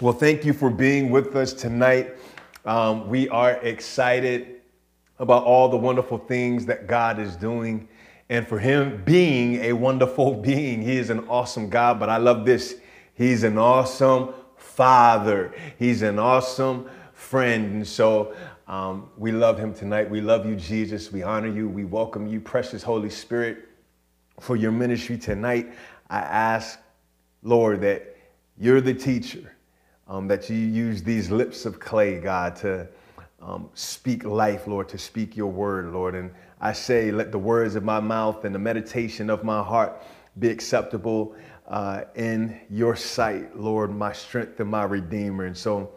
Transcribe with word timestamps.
Well, 0.00 0.14
thank 0.14 0.46
you 0.46 0.54
for 0.54 0.70
being 0.70 1.10
with 1.10 1.36
us 1.36 1.52
tonight. 1.52 2.16
Um, 2.64 3.08
we 3.08 3.28
are 3.28 3.52
excited 3.52 4.62
about 5.18 5.44
all 5.44 5.68
the 5.68 5.76
wonderful 5.76 6.16
things 6.16 6.64
that 6.66 6.86
God 6.86 7.18
is 7.18 7.36
doing 7.36 7.86
and 8.30 8.48
for 8.48 8.58
Him 8.58 9.02
being 9.04 9.56
a 9.56 9.74
wonderful 9.74 10.34
being. 10.42 10.80
He 10.80 10.96
is 10.96 11.10
an 11.10 11.28
awesome 11.28 11.68
God, 11.68 12.00
but 12.00 12.08
I 12.08 12.16
love 12.16 12.46
this. 12.46 12.76
He's 13.14 13.42
an 13.42 13.58
awesome 13.58 14.32
Father, 14.56 15.52
He's 15.78 16.00
an 16.00 16.18
awesome 16.18 16.88
friend. 17.12 17.74
And 17.74 17.86
so 17.86 18.34
um, 18.66 19.10
we 19.18 19.30
love 19.30 19.58
Him 19.58 19.74
tonight. 19.74 20.08
We 20.08 20.22
love 20.22 20.46
you, 20.46 20.56
Jesus. 20.56 21.12
We 21.12 21.22
honor 21.22 21.48
you. 21.48 21.68
We 21.68 21.84
welcome 21.84 22.26
you, 22.26 22.40
precious 22.40 22.82
Holy 22.82 23.10
Spirit, 23.10 23.68
for 24.40 24.56
your 24.56 24.72
ministry 24.72 25.18
tonight. 25.18 25.70
I 26.08 26.20
ask, 26.20 26.80
Lord, 27.42 27.82
that 27.82 28.16
you're 28.56 28.80
the 28.80 28.94
teacher 28.94 29.51
um, 30.12 30.28
that 30.28 30.50
you 30.50 30.56
use 30.56 31.02
these 31.02 31.30
lips 31.30 31.64
of 31.64 31.80
clay, 31.80 32.20
God, 32.20 32.54
to 32.56 32.86
um, 33.40 33.70
speak 33.72 34.24
life, 34.24 34.66
Lord, 34.66 34.86
to 34.90 34.98
speak 34.98 35.38
your 35.38 35.50
word, 35.50 35.90
Lord. 35.90 36.14
And 36.14 36.30
I 36.60 36.74
say, 36.74 37.10
let 37.10 37.32
the 37.32 37.38
words 37.38 37.76
of 37.76 37.82
my 37.82 37.98
mouth 37.98 38.44
and 38.44 38.54
the 38.54 38.58
meditation 38.58 39.30
of 39.30 39.42
my 39.42 39.62
heart 39.62 40.02
be 40.38 40.50
acceptable 40.50 41.34
uh, 41.66 42.02
in 42.14 42.60
your 42.68 42.94
sight, 42.94 43.56
Lord, 43.56 43.90
my 43.90 44.12
strength 44.12 44.60
and 44.60 44.70
my 44.70 44.84
redeemer. 44.84 45.46
And 45.46 45.56
so, 45.56 45.90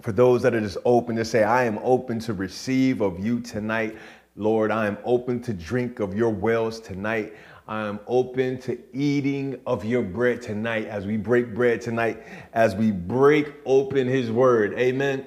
for 0.00 0.12
those 0.12 0.42
that 0.42 0.54
are 0.54 0.60
just 0.60 0.78
open 0.84 1.16
to 1.16 1.24
say, 1.24 1.42
I 1.42 1.64
am 1.64 1.80
open 1.82 2.20
to 2.20 2.34
receive 2.34 3.00
of 3.00 3.18
you 3.18 3.40
tonight, 3.40 3.98
Lord, 4.36 4.70
I 4.70 4.86
am 4.86 4.96
open 5.04 5.42
to 5.42 5.52
drink 5.52 5.98
of 5.98 6.16
your 6.16 6.30
wells 6.30 6.78
tonight. 6.78 7.34
I 7.70 7.86
am 7.86 8.00
open 8.08 8.58
to 8.62 8.76
eating 8.92 9.60
of 9.64 9.84
your 9.84 10.02
bread 10.02 10.42
tonight 10.42 10.86
as 10.86 11.06
we 11.06 11.16
break 11.16 11.54
bread 11.54 11.80
tonight, 11.80 12.20
as 12.52 12.74
we 12.74 12.90
break 12.90 13.52
open 13.64 14.08
his 14.08 14.28
word. 14.28 14.74
Amen. 14.76 15.24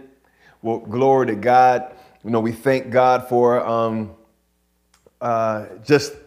Well, 0.61 0.79
glory 0.79 1.27
to 1.27 1.35
God. 1.35 1.95
You 2.21 2.31
know, 2.31 2.41
we 2.41 2.51
thank 2.51 2.89
God 2.89 3.29
for 3.29 3.65
um, 3.65 4.11
uh, 5.21 5.67
just 5.85 6.17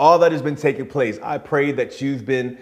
all 0.00 0.18
that 0.18 0.32
has 0.32 0.42
been 0.42 0.56
taking 0.56 0.88
place. 0.88 1.20
I 1.22 1.38
pray 1.38 1.70
that 1.70 2.00
you've 2.00 2.26
been 2.26 2.58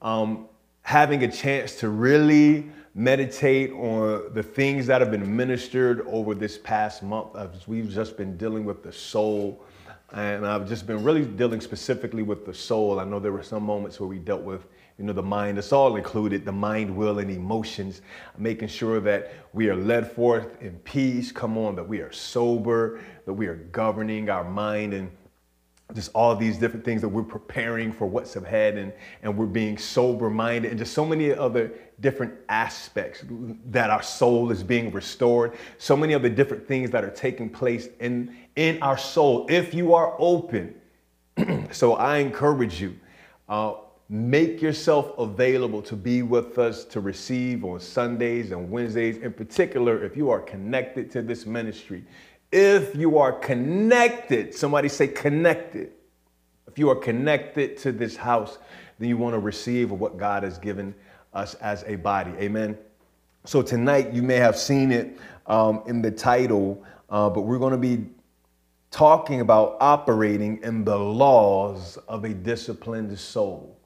um, 0.00 0.48
having 0.82 1.22
a 1.22 1.30
chance 1.30 1.76
to 1.76 1.90
really 1.90 2.68
meditate 2.96 3.70
on 3.70 4.34
the 4.34 4.42
things 4.42 4.88
that 4.88 5.00
have 5.00 5.12
been 5.12 5.36
ministered 5.36 6.04
over 6.08 6.34
this 6.34 6.58
past 6.58 7.04
month 7.04 7.36
as 7.36 7.68
we've 7.68 7.88
just 7.88 8.16
been 8.16 8.36
dealing 8.36 8.64
with 8.64 8.82
the 8.82 8.92
soul 8.92 9.64
and 10.12 10.46
I've 10.46 10.68
just 10.68 10.86
been 10.86 11.02
really 11.02 11.24
dealing 11.24 11.60
specifically 11.60 12.22
with 12.22 12.44
the 12.44 12.52
soul. 12.52 13.00
I 13.00 13.04
know 13.04 13.18
there 13.18 13.32
were 13.32 13.42
some 13.42 13.62
moments 13.62 13.98
where 13.98 14.08
we 14.08 14.18
dealt 14.18 14.42
with, 14.42 14.66
you 14.98 15.04
know, 15.04 15.14
the 15.14 15.22
mind. 15.22 15.56
It's 15.56 15.72
all 15.72 15.96
included, 15.96 16.44
the 16.44 16.52
mind, 16.52 16.94
will, 16.94 17.18
and 17.18 17.30
emotions. 17.30 18.02
Making 18.36 18.68
sure 18.68 19.00
that 19.00 19.32
we 19.54 19.70
are 19.70 19.76
led 19.76 20.12
forth 20.12 20.60
in 20.60 20.78
peace. 20.80 21.32
Come 21.32 21.56
on, 21.56 21.76
that 21.76 21.88
we 21.88 22.00
are 22.00 22.12
sober, 22.12 23.00
that 23.24 23.32
we 23.32 23.46
are 23.46 23.56
governing 23.56 24.28
our 24.28 24.44
mind 24.44 24.92
and 24.92 25.10
just 25.94 26.10
all 26.14 26.34
these 26.34 26.58
different 26.58 26.84
things 26.84 27.00
that 27.00 27.08
we're 27.08 27.22
preparing 27.22 27.92
for 27.92 28.06
what's 28.06 28.36
ahead 28.36 28.76
and, 28.76 28.92
and 29.22 29.36
we're 29.36 29.46
being 29.46 29.76
sober 29.76 30.30
minded 30.30 30.70
and 30.70 30.78
just 30.78 30.92
so 30.94 31.04
many 31.04 31.32
other 31.32 31.72
different 32.00 32.32
aspects 32.48 33.24
that 33.66 33.90
our 33.90 34.02
soul 34.02 34.50
is 34.50 34.62
being 34.62 34.90
restored. 34.90 35.52
So 35.78 35.96
many 35.96 36.14
other 36.14 36.28
different 36.28 36.66
things 36.66 36.90
that 36.90 37.04
are 37.04 37.10
taking 37.10 37.48
place 37.50 37.88
in 38.00 38.36
in 38.56 38.82
our 38.82 38.98
soul. 38.98 39.46
If 39.48 39.74
you 39.74 39.94
are 39.94 40.14
open 40.18 40.74
so 41.70 41.94
i 41.94 42.18
encourage 42.18 42.80
you 42.80 42.94
uh, 43.48 43.74
make 44.08 44.60
yourself 44.60 45.16
available 45.18 45.80
to 45.80 45.96
be 45.96 46.22
with 46.22 46.58
us 46.58 46.84
to 46.84 47.00
receive 47.00 47.64
on 47.64 47.80
sundays 47.80 48.52
and 48.52 48.70
wednesdays 48.70 49.16
in 49.18 49.32
particular 49.32 50.04
if 50.04 50.16
you 50.16 50.30
are 50.30 50.40
connected 50.40 51.10
to 51.10 51.22
this 51.22 51.46
ministry 51.46 52.04
if 52.52 52.94
you 52.94 53.18
are 53.18 53.32
connected, 53.32 54.54
somebody 54.54 54.88
say 54.88 55.08
connected. 55.08 55.92
If 56.66 56.78
you 56.78 56.90
are 56.90 56.96
connected 56.96 57.78
to 57.78 57.92
this 57.92 58.14
house, 58.14 58.58
then 58.98 59.08
you 59.08 59.16
want 59.16 59.34
to 59.34 59.38
receive 59.38 59.90
what 59.90 60.18
God 60.18 60.42
has 60.42 60.58
given 60.58 60.94
us 61.32 61.54
as 61.54 61.82
a 61.86 61.96
body. 61.96 62.32
Amen. 62.38 62.78
So 63.44 63.62
tonight, 63.62 64.12
you 64.12 64.22
may 64.22 64.36
have 64.36 64.56
seen 64.56 64.92
it 64.92 65.18
um, 65.46 65.82
in 65.86 66.02
the 66.02 66.10
title, 66.10 66.84
uh, 67.10 67.28
but 67.30 67.40
we're 67.40 67.58
going 67.58 67.72
to 67.72 67.78
be 67.78 68.06
talking 68.90 69.40
about 69.40 69.78
operating 69.80 70.62
in 70.62 70.84
the 70.84 70.96
laws 70.96 71.96
of 72.06 72.24
a 72.24 72.34
disciplined 72.34 73.18
soul. 73.18 73.78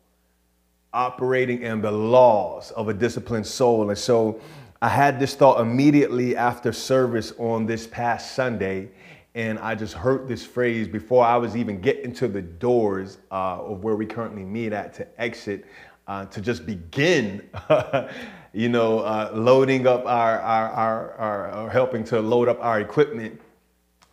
Operating 0.93 1.63
in 1.63 1.81
the 1.81 1.91
laws 1.91 2.73
of 2.73 2.89
a 2.89 2.95
disciplined 2.95 3.47
soul. 3.47 3.89
And 3.89 3.99
so, 3.99 4.41
I 4.83 4.89
had 4.89 5.19
this 5.19 5.35
thought 5.35 5.61
immediately 5.61 6.37
after 6.37 6.73
service 6.73 7.33
on 7.39 7.65
this 7.65 7.87
past 7.87 8.35
Sunday, 8.35 8.91
and 9.35 9.59
I 9.59 9.75
just 9.75 9.95
heard 9.95 10.29
this 10.29 10.45
phrase 10.45 10.87
before 10.87 11.25
I 11.25 11.37
was 11.37 11.57
even 11.57 11.81
getting 11.81 12.13
to 12.15 12.29
the 12.29 12.43
doors 12.43 13.19
uh, 13.31 13.63
of 13.63 13.83
where 13.83 13.97
we 13.97 14.05
currently 14.05 14.45
meet 14.45 14.75
at 14.75 14.93
to 14.95 15.21
exit, 15.21 15.65
uh, 16.07 16.27
to 16.27 16.41
just 16.43 16.67
begin, 16.67 17.49
you 18.53 18.69
know, 18.69 19.01
uh, 19.01 19.31
loading 19.33 19.87
up 19.87 20.05
our, 20.05 20.41
our, 20.41 20.71
our, 20.71 21.13
our, 21.13 21.55
or 21.65 21.71
helping 21.71 22.05
to 22.05 22.21
load 22.21 22.49
up 22.49 22.59
our 22.61 22.81
equipment. 22.81 23.41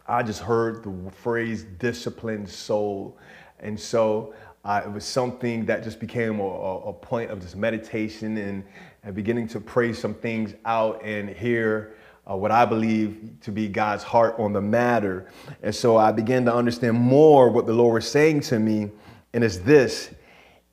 I 0.07 0.23
just 0.23 0.41
heard 0.41 0.83
the 0.83 1.11
phrase 1.11 1.63
disciplined 1.77 2.49
soul. 2.49 3.17
And 3.59 3.77
so 3.79 4.33
uh, 4.65 4.81
it 4.85 4.91
was 4.91 5.03
something 5.03 5.65
that 5.65 5.83
just 5.83 5.99
became 5.99 6.39
a, 6.39 6.43
a, 6.43 6.93
point 6.93 7.31
of 7.31 7.41
just 7.41 7.55
meditation 7.55 8.37
and, 8.37 8.63
and 9.03 9.13
beginning 9.13 9.47
to 9.49 9.59
pray 9.59 9.93
some 9.93 10.13
things 10.13 10.53
out 10.65 11.03
and 11.03 11.29
hear 11.29 11.95
uh, 12.29 12.35
what 12.35 12.51
I 12.51 12.65
believe 12.65 13.35
to 13.41 13.51
be 13.51 13.67
God's 13.67 14.03
heart 14.03 14.35
on 14.39 14.53
the 14.53 14.61
matter. 14.61 15.29
And 15.61 15.75
so 15.75 15.97
I 15.97 16.11
began 16.11 16.45
to 16.45 16.53
understand 16.53 16.97
more 16.97 17.49
what 17.49 17.65
the 17.65 17.73
Lord 17.73 17.95
was 17.95 18.09
saying 18.09 18.41
to 18.41 18.59
me. 18.59 18.89
And 19.33 19.43
it's 19.43 19.57
this 19.57 20.11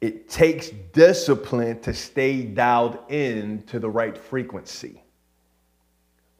it 0.01 0.31
takes 0.31 0.71
discipline 0.93 1.79
to 1.81 1.93
stay 1.93 2.43
dialed 2.43 2.99
in 3.11 3.63
to 3.65 3.79
the 3.79 3.91
right 3.91 4.17
frequency. 4.17 5.03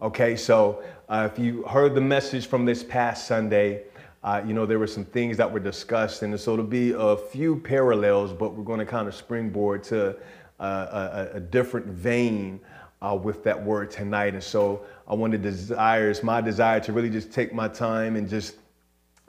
Okay, 0.01 0.35
so 0.35 0.83
uh, 1.11 1.29
if 1.31 1.39
you 1.39 1.63
heard 1.65 1.95
the 1.95 2.01
message 2.01 2.47
from 2.47 2.65
this 2.65 2.83
past 2.83 3.27
Sunday, 3.27 3.83
uh, 4.23 4.43
you 4.47 4.55
know, 4.55 4.65
there 4.65 4.79
were 4.79 4.87
some 4.87 5.05
things 5.05 5.37
that 5.37 5.51
were 5.51 5.61
discussed, 5.61 6.23
and 6.23 6.39
so 6.41 6.55
it'll 6.55 6.65
be 6.65 6.95
a 6.97 7.17
few 7.17 7.57
parallels, 7.57 8.33
but 8.33 8.55
we're 8.55 8.65
going 8.65 8.79
to 8.79 8.87
kind 8.87 9.09
of 9.09 9.15
springboard 9.15 9.83
to 9.83 10.17
a, 10.65 11.31
a, 11.35 11.41
different 11.41 11.87
vein 11.87 12.61
uh, 13.03 13.19
with 13.21 13.43
that 13.45 13.63
word 13.63 13.91
tonight. 13.91 14.35
And 14.35 14.43
so 14.43 14.85
I 15.09 15.15
want 15.15 15.33
to 15.33 15.39
desire, 15.39 16.11
it's 16.11 16.23
my 16.23 16.41
desire 16.41 16.81
to 16.81 16.93
really 16.93 17.11
just 17.11 17.33
take 17.33 17.53
my 17.53 17.69
time 17.69 18.17
and 18.17 18.29
just, 18.29 18.57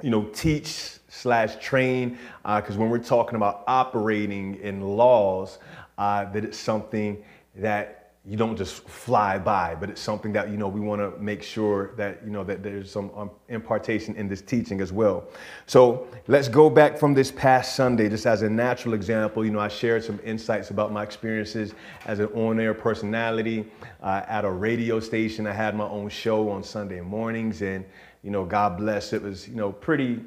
you 0.02 0.10
know, 0.10 0.26
teach 0.34 0.98
slash 1.08 1.56
train, 1.64 2.18
because 2.44 2.76
uh, 2.76 2.80
when 2.80 2.90
we're 2.90 3.00
talking 3.00 3.36
about 3.36 3.64
operating 3.68 4.56
in 4.56 4.82
laws, 4.82 5.60
uh, 5.98 6.26
that 6.32 6.44
it's 6.44 6.58
something 6.58 7.24
that 7.56 8.01
you 8.24 8.38
don't 8.38 8.56
just 8.56 8.88
fly 8.88 9.40
by, 9.40 9.74
but 9.74 9.90
it's 9.90 10.00
something 10.00 10.32
that 10.34 10.52
you 10.52 10.58
know 10.58 10.68
we 10.68 10.80
want 10.80 11.02
to 11.02 11.20
make 11.20 11.42
sure 11.42 11.96
that 11.96 12.24
you 12.24 12.30
know 12.30 12.44
that 12.44 12.62
there's 12.62 12.92
some 12.92 13.10
um, 13.16 13.32
impartation 13.50 14.16
in 14.16 14.28
this 14.28 14.44
teaching 14.44 14.80
as 14.80 14.94
well. 14.94 15.24
So 15.66 16.08
let's 16.28 16.48
go 16.48 16.70
back 16.70 17.00
from 17.00 17.16
this 17.16 17.32
past 17.32 17.76
Sunday, 17.76 18.10
just 18.10 18.28
as 18.28 18.44
a 18.44 18.50
natural 18.50 18.94
example. 18.94 19.44
You 19.44 19.50
know, 19.50 19.60
I 19.60 19.70
shared 19.70 20.04
some 20.04 20.20
insights 20.24 20.70
about 20.70 20.92
my 20.92 21.02
experiences 21.02 21.74
as 22.06 22.20
an 22.20 22.28
on-air 22.28 22.76
personality 22.76 23.66
uh, 24.04 24.22
at 24.28 24.46
a 24.46 24.52
radio 24.52 25.00
station. 25.00 25.48
I 25.48 25.54
had 25.54 25.76
my 25.76 25.88
own 25.88 26.08
show 26.08 26.48
on 26.50 26.64
Sunday 26.64 27.02
mornings, 27.02 27.64
and 27.64 27.84
you 28.22 28.30
know, 28.30 28.46
God 28.46 28.78
bless, 28.78 29.14
it 29.14 29.24
was 29.24 29.48
you 29.48 29.56
know 29.56 29.72
pretty. 29.72 30.22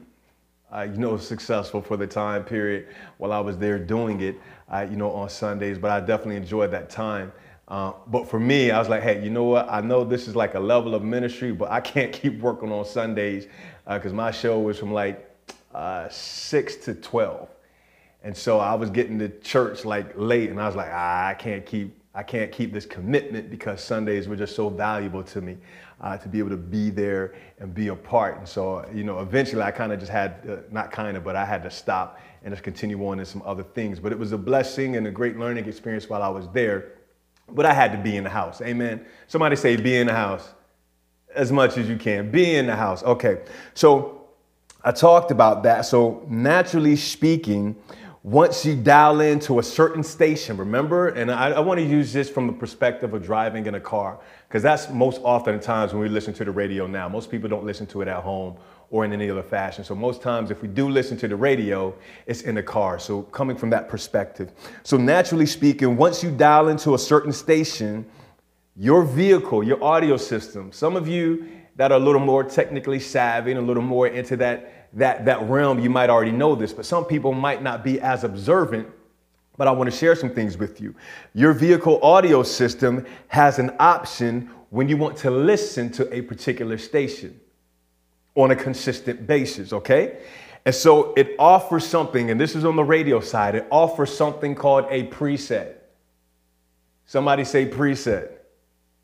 Uh, 0.74 0.82
you 0.82 0.96
know, 0.96 1.16
successful 1.16 1.80
for 1.80 1.96
the 1.96 2.06
time 2.06 2.42
period 2.42 2.88
while 3.18 3.30
I 3.30 3.38
was 3.38 3.56
there 3.56 3.78
doing 3.78 4.22
it, 4.22 4.34
uh, 4.68 4.84
you 4.90 4.96
know, 4.96 5.12
on 5.12 5.28
Sundays. 5.28 5.78
But 5.78 5.92
I 5.92 6.00
definitely 6.00 6.34
enjoyed 6.34 6.72
that 6.72 6.90
time. 6.90 7.30
Uh, 7.66 7.92
but 8.06 8.28
for 8.28 8.38
me, 8.38 8.70
I 8.70 8.78
was 8.78 8.88
like, 8.88 9.02
hey, 9.02 9.22
you 9.24 9.30
know 9.30 9.44
what? 9.44 9.68
I 9.70 9.80
know 9.80 10.04
this 10.04 10.28
is 10.28 10.36
like 10.36 10.54
a 10.54 10.60
level 10.60 10.94
of 10.94 11.02
ministry, 11.02 11.52
but 11.52 11.70
I 11.70 11.80
can't 11.80 12.12
keep 12.20 12.40
working 12.40 12.70
on 12.70 12.84
Sundays 12.84 13.46
because 13.88 14.12
uh, 14.12 14.16
my 14.16 14.30
show 14.30 14.60
was 14.60 14.78
from 14.78 14.92
like 14.92 15.30
uh, 15.74 16.08
6 16.08 16.76
to 16.76 16.94
12. 16.94 17.48
And 18.22 18.36
so 18.36 18.58
I 18.58 18.74
was 18.74 18.90
getting 18.90 19.18
to 19.18 19.28
church 19.40 19.84
like 19.84 20.12
late 20.16 20.50
and 20.50 20.60
I 20.60 20.66
was 20.66 20.76
like, 20.76 20.90
ah, 20.90 21.26
I 21.28 21.34
can't 21.34 21.64
keep 21.64 22.00
I 22.16 22.22
can't 22.22 22.52
keep 22.52 22.72
this 22.72 22.86
commitment 22.86 23.50
because 23.50 23.82
Sundays 23.82 24.28
were 24.28 24.36
just 24.36 24.54
so 24.54 24.68
valuable 24.68 25.24
to 25.24 25.40
me 25.40 25.56
uh, 26.00 26.16
to 26.16 26.28
be 26.28 26.38
able 26.38 26.50
to 26.50 26.56
be 26.56 26.88
there 26.88 27.34
and 27.58 27.74
be 27.74 27.88
a 27.88 27.94
part. 27.96 28.38
And 28.38 28.48
so, 28.48 28.88
you 28.94 29.02
know, 29.02 29.18
eventually 29.18 29.62
I 29.62 29.72
kind 29.72 29.92
of 29.92 29.98
just 29.98 30.12
had, 30.12 30.70
not 30.72 30.92
kind 30.92 31.16
of, 31.16 31.24
but 31.24 31.34
I 31.34 31.44
had 31.44 31.64
to 31.64 31.70
stop 31.70 32.20
and 32.44 32.52
just 32.52 32.62
continue 32.62 33.04
on 33.08 33.18
in 33.18 33.24
some 33.24 33.42
other 33.44 33.64
things. 33.64 33.98
But 33.98 34.12
it 34.12 34.18
was 34.18 34.30
a 34.30 34.38
blessing 34.38 34.96
and 34.96 35.08
a 35.08 35.10
great 35.10 35.36
learning 35.38 35.66
experience 35.66 36.08
while 36.08 36.22
I 36.22 36.28
was 36.28 36.46
there. 36.52 36.92
But 37.48 37.66
I 37.66 37.74
had 37.74 37.92
to 37.92 37.98
be 37.98 38.16
in 38.16 38.24
the 38.24 38.30
house. 38.30 38.60
Amen. 38.60 39.04
Somebody 39.26 39.56
say, 39.56 39.76
be 39.76 39.96
in 39.96 40.06
the 40.06 40.14
house 40.14 40.48
as 41.34 41.52
much 41.52 41.76
as 41.76 41.88
you 41.88 41.96
can. 41.96 42.30
Be 42.30 42.56
in 42.56 42.66
the 42.66 42.76
house. 42.76 43.02
Okay. 43.02 43.42
So 43.74 44.24
I 44.82 44.92
talked 44.92 45.30
about 45.30 45.62
that. 45.62 45.82
So, 45.82 46.24
naturally 46.28 46.96
speaking, 46.96 47.76
once 48.22 48.64
you 48.64 48.74
dial 48.74 49.20
into 49.20 49.58
a 49.58 49.62
certain 49.62 50.02
station, 50.02 50.56
remember, 50.56 51.08
and 51.08 51.30
I, 51.30 51.50
I 51.50 51.60
want 51.60 51.78
to 51.78 51.84
use 51.86 52.12
this 52.12 52.30
from 52.30 52.46
the 52.46 52.52
perspective 52.54 53.12
of 53.12 53.22
driving 53.22 53.66
in 53.66 53.74
a 53.74 53.80
car, 53.80 54.18
because 54.48 54.62
that's 54.62 54.88
most 54.90 55.20
often 55.22 55.60
times 55.60 55.92
when 55.92 56.00
we 56.00 56.08
listen 56.08 56.32
to 56.34 56.44
the 56.44 56.50
radio 56.50 56.86
now. 56.86 57.08
Most 57.08 57.30
people 57.30 57.48
don't 57.48 57.64
listen 57.64 57.86
to 57.88 58.00
it 58.00 58.08
at 58.08 58.22
home 58.22 58.56
or 58.94 59.04
in 59.04 59.12
any 59.12 59.28
other 59.28 59.42
fashion. 59.42 59.82
So 59.82 59.96
most 59.96 60.22
times 60.22 60.52
if 60.52 60.62
we 60.62 60.68
do 60.68 60.88
listen 60.88 61.16
to 61.16 61.26
the 61.26 61.34
radio, 61.34 61.92
it's 62.26 62.42
in 62.42 62.54
the 62.54 62.62
car. 62.62 63.00
So 63.00 63.22
coming 63.22 63.56
from 63.56 63.68
that 63.70 63.88
perspective. 63.88 64.52
So 64.84 64.96
naturally 64.96 65.46
speaking, 65.46 65.96
once 65.96 66.22
you 66.22 66.30
dial 66.30 66.68
into 66.68 66.94
a 66.94 66.98
certain 66.98 67.32
station, 67.32 68.06
your 68.76 69.02
vehicle, 69.02 69.64
your 69.64 69.82
audio 69.82 70.16
system, 70.16 70.70
some 70.70 70.94
of 70.94 71.08
you 71.08 71.48
that 71.74 71.90
are 71.90 71.96
a 71.96 72.00
little 72.00 72.20
more 72.20 72.44
technically 72.44 73.00
savvy 73.00 73.50
and 73.50 73.58
a 73.58 73.64
little 73.64 73.82
more 73.82 74.06
into 74.06 74.36
that, 74.36 74.90
that, 74.92 75.24
that 75.24 75.42
realm, 75.48 75.80
you 75.80 75.90
might 75.90 76.08
already 76.08 76.30
know 76.30 76.54
this, 76.54 76.72
but 76.72 76.86
some 76.86 77.04
people 77.04 77.32
might 77.32 77.64
not 77.64 77.82
be 77.82 78.00
as 78.00 78.22
observant. 78.22 78.86
But 79.56 79.66
I 79.66 79.72
want 79.72 79.90
to 79.90 79.96
share 79.96 80.14
some 80.14 80.30
things 80.30 80.56
with 80.56 80.80
you. 80.80 80.94
Your 81.34 81.52
vehicle 81.52 81.98
audio 82.00 82.44
system 82.44 83.04
has 83.26 83.58
an 83.58 83.72
option 83.80 84.50
when 84.70 84.88
you 84.88 84.96
want 84.96 85.16
to 85.16 85.32
listen 85.32 85.90
to 85.94 86.14
a 86.14 86.22
particular 86.22 86.78
station 86.78 87.40
on 88.34 88.50
a 88.50 88.56
consistent 88.56 89.26
basis, 89.26 89.72
okay? 89.72 90.18
And 90.64 90.74
so 90.74 91.12
it 91.14 91.36
offers 91.38 91.86
something, 91.86 92.30
and 92.30 92.40
this 92.40 92.56
is 92.56 92.64
on 92.64 92.76
the 92.76 92.84
radio 92.84 93.20
side, 93.20 93.54
it 93.54 93.66
offers 93.70 94.16
something 94.16 94.54
called 94.54 94.86
a 94.90 95.06
preset. 95.08 95.74
Somebody 97.06 97.44
say 97.44 97.66
preset. 97.66 98.30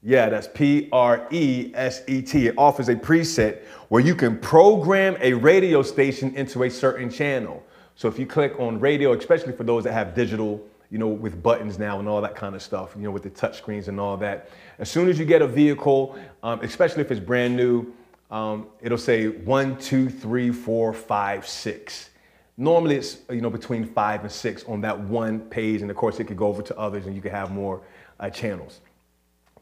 Yeah, 0.03 0.31
that's 0.31 0.49
P 0.55 0.89
R 0.93 1.29
E 1.31 1.73
S 1.75 2.03
E 2.09 2.23
T. 2.23 2.47
It 2.47 2.55
offers 2.57 2.89
a 2.89 2.95
preset 2.95 3.63
where 3.89 4.03
you 4.03 4.15
can 4.15 4.39
program 4.39 5.17
a 5.21 5.35
radio 5.35 5.83
station 5.83 6.35
into 6.35 6.63
a 6.63 6.71
certain 6.71 7.11
channel. 7.11 7.63
So 7.97 8.09
if 8.09 8.19
you 8.19 8.25
click 8.25 8.59
on 8.59 8.81
radio, 8.81 9.13
especially 9.13 9.53
for 9.53 9.65
those 9.65 9.85
that 9.85 9.93
have 9.93 10.15
digital, 10.15 10.67
you 10.91 10.97
know, 10.97 11.09
with 11.09 11.43
buttons 11.43 11.79
now 11.79 11.99
and 11.99 12.09
all 12.09 12.23
that 12.23 12.35
kind 12.35 12.55
of 12.55 12.63
stuff, 12.63 12.95
you 12.97 13.03
know, 13.03 13.11
with 13.11 13.25
the 13.25 13.31
touch 13.31 13.59
screens 13.59 13.89
and 13.89 14.01
all 14.01 14.17
that, 14.17 14.49
as 14.79 14.91
soon 14.91 15.11
as 15.11 15.19
you 15.19 15.27
get 15.27 15.43
a 15.43 15.47
vehicle, 15.47 16.19
um, 16.43 16.61
especially 16.63 17.03
if 17.03 17.11
it's 17.11 17.21
brand 17.21 17.55
new, 17.55 17.93
um, 18.31 18.69
it'll 18.81 18.99
say 18.99 19.29
one, 19.29 19.77
two, 19.79 20.09
three, 20.09 20.51
four, 20.51 20.93
five, 20.93 21.47
six. 21.47 22.11
Normally 22.57 22.97
it's 22.97 23.19
you 23.31 23.41
know 23.41 23.51
between 23.51 23.85
five 23.85 24.23
and 24.23 24.31
six 24.31 24.65
on 24.65 24.81
that 24.83 24.99
one 24.99 25.41
page, 25.41 25.83
and 25.83 25.91
of 25.91 25.97
course 25.97 26.21
it 26.21 26.25
could 26.25 26.37
go 26.37 26.47
over 26.47 26.63
to 26.63 26.79
others, 26.79 27.07
and 27.07 27.17
you 27.17 27.23
could 27.23 27.33
have 27.33 27.51
more 27.51 27.83
uh, 28.21 28.31
channels. 28.31 28.81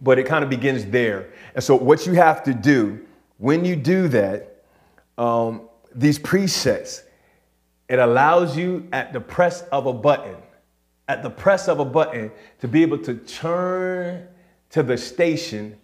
But 0.01 0.19
it 0.19 0.27
kind 0.27 0.45
of 0.45 0.51
begins 0.51 0.85
there. 0.87 1.31
And 1.55 1.65
so 1.65 1.75
what 1.77 2.07
you 2.07 2.13
have 2.13 2.43
to 2.45 2.55
do 2.55 3.05
when 3.39 3.65
you 3.65 3.77
do 3.77 4.09
that, 4.09 4.65
um, 5.17 5.69
these 5.95 6.19
presets, 6.19 7.03
it 7.89 7.99
allows 7.99 8.57
you 8.57 8.87
at 8.93 9.13
the 9.13 9.21
press 9.21 9.63
of 9.73 9.87
a 9.87 9.93
button, 9.93 10.37
at 11.09 11.23
the 11.23 11.31
press 11.31 11.69
of 11.69 11.81
a 11.81 11.85
button, 11.85 12.31
to 12.61 12.69
be 12.69 12.83
able 12.83 12.99
to 12.99 13.15
turn 13.15 14.27
to 14.71 14.83
the 14.83 14.99
station 14.99 15.79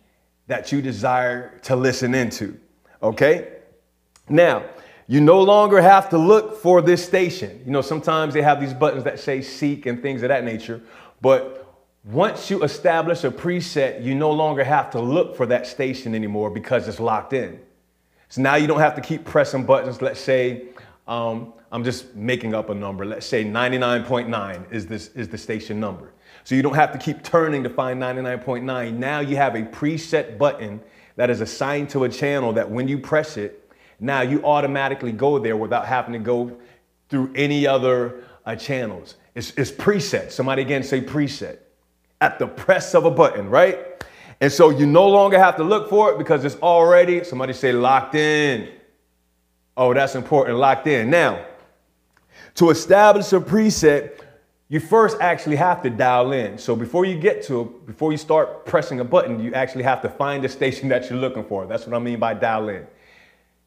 that 0.48 0.70
you 0.70 0.82
desire 0.82 1.58
to 1.62 1.75
listen 1.75 2.14
into. 2.14 2.58
Okay? 3.04 3.48
Now, 4.28 4.64
you 5.06 5.20
no 5.20 5.40
longer 5.42 5.80
have 5.80 6.08
to 6.10 6.18
look 6.18 6.56
for 6.60 6.80
this 6.80 7.04
station. 7.04 7.62
You 7.66 7.70
know, 7.70 7.82
sometimes 7.82 8.32
they 8.32 8.40
have 8.40 8.60
these 8.60 8.72
buttons 8.72 9.04
that 9.04 9.20
say 9.20 9.42
seek 9.42 9.84
and 9.84 10.00
things 10.00 10.22
of 10.22 10.30
that 10.30 10.44
nature. 10.44 10.80
But 11.20 11.66
once 12.04 12.50
you 12.50 12.62
establish 12.64 13.22
a 13.24 13.30
preset, 13.30 14.02
you 14.02 14.14
no 14.14 14.30
longer 14.30 14.64
have 14.64 14.90
to 14.92 15.00
look 15.00 15.36
for 15.36 15.44
that 15.46 15.66
station 15.66 16.14
anymore 16.14 16.50
because 16.50 16.88
it's 16.88 16.98
locked 16.98 17.34
in. 17.34 17.60
So 18.30 18.40
now 18.40 18.56
you 18.56 18.66
don't 18.66 18.80
have 18.80 18.94
to 18.94 19.02
keep 19.02 19.24
pressing 19.24 19.64
buttons. 19.66 20.00
Let's 20.00 20.20
say, 20.20 20.68
um, 21.06 21.52
I'm 21.70 21.84
just 21.84 22.14
making 22.14 22.54
up 22.54 22.70
a 22.70 22.74
number. 22.74 23.04
Let's 23.04 23.26
say 23.26 23.44
99.9 23.44 24.72
is, 24.72 24.86
this, 24.86 25.08
is 25.08 25.28
the 25.28 25.38
station 25.38 25.78
number. 25.78 26.12
So 26.44 26.54
you 26.54 26.62
don't 26.62 26.74
have 26.74 26.92
to 26.92 26.98
keep 26.98 27.22
turning 27.22 27.62
to 27.64 27.70
find 27.70 28.00
99.9. 28.00 28.94
Now 28.94 29.20
you 29.20 29.36
have 29.36 29.54
a 29.54 29.62
preset 29.62 30.38
button 30.38 30.80
that 31.16 31.31
is 31.31 31.40
assigned 31.40 31.90
to 31.90 32.05
a 32.05 32.08
channel 32.08 32.52
that 32.52 32.70
when 32.70 32.88
you 32.88 32.99
press 32.99 33.37
it, 33.37 33.70
now 34.00 34.20
you 34.22 34.44
automatically 34.44 35.12
go 35.12 35.38
there 35.38 35.56
without 35.56 35.87
having 35.87 36.12
to 36.12 36.19
go 36.19 36.56
through 37.08 37.32
any 37.34 37.66
other 37.66 38.25
uh, 38.44 38.56
channels. 38.56 39.16
It's, 39.34 39.52
it's 39.56 39.70
preset. 39.70 40.31
Somebody 40.31 40.62
again 40.62 40.82
say 40.82 41.00
preset. 41.00 41.58
At 42.20 42.38
the 42.38 42.46
press 42.46 42.94
of 42.94 43.05
a 43.05 43.11
button, 43.11 43.49
right? 43.49 44.05
And 44.40 44.52
so 44.52 44.70
you 44.70 44.87
no 44.87 45.08
longer 45.08 45.38
have 45.38 45.56
to 45.56 45.64
look 45.64 45.88
for 45.88 46.12
it 46.12 46.19
because 46.19 46.44
it's 46.44 46.56
already, 46.56 47.22
somebody 47.25 47.52
say 47.52 47.72
locked 47.72 48.14
in. 48.14 48.70
Oh, 49.76 49.93
that's 49.94 50.14
important, 50.14 50.58
locked 50.58 50.87
in. 50.87 51.11
Now, 51.11 51.44
to 52.56 52.70
establish 52.70 53.32
a 53.32 53.40
preset, 53.40 54.20
you 54.69 54.81
first 54.81 55.19
actually 55.20 55.56
have 55.56 55.82
to 55.82 55.90
dial 55.90 56.32
in. 56.32 56.56
So 56.58 56.75
before 56.75 57.05
you 57.05 57.19
get 57.19 57.43
to 57.44 57.61
it, 57.61 57.87
before 57.87 58.12
you 58.12 58.19
start 58.19 58.64
pressing 58.64 59.00
a 59.00 59.05
button, 59.05 59.38
you 59.38 59.52
actually 59.52 59.84
have 59.84 60.00
to 60.02 60.08
find 60.08 60.43
the 60.43 60.49
station 60.49 60.88
that 60.88 61.11
you're 61.11 61.19
looking 61.19 61.44
for. 61.44 61.66
That's 61.66 61.87
what 61.87 61.94
I 61.94 61.99
mean 61.99 62.19
by 62.19 62.34
dial 62.34 62.69
in. 62.69 62.87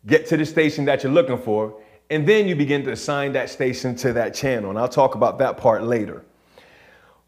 Get 0.06 0.26
to 0.28 0.38
the 0.38 0.46
station 0.46 0.86
that 0.86 1.04
you're 1.04 1.12
looking 1.12 1.38
for, 1.38 1.80
and 2.10 2.28
then 2.28 2.48
you 2.48 2.56
begin 2.56 2.84
to 2.86 2.92
assign 2.92 3.34
that 3.34 3.50
station 3.50 3.96
to 3.98 4.14
that 4.14 4.34
channel. 4.34 4.70
And 4.70 4.80
I'll 4.80 4.88
talk 4.88 5.16
about 5.16 5.38
that 5.40 5.58
part 5.58 5.84
later. 5.84 6.24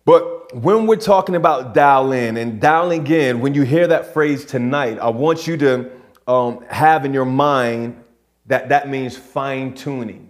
But 0.06 0.56
when 0.56 0.88
we're 0.88 0.96
talking 0.96 1.36
about 1.36 1.76
dial 1.76 2.14
in 2.14 2.38
and 2.38 2.60
dialing 2.60 3.06
in, 3.08 3.42
when 3.42 3.54
you 3.54 3.62
hear 3.62 3.86
that 3.88 4.14
phrase 4.14 4.46
tonight, 4.46 4.98
I 4.98 5.10
want 5.10 5.46
you 5.46 5.58
to 5.58 5.92
um, 6.28 6.66
have 6.70 7.06
in 7.06 7.14
your 7.14 7.26
mind 7.26 8.04
that 8.48 8.70
that 8.70 8.90
means 8.90 9.16
fine 9.16 9.76
tuning, 9.76 10.29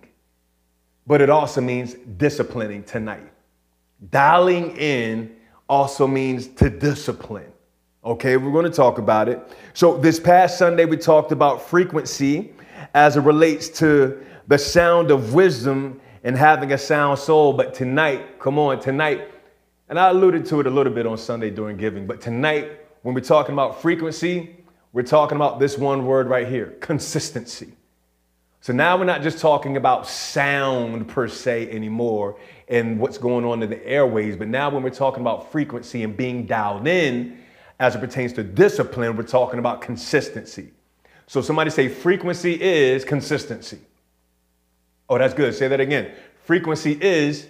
but 1.09 1.21
it 1.21 1.29
also 1.31 1.59
means 1.59 1.95
disciplining 2.17 2.83
tonight. 2.83 3.31
Dialing 4.11 4.77
in 4.77 5.35
also 5.67 6.05
means 6.05 6.47
to 6.49 6.69
discipline. 6.69 7.51
Okay, 8.05 8.37
we're 8.37 8.51
going 8.51 8.65
to 8.65 8.71
talk 8.71 8.99
about 8.99 9.27
it. 9.27 9.41
So, 9.73 9.97
this 9.97 10.19
past 10.19 10.59
Sunday, 10.59 10.85
we 10.85 10.97
talked 10.97 11.31
about 11.31 11.63
frequency 11.63 12.53
as 12.93 13.17
it 13.17 13.21
relates 13.21 13.69
to 13.79 14.23
the 14.47 14.59
sound 14.59 15.09
of 15.09 15.33
wisdom 15.33 15.99
and 16.23 16.37
having 16.37 16.73
a 16.73 16.77
sound 16.77 17.17
soul. 17.17 17.53
But 17.53 17.73
tonight, 17.73 18.39
come 18.39 18.59
on, 18.59 18.79
tonight, 18.79 19.31
and 19.89 19.99
I 19.99 20.09
alluded 20.09 20.45
to 20.45 20.59
it 20.59 20.67
a 20.67 20.69
little 20.69 20.93
bit 20.93 21.07
on 21.07 21.17
Sunday 21.17 21.49
during 21.49 21.75
giving, 21.75 22.05
but 22.05 22.21
tonight, 22.21 22.69
when 23.01 23.15
we're 23.15 23.21
talking 23.21 23.53
about 23.53 23.81
frequency, 23.81 24.57
we're 24.93 25.01
talking 25.01 25.37
about 25.37 25.59
this 25.59 25.75
one 25.75 26.05
word 26.05 26.27
right 26.27 26.47
here 26.47 26.77
consistency. 26.81 27.73
So 28.61 28.73
now 28.73 28.97
we're 28.97 29.05
not 29.05 29.21
just 29.21 29.39
talking 29.39 29.77
about 29.77 30.05
sound 30.05 31.07
per 31.07 31.27
se 31.29 31.71
anymore 31.71 32.37
and 32.67 32.99
what's 32.99 33.17
going 33.17 33.45
on 33.45 33.63
in 33.63 33.69
the 33.69 33.85
airways, 33.87 34.35
but 34.35 34.49
now 34.49 34.69
when 34.69 34.83
we're 34.83 34.89
talking 34.89 35.21
about 35.21 35.51
frequency 35.51 36.03
and 36.03 36.15
being 36.15 36.45
dialed 36.45 36.85
in 36.85 37.39
as 37.79 37.95
it 37.95 37.99
pertains 37.99 38.33
to 38.33 38.43
discipline, 38.43 39.15
we're 39.15 39.23
talking 39.23 39.59
about 39.59 39.81
consistency. 39.81 40.71
So 41.25 41.41
somebody 41.41 41.69
say 41.69 41.87
frequency 41.87 42.61
is 42.61 43.05
consistency. 43.05 43.79
Oh, 45.07 45.17
that's 45.17 45.33
good. 45.33 45.55
Say 45.55 45.69
that 45.69 45.79
again. 45.79 46.11
Frequency 46.43 46.97
is 47.01 47.47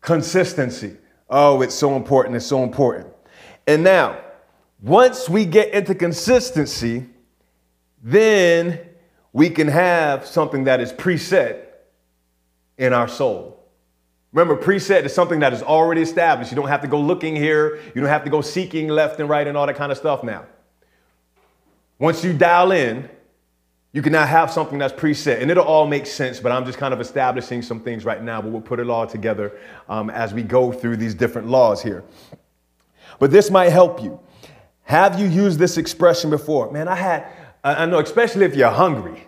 consistency. 0.00 0.96
Oh, 1.28 1.60
it's 1.60 1.74
so 1.74 1.96
important. 1.96 2.34
It's 2.36 2.46
so 2.46 2.62
important. 2.62 3.08
And 3.66 3.84
now, 3.84 4.18
once 4.80 5.28
we 5.28 5.44
get 5.44 5.74
into 5.74 5.94
consistency, 5.94 7.06
then 8.02 8.80
we 9.32 9.50
can 9.50 9.68
have 9.68 10.26
something 10.26 10.64
that 10.64 10.80
is 10.80 10.92
preset 10.92 11.64
in 12.78 12.92
our 12.92 13.08
soul. 13.08 13.56
Remember, 14.32 14.56
preset 14.56 15.04
is 15.04 15.14
something 15.14 15.40
that 15.40 15.52
is 15.52 15.62
already 15.62 16.02
established. 16.02 16.50
You 16.50 16.56
don't 16.56 16.68
have 16.68 16.82
to 16.82 16.88
go 16.88 17.00
looking 17.00 17.34
here, 17.34 17.80
you 17.94 18.00
don't 18.00 18.10
have 18.10 18.24
to 18.24 18.30
go 18.30 18.40
seeking 18.40 18.88
left 18.88 19.18
and 19.20 19.28
right 19.28 19.46
and 19.46 19.56
all 19.56 19.66
that 19.66 19.76
kind 19.76 19.90
of 19.90 19.98
stuff 19.98 20.22
now. 20.22 20.46
Once 21.98 22.24
you 22.24 22.32
dial 22.32 22.72
in, 22.72 23.08
you 23.92 24.02
can 24.02 24.12
now 24.12 24.24
have 24.24 24.52
something 24.52 24.78
that's 24.78 24.92
preset, 24.92 25.42
and 25.42 25.50
it'll 25.50 25.64
all 25.64 25.86
make 25.86 26.06
sense. 26.06 26.38
But 26.38 26.52
I'm 26.52 26.64
just 26.64 26.78
kind 26.78 26.94
of 26.94 27.00
establishing 27.00 27.60
some 27.60 27.80
things 27.80 28.04
right 28.04 28.22
now, 28.22 28.40
but 28.40 28.52
we'll 28.52 28.60
put 28.60 28.78
it 28.78 28.88
all 28.88 29.06
together 29.06 29.58
um, 29.88 30.10
as 30.10 30.32
we 30.32 30.44
go 30.44 30.70
through 30.70 30.96
these 30.96 31.14
different 31.14 31.48
laws 31.48 31.82
here. 31.82 32.04
But 33.18 33.32
this 33.32 33.50
might 33.50 33.70
help 33.70 34.00
you. 34.00 34.20
Have 34.84 35.18
you 35.18 35.26
used 35.26 35.58
this 35.58 35.76
expression 35.76 36.30
before? 36.30 36.70
Man, 36.70 36.86
I 36.86 36.94
had 36.94 37.26
I 37.62 37.86
know, 37.86 37.98
especially 37.98 38.46
if 38.46 38.56
you're 38.56 38.70
hungry. 38.70 39.26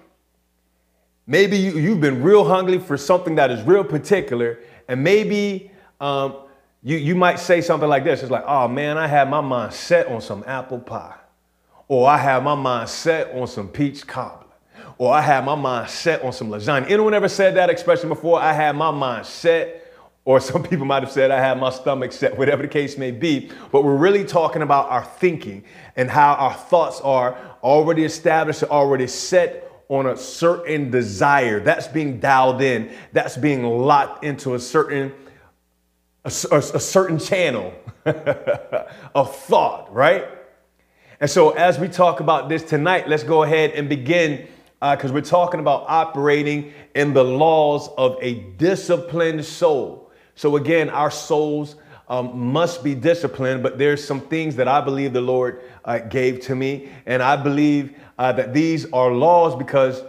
Maybe 1.27 1.57
you, 1.57 1.79
you've 1.79 2.01
been 2.01 2.23
real 2.23 2.45
hungry 2.45 2.79
for 2.79 2.97
something 2.97 3.35
that 3.37 3.51
is 3.51 3.63
real 3.63 3.85
particular, 3.85 4.59
and 4.89 5.05
maybe 5.05 5.71
um, 6.01 6.37
you, 6.83 6.97
you 6.97 7.15
might 7.15 7.39
say 7.39 7.61
something 7.61 7.89
like 7.89 8.05
this. 8.05 8.23
It's 8.23 8.31
like, 8.31 8.45
oh 8.47 8.69
man, 8.69 8.99
I 8.99 9.07
had 9.07 9.31
my 9.31 9.41
mind 9.41 9.73
set 9.73 10.09
on 10.09 10.21
some 10.21 10.43
apple 10.47 10.81
pie. 10.81 11.15
Or 11.89 12.09
I 12.09 12.17
had 12.17 12.43
my 12.43 12.55
mind 12.55 12.89
set 12.89 13.33
on 13.35 13.47
some 13.47 13.69
peach 13.69 14.07
cobbler. 14.07 14.49
Or 14.99 15.13
I 15.13 15.21
had 15.21 15.45
my 15.45 15.55
mind 15.55 15.91
set 15.91 16.23
on 16.23 16.33
some 16.33 16.49
lasagna. 16.49 16.91
Anyone 16.91 17.13
ever 17.15 17.29
said 17.29 17.55
that 17.57 17.71
expression 17.71 18.09
before? 18.09 18.41
I 18.41 18.53
had 18.53 18.75
my 18.77 18.91
mind 18.91 19.27
set 19.27 19.83
or 20.25 20.41
some 20.41 20.63
people 20.63 20.87
might 20.87 21.03
have 21.03 21.13
said, 21.13 21.31
I 21.31 21.39
had 21.39 21.59
my 21.59 21.71
stomach 21.71 22.13
set, 22.13 22.37
whatever 22.37 22.63
the 22.63 22.69
case 22.69 22.97
may 22.97 23.11
be. 23.11 23.51
But 23.71 23.85
we're 23.85 23.97
really 23.97 24.25
talking 24.25 24.63
about 24.63 24.91
our 24.91 25.05
thinking 25.05 25.65
and 25.97 26.11
how 26.11 26.35
our 26.35 26.55
thoughts 26.55 27.01
are 27.01 27.37
already 27.63 28.05
established, 28.05 28.63
already 28.65 29.07
set 29.07 29.71
on 29.89 30.07
a 30.07 30.17
certain 30.17 30.91
desire. 30.91 31.61
That's 31.61 31.87
being 31.87 32.19
dialed 32.21 32.63
in. 32.63 32.91
That's 33.13 33.37
being 33.37 33.65
locked 33.65 34.25
into 34.25 34.55
a 34.55 34.59
certain 34.59 35.13
a, 36.25 36.33
a, 36.51 36.59
a 36.59 36.81
certain 36.81 37.19
channel 37.19 37.75
of 39.15 39.37
thought, 39.37 39.93
right? 39.93 40.27
And 41.21 41.31
so, 41.31 41.51
as 41.51 41.79
we 41.79 41.89
talk 41.89 42.21
about 42.21 42.49
this 42.49 42.63
tonight, 42.63 43.09
let's 43.09 43.23
go 43.23 43.43
ahead 43.43 43.73
and 43.73 43.89
begin 43.89 44.49
because 44.81 45.11
uh, 45.11 45.15
we're 45.15 45.21
talking 45.21 45.61
about 45.61 45.85
operating 45.87 46.73
in 46.95 47.13
the 47.13 47.23
laws 47.23 47.89
of 47.97 48.19
a 48.21 48.35
disciplined 48.57 49.45
soul. 49.45 50.11
So, 50.35 50.57
again, 50.57 50.91
our 50.91 51.11
souls 51.11 51.77
um, 52.13 52.39
must 52.39 52.85
be 52.85 52.95
disciplined, 52.95 53.63
but 53.63 53.79
there's 53.79 54.05
some 54.05 54.21
things 54.21 54.55
that 54.57 54.69
I 54.69 54.83
believe 54.83 55.15
the 55.15 55.23
Lord 55.23 55.63
uh, 55.83 55.99
gave 55.99 56.41
to 56.41 56.55
me. 56.55 56.91
And 57.07 57.23
I 57.23 57.37
believe 57.37 57.97
uh, 58.19 58.33
that 58.33 58.53
these 58.53 58.85
are 58.93 59.11
laws 59.11 59.57
because, 59.57 60.03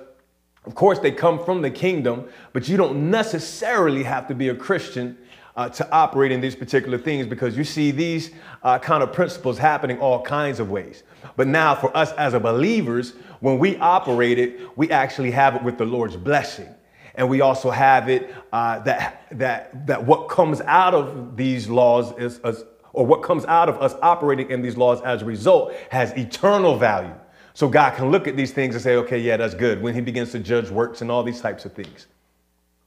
of 0.66 0.76
course, 0.76 1.00
they 1.00 1.14
come 1.14 1.44
from 1.46 1.62
the 1.62 1.72
kingdom, 1.72 2.28
but 2.52 2.68
you 2.68 2.76
don't 2.76 3.10
necessarily 3.10 4.04
have 4.04 4.28
to 4.28 4.36
be 4.36 4.50
a 4.50 4.56
Christian 4.56 5.18
uh, 5.56 5.70
to 5.70 5.90
operate 5.92 6.34
in 6.34 6.42
these 6.42 6.56
particular 6.58 6.98
things 6.98 7.26
because 7.26 7.56
you 7.56 7.64
see 7.64 7.92
these 7.92 8.32
uh, 8.64 8.78
kind 8.80 9.02
of 9.02 9.14
principles 9.14 9.58
happening 9.58 9.98
all 10.00 10.22
kinds 10.22 10.60
of 10.60 10.70
ways. 10.70 11.04
But 11.38 11.48
now, 11.48 11.74
for 11.74 11.96
us 11.96 12.12
as 12.14 12.34
a 12.34 12.40
believers, 12.40 13.14
when 13.40 13.60
we 13.60 13.78
operate 13.78 14.40
it, 14.40 14.78
we 14.78 14.92
actually 14.92 15.32
have 15.32 15.56
it 15.56 15.64
with 15.64 15.78
the 15.78 15.86
Lord's 15.86 16.18
blessing. 16.18 16.68
And 17.16 17.30
we 17.30 17.42
also 17.42 17.70
have 17.70 18.10
it 18.10 18.34
uh, 18.52 18.80
that, 18.80 19.26
that, 19.32 19.88
that 19.88 20.06
what 20.06 20.30
comes 20.30 20.62
out 20.62 20.94
of 20.94 21.38
these 21.38 21.70
laws 21.70 22.18
is, 22.18 22.40
is, 22.44 22.64
or 22.92 23.06
what 23.06 23.22
comes 23.22 23.46
out 23.46 23.70
of 23.70 23.82
us 23.82 23.96
operating 24.02 24.50
in 24.50 24.62
these 24.62 24.78
laws 24.78 25.02
as 25.02 25.22
a 25.22 25.26
result 25.26 25.74
has 25.90 26.12
eternal 26.14 26.78
value. 26.78 27.14
So 27.54 27.68
God 27.68 27.96
can 27.96 28.10
look 28.10 28.28
at 28.28 28.36
these 28.36 28.52
things 28.52 28.74
and 28.74 28.84
say, 28.84 28.96
okay, 28.96 29.20
yeah, 29.20 29.38
that's 29.38 29.54
good 29.54 29.82
when 29.82 29.94
he 29.94 30.02
begins 30.02 30.32
to 30.32 30.40
judge 30.40 30.70
works 30.70 31.02
and 31.02 31.12
all 31.12 31.24
these 31.24 31.40
types 31.40 31.66
of 31.66 31.74
things. 31.74 32.08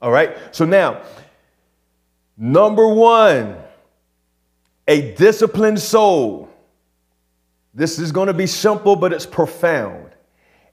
All 0.01 0.11
right. 0.11 0.37
So 0.51 0.65
now 0.65 1.01
Number 2.37 2.87
one, 2.87 3.57
a 4.87 5.13
disciplined 5.15 5.79
soul. 5.79 6.49
This 7.73 7.97
is 7.97 8.11
going 8.11 8.27
to 8.27 8.33
be 8.33 8.45
simple, 8.45 8.95
but 8.95 9.11
it's 9.11 9.25
profound. 9.25 10.06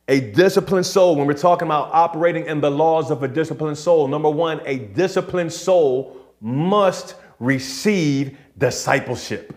A 0.09 0.21
disciplined 0.33 0.85
soul, 0.85 1.17
when 1.17 1.27
we're 1.27 1.33
talking 1.33 1.67
about 1.67 1.91
operating 1.93 2.47
in 2.47 2.61
the 2.61 2.71
laws 2.71 3.11
of 3.11 3.23
a 3.23 3.29
disciplined 3.29 3.79
soul, 3.79 4.07
number 4.07 4.29
one, 4.29 4.61
a 4.67 4.79
disciplined 4.79 5.53
soul 5.53 6.17
must 6.41 7.17
receive 7.41 8.37
discipleship. 8.59 9.55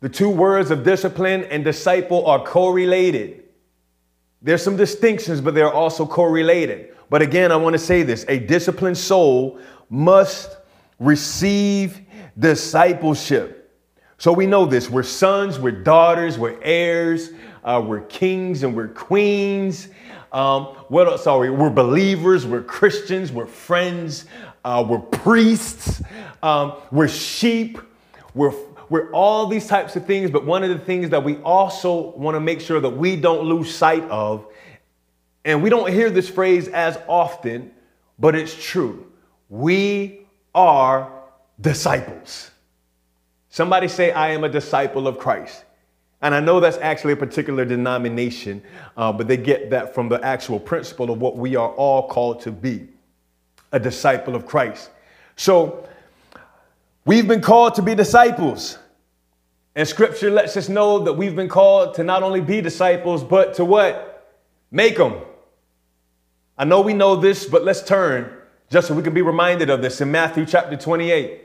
The 0.00 0.08
two 0.08 0.28
words 0.28 0.70
of 0.70 0.82
discipline 0.82 1.44
and 1.44 1.64
disciple 1.64 2.26
are 2.26 2.42
correlated. 2.44 3.44
There's 4.42 4.62
some 4.62 4.76
distinctions, 4.76 5.40
but 5.40 5.54
they're 5.54 5.72
also 5.72 6.04
correlated. 6.04 6.94
But 7.08 7.22
again, 7.22 7.52
I 7.52 7.56
want 7.56 7.74
to 7.74 7.78
say 7.78 8.02
this 8.02 8.24
a 8.28 8.38
disciplined 8.38 8.98
soul 8.98 9.60
must 9.88 10.56
receive 10.98 12.00
discipleship. 12.38 13.56
So 14.18 14.32
we 14.32 14.46
know 14.46 14.66
this. 14.66 14.90
We're 14.90 15.02
sons, 15.02 15.58
we're 15.58 15.82
daughters, 15.82 16.38
we're 16.38 16.60
heirs, 16.62 17.30
uh, 17.66 17.82
we're 17.84 18.00
kings, 18.02 18.62
and 18.62 18.74
we're 18.74 18.88
queens. 18.88 19.88
Um, 20.32 20.66
what 20.88 21.08
else 21.08 21.26
we? 21.26 21.50
We're 21.50 21.68
believers, 21.68 22.46
we're 22.46 22.62
Christians, 22.62 23.32
we're 23.32 23.46
friends, 23.46 24.26
uh, 24.64 24.84
we're 24.88 24.98
priests, 25.00 26.00
um, 26.42 26.74
we're 26.90 27.08
sheep, 27.08 27.78
we're, 28.34 28.54
we're 28.88 29.10
all 29.10 29.46
these 29.46 29.66
types 29.66 29.96
of 29.96 30.06
things. 30.06 30.30
But 30.30 30.46
one 30.46 30.62
of 30.62 30.70
the 30.70 30.78
things 30.78 31.10
that 31.10 31.24
we 31.24 31.36
also 31.38 32.10
want 32.16 32.36
to 32.36 32.40
make 32.40 32.60
sure 32.60 32.80
that 32.80 32.90
we 32.90 33.16
don't 33.16 33.44
lose 33.44 33.74
sight 33.74 34.04
of, 34.04 34.46
and 35.44 35.62
we 35.62 35.68
don't 35.68 35.92
hear 35.92 36.08
this 36.08 36.28
phrase 36.28 36.68
as 36.68 36.98
often, 37.08 37.72
but 38.18 38.34
it's 38.34 38.54
true. 38.54 39.10
We 39.48 40.26
are 40.54 41.12
disciples. 41.60 42.50
Somebody 43.48 43.88
say, 43.88 44.12
I 44.12 44.30
am 44.30 44.44
a 44.44 44.48
disciple 44.48 45.08
of 45.08 45.18
Christ. 45.18 45.65
And 46.26 46.34
I 46.34 46.40
know 46.40 46.58
that's 46.58 46.78
actually 46.78 47.12
a 47.12 47.16
particular 47.16 47.64
denomination, 47.64 48.60
uh, 48.96 49.12
but 49.12 49.28
they 49.28 49.36
get 49.36 49.70
that 49.70 49.94
from 49.94 50.08
the 50.08 50.20
actual 50.24 50.58
principle 50.58 51.08
of 51.12 51.20
what 51.20 51.36
we 51.36 51.54
are 51.54 51.68
all 51.68 52.08
called 52.08 52.40
to 52.40 52.50
be 52.50 52.88
a 53.70 53.78
disciple 53.78 54.34
of 54.34 54.44
Christ. 54.44 54.90
So 55.36 55.88
we've 57.04 57.28
been 57.28 57.42
called 57.42 57.76
to 57.76 57.82
be 57.82 57.94
disciples. 57.94 58.76
And 59.76 59.86
scripture 59.86 60.28
lets 60.28 60.56
us 60.56 60.68
know 60.68 60.98
that 60.98 61.12
we've 61.12 61.36
been 61.36 61.48
called 61.48 61.94
to 61.94 62.02
not 62.02 62.24
only 62.24 62.40
be 62.40 62.60
disciples, 62.60 63.22
but 63.22 63.54
to 63.54 63.64
what? 63.64 64.36
Make 64.72 64.96
them. 64.96 65.20
I 66.58 66.64
know 66.64 66.80
we 66.80 66.92
know 66.92 67.14
this, 67.14 67.46
but 67.46 67.62
let's 67.62 67.84
turn 67.84 68.36
just 68.68 68.88
so 68.88 68.94
we 68.94 69.04
can 69.04 69.14
be 69.14 69.22
reminded 69.22 69.70
of 69.70 69.80
this 69.80 70.00
in 70.00 70.10
Matthew 70.10 70.44
chapter 70.44 70.76
28. 70.76 71.42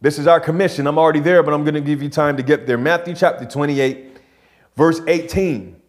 This 0.00 0.18
is 0.18 0.26
our 0.26 0.40
commission. 0.40 0.88
I'm 0.88 0.98
already 0.98 1.20
there, 1.20 1.44
but 1.44 1.54
I'm 1.54 1.62
going 1.62 1.74
to 1.74 1.80
give 1.80 2.02
you 2.02 2.08
time 2.08 2.36
to 2.38 2.42
get 2.42 2.66
there. 2.66 2.76
Matthew 2.76 3.14
chapter 3.14 3.44
28, 3.44 4.15
verse 4.76 5.00
18. 5.06 5.80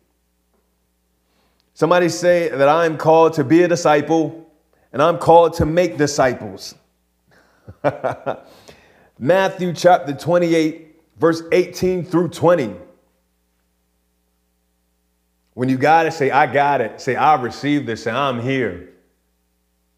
Somebody 1.74 2.10
say 2.10 2.50
that 2.50 2.67
I'm 2.67 2.98
called 2.98 3.34
to 3.34 3.44
be 3.44 3.62
a 3.63 3.67
disciple 3.67 4.50
and 4.91 5.01
I'm 5.01 5.20
called 5.20 5.53
to 5.56 5.65
make 5.65 5.98
disciples. 5.98 6.74
Matthew 9.20 9.74
chapter 9.74 10.13
28, 10.13 10.96
verse 11.17 11.44
18 11.51 12.06
through 12.06 12.29
20. 12.29 12.75
When 15.53 15.70
you 15.70 15.77
got 15.77 16.06
it, 16.06 16.13
say, 16.13 16.32
I 16.32 16.51
got 16.51 16.82
it. 16.82 17.01
Say, 17.01 17.15
I 17.15 17.39
received 17.41 17.88
this, 17.88 18.03
say, 18.03 18.12
I'm 18.12 18.39
here. 18.39 18.89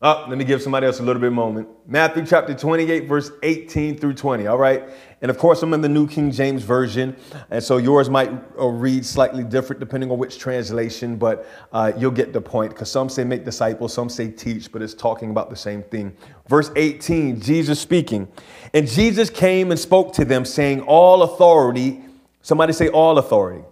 Oh, 0.02 0.26
let 0.30 0.38
me 0.38 0.46
give 0.46 0.62
somebody 0.62 0.86
else 0.86 1.02
a 1.02 1.04
little 1.04 1.22
bit 1.22 1.34
moment. 1.34 1.68
Matthew 1.86 2.26
chapter 2.26 2.54
28, 2.54 3.06
verse 3.06 3.32
18 3.44 3.98
through 3.98 4.14
20. 4.14 4.48
All 4.48 4.58
right. 4.58 4.84
And 5.22 5.30
of 5.30 5.38
course, 5.38 5.62
I'm 5.62 5.74
in 5.74 5.82
the 5.82 5.90
New 5.90 6.08
King 6.08 6.32
James 6.32 6.64
Version. 6.64 7.18
And 7.50 7.62
so 7.62 7.76
yours 7.76 8.10
might 8.10 8.32
uh, 8.58 8.68
read 8.68 9.06
slightly 9.06 9.44
different 9.44 9.82
depending 9.82 10.10
on 10.10 10.18
which 10.18 10.40
translation, 10.40 11.18
but 11.18 11.46
uh, 11.74 11.92
you'll 11.98 12.12
get 12.12 12.32
the 12.32 12.40
point 12.40 12.72
because 12.72 12.90
some 12.90 13.10
say 13.10 13.26
make 13.26 13.44
disciples, 13.44 13.94
some 13.94 14.08
say 14.08 14.32
teach, 14.32 14.72
but 14.72 14.82
it's 14.82 14.94
talking 14.94 15.32
about 15.32 15.50
the 15.50 15.58
same 15.58 15.84
thing. 15.84 16.16
Verse 16.48 16.72
18, 16.78 17.42
Jesus 17.42 17.78
speaking. 17.78 18.26
And 18.74 18.88
Jesus 18.88 19.30
came 19.30 19.70
and 19.70 19.78
spoke 19.78 20.14
to 20.14 20.24
them, 20.24 20.46
saying, 20.46 20.80
All 20.84 21.24
authority, 21.24 22.06
somebody 22.42 22.72
say, 22.72 22.88
All 22.88 23.18
authority, 23.18 23.66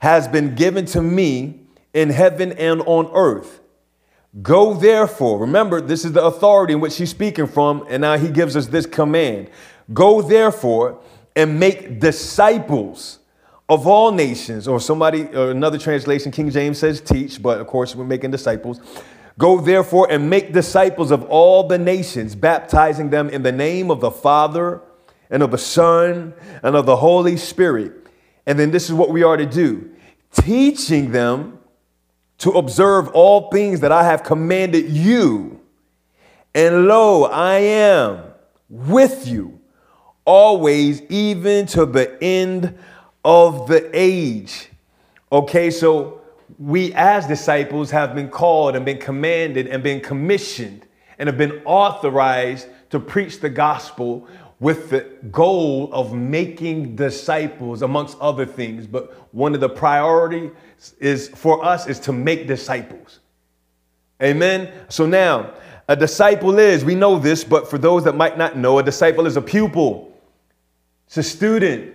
has 0.00 0.26
been 0.26 0.54
given 0.54 0.86
to 0.86 1.02
me 1.02 1.60
in 1.92 2.08
heaven 2.08 2.52
and 2.52 2.80
on 2.86 3.10
earth. 3.12 3.60
Go 4.42 4.74
therefore, 4.74 5.38
remember, 5.38 5.80
this 5.80 6.04
is 6.04 6.12
the 6.12 6.24
authority 6.24 6.74
in 6.74 6.80
which 6.80 6.96
he's 6.96 7.10
speaking 7.10 7.46
from, 7.46 7.86
and 7.88 8.02
now 8.02 8.18
he 8.18 8.28
gives 8.28 8.56
us 8.56 8.66
this 8.66 8.86
command 8.86 9.50
Go 9.94 10.20
therefore 10.20 11.00
and 11.34 11.60
make 11.60 12.00
disciples 12.00 13.20
of 13.68 13.86
all 13.86 14.12
nations, 14.12 14.68
or 14.68 14.78
somebody, 14.78 15.24
or 15.34 15.50
another 15.50 15.78
translation, 15.78 16.30
King 16.30 16.50
James 16.50 16.78
says 16.78 17.00
teach, 17.00 17.42
but 17.42 17.60
of 17.60 17.66
course 17.66 17.96
we're 17.96 18.04
making 18.04 18.30
disciples. 18.30 18.80
Go 19.38 19.60
therefore 19.60 20.10
and 20.10 20.30
make 20.30 20.52
disciples 20.52 21.10
of 21.10 21.24
all 21.24 21.66
the 21.66 21.78
nations, 21.78 22.34
baptizing 22.34 23.10
them 23.10 23.28
in 23.28 23.42
the 23.42 23.52
name 23.52 23.90
of 23.90 24.00
the 24.00 24.10
Father 24.10 24.80
and 25.30 25.42
of 25.42 25.50
the 25.50 25.58
Son 25.58 26.32
and 26.62 26.76
of 26.76 26.86
the 26.86 26.96
Holy 26.96 27.36
Spirit. 27.36 27.92
And 28.46 28.58
then 28.58 28.70
this 28.70 28.84
is 28.88 28.94
what 28.94 29.10
we 29.10 29.22
are 29.22 29.36
to 29.36 29.46
do 29.46 29.90
teaching 30.32 31.12
them 31.12 31.55
to 32.38 32.50
observe 32.52 33.08
all 33.08 33.50
things 33.50 33.80
that 33.80 33.92
I 33.92 34.04
have 34.04 34.22
commanded 34.22 34.90
you. 34.90 35.60
And 36.54 36.86
lo, 36.86 37.24
I 37.24 37.58
am 37.58 38.22
with 38.68 39.26
you 39.26 39.60
always, 40.24 41.02
even 41.02 41.66
to 41.66 41.86
the 41.86 42.22
end 42.22 42.76
of 43.24 43.68
the 43.68 43.90
age. 43.92 44.68
Okay, 45.32 45.70
so 45.70 46.20
we 46.58 46.92
as 46.94 47.26
disciples 47.26 47.90
have 47.90 48.14
been 48.14 48.28
called 48.28 48.76
and 48.76 48.84
been 48.84 48.98
commanded 48.98 49.66
and 49.68 49.82
been 49.82 50.00
commissioned 50.00 50.86
and 51.18 51.28
have 51.28 51.38
been 51.38 51.62
authorized 51.64 52.68
to 52.90 53.00
preach 53.00 53.40
the 53.40 53.48
gospel 53.48 54.28
with 54.58 54.90
the 54.90 55.00
goal 55.30 55.90
of 55.92 56.14
making 56.14 56.96
disciples 56.96 57.82
amongst 57.82 58.18
other 58.20 58.46
things 58.46 58.86
but 58.86 59.12
one 59.34 59.54
of 59.54 59.60
the 59.60 59.68
priorities 59.68 60.50
is 60.98 61.28
for 61.28 61.64
us 61.64 61.86
is 61.86 62.00
to 62.00 62.12
make 62.12 62.46
disciples. 62.46 63.20
Amen? 64.22 64.72
So 64.88 65.06
now 65.06 65.52
a 65.88 65.96
disciple 65.96 66.58
is 66.58 66.84
we 66.84 66.94
know 66.94 67.18
this 67.18 67.44
but 67.44 67.68
for 67.68 67.78
those 67.78 68.04
that 68.04 68.14
might 68.14 68.38
not 68.38 68.56
know 68.56 68.78
a 68.78 68.82
disciple 68.82 69.26
is 69.26 69.36
a 69.36 69.42
pupil. 69.42 70.12
It's 71.06 71.18
a 71.18 71.22
student. 71.22 71.94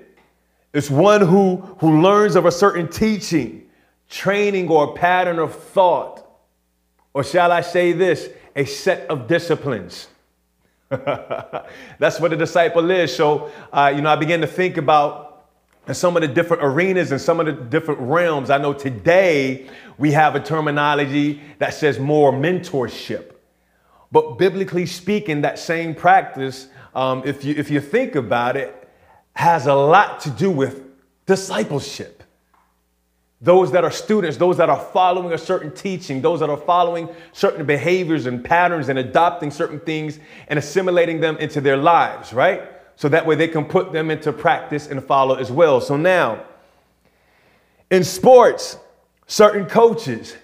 It's 0.74 0.90
one 0.90 1.22
who 1.22 1.58
who 1.80 2.02
learns 2.02 2.36
of 2.36 2.46
a 2.46 2.52
certain 2.52 2.88
teaching 2.88 3.70
training 4.08 4.70
or 4.70 4.94
pattern 4.94 5.40
of 5.40 5.56
thought. 5.56 6.28
Or 7.14 7.24
shall 7.24 7.52
i 7.52 7.62
say 7.62 7.92
this 7.92 8.30
a 8.56 8.66
set 8.66 9.10
of 9.10 9.28
disciplines 9.28 10.08
That's 12.00 12.20
what 12.20 12.34
a 12.34 12.36
disciple 12.36 12.92
is. 12.92 13.16
So, 13.16 13.50
uh, 13.72 13.94
you 13.96 14.02
know, 14.02 14.10
I 14.10 14.18
began 14.18 14.42
to 14.42 14.48
think 14.48 14.76
about 14.76 15.48
some 15.94 16.18
of 16.18 16.22
the 16.22 16.28
different 16.28 16.64
arenas 16.64 17.12
and 17.12 17.22
some 17.22 17.40
of 17.40 17.46
the 17.46 17.54
different 17.54 18.02
realms. 18.02 18.50
I 18.50 18.58
know 18.58 18.74
today 18.74 19.70
we 19.98 20.12
have 20.12 20.36
a 20.36 20.42
terminology 20.42 21.42
that 21.60 21.74
says 21.74 21.98
more 21.98 22.34
mentorship. 22.34 23.36
But 24.12 24.38
biblically 24.38 24.86
speaking, 24.86 25.42
that 25.42 25.60
same 25.60 25.96
practice, 25.96 26.68
um, 26.94 27.24
if, 27.26 27.46
you, 27.46 27.56
if 27.56 27.72
you 27.72 27.80
think 27.80 28.16
about 28.16 28.58
it, 28.58 28.90
has 29.34 29.68
a 29.68 29.74
lot 29.74 30.20
to 30.22 30.30
do 30.30 30.52
with 30.52 30.84
discipleship. 31.26 32.21
Those 33.42 33.72
that 33.72 33.84
are 33.84 33.92
students, 33.92 34.38
those 34.38 34.58
that 34.58 34.70
are 34.70 34.80
following 34.80 35.34
a 35.34 35.38
certain 35.38 35.72
teaching, 35.72 36.22
those 36.22 36.42
that 36.42 36.50
are 36.50 36.58
following 36.58 37.10
certain 37.34 37.66
behaviors 37.66 38.28
and 38.28 38.44
patterns 38.44 38.90
and 38.90 39.00
adopting 39.00 39.50
certain 39.50 39.80
things 39.80 40.20
and 40.48 40.60
assimilating 40.60 41.20
them 41.20 41.38
into 41.38 41.60
their 41.60 41.78
lives, 41.78 42.34
right? 42.34 42.64
So 42.96 43.10
that 43.10 43.26
way 43.26 43.36
they 43.36 43.48
can 43.48 43.66
put 43.66 43.92
them 43.92 44.12
into 44.12 44.32
practice 44.32 44.88
and 44.88 45.04
follow 45.04 45.36
as 45.36 45.52
well. 45.52 45.82
So 45.82 45.98
now, 45.98 46.46
in 47.90 48.04
sports, 48.04 48.78
certain 49.26 49.66
coaches, 49.66 50.36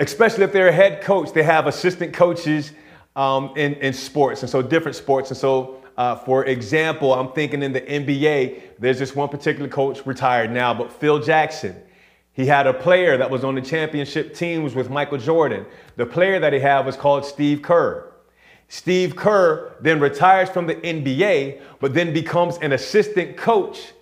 especially 0.00 0.42
if 0.42 0.52
they're 0.52 0.68
a 0.68 0.72
head 0.72 1.02
coach, 1.02 1.32
they 1.32 1.44
have 1.44 1.68
assistant 1.68 2.12
coaches 2.12 2.72
um, 3.14 3.52
in, 3.56 3.74
in 3.74 3.92
sports, 3.92 4.42
and 4.42 4.50
so 4.50 4.60
different 4.60 4.96
sports. 4.96 5.30
And 5.30 5.36
so 5.36 5.82
uh, 5.96 6.16
for 6.16 6.46
example, 6.46 7.12
I'm 7.12 7.32
thinking 7.32 7.62
in 7.62 7.72
the 7.72 7.80
NBA, 7.80 8.62
there's 8.78 8.98
this 8.98 9.14
one 9.14 9.28
particular 9.28 9.68
coach 9.68 10.04
retired 10.06 10.50
now, 10.50 10.72
but 10.72 10.90
Phil 10.90 11.18
Jackson. 11.18 11.76
He 12.32 12.46
had 12.46 12.66
a 12.66 12.72
player 12.72 13.16
that 13.18 13.30
was 13.30 13.44
on 13.44 13.54
the 13.54 13.60
championship 13.60 14.34
teams 14.34 14.74
with 14.74 14.88
Michael 14.88 15.18
Jordan. 15.18 15.66
The 15.96 16.06
player 16.06 16.40
that 16.40 16.52
he 16.52 16.60
had 16.60 16.86
was 16.86 16.96
called 16.96 17.26
Steve 17.26 17.60
Kerr. 17.60 18.10
Steve 18.68 19.14
Kerr 19.16 19.74
then 19.82 20.00
retires 20.00 20.48
from 20.48 20.66
the 20.66 20.76
NBA, 20.76 21.60
but 21.78 21.92
then 21.92 22.14
becomes 22.14 22.56
an 22.58 22.72
assistant 22.72 23.36
coach 23.36 23.92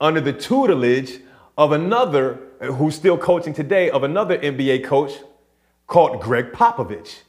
under 0.00 0.20
the 0.20 0.32
tutelage 0.32 1.20
of 1.58 1.72
another, 1.72 2.40
who's 2.60 2.94
still 2.94 3.18
coaching 3.18 3.52
today, 3.52 3.90
of 3.90 4.02
another 4.02 4.38
NBA 4.38 4.84
coach 4.84 5.12
called 5.86 6.22
Gregg 6.22 6.52
Popovich. 6.52 7.20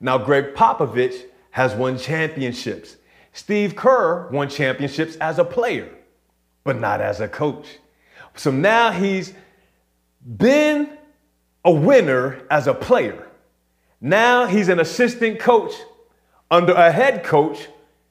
Now, 0.00 0.18
Gregg 0.18 0.54
Popovich 0.54 1.24
has 1.50 1.74
won 1.74 1.98
championships. 1.98 2.96
Steve 3.32 3.74
Kerr 3.74 4.28
won 4.28 4.48
championships 4.48 5.16
as 5.16 5.40
a 5.40 5.44
player, 5.44 5.90
but 6.62 6.78
not 6.78 7.00
as 7.00 7.20
a 7.20 7.26
coach. 7.28 7.66
So 8.36 8.50
now 8.50 8.92
he's 8.92 9.34
been 10.26 10.96
a 11.64 11.70
winner 11.70 12.42
as 12.50 12.66
a 12.66 12.74
player. 12.74 13.26
Now 14.00 14.46
he's 14.46 14.68
an 14.68 14.80
assistant 14.80 15.38
coach 15.38 15.72
under 16.50 16.72
a 16.72 16.90
head 16.90 17.24
coach. 17.24 17.68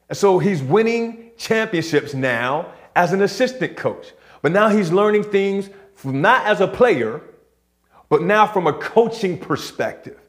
And 0.10 0.18
So 0.18 0.40
he's 0.40 0.62
winning 0.62 1.32
championships 1.38 2.14
now 2.14 2.72
as 2.96 3.14
an 3.14 3.22
assistant 3.22 3.76
coach. 3.76 4.14
But 4.42 4.52
now 4.52 4.70
he's 4.70 4.92
learning 4.92 5.24
things 5.24 5.70
not 6.04 6.46
as 6.46 6.62
a 6.62 6.68
player, 6.68 7.22
but 8.10 8.22
now 8.22 8.46
from 8.46 8.68
a 8.68 8.74
coaching 8.74 9.38
perspective. 9.38 10.20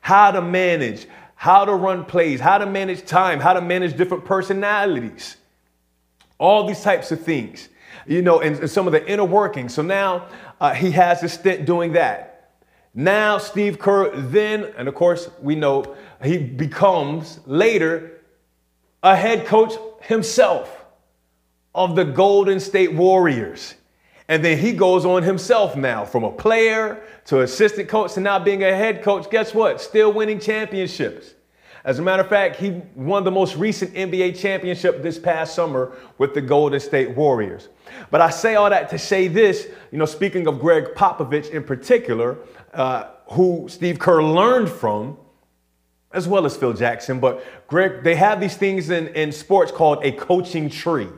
How 0.00 0.30
to 0.30 0.40
manage, 0.40 1.06
how 1.34 1.64
to 1.64 1.74
run 1.74 2.04
plays, 2.04 2.40
how 2.40 2.58
to 2.58 2.66
manage 2.66 3.04
time, 3.04 3.40
how 3.40 3.52
to 3.52 3.60
manage 3.60 3.96
different 3.96 4.24
personalities, 4.24 5.36
all 6.38 6.66
these 6.66 6.80
types 6.80 7.10
of 7.12 7.20
things, 7.20 7.68
you 8.06 8.22
know, 8.22 8.40
and, 8.40 8.56
and 8.60 8.70
some 8.70 8.86
of 8.86 8.92
the 8.92 9.06
inner 9.10 9.24
workings. 9.24 9.74
So 9.74 9.82
now 9.82 10.28
uh, 10.60 10.74
he 10.74 10.90
has 10.92 11.22
a 11.22 11.28
stint 11.28 11.66
doing 11.66 11.92
that. 11.92 12.32
Now, 12.94 13.38
Steve 13.38 13.78
Kerr, 13.78 14.10
then, 14.16 14.72
and 14.76 14.88
of 14.88 14.94
course, 14.94 15.28
we 15.42 15.54
know 15.54 15.94
he 16.24 16.38
becomes 16.38 17.40
later 17.44 18.22
a 19.02 19.14
head 19.14 19.46
coach 19.46 19.74
himself 20.00 20.84
of 21.74 21.94
the 21.94 22.04
Golden 22.04 22.58
State 22.58 22.94
Warriors. 22.94 23.74
And 24.28 24.44
then 24.44 24.58
he 24.58 24.72
goes 24.72 25.04
on 25.04 25.22
himself 25.22 25.76
now 25.76 26.04
from 26.04 26.24
a 26.24 26.32
player 26.32 27.02
to 27.26 27.42
assistant 27.42 27.88
coach 27.88 28.14
to 28.14 28.20
now 28.20 28.38
being 28.38 28.64
a 28.64 28.74
head 28.74 29.02
coach. 29.02 29.30
Guess 29.30 29.54
what? 29.54 29.80
Still 29.80 30.12
winning 30.12 30.40
championships. 30.40 31.34
As 31.86 32.00
a 32.00 32.02
matter 32.02 32.22
of 32.22 32.28
fact, 32.28 32.56
he 32.56 32.82
won 32.94 33.24
the 33.24 33.30
most 33.30 33.56
recent 33.56 33.94
NBA 33.94 34.38
championship 34.38 35.02
this 35.02 35.18
past 35.18 35.54
summer 35.54 35.92
with 36.18 36.34
the 36.34 36.40
Golden 36.42 36.80
State 36.80 37.16
Warriors. 37.16 37.68
But 38.10 38.20
I 38.20 38.28
say 38.28 38.56
all 38.56 38.68
that 38.68 38.90
to 38.90 38.98
say 38.98 39.28
this, 39.28 39.68
you 39.92 39.98
know, 39.98 40.04
speaking 40.04 40.48
of 40.48 40.58
Gregg 40.58 40.94
Popovich 40.96 41.50
in 41.50 41.62
particular, 41.62 42.38
uh, 42.74 43.10
who 43.30 43.66
Steve 43.70 43.98
Kerr 44.00 44.22
learned 44.22 44.68
from, 44.68 45.16
as 46.12 46.26
well 46.26 46.44
as 46.44 46.56
Phil 46.56 46.72
Jackson. 46.72 47.20
But 47.20 47.42
Gregg, 47.68 48.02
they 48.02 48.16
have 48.16 48.40
these 48.40 48.56
things 48.56 48.90
in, 48.90 49.06
in 49.08 49.32
sports 49.32 49.72
called 49.72 50.04
a 50.04 50.12
coaching 50.12 50.68
tree 50.68 51.08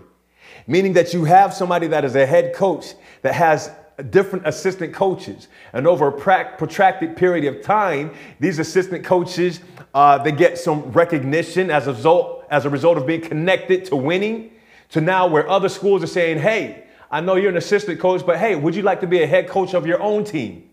meaning 0.68 0.92
that 0.92 1.14
you 1.14 1.24
have 1.24 1.52
somebody 1.52 1.88
that 1.88 2.04
is 2.04 2.14
a 2.14 2.26
head 2.26 2.54
coach 2.54 2.94
that 3.22 3.34
has 3.34 3.70
different 4.10 4.46
assistant 4.46 4.94
coaches. 4.94 5.48
And 5.72 5.86
over 5.86 6.08
a 6.08 6.12
protracted 6.12 7.16
period 7.16 7.52
of 7.52 7.62
time, 7.64 8.14
these 8.38 8.60
assistant 8.60 9.04
coaches, 9.04 9.60
uh, 9.94 10.18
they 10.18 10.32
get 10.32 10.58
some 10.58 10.92
recognition 10.92 11.70
as 11.70 11.86
a 11.86 11.92
result, 11.92 12.44
as 12.50 12.64
a 12.64 12.70
result 12.70 12.98
of 12.98 13.06
being 13.06 13.20
connected 13.20 13.84
to 13.86 13.96
winning 13.96 14.52
to 14.90 15.00
now 15.00 15.26
where 15.26 15.48
other 15.48 15.68
schools 15.68 16.02
are 16.02 16.08
saying, 16.08 16.38
hey, 16.38 16.84
I 17.10 17.20
know 17.20 17.36
you're 17.36 17.50
an 17.50 17.56
assistant 17.56 18.00
coach, 18.00 18.24
but 18.24 18.38
hey, 18.38 18.54
would 18.54 18.74
you 18.74 18.82
like 18.82 19.00
to 19.00 19.06
be 19.06 19.22
a 19.22 19.26
head 19.26 19.48
coach 19.48 19.74
of 19.74 19.86
your 19.86 20.00
own 20.00 20.24
team? 20.24 20.68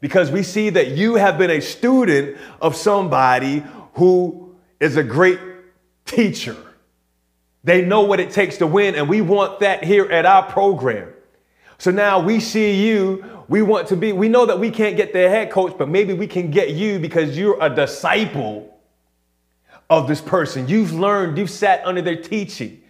Because 0.00 0.30
we 0.30 0.42
see 0.42 0.70
that 0.70 0.88
you 0.88 1.16
have 1.16 1.38
been 1.38 1.50
a 1.50 1.60
student 1.60 2.38
of 2.60 2.74
somebody 2.74 3.62
who 3.94 4.54
is 4.78 4.96
a 4.96 5.02
great 5.02 5.38
teacher 6.04 6.56
they 7.62 7.84
know 7.84 8.02
what 8.02 8.20
it 8.20 8.30
takes 8.30 8.58
to 8.58 8.66
win, 8.66 8.94
and 8.94 9.08
we 9.08 9.20
want 9.20 9.60
that 9.60 9.84
here 9.84 10.10
at 10.10 10.24
our 10.24 10.42
program. 10.42 11.12
So 11.80 11.90
now 11.90 12.20
we 12.20 12.40
see 12.40 12.86
you, 12.86 13.24
we 13.48 13.62
want 13.62 13.88
to 13.88 13.96
be, 13.96 14.12
we 14.12 14.28
know 14.28 14.44
that 14.44 14.60
we 14.60 14.70
can't 14.70 14.98
get 14.98 15.14
the 15.14 15.30
head 15.30 15.50
coach, 15.50 15.78
but 15.78 15.88
maybe 15.88 16.12
we 16.12 16.26
can 16.26 16.50
get 16.50 16.72
you 16.72 16.98
because 16.98 17.38
you're 17.38 17.56
a 17.58 17.74
disciple 17.74 18.78
of 19.88 20.06
this 20.06 20.20
person. 20.20 20.68
You've 20.68 20.92
learned, 20.92 21.38
you've 21.38 21.48
sat 21.48 21.82
under 21.86 22.02
their 22.02 22.20
teaching. 22.20 22.82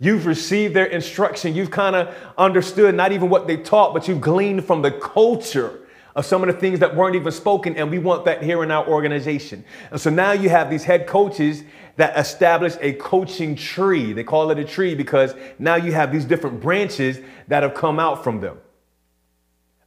You've 0.00 0.24
received 0.24 0.72
their 0.72 0.86
instruction. 0.86 1.54
You've 1.54 1.70
kind 1.70 1.94
of 1.94 2.14
understood 2.38 2.94
not 2.94 3.12
even 3.12 3.28
what 3.28 3.46
they 3.46 3.58
taught, 3.58 3.92
but 3.92 4.08
you've 4.08 4.22
gleaned 4.22 4.64
from 4.64 4.80
the 4.80 4.92
culture 4.92 5.80
of 6.18 6.26
some 6.26 6.42
of 6.42 6.52
the 6.52 6.60
things 6.60 6.80
that 6.80 6.96
weren't 6.96 7.14
even 7.14 7.30
spoken, 7.30 7.76
and 7.76 7.92
we 7.92 8.00
want 8.00 8.24
that 8.24 8.42
here 8.42 8.64
in 8.64 8.72
our 8.72 8.84
organization. 8.88 9.64
And 9.92 10.00
so 10.00 10.10
now 10.10 10.32
you 10.32 10.48
have 10.48 10.68
these 10.68 10.82
head 10.82 11.06
coaches 11.06 11.62
that 11.94 12.18
establish 12.18 12.74
a 12.80 12.94
coaching 12.94 13.54
tree. 13.54 14.12
They 14.12 14.24
call 14.24 14.50
it 14.50 14.58
a 14.58 14.64
tree 14.64 14.96
because 14.96 15.36
now 15.60 15.76
you 15.76 15.92
have 15.92 16.10
these 16.10 16.24
different 16.24 16.60
branches 16.60 17.20
that 17.46 17.62
have 17.62 17.74
come 17.74 18.00
out 18.00 18.24
from 18.24 18.40
them. 18.40 18.58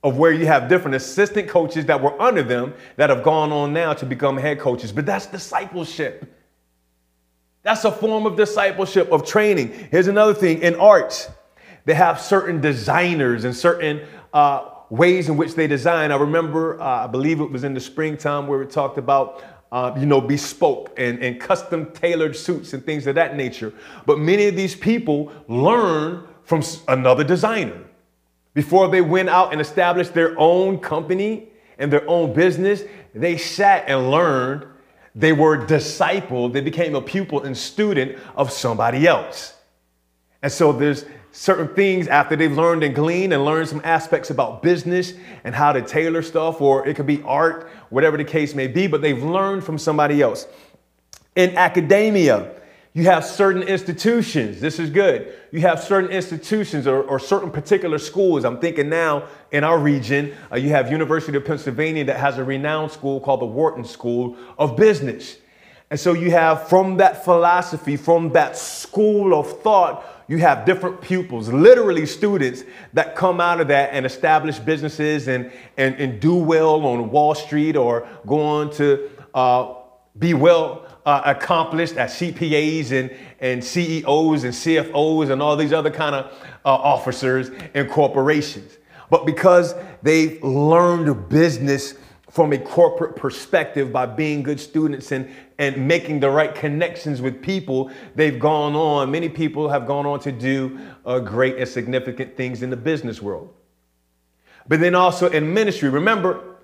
Of 0.03 0.17
where 0.17 0.31
you 0.31 0.45
have 0.45 0.69
different 0.69 0.95
assistant 0.95 1.49
coaches 1.49 1.85
that 1.87 2.01
were 2.01 2.19
under 2.21 2.43
them 2.43 2.75
that 2.95 3.09
have 3.09 3.23
gone 3.23 3.51
on 3.51 3.73
now 3.73 3.91
to 3.91 4.05
become 4.05 4.37
head 4.37 4.57
coaches. 4.57 4.93
But 4.93 5.05
that's 5.05 5.25
discipleship. 5.25 6.33
That's 7.63 7.83
a 7.83 7.91
form 7.91 8.25
of 8.25 8.37
discipleship, 8.37 9.11
of 9.11 9.27
training. 9.27 9.89
Here's 9.91 10.07
another 10.07 10.33
thing 10.33 10.61
in 10.61 10.75
arts, 10.75 11.29
they 11.83 11.93
have 11.93 12.21
certain 12.21 12.61
designers 12.61 13.43
and 13.43 13.53
certain 13.53 14.07
uh, 14.33 14.70
ways 14.91 15.29
in 15.29 15.37
which 15.37 15.55
they 15.55 15.65
design. 15.65 16.11
I 16.11 16.17
remember, 16.17 16.79
uh, 16.79 17.05
I 17.05 17.07
believe 17.07 17.39
it 17.39 17.49
was 17.49 17.63
in 17.63 17.73
the 17.73 17.79
springtime 17.79 18.45
where 18.45 18.59
we 18.59 18.65
talked 18.67 18.99
about 18.99 19.43
uh, 19.71 19.95
you 19.97 20.05
know, 20.05 20.19
bespoke 20.19 20.93
and, 20.97 21.19
and 21.23 21.39
custom 21.39 21.89
tailored 21.93 22.35
suits 22.35 22.73
and 22.73 22.85
things 22.85 23.07
of 23.07 23.15
that 23.15 23.37
nature. 23.37 23.73
But 24.05 24.19
many 24.19 24.47
of 24.47 24.55
these 24.55 24.75
people 24.75 25.31
learn 25.47 26.27
from 26.43 26.61
another 26.89 27.23
designer. 27.23 27.81
Before 28.53 28.89
they 28.89 28.99
went 28.99 29.29
out 29.29 29.53
and 29.53 29.61
established 29.61 30.13
their 30.13 30.37
own 30.37 30.77
company 30.79 31.47
and 31.77 31.91
their 31.91 32.07
own 32.09 32.33
business, 32.33 32.83
they 33.15 33.37
sat 33.37 33.85
and 33.87 34.11
learned. 34.11 34.65
They 35.15 35.31
were 35.31 35.65
discipled. 35.65 36.51
They 36.51 36.59
became 36.59 36.95
a 36.95 37.01
pupil 37.01 37.43
and 37.43 37.57
student 37.57 38.19
of 38.35 38.51
somebody 38.51 39.07
else. 39.07 39.55
And 40.41 40.51
so 40.51 40.73
there's 40.73 41.05
certain 41.31 41.67
things 41.69 42.07
after 42.07 42.35
they've 42.35 42.51
learned 42.51 42.83
and 42.83 42.93
gleaned 42.93 43.33
and 43.33 43.45
learned 43.45 43.69
some 43.69 43.81
aspects 43.83 44.29
about 44.29 44.61
business 44.61 45.13
and 45.43 45.55
how 45.55 45.71
to 45.71 45.81
tailor 45.81 46.21
stuff, 46.21 46.61
or 46.61 46.87
it 46.87 46.95
could 46.95 47.07
be 47.07 47.21
art, 47.23 47.69
whatever 47.89 48.17
the 48.17 48.23
case 48.23 48.53
may 48.53 48.67
be, 48.67 48.87
but 48.87 49.01
they've 49.01 49.23
learned 49.23 49.63
from 49.63 49.77
somebody 49.77 50.21
else. 50.21 50.47
In 51.35 51.55
academia, 51.55 52.51
you 52.93 53.05
have 53.05 53.23
certain 53.23 53.63
institutions. 53.63 54.59
This 54.59 54.77
is 54.77 54.89
good. 54.89 55.33
You 55.51 55.61
have 55.61 55.81
certain 55.81 56.11
institutions 56.11 56.87
or, 56.87 57.03
or 57.03 57.19
certain 57.19 57.49
particular 57.49 57.97
schools. 57.97 58.43
I'm 58.43 58.59
thinking 58.59 58.89
now 58.89 59.27
in 59.51 59.63
our 59.63 59.79
region, 59.79 60.35
uh, 60.51 60.57
you 60.57 60.69
have 60.69 60.91
University 60.91 61.37
of 61.37 61.45
Pennsylvania 61.45 62.03
that 62.05 62.17
has 62.17 62.37
a 62.37 62.43
renowned 62.43 62.91
school 62.91 63.21
called 63.21 63.39
the 63.39 63.45
Wharton 63.45 63.85
School 63.85 64.35
of 64.57 64.75
Business. 64.75 65.37
And 65.89 65.97
so 65.97 66.13
you 66.13 66.31
have 66.31 66.67
from 66.67 66.97
that 66.97 67.23
philosophy, 67.23 67.95
from 67.95 68.29
that 68.33 68.57
school 68.57 69.37
of 69.39 69.61
thought, 69.61 70.05
you 70.31 70.37
have 70.37 70.63
different 70.65 71.01
pupils, 71.01 71.49
literally 71.49 72.05
students 72.05 72.63
that 72.93 73.17
come 73.17 73.41
out 73.41 73.59
of 73.59 73.67
that 73.67 73.89
and 73.91 74.05
establish 74.05 74.59
businesses 74.59 75.27
and, 75.27 75.51
and, 75.75 75.93
and 75.95 76.21
do 76.21 76.35
well 76.35 76.85
on 76.85 77.11
Wall 77.11 77.35
Street 77.35 77.75
or 77.75 78.07
go 78.25 78.41
on 78.41 78.71
to 78.75 79.09
uh, 79.33 79.73
be 80.17 80.33
well 80.33 80.85
uh, 81.05 81.21
accomplished 81.25 81.97
as 81.97 82.13
CPAs 82.13 82.93
and, 82.97 83.13
and 83.41 83.61
CEOs 83.61 84.45
and 84.45 84.53
CFOs 84.53 85.31
and 85.31 85.41
all 85.41 85.57
these 85.57 85.73
other 85.73 85.91
kind 85.91 86.15
of 86.15 86.31
uh, 86.63 86.69
officers 86.69 87.51
in 87.73 87.89
corporations. 87.89 88.77
But 89.09 89.25
because 89.25 89.75
they've 90.01 90.41
learned 90.41 91.27
business 91.27 91.95
from 92.29 92.53
a 92.53 92.57
corporate 92.57 93.17
perspective 93.17 93.91
by 93.91 94.05
being 94.05 94.43
good 94.43 94.61
students 94.61 95.11
and, 95.11 95.29
and 95.61 95.87
making 95.87 96.19
the 96.19 96.29
right 96.29 96.55
connections 96.55 97.21
with 97.21 97.39
people, 97.39 97.91
they've 98.15 98.39
gone 98.39 98.75
on, 98.75 99.11
many 99.11 99.29
people 99.29 99.69
have 99.69 99.85
gone 99.85 100.07
on 100.07 100.19
to 100.19 100.31
do 100.31 100.79
uh, 101.05 101.19
great 101.19 101.57
and 101.57 101.69
significant 101.69 102.35
things 102.35 102.63
in 102.63 102.71
the 102.71 102.75
business 102.75 103.21
world. 103.21 103.53
But 104.67 104.79
then 104.79 104.95
also 104.95 105.29
in 105.29 105.53
ministry, 105.53 105.89
remember, 105.89 106.55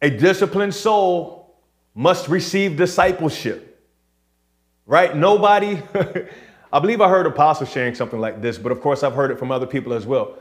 a 0.00 0.08
disciplined 0.08 0.74
soul 0.74 1.54
must 1.94 2.28
receive 2.28 2.78
discipleship, 2.78 3.86
right? 4.86 5.14
Nobody, 5.14 5.82
I 6.72 6.78
believe 6.78 7.02
I 7.02 7.10
heard 7.10 7.26
Apostle 7.26 7.66
sharing 7.66 7.94
something 7.94 8.20
like 8.20 8.40
this, 8.40 8.56
but 8.56 8.72
of 8.72 8.80
course 8.80 9.02
I've 9.02 9.12
heard 9.12 9.32
it 9.32 9.38
from 9.38 9.50
other 9.52 9.66
people 9.66 9.92
as 9.92 10.06
well. 10.06 10.38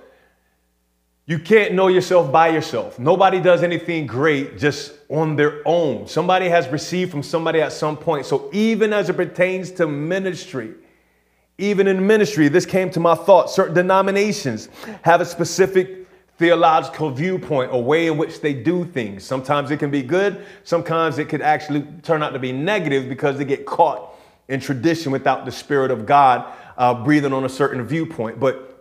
You 1.25 1.39
can't 1.39 1.73
know 1.73 1.88
yourself 1.88 2.31
by 2.31 2.49
yourself. 2.49 2.99
Nobody 2.99 3.39
does 3.39 3.63
anything 3.63 4.05
great 4.05 4.57
just 4.57 4.93
on 5.09 5.38
their 5.38 5.62
own. 5.65 6.05
Somebody 6.05 6.49
has 6.49 6.67
received 6.67 7.12
from 7.12 7.23
somebody 7.23 7.62
at 7.62 7.71
some 7.71 7.95
point. 7.95 8.25
So 8.25 8.49
even 8.51 8.91
as 8.91 9.09
it 9.09 9.13
pertains 9.15 9.71
to 9.73 9.88
ministry, 9.88 10.73
even 11.57 11.88
in 11.88 12.05
ministry, 12.05 12.49
this 12.49 12.65
came 12.65 12.89
to 12.91 12.99
my 12.99 13.15
thought. 13.15 13.49
Certain 13.49 13.73
denominations 13.73 14.67
have 15.03 15.21
a 15.21 15.25
specific 15.25 16.07
theological 16.38 17.09
viewpoint 17.09 17.71
or 17.71 17.81
way 17.81 18.07
in 18.07 18.17
which 18.17 18.41
they 18.41 18.53
do 18.53 18.83
things. 18.83 19.23
Sometimes 19.23 19.71
it 19.71 19.77
can 19.77 19.91
be 19.91 20.01
good, 20.01 20.45
sometimes 20.65 21.19
it 21.19 21.29
could 21.29 21.41
actually 21.41 21.83
turn 22.01 22.21
out 22.21 22.31
to 22.31 22.39
be 22.39 22.51
negative 22.51 23.07
because 23.07 23.38
they 23.38 23.45
get 23.45 23.65
caught 23.65 24.13
in 24.49 24.59
tradition 24.59 25.12
without 25.12 25.45
the 25.45 25.51
Spirit 25.51 25.89
of 25.89 26.05
God 26.05 26.51
uh, 26.77 26.93
breathing 26.93 27.31
on 27.31 27.45
a 27.45 27.49
certain 27.49 27.81
viewpoint. 27.86 28.41
But, 28.41 28.72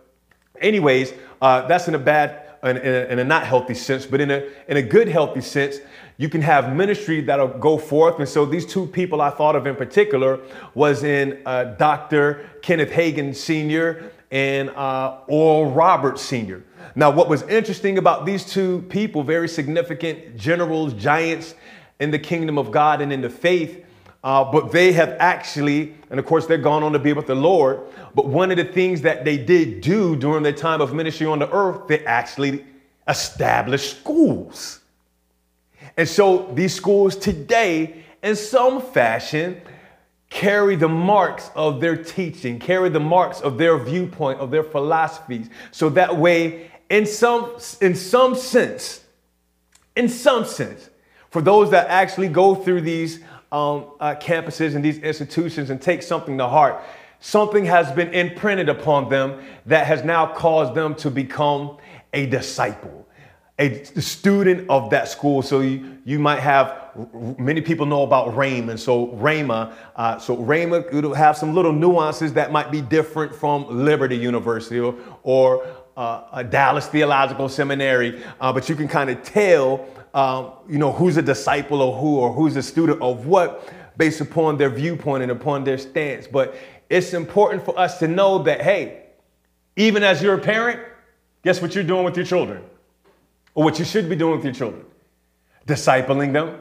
anyways, 0.63 1.13
uh, 1.41 1.67
that's 1.67 1.87
in 1.87 1.95
a 1.95 1.99
bad, 1.99 2.41
in, 2.63 2.77
in, 2.77 2.93
a, 2.93 3.11
in 3.11 3.19
a 3.19 3.23
not 3.23 3.45
healthy 3.45 3.73
sense, 3.73 4.05
but 4.05 4.21
in 4.21 4.31
a, 4.31 4.47
in 4.67 4.77
a 4.77 4.81
good, 4.81 5.07
healthy 5.07 5.41
sense, 5.41 5.77
you 6.17 6.29
can 6.29 6.41
have 6.41 6.75
ministry 6.75 7.21
that'll 7.21 7.47
go 7.47 7.77
forth. 7.77 8.19
And 8.19 8.29
so 8.29 8.45
these 8.45 8.65
two 8.65 8.87
people 8.87 9.21
I 9.21 9.29
thought 9.29 9.55
of 9.55 9.67
in 9.67 9.75
particular 9.75 10.39
was 10.73 11.03
in 11.03 11.41
uh, 11.45 11.75
Dr. 11.75 12.49
Kenneth 12.61 12.91
Hagin 12.91 13.35
Sr. 13.35 14.11
and 14.31 14.69
uh, 14.69 15.19
Oral 15.27 15.71
Roberts 15.71 16.21
Sr. 16.21 16.63
Now, 16.95 17.09
what 17.09 17.27
was 17.27 17.41
interesting 17.43 17.97
about 17.97 18.25
these 18.25 18.45
two 18.45 18.83
people, 18.89 19.23
very 19.23 19.49
significant 19.49 20.37
generals, 20.37 20.93
giants 20.93 21.55
in 21.99 22.11
the 22.11 22.19
kingdom 22.19 22.57
of 22.57 22.71
God 22.71 23.01
and 23.01 23.11
in 23.11 23.21
the 23.21 23.29
faith, 23.29 23.82
uh, 24.23 24.49
but 24.49 24.71
they 24.71 24.93
have 24.93 25.15
actually, 25.19 25.93
and 26.09 26.19
of 26.19 26.25
course, 26.25 26.45
they're 26.45 26.57
gone 26.57 26.81
on 26.83 26.93
to 26.93 26.99
be 26.99 27.11
with 27.11 27.27
the 27.27 27.35
Lord. 27.35 27.81
But 28.15 28.27
one 28.27 28.51
of 28.51 28.57
the 28.57 28.63
things 28.63 29.01
that 29.01 29.25
they 29.25 29.37
did 29.37 29.81
do 29.81 30.15
during 30.15 30.43
their 30.43 30.53
time 30.53 30.79
of 30.79 30.93
ministry 30.93 31.27
on 31.27 31.39
the 31.39 31.51
earth, 31.51 31.87
they 31.87 32.05
actually 32.05 32.63
established 33.07 33.99
schools. 33.99 34.79
And 35.97 36.07
so 36.07 36.49
these 36.53 36.73
schools 36.73 37.17
today, 37.17 38.03
in 38.23 38.35
some 38.37 38.81
fashion, 38.81 39.61
carry 40.29 40.77
the 40.77 40.89
marks 40.89 41.51
of 41.53 41.81
their 41.81 41.97
teaching, 41.97 42.59
carry 42.59 42.89
the 42.89 42.99
marks 42.99 43.41
of 43.41 43.57
their 43.57 43.77
viewpoint, 43.77 44.39
of 44.39 44.51
their 44.51 44.63
philosophies. 44.63 45.49
So 45.71 45.89
that 45.89 46.17
way, 46.17 46.71
in 46.89 47.05
some, 47.05 47.57
in 47.81 47.93
some 47.93 48.35
sense, 48.35 49.03
in 49.95 50.07
some 50.07 50.45
sense, 50.45 50.89
for 51.29 51.41
those 51.41 51.71
that 51.71 51.87
actually 51.87 52.29
go 52.29 52.55
through 52.55 52.81
these 52.81 53.19
um, 53.53 53.85
uh, 53.99 54.15
campuses 54.15 54.75
and 54.75 54.83
these 54.83 54.97
institutions 54.97 55.69
and 55.69 55.79
take 55.79 56.01
something 56.01 56.37
to 56.39 56.47
heart, 56.47 56.83
something 57.19 57.65
has 57.65 57.91
been 57.91 58.11
imprinted 58.13 58.67
upon 58.67 59.09
them 59.09 59.39
that 59.67 59.85
has 59.85 60.03
now 60.03 60.25
caused 60.25 60.73
them 60.73 60.95
to 60.95 61.11
become 61.11 61.77
a 62.13 62.25
disciple, 62.25 63.07
a 63.59 63.83
student 64.01 64.67
of 64.69 64.89
that 64.89 65.07
school. 65.07 65.43
So 65.43 65.61
you, 65.61 65.99
you 66.03 66.17
might 66.17 66.39
have 66.39 66.89
many 67.37 67.61
people 67.61 67.85
know 67.85 68.01
about 68.01 68.29
Rhema. 68.29 68.77
So 68.77 69.07
Rhema, 69.09 69.73
uh, 69.95 70.17
so 70.17 70.35
Rhema 70.35 70.91
will 70.91 71.13
have 71.13 71.37
some 71.37 71.53
little 71.53 71.71
nuances 71.71 72.33
that 72.33 72.51
might 72.51 72.71
be 72.71 72.81
different 72.81 73.35
from 73.35 73.85
Liberty 73.85 74.17
University 74.17 74.79
or, 74.79 74.95
or 75.21 75.67
uh, 75.95 76.41
Dallas 76.43 76.87
Theological 76.87 77.47
Seminary, 77.49 78.23
uh, 78.41 78.51
but 78.51 78.67
you 78.67 78.75
can 78.75 78.87
kind 78.87 79.11
of 79.11 79.21
tell, 79.21 79.85
um, 80.13 80.51
you 80.69 80.77
know, 80.77 80.91
who's 80.91 81.17
a 81.17 81.21
disciple 81.21 81.81
of 81.81 81.99
who 81.99 82.17
or 82.17 82.31
who's 82.31 82.55
a 82.55 82.63
student 82.63 83.01
of 83.01 83.25
what 83.25 83.71
based 83.97 84.21
upon 84.21 84.57
their 84.57 84.69
viewpoint 84.69 85.23
and 85.23 85.31
upon 85.31 85.63
their 85.63 85.77
stance. 85.77 86.27
But 86.27 86.55
it's 86.89 87.13
important 87.13 87.65
for 87.65 87.77
us 87.77 87.99
to 87.99 88.07
know 88.07 88.39
that, 88.43 88.61
hey, 88.61 89.05
even 89.75 90.03
as 90.03 90.21
you're 90.21 90.35
a 90.35 90.41
parent, 90.41 90.79
guess 91.43 91.61
what 91.61 91.73
you're 91.75 91.83
doing 91.83 92.03
with 92.03 92.15
your 92.15 92.25
children? 92.25 92.63
Or 93.55 93.63
what 93.63 93.79
you 93.79 93.85
should 93.85 94.09
be 94.09 94.15
doing 94.15 94.35
with 94.35 94.45
your 94.45 94.53
children? 94.53 94.85
Discipling 95.67 96.33
them. 96.33 96.59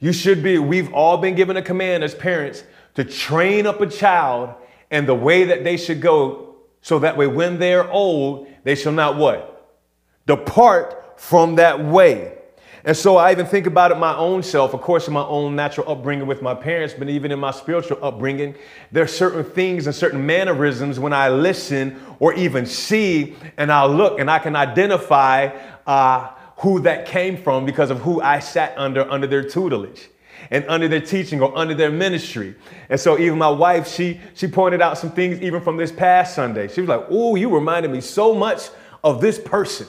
You 0.00 0.12
should 0.12 0.42
be, 0.42 0.58
we've 0.58 0.92
all 0.92 1.16
been 1.16 1.34
given 1.34 1.56
a 1.56 1.62
command 1.62 2.02
as 2.02 2.14
parents 2.14 2.64
to 2.94 3.04
train 3.04 3.66
up 3.66 3.80
a 3.80 3.86
child 3.86 4.54
in 4.90 5.06
the 5.06 5.14
way 5.14 5.44
that 5.44 5.64
they 5.64 5.76
should 5.76 6.00
go 6.00 6.56
so 6.82 6.98
that 6.98 7.16
way 7.16 7.26
when 7.26 7.58
they're 7.58 7.88
old, 7.90 8.48
they 8.64 8.74
shall 8.74 8.92
not 8.92 9.16
what? 9.16 9.78
Depart 10.26 11.20
from 11.20 11.56
that 11.56 11.84
way. 11.84 12.38
And 12.84 12.96
so 12.96 13.16
I 13.16 13.30
even 13.30 13.46
think 13.46 13.66
about 13.66 13.92
it 13.92 13.98
my 13.98 14.16
own 14.16 14.42
self, 14.42 14.74
of 14.74 14.80
course, 14.80 15.06
in 15.06 15.14
my 15.14 15.24
own 15.24 15.54
natural 15.54 15.88
upbringing 15.88 16.26
with 16.26 16.42
my 16.42 16.54
parents, 16.54 16.94
but 16.98 17.08
even 17.08 17.30
in 17.30 17.38
my 17.38 17.52
spiritual 17.52 17.98
upbringing, 18.02 18.56
there 18.90 19.04
are 19.04 19.08
certain 19.08 19.44
things 19.44 19.86
and 19.86 19.94
certain 19.94 20.26
mannerisms 20.26 20.98
when 20.98 21.12
I 21.12 21.28
listen 21.28 22.00
or 22.18 22.34
even 22.34 22.66
see 22.66 23.36
and 23.56 23.70
I 23.70 23.86
look 23.86 24.18
and 24.18 24.28
I 24.28 24.40
can 24.40 24.56
identify 24.56 25.56
uh, 25.86 26.30
who 26.58 26.80
that 26.80 27.06
came 27.06 27.36
from 27.36 27.64
because 27.64 27.90
of 27.90 28.00
who 28.00 28.20
I 28.20 28.40
sat 28.40 28.76
under 28.76 29.08
under 29.10 29.28
their 29.28 29.44
tutelage 29.44 30.08
and 30.50 30.64
under 30.68 30.88
their 30.88 31.00
teaching 31.00 31.40
or 31.40 31.56
under 31.56 31.74
their 31.74 31.90
ministry. 31.90 32.56
And 32.88 32.98
so 32.98 33.16
even 33.18 33.38
my 33.38 33.48
wife, 33.48 33.86
she 33.86 34.20
she 34.34 34.48
pointed 34.48 34.82
out 34.82 34.98
some 34.98 35.12
things 35.12 35.40
even 35.40 35.60
from 35.60 35.76
this 35.76 35.92
past 35.92 36.34
Sunday. 36.34 36.66
She 36.66 36.80
was 36.80 36.88
like, 36.88 37.06
"Oh, 37.10 37.36
you 37.36 37.48
reminded 37.48 37.92
me 37.92 38.00
so 38.00 38.34
much 38.34 38.70
of 39.04 39.20
this 39.20 39.38
person." 39.38 39.86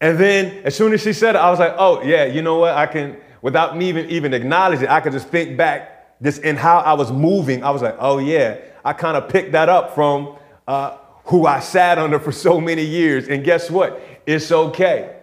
And 0.00 0.18
then 0.18 0.62
as 0.64 0.74
soon 0.74 0.92
as 0.92 1.02
she 1.02 1.12
said 1.12 1.34
it, 1.34 1.38
I 1.38 1.50
was 1.50 1.58
like, 1.58 1.74
"Oh 1.76 2.02
yeah, 2.02 2.24
you 2.24 2.42
know 2.42 2.58
what? 2.58 2.74
I 2.74 2.86
can 2.86 3.16
without 3.42 3.76
me 3.76 3.88
even 3.88 4.08
even 4.10 4.34
acknowledging 4.34 4.84
it, 4.84 4.90
I 4.90 5.00
could 5.00 5.12
just 5.12 5.28
think 5.28 5.56
back 5.56 6.20
just 6.22 6.42
in 6.42 6.56
how 6.56 6.78
I 6.78 6.94
was 6.94 7.12
moving. 7.12 7.62
I 7.64 7.70
was 7.70 7.82
like, 7.82 7.96
"Oh 7.98 8.18
yeah, 8.18 8.58
I 8.84 8.92
kind 8.92 9.16
of 9.16 9.28
picked 9.28 9.52
that 9.52 9.68
up 9.68 9.94
from." 9.94 10.36
Uh, 10.66 10.96
who 11.30 11.46
I 11.46 11.60
sat 11.60 11.96
under 11.96 12.18
for 12.18 12.32
so 12.32 12.60
many 12.60 12.84
years. 12.84 13.28
And 13.28 13.44
guess 13.44 13.70
what? 13.70 14.02
It's 14.26 14.50
okay. 14.50 15.16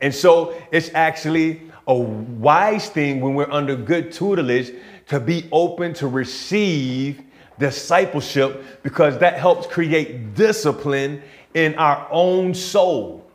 And 0.00 0.14
so 0.14 0.56
it's 0.72 0.90
actually 0.94 1.60
a 1.86 1.94
wise 1.94 2.88
thing 2.88 3.20
when 3.20 3.34
we're 3.34 3.50
under 3.50 3.76
good 3.76 4.12
tutelage 4.12 4.72
to 5.08 5.20
be 5.20 5.46
open 5.52 5.92
to 5.94 6.08
receive 6.08 7.22
discipleship 7.58 8.82
because 8.82 9.18
that 9.18 9.38
helps 9.38 9.66
create 9.66 10.34
discipline 10.34 11.22
in 11.52 11.74
our 11.74 12.08
own 12.10 12.54
soul. 12.54 13.25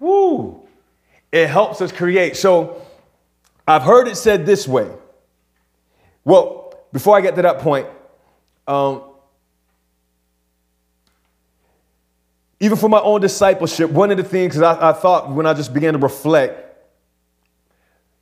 Woo! 0.00 0.66
It 1.30 1.48
helps 1.48 1.80
us 1.80 1.92
create. 1.92 2.36
So 2.36 2.82
I've 3.68 3.82
heard 3.82 4.08
it 4.08 4.16
said 4.16 4.46
this 4.46 4.66
way. 4.66 4.90
Well, 6.24 6.74
before 6.92 7.16
I 7.16 7.20
get 7.20 7.36
to 7.36 7.42
that 7.42 7.60
point, 7.60 7.86
um, 8.66 9.02
even 12.58 12.76
for 12.76 12.88
my 12.88 13.00
own 13.00 13.20
discipleship, 13.20 13.90
one 13.90 14.10
of 14.10 14.16
the 14.16 14.24
things 14.24 14.60
I, 14.60 14.90
I 14.90 14.92
thought 14.92 15.30
when 15.30 15.46
I 15.46 15.54
just 15.54 15.72
began 15.72 15.94
to 15.94 15.98
reflect 15.98 16.66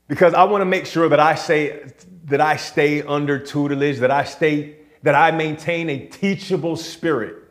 because 0.07 0.33
I 0.35 0.45
want 0.45 0.63
to 0.63 0.67
make 0.67 0.87
sure 0.87 1.09
that 1.09 1.21
I 1.21 1.35
say 1.35 1.91
that 2.25 2.41
I 2.41 2.57
stay 2.57 3.03
under 3.03 3.39
tutelage, 3.39 3.99
that 3.99 4.11
I 4.11 4.25
stay, 4.25 4.77
that 5.03 5.15
I 5.15 5.31
maintain 5.31 5.89
a 5.91 6.07
teachable 6.07 6.77
spirit. 6.77 7.48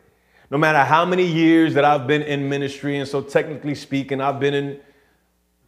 No 0.50 0.58
matter 0.58 0.80
how 0.80 1.04
many 1.04 1.26
years 1.26 1.74
that 1.74 1.84
I've 1.84 2.08
been 2.08 2.22
in 2.22 2.48
ministry, 2.48 2.98
and 3.00 3.08
so 3.08 3.22
technically 3.22 3.76
speaking, 3.76 4.22
I've 4.22 4.40
been 4.40 4.54
in 4.54 4.80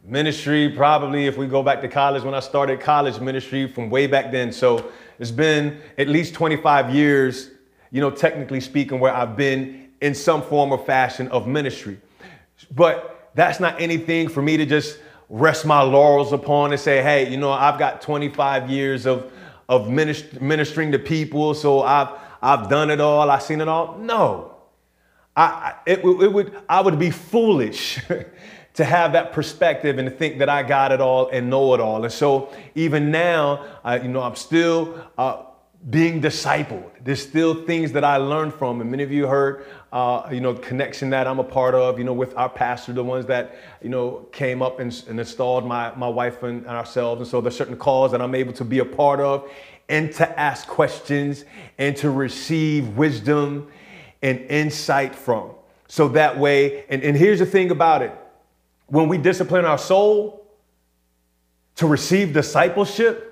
ministry 0.02 0.70
probably 0.70 1.26
if 1.26 1.36
we 1.36 1.46
go 1.46 1.62
back 1.62 1.82
to 1.82 1.88
college 1.88 2.22
when 2.22 2.32
I 2.32 2.40
started 2.40 2.80
college 2.80 3.20
ministry 3.20 3.68
from 3.68 3.90
way 3.90 4.06
back 4.06 4.32
then. 4.32 4.52
So 4.52 4.90
it's 5.18 5.30
been 5.30 5.80
at 5.98 6.08
least 6.08 6.32
25 6.32 6.94
years, 6.94 7.50
you 7.90 8.00
know, 8.00 8.10
technically 8.10 8.60
speaking, 8.60 9.00
where 9.00 9.12
I've 9.12 9.36
been 9.36 9.90
in 10.00 10.14
some 10.14 10.40
form 10.40 10.72
or 10.72 10.78
fashion 10.78 11.28
of 11.28 11.46
ministry. 11.46 11.98
But 12.70 13.30
that's 13.34 13.60
not 13.60 13.78
anything 13.80 14.28
for 14.28 14.40
me 14.40 14.56
to 14.56 14.64
just 14.64 14.98
rest 15.28 15.66
my 15.66 15.82
laurels 15.82 16.32
upon 16.32 16.72
and 16.72 16.80
say, 16.80 17.02
hey, 17.02 17.30
you 17.30 17.36
know, 17.36 17.52
I've 17.52 17.78
got 17.78 18.00
25 18.00 18.70
years 18.70 19.06
of, 19.06 19.30
of 19.68 19.88
ministering 19.90 20.92
to 20.92 20.98
people, 20.98 21.54
so 21.54 21.82
I've, 21.82 22.08
I've 22.42 22.70
done 22.70 22.90
it 22.90 23.00
all, 23.00 23.30
I've 23.30 23.42
seen 23.42 23.60
it 23.60 23.68
all. 23.68 23.98
No. 23.98 24.49
I, 25.36 25.74
it, 25.86 26.00
it 26.00 26.32
would, 26.32 26.56
I 26.68 26.80
would 26.80 26.98
be 26.98 27.10
foolish 27.10 28.00
to 28.74 28.84
have 28.84 29.12
that 29.12 29.32
perspective 29.32 29.98
and 29.98 30.08
to 30.08 30.14
think 30.14 30.38
that 30.38 30.48
I 30.48 30.62
got 30.62 30.92
it 30.92 31.00
all 31.00 31.28
and 31.28 31.50
know 31.50 31.74
it 31.74 31.80
all. 31.80 32.04
And 32.04 32.12
so 32.12 32.52
even 32.74 33.10
now, 33.10 33.64
uh, 33.84 33.98
you 34.02 34.08
know, 34.08 34.22
I'm 34.22 34.36
still 34.36 35.08
uh, 35.18 35.44
being 35.88 36.20
discipled. 36.20 36.90
There's 37.02 37.22
still 37.22 37.64
things 37.64 37.92
that 37.92 38.04
I 38.04 38.16
learned 38.18 38.52
from, 38.52 38.80
and 38.82 38.90
many 38.90 39.02
of 39.02 39.10
you 39.10 39.26
heard, 39.26 39.64
uh, 39.92 40.28
you 40.30 40.40
know, 40.40 40.52
connection 40.54 41.08
that 41.10 41.26
I'm 41.26 41.38
a 41.38 41.44
part 41.44 41.74
of, 41.74 41.98
you 41.98 42.04
know, 42.04 42.12
with 42.12 42.36
our 42.36 42.50
pastor, 42.50 42.92
the 42.92 43.02
ones 43.02 43.24
that, 43.26 43.56
you 43.82 43.88
know, 43.88 44.26
came 44.30 44.60
up 44.60 44.78
and, 44.78 44.92
and 45.08 45.18
installed 45.18 45.66
my, 45.66 45.94
my 45.94 46.08
wife 46.08 46.42
and, 46.42 46.58
and 46.58 46.70
ourselves. 46.70 47.22
And 47.22 47.28
so 47.28 47.40
there's 47.40 47.56
certain 47.56 47.76
calls 47.76 48.12
that 48.12 48.20
I'm 48.20 48.34
able 48.34 48.52
to 48.54 48.64
be 48.64 48.80
a 48.80 48.84
part 48.84 49.20
of 49.20 49.50
and 49.88 50.12
to 50.12 50.38
ask 50.38 50.68
questions 50.68 51.44
and 51.78 51.96
to 51.96 52.10
receive 52.10 52.96
wisdom 52.96 53.72
and 54.22 54.40
insight 54.50 55.14
from. 55.14 55.52
So 55.88 56.08
that 56.08 56.38
way, 56.38 56.84
and, 56.88 57.02
and 57.02 57.16
here's 57.16 57.38
the 57.38 57.46
thing 57.46 57.70
about 57.70 58.02
it 58.02 58.12
when 58.86 59.08
we 59.08 59.18
discipline 59.18 59.64
our 59.64 59.78
soul 59.78 60.46
to 61.76 61.86
receive 61.86 62.32
discipleship, 62.32 63.26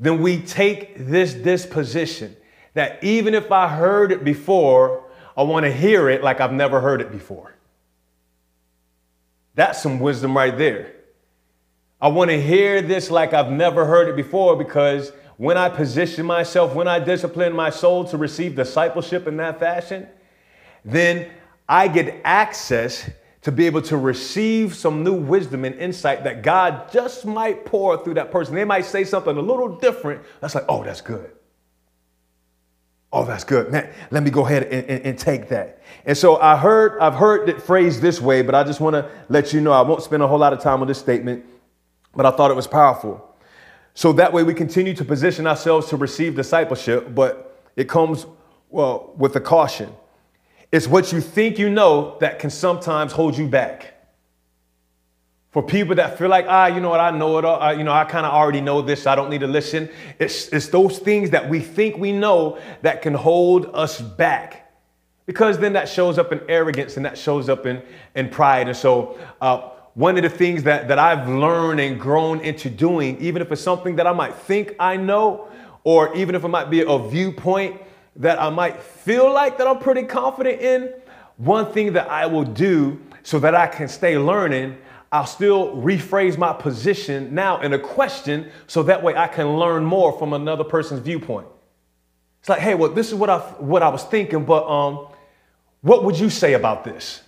then 0.00 0.20
we 0.22 0.40
take 0.40 0.96
this 0.98 1.34
disposition 1.34 2.34
that 2.74 3.02
even 3.04 3.34
if 3.34 3.52
I 3.52 3.68
heard 3.68 4.12
it 4.12 4.24
before, 4.24 5.04
I 5.36 5.42
want 5.42 5.64
to 5.64 5.72
hear 5.72 6.08
it 6.08 6.22
like 6.22 6.40
I've 6.40 6.52
never 6.52 6.80
heard 6.80 7.00
it 7.00 7.12
before. 7.12 7.54
That's 9.54 9.82
some 9.82 10.00
wisdom 10.00 10.36
right 10.36 10.56
there. 10.56 10.94
I 12.00 12.08
want 12.08 12.30
to 12.30 12.40
hear 12.40 12.82
this 12.82 13.10
like 13.10 13.32
I've 13.32 13.50
never 13.50 13.84
heard 13.84 14.08
it 14.08 14.16
before 14.16 14.56
because 14.56 15.12
when 15.42 15.58
I 15.58 15.68
position 15.68 16.24
myself, 16.24 16.72
when 16.72 16.86
I 16.86 17.00
discipline 17.00 17.52
my 17.52 17.68
soul 17.68 18.04
to 18.04 18.16
receive 18.16 18.54
discipleship 18.54 19.26
in 19.26 19.38
that 19.38 19.58
fashion, 19.58 20.06
then 20.84 21.32
I 21.68 21.88
get 21.88 22.20
access 22.22 23.10
to 23.40 23.50
be 23.50 23.66
able 23.66 23.82
to 23.82 23.96
receive 23.96 24.72
some 24.72 25.02
new 25.02 25.14
wisdom 25.14 25.64
and 25.64 25.74
insight 25.74 26.22
that 26.22 26.44
God 26.44 26.92
just 26.92 27.26
might 27.26 27.66
pour 27.66 28.04
through 28.04 28.14
that 28.14 28.30
person. 28.30 28.54
They 28.54 28.64
might 28.64 28.84
say 28.84 29.02
something 29.02 29.36
a 29.36 29.40
little 29.40 29.66
different. 29.80 30.22
That's 30.40 30.54
like, 30.54 30.66
oh, 30.68 30.84
that's 30.84 31.00
good. 31.00 31.32
Oh, 33.12 33.24
that's 33.24 33.42
good. 33.42 33.72
Man, 33.72 33.92
let 34.12 34.22
me 34.22 34.30
go 34.30 34.46
ahead 34.46 34.62
and, 34.62 34.88
and, 34.88 35.04
and, 35.06 35.18
take 35.18 35.48
that. 35.48 35.82
And 36.06 36.16
so 36.16 36.36
I 36.36 36.56
heard, 36.56 37.00
I've 37.00 37.16
heard 37.16 37.48
it 37.48 37.60
phrased 37.60 38.00
this 38.00 38.20
way, 38.20 38.42
but 38.42 38.54
I 38.54 38.62
just 38.62 38.78
want 38.78 38.94
to 38.94 39.10
let 39.28 39.52
you 39.52 39.60
know 39.60 39.72
I 39.72 39.82
won't 39.82 40.04
spend 40.04 40.22
a 40.22 40.28
whole 40.28 40.38
lot 40.38 40.52
of 40.52 40.60
time 40.60 40.82
on 40.82 40.86
this 40.86 41.00
statement, 41.00 41.44
but 42.14 42.26
I 42.26 42.30
thought 42.30 42.52
it 42.52 42.54
was 42.54 42.68
powerful. 42.68 43.31
So 43.94 44.12
that 44.14 44.32
way 44.32 44.42
we 44.42 44.54
continue 44.54 44.94
to 44.94 45.04
position 45.04 45.46
ourselves 45.46 45.88
to 45.88 45.96
receive 45.96 46.34
discipleship, 46.34 47.14
but 47.14 47.60
it 47.76 47.88
comes 47.88 48.26
well 48.70 49.12
with 49.16 49.36
a 49.36 49.40
caution. 49.40 49.92
It's 50.70 50.86
what 50.86 51.12
you 51.12 51.20
think 51.20 51.58
you 51.58 51.68
know 51.68 52.16
that 52.20 52.38
can 52.38 52.48
sometimes 52.48 53.12
hold 53.12 53.36
you 53.36 53.46
back. 53.46 53.88
For 55.50 55.62
people 55.62 55.96
that 55.96 56.16
feel 56.16 56.30
like, 56.30 56.46
ah, 56.48 56.66
you 56.66 56.80
know 56.80 56.88
what, 56.88 57.00
I 57.00 57.10
know 57.10 57.36
it 57.36 57.44
all, 57.44 57.60
I, 57.60 57.72
you 57.72 57.84
know, 57.84 57.92
I 57.92 58.04
kind 58.04 58.24
of 58.24 58.32
already 58.32 58.62
know 58.62 58.80
this, 58.80 59.06
I 59.06 59.14
don't 59.14 59.28
need 59.28 59.40
to 59.40 59.46
listen. 59.46 59.90
It's, 60.18 60.48
it's 60.48 60.68
those 60.68 60.98
things 60.98 61.28
that 61.30 61.46
we 61.46 61.60
think 61.60 61.98
we 61.98 62.10
know 62.10 62.58
that 62.80 63.02
can 63.02 63.12
hold 63.12 63.70
us 63.74 64.00
back. 64.00 64.72
Because 65.26 65.58
then 65.58 65.74
that 65.74 65.90
shows 65.90 66.18
up 66.18 66.32
in 66.32 66.40
arrogance 66.48 66.96
and 66.96 67.04
that 67.04 67.18
shows 67.18 67.50
up 67.50 67.66
in, 67.66 67.82
in 68.14 68.30
pride. 68.30 68.68
And 68.68 68.76
so, 68.76 69.18
uh, 69.42 69.71
one 69.94 70.16
of 70.16 70.22
the 70.22 70.30
things 70.30 70.62
that, 70.62 70.88
that 70.88 70.98
I've 70.98 71.28
learned 71.28 71.80
and 71.80 72.00
grown 72.00 72.40
into 72.40 72.70
doing, 72.70 73.20
even 73.20 73.42
if 73.42 73.52
it's 73.52 73.60
something 73.60 73.96
that 73.96 74.06
I 74.06 74.12
might 74.12 74.34
think 74.34 74.74
I 74.78 74.96
know, 74.96 75.48
or 75.84 76.14
even 76.16 76.34
if 76.34 76.44
it 76.44 76.48
might 76.48 76.70
be 76.70 76.82
a 76.82 76.98
viewpoint 76.98 77.80
that 78.16 78.40
I 78.40 78.50
might 78.50 78.80
feel 78.80 79.32
like 79.32 79.58
that 79.58 79.66
I'm 79.66 79.78
pretty 79.78 80.04
confident 80.04 80.60
in, 80.60 80.94
one 81.36 81.72
thing 81.72 81.94
that 81.94 82.08
I 82.08 82.26
will 82.26 82.44
do 82.44 83.00
so 83.22 83.38
that 83.40 83.54
I 83.54 83.66
can 83.66 83.88
stay 83.88 84.18
learning, 84.18 84.78
I'll 85.10 85.26
still 85.26 85.76
rephrase 85.76 86.38
my 86.38 86.52
position 86.52 87.34
now 87.34 87.60
in 87.60 87.74
a 87.74 87.78
question 87.78 88.50
so 88.66 88.82
that 88.84 89.02
way 89.02 89.14
I 89.14 89.28
can 89.28 89.58
learn 89.58 89.84
more 89.84 90.18
from 90.18 90.32
another 90.32 90.64
person's 90.64 91.00
viewpoint. 91.00 91.46
It's 92.40 92.48
like, 92.48 92.60
hey, 92.60 92.74
well, 92.74 92.90
this 92.90 93.08
is 93.08 93.14
what 93.14 93.30
I 93.30 93.38
what 93.38 93.82
I 93.82 93.88
was 93.88 94.02
thinking, 94.04 94.44
but 94.44 94.66
um, 94.66 95.06
what 95.82 96.04
would 96.04 96.18
you 96.18 96.30
say 96.30 96.54
about 96.54 96.82
this? 96.82 97.22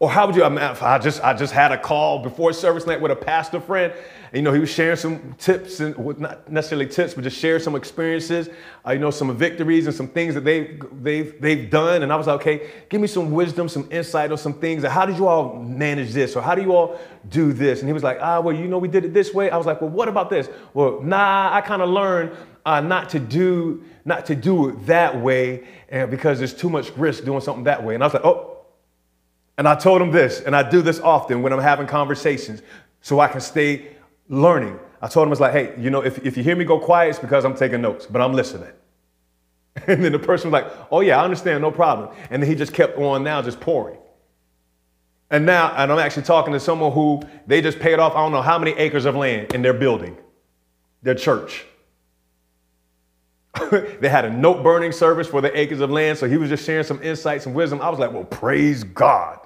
Or 0.00 0.08
how 0.08 0.26
would 0.26 0.36
you? 0.36 0.44
I, 0.44 0.48
mean, 0.48 0.60
I 0.60 0.98
just 0.98 1.24
I 1.24 1.34
just 1.34 1.52
had 1.52 1.72
a 1.72 1.78
call 1.78 2.20
before 2.20 2.52
service 2.52 2.86
night 2.86 3.00
with 3.00 3.10
a 3.10 3.16
pastor 3.16 3.60
friend. 3.60 3.92
And, 4.30 4.36
you 4.36 4.42
know, 4.42 4.52
he 4.52 4.60
was 4.60 4.70
sharing 4.70 4.96
some 4.96 5.34
tips 5.38 5.80
and 5.80 5.96
well, 5.96 6.14
not 6.16 6.48
necessarily 6.48 6.86
tips, 6.86 7.14
but 7.14 7.24
just 7.24 7.36
share 7.36 7.58
some 7.58 7.74
experiences. 7.74 8.48
Uh, 8.86 8.92
you 8.92 9.00
know, 9.00 9.10
some 9.10 9.36
victories 9.36 9.86
and 9.86 9.96
some 9.96 10.06
things 10.06 10.34
that 10.34 10.44
they've, 10.44 10.80
they've 11.02 11.40
they've 11.40 11.68
done. 11.68 12.04
And 12.04 12.12
I 12.12 12.16
was 12.16 12.28
like, 12.28 12.40
okay, 12.40 12.70
give 12.88 13.00
me 13.00 13.08
some 13.08 13.32
wisdom, 13.32 13.68
some 13.68 13.88
insight 13.90 14.30
on 14.30 14.38
some 14.38 14.54
things. 14.54 14.84
How 14.84 15.04
did 15.04 15.16
you 15.16 15.26
all 15.26 15.56
manage 15.56 16.12
this, 16.12 16.36
or 16.36 16.42
how 16.42 16.54
do 16.54 16.62
you 16.62 16.72
all 16.72 17.00
do 17.28 17.52
this? 17.52 17.80
And 17.80 17.88
he 17.88 17.92
was 17.92 18.04
like, 18.04 18.18
ah, 18.20 18.38
well, 18.38 18.54
you 18.54 18.68
know, 18.68 18.78
we 18.78 18.86
did 18.86 19.04
it 19.04 19.12
this 19.12 19.34
way. 19.34 19.50
I 19.50 19.56
was 19.56 19.66
like, 19.66 19.80
well, 19.80 19.90
what 19.90 20.06
about 20.06 20.30
this? 20.30 20.48
Well, 20.74 21.00
nah, 21.02 21.52
I 21.52 21.60
kind 21.60 21.82
of 21.82 21.88
learned 21.88 22.36
uh, 22.64 22.80
not 22.80 23.08
to 23.10 23.18
do 23.18 23.82
not 24.04 24.26
to 24.26 24.36
do 24.36 24.68
it 24.68 24.86
that 24.86 25.20
way, 25.20 25.66
and 25.88 26.08
because 26.08 26.38
there's 26.38 26.54
too 26.54 26.70
much 26.70 26.96
risk 26.96 27.24
doing 27.24 27.40
something 27.40 27.64
that 27.64 27.82
way. 27.82 27.94
And 27.94 28.04
I 28.04 28.06
was 28.06 28.14
like, 28.14 28.24
oh. 28.24 28.54
And 29.58 29.66
I 29.66 29.74
told 29.74 30.00
him 30.00 30.12
this, 30.12 30.40
and 30.40 30.54
I 30.54 30.68
do 30.68 30.80
this 30.80 31.00
often 31.00 31.42
when 31.42 31.52
I'm 31.52 31.58
having 31.58 31.88
conversations 31.88 32.62
so 33.00 33.18
I 33.18 33.26
can 33.26 33.40
stay 33.40 33.88
learning. 34.28 34.78
I 35.02 35.08
told 35.08 35.24
him, 35.24 35.30
I 35.30 35.30
was 35.30 35.40
like, 35.40 35.52
hey, 35.52 35.74
you 35.76 35.90
know, 35.90 36.00
if, 36.00 36.24
if 36.24 36.36
you 36.36 36.44
hear 36.44 36.54
me 36.54 36.64
go 36.64 36.78
quiet, 36.78 37.10
it's 37.10 37.18
because 37.18 37.44
I'm 37.44 37.56
taking 37.56 37.80
notes, 37.80 38.06
but 38.06 38.22
I'm 38.22 38.32
listening. 38.32 38.72
And 39.86 40.02
then 40.04 40.10
the 40.10 40.18
person 40.18 40.50
was 40.50 40.60
like, 40.60 40.72
oh, 40.90 41.02
yeah, 41.02 41.20
I 41.20 41.24
understand, 41.24 41.62
no 41.62 41.70
problem. 41.70 42.16
And 42.30 42.42
then 42.42 42.50
he 42.50 42.56
just 42.56 42.72
kept 42.72 42.98
on 42.98 43.22
now, 43.22 43.40
just 43.42 43.60
pouring. 43.60 43.98
And 45.30 45.46
now, 45.46 45.72
and 45.76 45.92
I'm 45.92 45.98
actually 46.00 46.24
talking 46.24 46.52
to 46.52 46.58
someone 46.58 46.90
who 46.90 47.22
they 47.46 47.60
just 47.60 47.78
paid 47.78 48.00
off, 48.00 48.14
I 48.16 48.18
don't 48.18 48.32
know 48.32 48.42
how 48.42 48.58
many 48.58 48.72
acres 48.72 49.04
of 49.04 49.14
land 49.14 49.54
in 49.54 49.62
their 49.62 49.74
building, 49.74 50.16
their 51.02 51.14
church. 51.14 51.64
they 54.00 54.08
had 54.08 54.24
a 54.24 54.30
note 54.30 54.64
burning 54.64 54.90
service 54.90 55.28
for 55.28 55.40
the 55.40 55.56
acres 55.56 55.80
of 55.80 55.90
land. 55.90 56.18
So 56.18 56.28
he 56.28 56.38
was 56.38 56.48
just 56.48 56.64
sharing 56.64 56.84
some 56.84 57.00
insights 57.02 57.46
and 57.46 57.54
wisdom. 57.54 57.80
I 57.80 57.88
was 57.88 58.00
like, 58.00 58.12
well, 58.12 58.24
praise 58.24 58.82
God. 58.82 59.38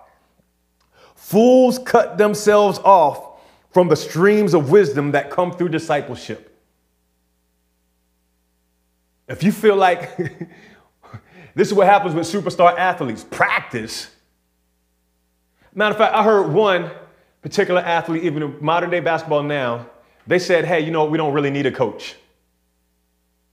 Fools 1.23 1.79
cut 1.79 2.19
themselves 2.19 2.81
off 2.81 3.41
from 3.71 3.87
the 3.87 3.95
streams 3.95 4.55
of 4.55 4.73
wisdom 4.73 5.13
that 5.13 5.31
come 5.31 5.53
through 5.53 5.69
discipleship. 5.69 6.53
If 9.29 9.45
you 9.45 9.53
feel 9.53 9.77
like 9.77 10.19
this 11.55 11.69
is 11.69 11.75
what 11.75 11.87
happens 11.87 12.17
with 12.17 12.27
superstar 12.27 12.77
athletes 12.77 13.25
practice. 13.31 14.11
Matter 15.73 15.93
of 15.93 15.99
fact, 15.99 16.13
I 16.13 16.25
heard 16.25 16.53
one 16.53 16.91
particular 17.41 17.81
athlete, 17.81 18.25
even 18.25 18.43
in 18.43 18.57
modern 18.61 18.91
day 18.91 18.99
basketball 18.99 19.45
now, 19.45 19.87
they 20.27 20.41
said, 20.41 20.65
hey, 20.65 20.81
you 20.81 20.91
know, 20.91 21.05
we 21.05 21.19
don't 21.19 21.33
really 21.33 21.51
need 21.51 21.67
a 21.67 21.73
coach. 21.73 22.17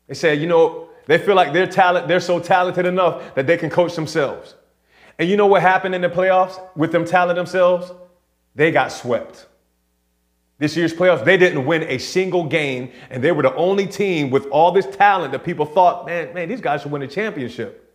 They 0.08 0.16
said, 0.16 0.42
you 0.42 0.48
know, 0.48 0.90
they 1.06 1.20
feel 1.20 1.36
like 1.36 1.54
they're 1.54 1.68
talent, 1.68 2.08
they're 2.08 2.20
so 2.20 2.40
talented 2.40 2.88
enough 2.88 3.36
that 3.36 3.46
they 3.46 3.58
can 3.58 3.70
coach 3.70 3.96
themselves. 3.96 4.56
And 5.20 5.30
you 5.30 5.36
know 5.36 5.48
what 5.48 5.62
happened 5.62 5.94
in 5.94 6.02
the 6.02 6.10
playoffs 6.10 6.60
with 6.78 6.94
them 6.94 7.06
talent 7.06 7.36
themselves? 7.36 7.92
They 8.56 8.72
got 8.72 8.92
swept. 8.92 9.48
This 10.58 10.76
year's 10.76 10.94
playoffs, 10.94 11.24
they 11.24 11.38
didn't 11.38 11.66
win 11.66 11.84
a 11.84 11.98
single 11.98 12.46
game, 12.46 12.92
and 13.10 13.24
they 13.24 13.32
were 13.32 13.44
the 13.44 13.56
only 13.56 13.86
team 13.86 14.30
with 14.30 14.48
all 14.48 14.72
this 14.72 14.86
talent 14.88 15.32
that 15.34 15.44
people 15.44 15.66
thought, 15.66 16.06
man, 16.06 16.34
man, 16.34 16.50
these 16.50 16.62
guys 16.62 16.82
should 16.82 16.92
win 16.92 17.02
a 17.02 17.08
championship. 17.08 17.86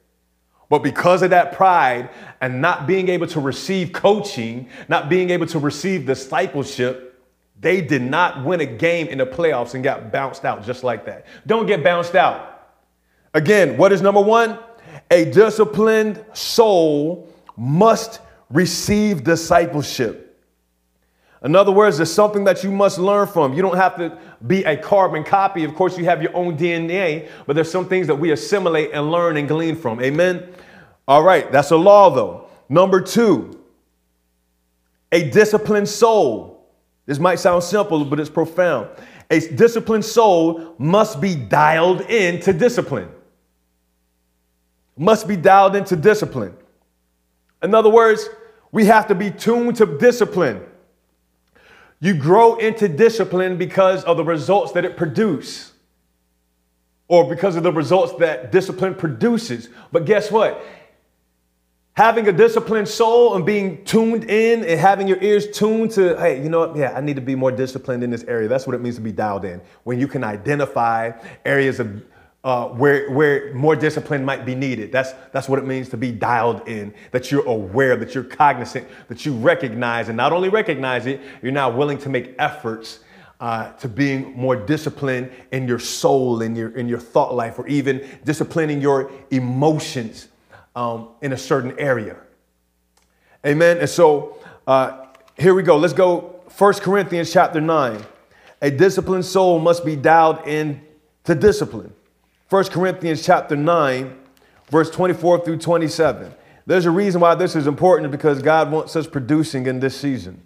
But 0.71 0.83
because 0.83 1.23
of 1.23 1.31
that 1.31 1.53
pride 1.53 2.11
and 2.41 2.63
not 2.63 2.87
being 2.87 3.09
able 3.09 3.27
to 3.29 3.41
receive 3.41 3.93
coaching, 3.93 4.69
not 4.89 5.09
being 5.09 5.31
able 5.31 5.47
to 5.49 5.59
receive 5.59 6.07
discipleship, 6.07 7.23
they 7.61 7.81
did 7.81 8.03
not 8.03 8.45
win 8.45 8.61
a 8.61 8.67
game 8.67 9.09
in 9.09 9.19
the 9.19 9.27
playoffs 9.27 9.75
and 9.75 9.85
got 9.85 10.11
bounced 10.11 10.45
out 10.45 10.65
just 10.65 10.85
like 10.85 11.05
that. 11.07 11.27
Don't 11.47 11.67
get 11.67 11.85
bounced 11.85 12.15
out. 12.15 12.69
Again, 13.35 13.77
what 13.77 13.93
is 13.93 14.01
number 14.01 14.21
one? 14.21 14.59
A 15.11 15.31
disciplined 15.31 16.25
soul 16.33 17.29
must 17.57 18.21
receive 18.51 19.25
discipleship. 19.25 20.25
In 21.43 21.55
other 21.55 21.73
words, 21.73 21.99
there's 21.99 22.12
something 22.12 22.45
that 22.45 22.64
you 22.64 22.73
must 22.73 22.99
learn 22.99 23.27
from. 23.27 23.53
You 23.53 23.61
don't 23.61 23.77
have 23.77 23.97
to 23.97 24.19
be 24.47 24.64
a 24.64 24.77
carbon 24.77 25.25
copy. 25.25 25.64
Of 25.64 25.75
course, 25.75 25.99
you 25.99 26.07
have 26.07 26.23
your 26.23 26.35
own 26.35 26.57
DNA, 26.57 27.29
but 27.47 27.55
there's 27.55 27.71
some 27.71 27.87
things 27.87 28.07
that 28.07 28.14
we 28.14 28.33
assimilate 28.33 28.93
and 28.93 29.11
learn 29.11 29.37
and 29.37 29.47
glean 29.47 29.77
from. 29.77 30.01
Amen? 30.01 30.49
All 31.07 31.23
right, 31.23 31.53
that's 31.53 31.71
a 31.71 31.77
law, 31.77 32.09
though. 32.09 32.49
Number 32.71 33.03
two, 33.03 33.61
a 35.12 35.29
disciplined 35.29 35.88
soul. 35.88 36.67
This 37.05 37.19
might 37.19 37.38
sound 37.38 37.62
simple, 37.62 38.07
but 38.07 38.19
it's 38.19 38.31
profound. 38.31 38.88
A 39.31 39.40
disciplined 39.40 40.07
soul 40.07 40.75
must 40.79 41.21
be 41.21 41.35
dialed 41.35 42.01
into 42.03 42.55
discipline 42.55 43.11
must 44.97 45.27
be 45.27 45.37
dialed 45.37 45.77
into 45.77 45.97
discipline. 45.97 46.57
In 47.63 47.75
other 47.75 47.91
words, 47.91 48.29
we 48.73 48.85
have 48.87 49.09
to 49.09 49.15
be 49.15 49.31
tuned 49.31 49.77
to 49.77 49.87
discipline. 49.87 50.63
You 52.01 52.15
grow 52.15 52.57
into 52.57 52.89
discipline 52.89 53.57
because 53.57 54.05
of 54.05 54.17
the 54.17 54.25
results 54.25 54.73
that 54.73 54.85
it 54.85 54.97
produces 54.97 55.73
or 57.09 57.29
because 57.29 57.57
of 57.57 57.63
the 57.63 57.73
results 57.73 58.15
that 58.15 58.53
discipline 58.53 58.95
produces. 58.95 59.69
But 59.93 60.05
guess 60.05 60.31
what? 60.31 60.65
having 61.95 62.27
a 62.27 62.33
disciplined 62.33 62.89
soul 62.89 63.37
and 63.37 63.47
being 63.47 63.85
tuned 63.85 64.25
in 64.25 64.65
and 64.65 64.81
having 64.81 65.07
your 65.09 65.21
ears 65.23 65.49
tuned 65.51 65.93
to, 65.93 66.17
hey, 66.19 66.43
you 66.43 66.49
know 66.49 66.61
what? 66.61 66.77
Yeah, 66.77 66.93
I 66.93 67.01
need 67.01 67.17
to 67.17 67.23
be 67.23 67.37
more 67.37 67.53
disciplined 67.53 68.03
in 68.03 68.11
this 68.11 68.25
area. 68.25 68.49
That's 68.49 68.67
what 68.67 68.75
it 68.75 68.81
means 68.81 68.97
to 68.97 69.01
be 69.01 69.13
dialed 69.13 69.45
in. 69.45 69.61
When 69.85 69.99
you 69.99 70.09
can 70.09 70.25
identify 70.25 71.13
areas 71.45 71.79
of 71.81 72.03
uh, 72.45 72.69
where, 72.69 73.11
where 73.11 73.55
more 73.55 73.75
discipline 73.75 74.23
might 74.23 74.45
be 74.45 74.55
needed. 74.55 74.93
That's, 74.93 75.13
that's 75.33 75.49
what 75.49 75.59
it 75.59 75.65
means 75.65 75.89
to 75.89 75.97
be 75.97 76.13
dialed 76.13 76.69
in, 76.69 76.93
that 77.11 77.33
you're 77.33 77.47
aware, 77.47 77.97
that 77.97 78.15
you're 78.15 78.23
cognizant, 78.23 78.87
that 79.09 79.25
you 79.25 79.33
recognize, 79.35 80.09
and 80.09 80.17
not 80.17 80.31
only 80.31 80.51
recognize 80.51 81.07
it, 81.07 81.23
you're 81.43 81.53
now 81.53 81.71
willing 81.71 81.97
to 81.99 82.11
make 82.11 82.35
efforts 82.39 83.01
uh, 83.41 83.73
to 83.73 83.89
being 83.89 84.37
more 84.37 84.57
disciplined 84.57 85.31
in 85.53 85.67
your 85.67 85.79
soul, 85.79 86.43
in 86.43 86.55
your, 86.55 86.77
in 86.77 86.87
your 86.87 86.99
thought 86.99 87.35
life, 87.35 87.59
or 87.59 87.67
even 87.67 88.07
disciplining 88.25 88.81
your 88.81 89.11
emotions 89.31 90.29
um, 90.77 91.09
in 91.23 91.33
a 91.33 91.39
certain 91.39 91.79
area. 91.79 92.17
Amen. 93.45 93.79
And 93.79 93.89
so 93.89 94.39
uh, 94.67 95.07
here 95.39 95.55
we 95.55 95.63
go. 95.63 95.79
Let's 95.79 95.95
go 95.95 96.43
1 96.59 96.75
Corinthians 96.75 97.33
chapter 97.33 97.61
9. 97.61 98.05
A 98.61 98.71
disciplined 98.71 99.25
soul 99.25 99.59
must 99.59 99.85
be 99.85 99.97
dialed 99.97 100.47
in 100.47 100.83
to 101.25 101.35
discipline. 101.35 101.93
1 102.51 102.65
Corinthians 102.67 103.25
chapter 103.25 103.57
9, 103.57 104.19
verse 104.71 104.91
24 104.91 105.45
through 105.45 105.59
27. 105.59 106.35
There's 106.67 106.87
a 106.87 106.91
reason 106.91 107.21
why 107.21 107.35
this 107.35 107.57
is 107.57 107.67
important 107.67 108.11
because 108.11 108.43
God 108.43 108.71
wants 108.71 108.97
us 108.97 109.07
producing 109.07 109.67
in 109.67 109.81
this 109.81 109.97
season. 109.97 110.43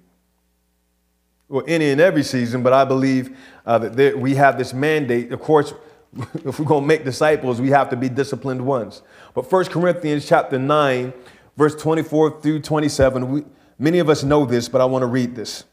Well, 1.48 1.64
any 1.66 1.90
and 1.90 2.00
every 2.00 2.22
season, 2.22 2.62
but 2.62 2.72
I 2.72 2.84
believe 2.84 3.36
uh, 3.64 3.78
that 3.78 3.96
there, 3.96 4.16
we 4.16 4.34
have 4.34 4.58
this 4.58 4.74
mandate. 4.74 5.32
Of 5.32 5.40
course, 5.40 5.72
if 6.44 6.58
we're 6.58 6.66
going 6.66 6.82
to 6.82 6.86
make 6.86 7.04
disciples, 7.04 7.60
we 7.60 7.70
have 7.70 7.88
to 7.90 7.96
be 7.96 8.08
disciplined 8.08 8.64
ones. 8.64 9.02
But 9.34 9.50
1 9.50 9.66
Corinthians 9.66 10.26
chapter 10.26 10.58
9, 10.58 11.12
verse 11.56 11.74
24 11.74 12.40
through 12.40 12.60
27, 12.60 13.30
we, 13.30 13.44
many 13.78 13.98
of 13.98 14.08
us 14.08 14.22
know 14.22 14.44
this, 14.44 14.68
but 14.68 14.80
I 14.80 14.84
want 14.84 15.02
to 15.02 15.06
read 15.06 15.34
this. 15.34 15.64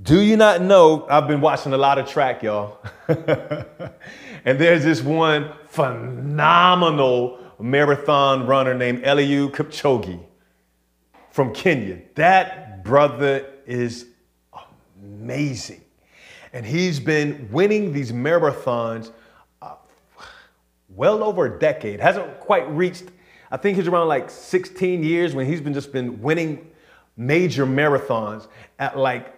Do 0.00 0.20
you 0.20 0.36
not 0.36 0.60
know? 0.60 1.06
I've 1.08 1.26
been 1.26 1.40
watching 1.40 1.72
a 1.72 1.78
lot 1.78 1.98
of 1.98 2.06
track, 2.06 2.42
y'all. 2.42 2.78
and 4.46 4.60
there's 4.60 4.84
this 4.84 5.02
one 5.02 5.52
phenomenal 5.66 7.40
marathon 7.58 8.46
runner 8.46 8.74
named 8.74 9.02
Eliud 9.02 9.50
Kipchoge 9.50 10.20
from 11.30 11.52
Kenya. 11.52 11.98
That 12.14 12.84
brother 12.84 13.52
is 13.66 14.06
amazing. 15.02 15.82
And 16.52 16.64
he's 16.64 17.00
been 17.00 17.48
winning 17.50 17.92
these 17.92 18.12
marathons 18.12 19.10
uh, 19.60 19.74
well 20.90 21.24
over 21.24 21.56
a 21.56 21.58
decade. 21.58 21.98
Hasn't 21.98 22.38
quite 22.38 22.70
reached, 22.70 23.06
I 23.50 23.56
think 23.56 23.76
he's 23.76 23.88
around 23.88 24.06
like 24.06 24.30
16 24.30 25.02
years 25.02 25.34
when 25.34 25.46
he's 25.46 25.60
been 25.60 25.74
just 25.74 25.90
been 25.92 26.22
winning 26.22 26.70
major 27.16 27.66
marathons 27.66 28.46
at 28.78 28.96
like 28.96 29.35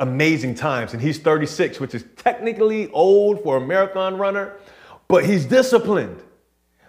amazing 0.00 0.56
times. 0.56 0.92
And 0.92 1.00
he's 1.00 1.18
36, 1.18 1.78
which 1.78 1.94
is 1.94 2.04
technically 2.16 2.90
old 2.90 3.42
for 3.42 3.58
a 3.58 3.60
marathon 3.60 4.18
runner, 4.18 4.56
but 5.06 5.24
he's 5.24 5.44
disciplined. 5.44 6.20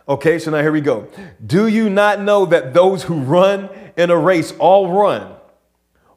Okay, 0.07 0.39
so 0.39 0.49
now 0.51 0.61
here 0.61 0.71
we 0.71 0.81
go. 0.81 1.07
Do 1.45 1.67
you 1.67 1.89
not 1.89 2.21
know 2.21 2.45
that 2.47 2.73
those 2.73 3.03
who 3.03 3.21
run 3.21 3.69
in 3.95 4.09
a 4.09 4.17
race 4.17 4.51
all 4.57 4.91
run, 4.91 5.35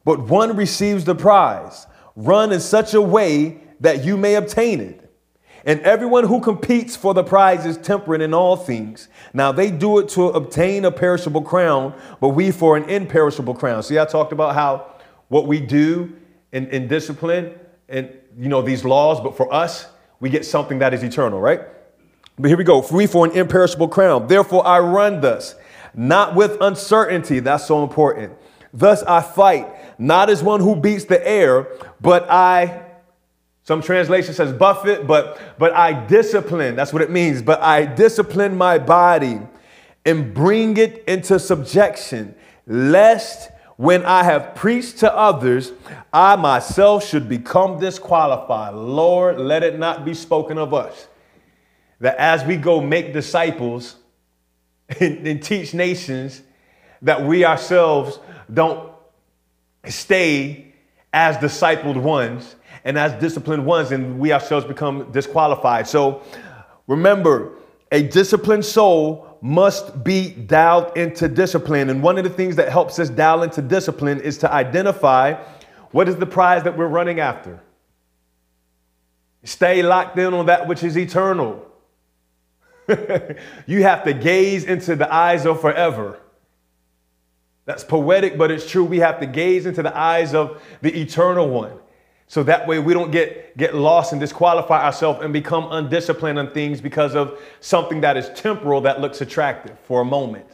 but 0.05 0.21
one 0.21 0.57
receives 0.57 1.05
the 1.05 1.15
prize? 1.15 1.87
Run 2.17 2.53
in 2.53 2.61
such 2.61 2.95
a 2.95 3.03
way 3.03 3.61
that 3.81 4.05
you 4.05 4.17
may 4.17 4.37
obtain 4.37 4.81
it. 4.81 5.01
And 5.67 5.81
everyone 5.81 6.25
who 6.25 6.41
competes 6.41 6.95
for 6.95 7.15
the 7.15 7.25
prize 7.25 7.65
is 7.65 7.79
temperate 7.79 8.21
in 8.21 8.35
all 8.35 8.57
things. 8.57 9.09
Now 9.33 9.51
they 9.51 9.71
do 9.71 9.99
it 9.99 10.09
to 10.11 10.29
obtain 10.29 10.85
a 10.85 10.91
perishable 10.91 11.43
crown, 11.43 11.95
but 12.21 12.31
we 12.31 12.51
for 12.51 12.77
an 12.77 12.89
imperishable 12.89 13.55
crown. 13.55 13.83
See, 13.83 13.99
I 13.99 14.05
talked 14.05 14.33
about 14.33 14.55
how 14.55 14.93
what 15.29 15.47
we 15.47 15.61
do 15.61 16.15
in, 16.55 16.69
in 16.69 16.89
discipline 16.89 17.53
and 17.89 18.11
you 18.39 18.49
know 18.49 18.63
these 18.63 18.85
laws, 18.85 19.21
but 19.21 19.37
for 19.37 19.53
us, 19.53 19.89
we 20.21 20.31
get 20.31 20.47
something 20.47 20.79
that 20.79 20.95
is 20.95 21.03
eternal, 21.03 21.41
right? 21.41 21.61
But 22.39 22.49
here 22.49 22.57
we 22.57 22.65
go. 22.65 22.81
Free 22.81 23.07
for 23.07 23.27
an 23.27 23.33
imperishable 23.33 23.89
crown. 23.89 24.29
Therefore 24.29 24.67
I 24.67 24.79
run 24.79 25.21
thus, 25.21 25.57
not 25.95 26.35
with 26.35 26.57
uncertainty. 26.61 27.41
That's 27.41 27.67
so 27.67 27.83
important. 27.83 28.33
Thus 28.73 29.03
I 29.03 29.21
fight 29.21 29.69
not 29.99 30.31
as 30.31 30.43
one 30.43 30.61
who 30.61 30.77
beats 30.77 31.05
the 31.05 31.27
air, 31.27 31.69
but 32.01 32.29
I, 32.31 32.83
some 33.65 33.83
translation 33.83 34.35
says 34.35 34.53
buffet, 34.53 35.07
but, 35.07 35.39
but 35.59 35.73
I 35.73 36.07
discipline. 36.07 36.77
That's 36.77 36.93
what 36.93 37.03
it 37.03 37.11
means. 37.11 37.43
But 37.43 37.61
I 37.61 37.85
discipline 37.85 38.57
my 38.57 38.79
body 38.79 39.41
and 40.05 40.35
bring 40.35 40.77
it 40.77 41.05
into 41.07 41.39
subjection, 41.39 42.35
lest 42.67 43.51
when 43.77 44.05
I 44.05 44.23
have 44.23 44.55
preached 44.55 44.99
to 44.99 45.15
others, 45.15 45.73
I 46.13 46.37
myself 46.37 47.07
should 47.07 47.29
become 47.29 47.81
disqualified. 47.81 48.75
Lord, 48.75 49.39
let 49.39 49.63
it 49.63 49.79
not 49.79 50.05
be 50.05 50.15
spoken 50.15 50.59
of 50.59 50.73
us 50.73 51.09
that 52.01 52.17
as 52.19 52.45
we 52.45 52.57
go 52.57 52.81
make 52.81 53.13
disciples 53.13 53.97
and, 55.01 55.27
and 55.27 55.43
teach 55.43 55.75
nations, 55.75 56.43
that 57.03 57.23
we 57.25 57.45
ourselves 57.45 58.19
don't 58.53 58.91
stay 59.87 60.75
as 61.13 61.37
discipled 61.37 61.97
ones 61.97 62.57
and 62.85 62.99
as 62.99 63.13
disciplined 63.21 63.65
ones, 63.65 63.93
and 63.93 64.19
we 64.19 64.33
ourselves 64.33 64.67
become 64.67 65.11
disqualified. 65.11 65.87
So 65.89 66.23
remember, 66.87 67.53
a 67.91 68.03
disciplined 68.03 68.65
soul 68.65 69.24
must 69.45 70.03
be 70.03 70.31
dialed 70.31 70.97
into 70.97 71.29
discipline. 71.29 71.91
And 71.91 72.03
one 72.03 72.17
of 72.17 72.25
the 72.25 72.31
things 72.31 72.57
that 72.57 72.71
helps 72.71 72.99
us 72.99 73.11
dial 73.11 73.43
into 73.43 73.61
discipline 73.61 74.19
is 74.23 74.39
to 74.39 74.51
identify 74.51 75.35
what 75.91 76.09
is 76.09 76.17
the 76.17 76.25
prize 76.25 76.63
that 76.63 76.79
we're 76.79 76.87
running 76.87 77.21
after. 77.21 77.61
Stay 79.43 79.83
locked 79.83 80.19
in 80.19 80.33
on 80.33 80.47
that 80.47 80.67
which 80.67 80.83
is 80.83 80.97
eternal. 80.97 81.63
you 83.67 83.83
have 83.83 84.05
to 84.05 84.15
gaze 84.15 84.65
into 84.65 84.97
the 84.97 85.13
eyes 85.13 85.45
of 85.45 85.61
forever. 85.61 86.19
That's 87.67 87.85
poetic, 87.85 88.39
but 88.39 88.51
it's 88.51 88.67
true. 88.67 88.85
We 88.85 89.01
have 89.01 89.21
to 89.21 89.27
gaze 89.27 89.67
into 89.67 89.83
the 89.83 89.95
eyes 89.95 90.33
of 90.33 90.63
the 90.81 90.99
eternal 90.99 91.51
one. 91.51 91.79
So 92.35 92.43
that 92.43 92.67
way 92.67 92.81
we 92.81 92.95
don't 92.95 93.13
get, 93.13 93.57
get 93.57 93.77
lost 93.77 94.11
and 94.11 94.21
disqualify 94.21 94.85
ourselves 94.85 95.21
and 95.23 95.33
become 95.33 95.71
undisciplined 95.71 96.37
on 96.37 96.51
things 96.51 96.81
because 96.81 97.15
of 97.15 97.39
something 97.61 98.01
that 98.01 98.17
is 98.17 98.29
temporal 98.35 98.81
that 98.81 99.01
looks 99.01 99.21
attractive 99.21 99.79
for 99.85 100.01
a 100.01 100.05
moment. 100.05 100.45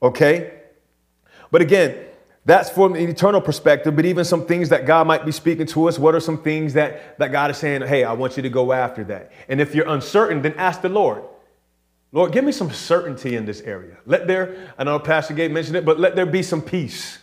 Okay? 0.00 0.60
But 1.50 1.60
again, 1.60 2.06
that's 2.46 2.70
from 2.70 2.94
an 2.94 3.06
eternal 3.06 3.42
perspective, 3.42 3.96
but 3.96 4.06
even 4.06 4.24
some 4.24 4.46
things 4.46 4.70
that 4.70 4.86
God 4.86 5.06
might 5.06 5.26
be 5.26 5.30
speaking 5.30 5.66
to 5.66 5.88
us, 5.88 5.98
what 5.98 6.14
are 6.14 6.20
some 6.20 6.42
things 6.42 6.72
that, 6.72 7.18
that 7.18 7.32
God 7.32 7.50
is 7.50 7.58
saying, 7.58 7.82
hey, 7.82 8.02
I 8.02 8.14
want 8.14 8.38
you 8.38 8.42
to 8.42 8.48
go 8.48 8.72
after 8.72 9.04
that? 9.04 9.30
And 9.50 9.60
if 9.60 9.74
you're 9.74 9.88
uncertain, 9.88 10.40
then 10.40 10.54
ask 10.54 10.80
the 10.80 10.88
Lord. 10.88 11.22
Lord, 12.12 12.32
give 12.32 12.44
me 12.44 12.52
some 12.52 12.72
certainty 12.72 13.36
in 13.36 13.44
this 13.44 13.60
area. 13.60 13.98
Let 14.06 14.26
there, 14.26 14.72
I 14.78 14.84
know 14.84 14.98
Pastor 14.98 15.34
Gabe 15.34 15.50
mentioned 15.50 15.76
it, 15.76 15.84
but 15.84 16.00
let 16.00 16.16
there 16.16 16.24
be 16.24 16.42
some 16.42 16.62
peace 16.62 17.18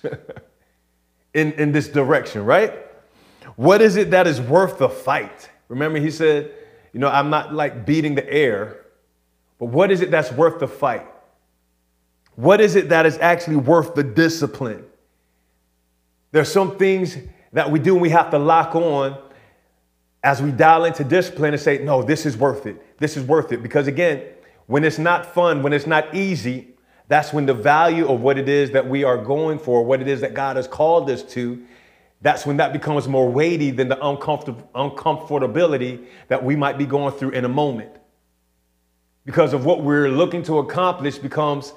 in, 1.33 1.53
in 1.53 1.71
this 1.71 1.87
direction, 1.87 2.45
right? 2.45 2.84
What 3.55 3.81
is 3.81 3.95
it 3.95 4.11
that 4.11 4.27
is 4.27 4.41
worth 4.41 4.77
the 4.77 4.89
fight? 4.89 5.49
Remember, 5.67 5.99
he 5.99 6.11
said, 6.11 6.51
you 6.93 6.99
know, 6.99 7.09
I'm 7.09 7.29
not 7.29 7.53
like 7.53 7.85
beating 7.85 8.15
the 8.15 8.29
air, 8.31 8.85
but 9.59 9.67
what 9.67 9.91
is 9.91 10.01
it 10.01 10.11
that's 10.11 10.31
worth 10.31 10.59
the 10.59 10.67
fight? 10.67 11.07
What 12.35 12.59
is 12.59 12.75
it 12.75 12.89
that 12.89 13.05
is 13.05 13.17
actually 13.19 13.57
worth 13.57 13.95
the 13.95 14.03
discipline? 14.03 14.85
There's 16.31 16.51
some 16.51 16.77
things 16.77 17.17
that 17.53 17.71
we 17.71 17.79
do 17.79 17.93
and 17.93 18.01
we 18.01 18.09
have 18.09 18.29
to 18.31 18.37
lock 18.37 18.75
on 18.75 19.17
as 20.21 20.41
we 20.41 20.51
dial 20.51 20.85
into 20.85 21.03
discipline 21.03 21.53
and 21.53 21.61
say, 21.61 21.77
no, 21.77 22.01
this 22.03 22.25
is 22.25 22.35
worth 22.35 22.65
it. 22.65 22.97
This 22.99 23.15
is 23.15 23.23
worth 23.23 23.51
it. 23.53 23.63
Because 23.63 23.87
again, 23.87 24.23
when 24.67 24.83
it's 24.83 24.97
not 24.97 25.25
fun, 25.25 25.63
when 25.63 25.71
it's 25.71 25.87
not 25.87 26.13
easy, 26.13 26.75
that's 27.07 27.31
when 27.31 27.45
the 27.45 27.53
value 27.53 28.07
of 28.07 28.21
what 28.21 28.37
it 28.37 28.49
is 28.49 28.71
that 28.71 28.87
we 28.87 29.03
are 29.03 29.17
going 29.17 29.59
for, 29.59 29.85
what 29.85 30.01
it 30.01 30.07
is 30.07 30.21
that 30.21 30.33
God 30.33 30.55
has 30.55 30.67
called 30.67 31.09
us 31.09 31.21
to, 31.23 31.63
that's 32.25 32.45
when 32.45 32.57
that 32.57 32.73
becomes 32.73 33.07
more 33.07 33.29
weighty 33.29 33.69
than 33.69 33.87
the 33.87 33.97
uncomfortability 33.97 36.05
that 36.27 36.43
we 36.43 36.55
might 36.55 36.75
be 36.77 36.87
going 36.87 37.13
through 37.13 37.29
in 37.29 37.45
a 37.45 37.49
moment. 37.49 37.91
Because 39.25 39.53
of 39.53 39.63
what 39.63 39.83
we're 39.83 40.09
looking 40.09 40.41
to 40.43 40.57
accomplish 40.57 41.19
becomes 41.19 41.71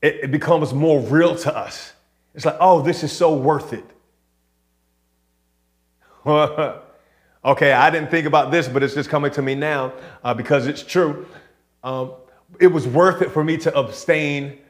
it, 0.00 0.20
it 0.22 0.30
becomes 0.30 0.72
more 0.72 1.00
real 1.00 1.36
to 1.36 1.54
us. 1.54 1.92
It's 2.34 2.46
like, 2.46 2.56
oh, 2.60 2.80
this 2.80 3.02
is 3.02 3.12
so 3.12 3.36
worth 3.36 3.74
it. 3.74 3.84
okay, 7.44 7.72
I 7.72 7.90
didn't 7.90 8.10
think 8.10 8.26
about 8.26 8.50
this, 8.50 8.68
but 8.68 8.82
it's 8.82 8.94
just 8.94 9.10
coming 9.10 9.32
to 9.32 9.42
me 9.42 9.54
now 9.54 9.92
uh, 10.22 10.32
because 10.32 10.66
it's 10.66 10.82
true 10.82 11.26
um, 11.82 12.12
it 12.58 12.68
was 12.68 12.88
worth 12.88 13.20
it 13.20 13.30
for 13.30 13.44
me 13.44 13.58
to 13.58 13.78
abstain 13.78 14.60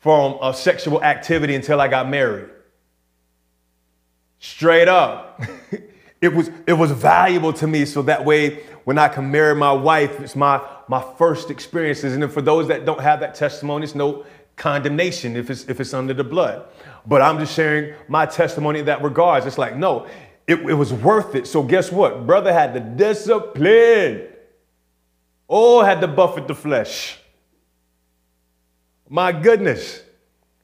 from 0.00 0.36
a 0.42 0.52
sexual 0.52 1.04
activity 1.04 1.54
until 1.54 1.80
I 1.80 1.86
got 1.86 2.08
married. 2.08 2.48
Straight 4.38 4.88
up. 4.88 5.40
it 6.20 6.32
was 6.34 6.50
it 6.66 6.74
was 6.74 6.90
valuable 6.90 7.52
to 7.54 7.66
me 7.66 7.84
so 7.84 8.02
that 8.02 8.24
way 8.24 8.62
when 8.86 8.98
I 8.98 9.08
can 9.08 9.32
marry 9.32 9.54
my 9.54 9.72
wife. 9.72 10.20
It's 10.20 10.36
my, 10.36 10.64
my 10.86 11.04
first 11.18 11.50
experiences. 11.50 12.14
And 12.14 12.32
for 12.32 12.40
those 12.40 12.68
that 12.68 12.84
don't 12.84 13.00
have 13.00 13.18
that 13.18 13.34
testimony, 13.34 13.82
it's 13.82 13.96
no 13.96 14.24
condemnation 14.54 15.36
if 15.36 15.50
it's, 15.50 15.68
if 15.68 15.80
it's 15.80 15.92
under 15.92 16.14
the 16.14 16.22
blood. 16.22 16.68
But 17.04 17.20
I'm 17.20 17.40
just 17.40 17.52
sharing 17.52 17.94
my 18.06 18.26
testimony 18.26 18.78
in 18.78 18.86
that 18.86 19.02
regards. 19.02 19.44
It's 19.44 19.58
like, 19.58 19.76
no, 19.76 20.06
it, 20.46 20.60
it 20.60 20.74
was 20.74 20.92
worth 20.92 21.34
it. 21.34 21.48
So 21.48 21.64
guess 21.64 21.90
what? 21.90 22.26
Brother 22.26 22.52
had 22.52 22.74
the 22.74 22.80
discipline. 22.80 24.28
Oh, 25.48 25.82
had 25.82 26.00
to 26.00 26.06
buffet 26.06 26.46
the 26.46 26.54
flesh. 26.54 27.18
My 29.08 29.32
goodness. 29.32 30.00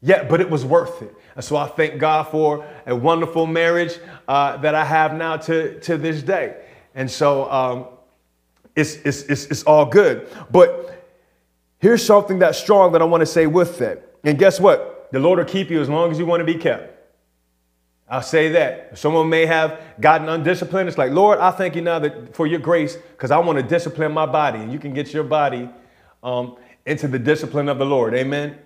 Yeah, 0.00 0.22
but 0.22 0.40
it 0.40 0.48
was 0.48 0.64
worth 0.64 1.02
it. 1.02 1.12
And 1.34 1.44
so 1.44 1.56
I 1.56 1.66
thank 1.66 1.98
God 1.98 2.24
for 2.24 2.66
a 2.86 2.94
wonderful 2.94 3.46
marriage 3.46 3.98
uh, 4.28 4.56
that 4.58 4.74
I 4.74 4.84
have 4.84 5.14
now 5.14 5.36
to, 5.38 5.80
to 5.80 5.96
this 5.96 6.22
day. 6.22 6.56
And 6.94 7.10
so 7.10 7.50
um, 7.50 7.86
it's, 8.76 8.96
it's, 8.96 9.22
it's, 9.22 9.46
it's 9.46 9.62
all 9.62 9.86
good. 9.86 10.28
But 10.50 11.04
here's 11.78 12.04
something 12.04 12.38
that's 12.38 12.58
strong 12.58 12.92
that 12.92 13.02
I 13.02 13.04
want 13.06 13.22
to 13.22 13.26
say 13.26 13.46
with 13.46 13.78
that. 13.78 14.16
And 14.24 14.38
guess 14.38 14.60
what? 14.60 15.08
The 15.12 15.18
Lord 15.18 15.38
will 15.38 15.46
keep 15.46 15.70
you 15.70 15.80
as 15.80 15.88
long 15.88 16.10
as 16.10 16.18
you 16.18 16.26
want 16.26 16.40
to 16.40 16.44
be 16.44 16.54
kept. 16.54 16.90
I'll 18.08 18.22
say 18.22 18.50
that. 18.52 18.98
Someone 18.98 19.30
may 19.30 19.46
have 19.46 19.80
gotten 19.98 20.28
undisciplined. 20.28 20.88
It's 20.88 20.98
like, 20.98 21.12
Lord, 21.12 21.38
I 21.38 21.50
thank 21.50 21.74
you 21.74 21.80
now 21.80 21.98
that 21.98 22.36
for 22.36 22.46
your 22.46 22.60
grace, 22.60 22.96
because 22.96 23.30
I 23.30 23.38
want 23.38 23.58
to 23.58 23.62
discipline 23.62 24.12
my 24.12 24.26
body. 24.26 24.58
And 24.58 24.70
you 24.70 24.78
can 24.78 24.92
get 24.92 25.14
your 25.14 25.24
body 25.24 25.70
um, 26.22 26.56
into 26.84 27.08
the 27.08 27.18
discipline 27.18 27.70
of 27.70 27.78
the 27.78 27.86
Lord. 27.86 28.14
Amen 28.14 28.58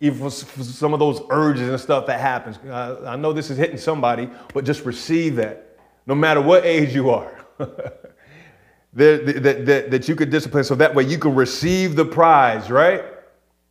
even 0.00 0.18
for, 0.18 0.30
some 0.30 0.92
of 0.92 0.98
those 0.98 1.22
urges 1.30 1.68
and 1.68 1.80
stuff 1.80 2.06
that 2.06 2.20
happens. 2.20 2.58
I, 2.68 3.12
I 3.12 3.16
know 3.16 3.32
this 3.32 3.50
is 3.50 3.56
hitting 3.56 3.78
somebody, 3.78 4.28
but 4.52 4.64
just 4.64 4.84
receive 4.84 5.36
that, 5.36 5.78
no 6.06 6.14
matter 6.14 6.40
what 6.40 6.64
age 6.64 6.94
you 6.94 7.10
are. 7.10 7.44
that, 7.58 9.42
that, 9.42 9.66
that, 9.66 9.90
that 9.90 10.08
you 10.08 10.16
could 10.16 10.30
discipline 10.30 10.64
so 10.64 10.74
that 10.74 10.94
way 10.94 11.04
you 11.04 11.18
can 11.18 11.34
receive 11.34 11.96
the 11.96 12.04
prize, 12.04 12.70
right? 12.70 13.04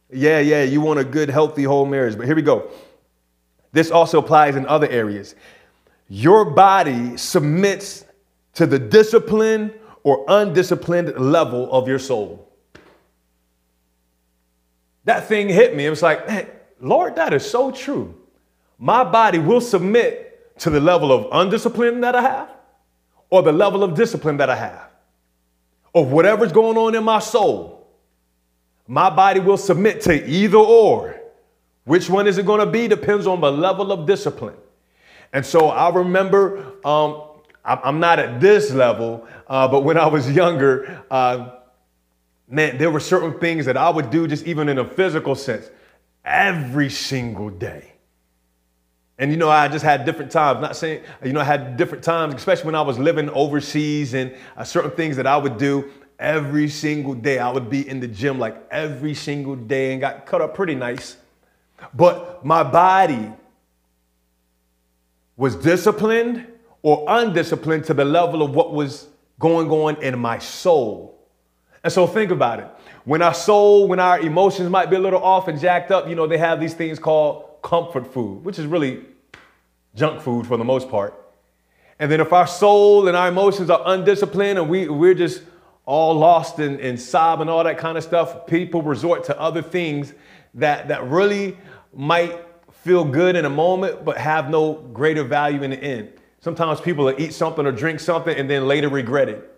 Yeah, 0.09 0.39
yeah, 0.39 0.63
you 0.63 0.79
want 0.81 0.99
a 0.99 1.03
good, 1.03 1.29
healthy, 1.29 1.63
whole 1.63 1.85
marriage. 1.85 2.17
But 2.17 2.25
here 2.25 2.35
we 2.35 2.41
go. 2.41 2.69
This 3.71 3.91
also 3.91 4.19
applies 4.19 4.55
in 4.55 4.65
other 4.67 4.87
areas. 4.89 5.35
Your 6.07 6.45
body 6.45 7.17
submits 7.17 8.05
to 8.53 8.67
the 8.67 8.77
discipline 8.77 9.73
or 10.03 10.23
undisciplined 10.27 11.17
level 11.17 11.71
of 11.71 11.87
your 11.87 11.97
soul 11.97 12.52
that 15.05 15.27
thing 15.27 15.49
hit 15.49 15.75
me. 15.75 15.85
It 15.85 15.89
was 15.89 16.01
like, 16.01 16.27
man, 16.27 16.47
Lord, 16.79 17.15
that 17.15 17.33
is 17.33 17.49
so 17.49 17.71
true. 17.71 18.15
My 18.77 19.03
body 19.03 19.39
will 19.39 19.61
submit 19.61 20.59
to 20.59 20.69
the 20.69 20.79
level 20.79 21.11
of 21.11 21.31
undiscipline 21.31 22.01
that 22.01 22.15
I 22.15 22.21
have 22.21 22.49
or 23.33 23.41
the 23.41 23.51
level 23.51 23.83
of 23.83 23.95
discipline 23.95 24.37
that 24.37 24.47
I 24.51 24.55
have, 24.55 24.91
or 25.91 26.05
whatever's 26.05 26.51
going 26.51 26.77
on 26.77 26.93
in 26.93 27.03
my 27.03 27.17
soul. 27.17 27.87
My 28.87 29.09
body 29.09 29.39
will 29.39 29.57
submit 29.57 30.01
to 30.01 30.29
either 30.29 30.59
or. 30.59 31.19
Which 31.85 32.11
one 32.11 32.27
is 32.27 32.37
it 32.37 32.45
going 32.45 32.59
to 32.59 32.67
be 32.67 32.87
depends 32.87 33.25
on 33.25 33.41
the 33.41 33.51
level 33.51 33.91
of 33.91 34.05
discipline. 34.05 34.53
And 35.33 35.43
so 35.43 35.69
I 35.69 35.89
remember, 35.89 36.73
um, 36.85 37.23
I'm 37.65 37.99
not 37.99 38.19
at 38.19 38.39
this 38.39 38.69
level, 38.69 39.27
uh, 39.47 39.67
but 39.67 39.83
when 39.83 39.97
I 39.97 40.05
was 40.05 40.29
younger, 40.29 41.03
uh, 41.09 41.55
man, 42.53 42.77
there 42.77 42.91
were 42.91 42.99
certain 42.99 43.39
things 43.39 43.65
that 43.65 43.77
I 43.77 43.89
would 43.89 44.11
do 44.11 44.27
just 44.27 44.45
even 44.45 44.69
in 44.69 44.77
a 44.77 44.85
physical 44.85 45.35
sense 45.35 45.69
every 46.23 46.89
single 46.89 47.49
day. 47.49 47.93
And 49.17 49.31
you 49.31 49.37
know, 49.37 49.49
I 49.49 49.67
just 49.67 49.83
had 49.83 50.05
different 50.05 50.31
times, 50.31 50.61
not 50.61 50.75
saying, 50.75 51.03
you 51.23 51.33
know, 51.33 51.39
I 51.39 51.45
had 51.45 51.77
different 51.77 52.03
times, 52.03 52.35
especially 52.35 52.65
when 52.65 52.75
I 52.75 52.81
was 52.81 52.99
living 52.99 53.29
overseas 53.29 54.13
and 54.13 54.35
uh, 54.55 54.63
certain 54.63 54.91
things 54.91 55.17
that 55.17 55.27
I 55.27 55.37
would 55.37 55.57
do 55.57 55.91
every 56.19 56.69
single 56.69 57.13
day. 57.13 57.39
I 57.39 57.51
would 57.51 57.69
be 57.69 57.87
in 57.87 57.99
the 57.99 58.07
gym 58.07 58.39
like 58.39 58.55
every 58.71 59.13
single 59.13 59.55
day 59.55 59.91
and 59.91 60.01
got 60.01 60.25
cut 60.25 60.41
up 60.41 60.55
pretty 60.55 60.75
nice. 60.75 61.17
But 61.93 62.45
my 62.45 62.63
body 62.63 63.31
was 65.35 65.55
disciplined 65.55 66.47
or 66.81 67.05
undisciplined 67.07 67.85
to 67.85 67.93
the 67.93 68.05
level 68.05 68.41
of 68.41 68.55
what 68.55 68.73
was 68.73 69.07
going 69.39 69.69
on 69.71 70.01
in 70.03 70.17
my 70.19 70.37
soul. 70.37 71.22
And 71.83 71.91
so 71.91 72.07
think 72.07 72.31
about 72.31 72.59
it. 72.59 72.67
When 73.03 73.21
our 73.21 73.33
soul, 73.33 73.87
when 73.87 73.99
our 73.99 74.19
emotions 74.19 74.69
might 74.69 74.89
be 74.89 74.95
a 74.95 74.99
little 74.99 75.21
off 75.21 75.47
and 75.47 75.59
jacked 75.59 75.91
up, 75.91 76.07
you 76.07 76.15
know, 76.15 76.27
they 76.27 76.37
have 76.37 76.59
these 76.59 76.73
things 76.73 76.97
called 76.97 77.61
comfort 77.61 78.07
food, 78.07 78.45
which 78.45 78.57
is 78.57 78.65
really 78.65 79.01
junk 79.93 80.21
food 80.21 80.47
for 80.47 80.57
the 80.57 80.63
most 80.63 80.89
part. 80.89 81.13
And 81.99 82.11
then 82.11 82.21
if 82.21 82.33
our 82.33 82.47
soul 82.47 83.07
and 83.07 83.15
our 83.15 83.27
emotions 83.27 83.69
are 83.69 83.81
undisciplined 83.85 84.57
and 84.57 84.69
we, 84.69 84.87
we're 84.87 85.13
just 85.13 85.43
all 85.85 86.15
lost 86.15 86.59
in, 86.59 86.79
in 86.79 86.97
sob 86.97 87.41
and 87.41 87.49
all 87.49 87.63
that 87.63 87.77
kind 87.77 87.97
of 87.97 88.03
stuff, 88.03 88.47
people 88.47 88.81
resort 88.81 89.25
to 89.25 89.39
other 89.39 89.61
things 89.61 90.13
that, 90.53 90.87
that 90.87 91.03
really 91.05 91.57
might 91.93 92.45
feel 92.71 93.03
good 93.03 93.35
in 93.35 93.45
a 93.45 93.49
moment, 93.49 94.03
but 94.03 94.17
have 94.17 94.49
no 94.49 94.73
greater 94.73 95.23
value 95.23 95.63
in 95.63 95.71
the 95.71 95.83
end. 95.83 96.11
Sometimes 96.39 96.81
people 96.81 97.05
will 97.05 97.21
eat 97.21 97.33
something 97.33 97.65
or 97.65 97.71
drink 97.71 97.99
something 97.99 98.35
and 98.35 98.49
then 98.49 98.67
later 98.67 98.89
regret 98.89 99.29
it. 99.29 99.52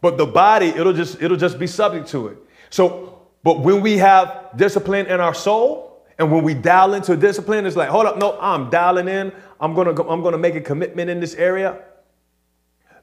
But 0.00 0.18
the 0.18 0.26
body, 0.26 0.68
it'll 0.68 0.92
just, 0.92 1.20
it'll 1.22 1.36
just 1.36 1.58
be 1.58 1.66
subject 1.66 2.08
to 2.08 2.28
it. 2.28 2.38
So, 2.70 3.26
but 3.42 3.60
when 3.60 3.80
we 3.80 3.98
have 3.98 4.50
discipline 4.56 5.06
in 5.06 5.20
our 5.20 5.34
soul, 5.34 5.86
and 6.18 6.32
when 6.32 6.42
we 6.42 6.54
dial 6.54 6.94
into 6.94 7.16
discipline, 7.16 7.66
it's 7.66 7.76
like, 7.76 7.88
hold 7.88 8.06
up, 8.06 8.18
no, 8.18 8.38
I'm 8.40 8.70
dialing 8.70 9.08
in. 9.08 9.32
I'm 9.60 9.74
gonna, 9.74 9.92
go, 9.92 10.08
I'm 10.08 10.22
gonna 10.22 10.38
make 10.38 10.54
a 10.54 10.60
commitment 10.60 11.10
in 11.10 11.20
this 11.20 11.34
area. 11.34 11.78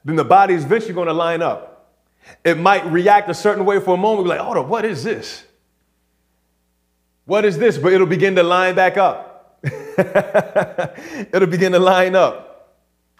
Then 0.04 0.16
the 0.16 0.24
body 0.24 0.54
is 0.54 0.64
eventually 0.64 0.94
gonna 0.94 1.12
line 1.12 1.42
up. 1.42 1.96
It 2.44 2.58
might 2.58 2.84
react 2.86 3.28
a 3.30 3.34
certain 3.34 3.64
way 3.64 3.80
for 3.80 3.94
a 3.94 3.96
moment, 3.96 4.24
be 4.24 4.30
like, 4.30 4.40
hold 4.40 4.56
up, 4.56 4.66
what 4.66 4.84
is 4.84 5.04
this? 5.04 5.44
What 7.26 7.44
is 7.44 7.58
this? 7.58 7.78
But 7.78 7.92
it'll 7.92 8.06
begin 8.06 8.34
to 8.36 8.42
line 8.42 8.74
back 8.74 8.96
up. 8.96 9.60
it'll 9.64 11.48
begin 11.48 11.72
to 11.72 11.78
line 11.78 12.14
up. 12.14 12.53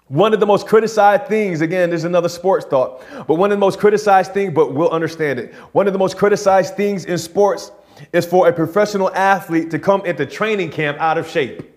One 0.07 0.33
of 0.35 0.39
the 0.39 0.45
most 0.45 0.67
criticized 0.67 1.25
things, 1.25 1.61
again, 1.61 1.89
there's 1.89 2.03
another 2.03 2.29
sports 2.29 2.65
thought, 2.65 3.03
but 3.27 3.35
one 3.35 3.51
of 3.51 3.57
the 3.57 3.59
most 3.59 3.79
criticized 3.79 4.33
things, 4.33 4.53
but 4.53 4.73
we'll 4.73 4.91
understand 4.91 5.39
it. 5.39 5.53
One 5.71 5.87
of 5.87 5.93
the 5.93 5.99
most 5.99 6.15
criticized 6.15 6.75
things 6.75 7.05
in 7.05 7.17
sports 7.17 7.71
is 8.13 8.25
for 8.25 8.47
a 8.47 8.53
professional 8.53 9.11
athlete 9.15 9.71
to 9.71 9.79
come 9.79 10.05
into 10.05 10.25
training 10.27 10.69
camp 10.69 10.99
out 10.99 11.17
of 11.17 11.27
shape. 11.27 11.71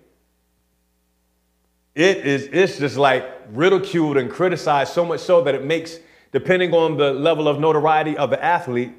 It 1.95 2.17
is, 2.17 2.47
it's 2.51 2.77
just 2.77 2.97
like 2.97 3.25
ridiculed 3.51 4.17
and 4.17 4.29
criticized 4.29 4.93
so 4.93 5.03
much 5.03 5.21
so 5.21 5.43
that 5.43 5.55
it 5.55 5.65
makes, 5.65 5.97
depending 6.31 6.71
on 6.73 6.97
the 6.97 7.11
level 7.11 7.47
of 7.47 7.59
notoriety 7.59 8.15
of 8.15 8.29
the 8.29 8.43
athlete, 8.43 8.93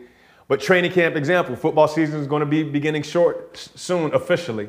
but 0.49 0.61
training 0.61 0.91
camp 0.91 1.15
example, 1.15 1.55
football 1.55 1.87
season 1.87 2.21
is 2.21 2.27
going 2.27 2.41
to 2.41 2.47
be 2.47 2.65
beginning 2.65 3.03
short 3.03 3.57
soon 3.57 4.13
officially. 4.13 4.69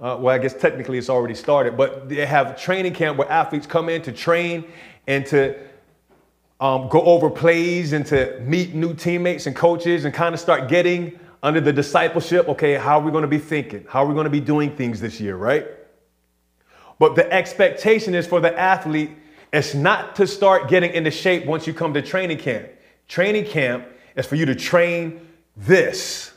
Uh, 0.00 0.16
well, 0.20 0.34
I 0.34 0.38
guess 0.38 0.54
technically 0.54 0.96
it's 0.96 1.10
already 1.10 1.34
started, 1.34 1.76
but 1.76 2.08
they 2.08 2.24
have 2.24 2.60
training 2.60 2.94
camp 2.94 3.18
where 3.18 3.30
athletes 3.30 3.66
come 3.66 3.88
in 3.88 4.00
to 4.02 4.12
train 4.12 4.64
and 5.08 5.26
to 5.26 5.56
um, 6.60 6.88
go 6.88 7.02
over 7.02 7.28
plays 7.28 7.92
and 7.92 8.06
to 8.06 8.38
meet 8.40 8.74
new 8.74 8.94
teammates 8.94 9.46
and 9.46 9.56
coaches 9.56 10.04
and 10.04 10.14
kind 10.14 10.34
of 10.34 10.40
start 10.40 10.68
getting 10.68 11.18
under 11.42 11.60
the 11.60 11.72
discipleship. 11.72 12.48
Okay, 12.48 12.74
how 12.74 13.00
are 13.00 13.02
we 13.02 13.10
going 13.10 13.22
to 13.22 13.28
be 13.28 13.38
thinking? 13.38 13.84
How 13.88 14.04
are 14.04 14.06
we 14.06 14.14
going 14.14 14.24
to 14.24 14.30
be 14.30 14.40
doing 14.40 14.76
things 14.76 15.00
this 15.00 15.20
year, 15.20 15.36
right? 15.36 15.66
But 16.98 17.16
the 17.16 17.32
expectation 17.32 18.14
is 18.14 18.26
for 18.26 18.40
the 18.40 18.56
athlete, 18.58 19.10
it's 19.52 19.74
not 19.74 20.14
to 20.16 20.26
start 20.26 20.68
getting 20.68 20.92
into 20.92 21.10
shape 21.10 21.46
once 21.46 21.66
you 21.66 21.72
come 21.72 21.94
to 21.94 22.02
training 22.02 22.38
camp. 22.38 22.68
Training 23.08 23.46
camp 23.46 23.86
is 24.14 24.26
for 24.26 24.36
you 24.36 24.46
to 24.46 24.54
train 24.54 25.26
this. 25.56 26.32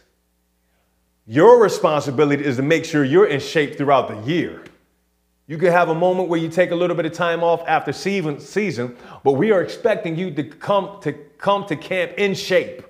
Your 1.25 1.61
responsibility 1.61 2.43
is 2.43 2.57
to 2.57 2.63
make 2.63 2.85
sure 2.85 3.03
you're 3.03 3.27
in 3.27 3.39
shape 3.39 3.77
throughout 3.77 4.07
the 4.07 4.29
year. 4.29 4.63
You 5.47 5.57
can 5.57 5.71
have 5.71 5.89
a 5.89 5.95
moment 5.95 6.29
where 6.29 6.39
you 6.39 6.49
take 6.49 6.71
a 6.71 6.75
little 6.75 6.95
bit 6.95 7.05
of 7.05 7.11
time 7.11 7.43
off 7.43 7.61
after 7.67 7.91
season, 7.91 8.39
season, 8.39 8.95
but 9.23 9.33
we 9.33 9.51
are 9.51 9.61
expecting 9.61 10.15
you 10.15 10.31
to 10.31 10.43
come 10.43 10.99
to 11.01 11.13
come 11.37 11.65
to 11.65 11.75
camp 11.75 12.13
in 12.17 12.33
shape. 12.33 12.83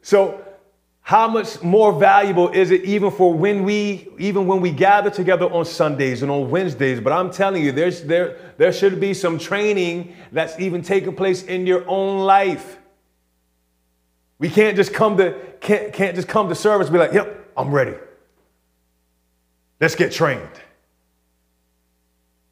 So, 0.00 0.42
how 1.02 1.28
much 1.28 1.62
more 1.62 1.92
valuable 1.92 2.48
is 2.48 2.70
it 2.70 2.84
even 2.84 3.10
for 3.10 3.34
when 3.34 3.62
we 3.64 4.08
even 4.18 4.46
when 4.46 4.62
we 4.62 4.70
gather 4.70 5.10
together 5.10 5.46
on 5.46 5.66
Sundays 5.66 6.22
and 6.22 6.30
on 6.30 6.50
Wednesdays? 6.50 7.00
But 7.00 7.12
I'm 7.12 7.30
telling 7.30 7.62
you, 7.62 7.72
there's 7.72 8.02
there 8.02 8.54
there 8.56 8.72
should 8.72 9.00
be 9.00 9.12
some 9.12 9.38
training 9.38 10.16
that's 10.32 10.58
even 10.58 10.80
taking 10.80 11.14
place 11.14 11.42
in 11.42 11.66
your 11.66 11.86
own 11.88 12.20
life. 12.20 12.78
We 14.38 14.50
can't 14.50 14.76
just 14.76 14.92
come 14.92 15.16
to 15.18 15.38
can't, 15.60 15.92
can't 15.92 16.14
just 16.16 16.28
come 16.28 16.48
to 16.48 16.54
service 16.54 16.90
be 16.90 16.98
like, 16.98 17.12
yep, 17.12 17.50
I'm 17.56 17.70
ready. 17.70 17.94
Let's 19.80 19.94
get 19.94 20.12
trained. 20.12 20.48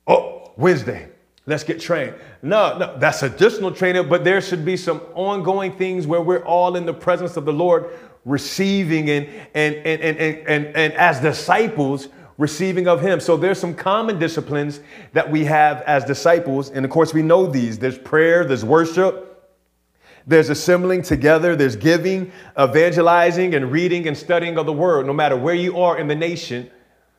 Oh, 0.06 0.52
Wednesday, 0.56 1.08
let's 1.46 1.64
get 1.64 1.80
trained. 1.80 2.14
No, 2.42 2.78
no, 2.78 2.98
that's 2.98 3.22
additional 3.22 3.72
training, 3.72 4.08
but 4.08 4.24
there 4.24 4.40
should 4.40 4.64
be 4.64 4.76
some 4.76 5.00
ongoing 5.14 5.72
things 5.72 6.06
where 6.06 6.20
we're 6.20 6.44
all 6.44 6.76
in 6.76 6.86
the 6.86 6.94
presence 6.94 7.36
of 7.36 7.44
the 7.44 7.52
Lord, 7.52 7.90
receiving 8.24 9.10
and 9.10 9.26
and 9.54 9.74
and 9.76 10.02
and 10.02 10.18
and, 10.18 10.48
and, 10.48 10.76
and 10.76 10.92
as 10.94 11.20
disciples, 11.20 12.08
receiving 12.38 12.88
of 12.88 13.00
Him. 13.00 13.20
So 13.20 13.36
there's 13.36 13.58
some 13.58 13.74
common 13.74 14.18
disciplines 14.18 14.80
that 15.12 15.30
we 15.30 15.44
have 15.44 15.82
as 15.82 16.04
disciples. 16.04 16.70
And 16.70 16.84
of 16.84 16.90
course, 16.90 17.14
we 17.14 17.22
know 17.22 17.46
these 17.46 17.78
there's 17.78 17.98
prayer, 17.98 18.44
there's 18.44 18.64
worship. 18.64 19.31
There's 20.26 20.50
assembling 20.50 21.02
together, 21.02 21.56
there's 21.56 21.76
giving, 21.76 22.32
evangelizing, 22.60 23.54
and 23.54 23.72
reading 23.72 24.06
and 24.06 24.16
studying 24.16 24.56
of 24.58 24.66
the 24.66 24.72
word. 24.72 25.06
No 25.06 25.12
matter 25.12 25.36
where 25.36 25.54
you 25.54 25.80
are 25.80 25.98
in 25.98 26.06
the 26.06 26.14
nation, 26.14 26.70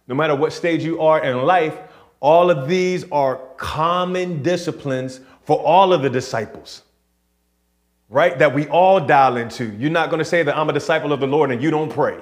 no 0.08 0.16
matter 0.16 0.36
what 0.36 0.54
stage 0.54 0.84
you 0.84 1.02
are 1.02 1.24
in 1.24 1.44
life, 1.44 1.78
all 2.20 2.50
of 2.50 2.68
these 2.68 3.04
are 3.12 3.36
common 3.58 4.42
disciplines 4.42 5.20
for 5.44 5.60
all 5.60 5.92
of 5.92 6.02
the 6.02 6.10
disciples, 6.10 6.84
right? 8.10 8.40
That 8.40 8.54
we 8.54 8.68
all 8.68 9.06
dial 9.06 9.36
into. 9.38 9.66
You're 9.66 9.92
not 9.92 10.10
going 10.10 10.20
to 10.20 10.26
say 10.26 10.44
that 10.44 10.56
I'm 10.56 10.70
a 10.70 10.74
disciple 10.74 11.12
of 11.12 11.20
the 11.20 11.28
Lord 11.28 11.52
and 11.52 11.62
you 11.62 11.70
don't 11.70 11.92
pray. 11.92 12.18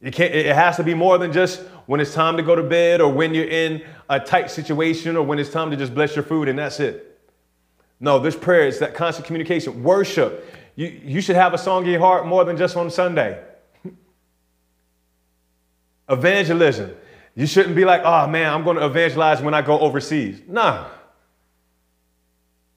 You 0.00 0.10
can't, 0.10 0.32
it 0.32 0.54
has 0.54 0.76
to 0.76 0.84
be 0.84 0.94
more 0.94 1.18
than 1.18 1.32
just 1.32 1.60
when 1.86 2.00
it's 2.00 2.14
time 2.14 2.36
to 2.36 2.42
go 2.42 2.54
to 2.54 2.62
bed 2.62 3.00
or 3.00 3.12
when 3.12 3.34
you're 3.34 3.48
in 3.48 3.82
a 4.08 4.20
tight 4.20 4.50
situation 4.50 5.16
or 5.16 5.24
when 5.24 5.38
it's 5.38 5.50
time 5.50 5.70
to 5.70 5.76
just 5.76 5.94
bless 5.94 6.14
your 6.14 6.22
food 6.22 6.48
and 6.48 6.58
that's 6.58 6.80
it. 6.80 7.07
No, 8.00 8.18
this 8.18 8.36
prayer 8.36 8.66
is 8.66 8.78
that 8.78 8.94
constant 8.94 9.26
communication. 9.26 9.82
Worship. 9.82 10.54
You, 10.76 10.86
you 10.86 11.20
should 11.20 11.36
have 11.36 11.54
a 11.54 11.58
song 11.58 11.84
in 11.84 11.90
your 11.90 12.00
heart 12.00 12.26
more 12.26 12.44
than 12.44 12.56
just 12.56 12.76
on 12.76 12.90
Sunday. 12.90 13.42
Evangelism. 16.08 16.94
You 17.34 17.46
shouldn't 17.46 17.74
be 17.74 17.84
like, 17.84 18.02
oh 18.04 18.26
man, 18.26 18.52
I'm 18.52 18.64
going 18.64 18.76
to 18.76 18.86
evangelize 18.86 19.40
when 19.40 19.54
I 19.54 19.62
go 19.62 19.78
overseas. 19.78 20.40
Nah. 20.46 20.86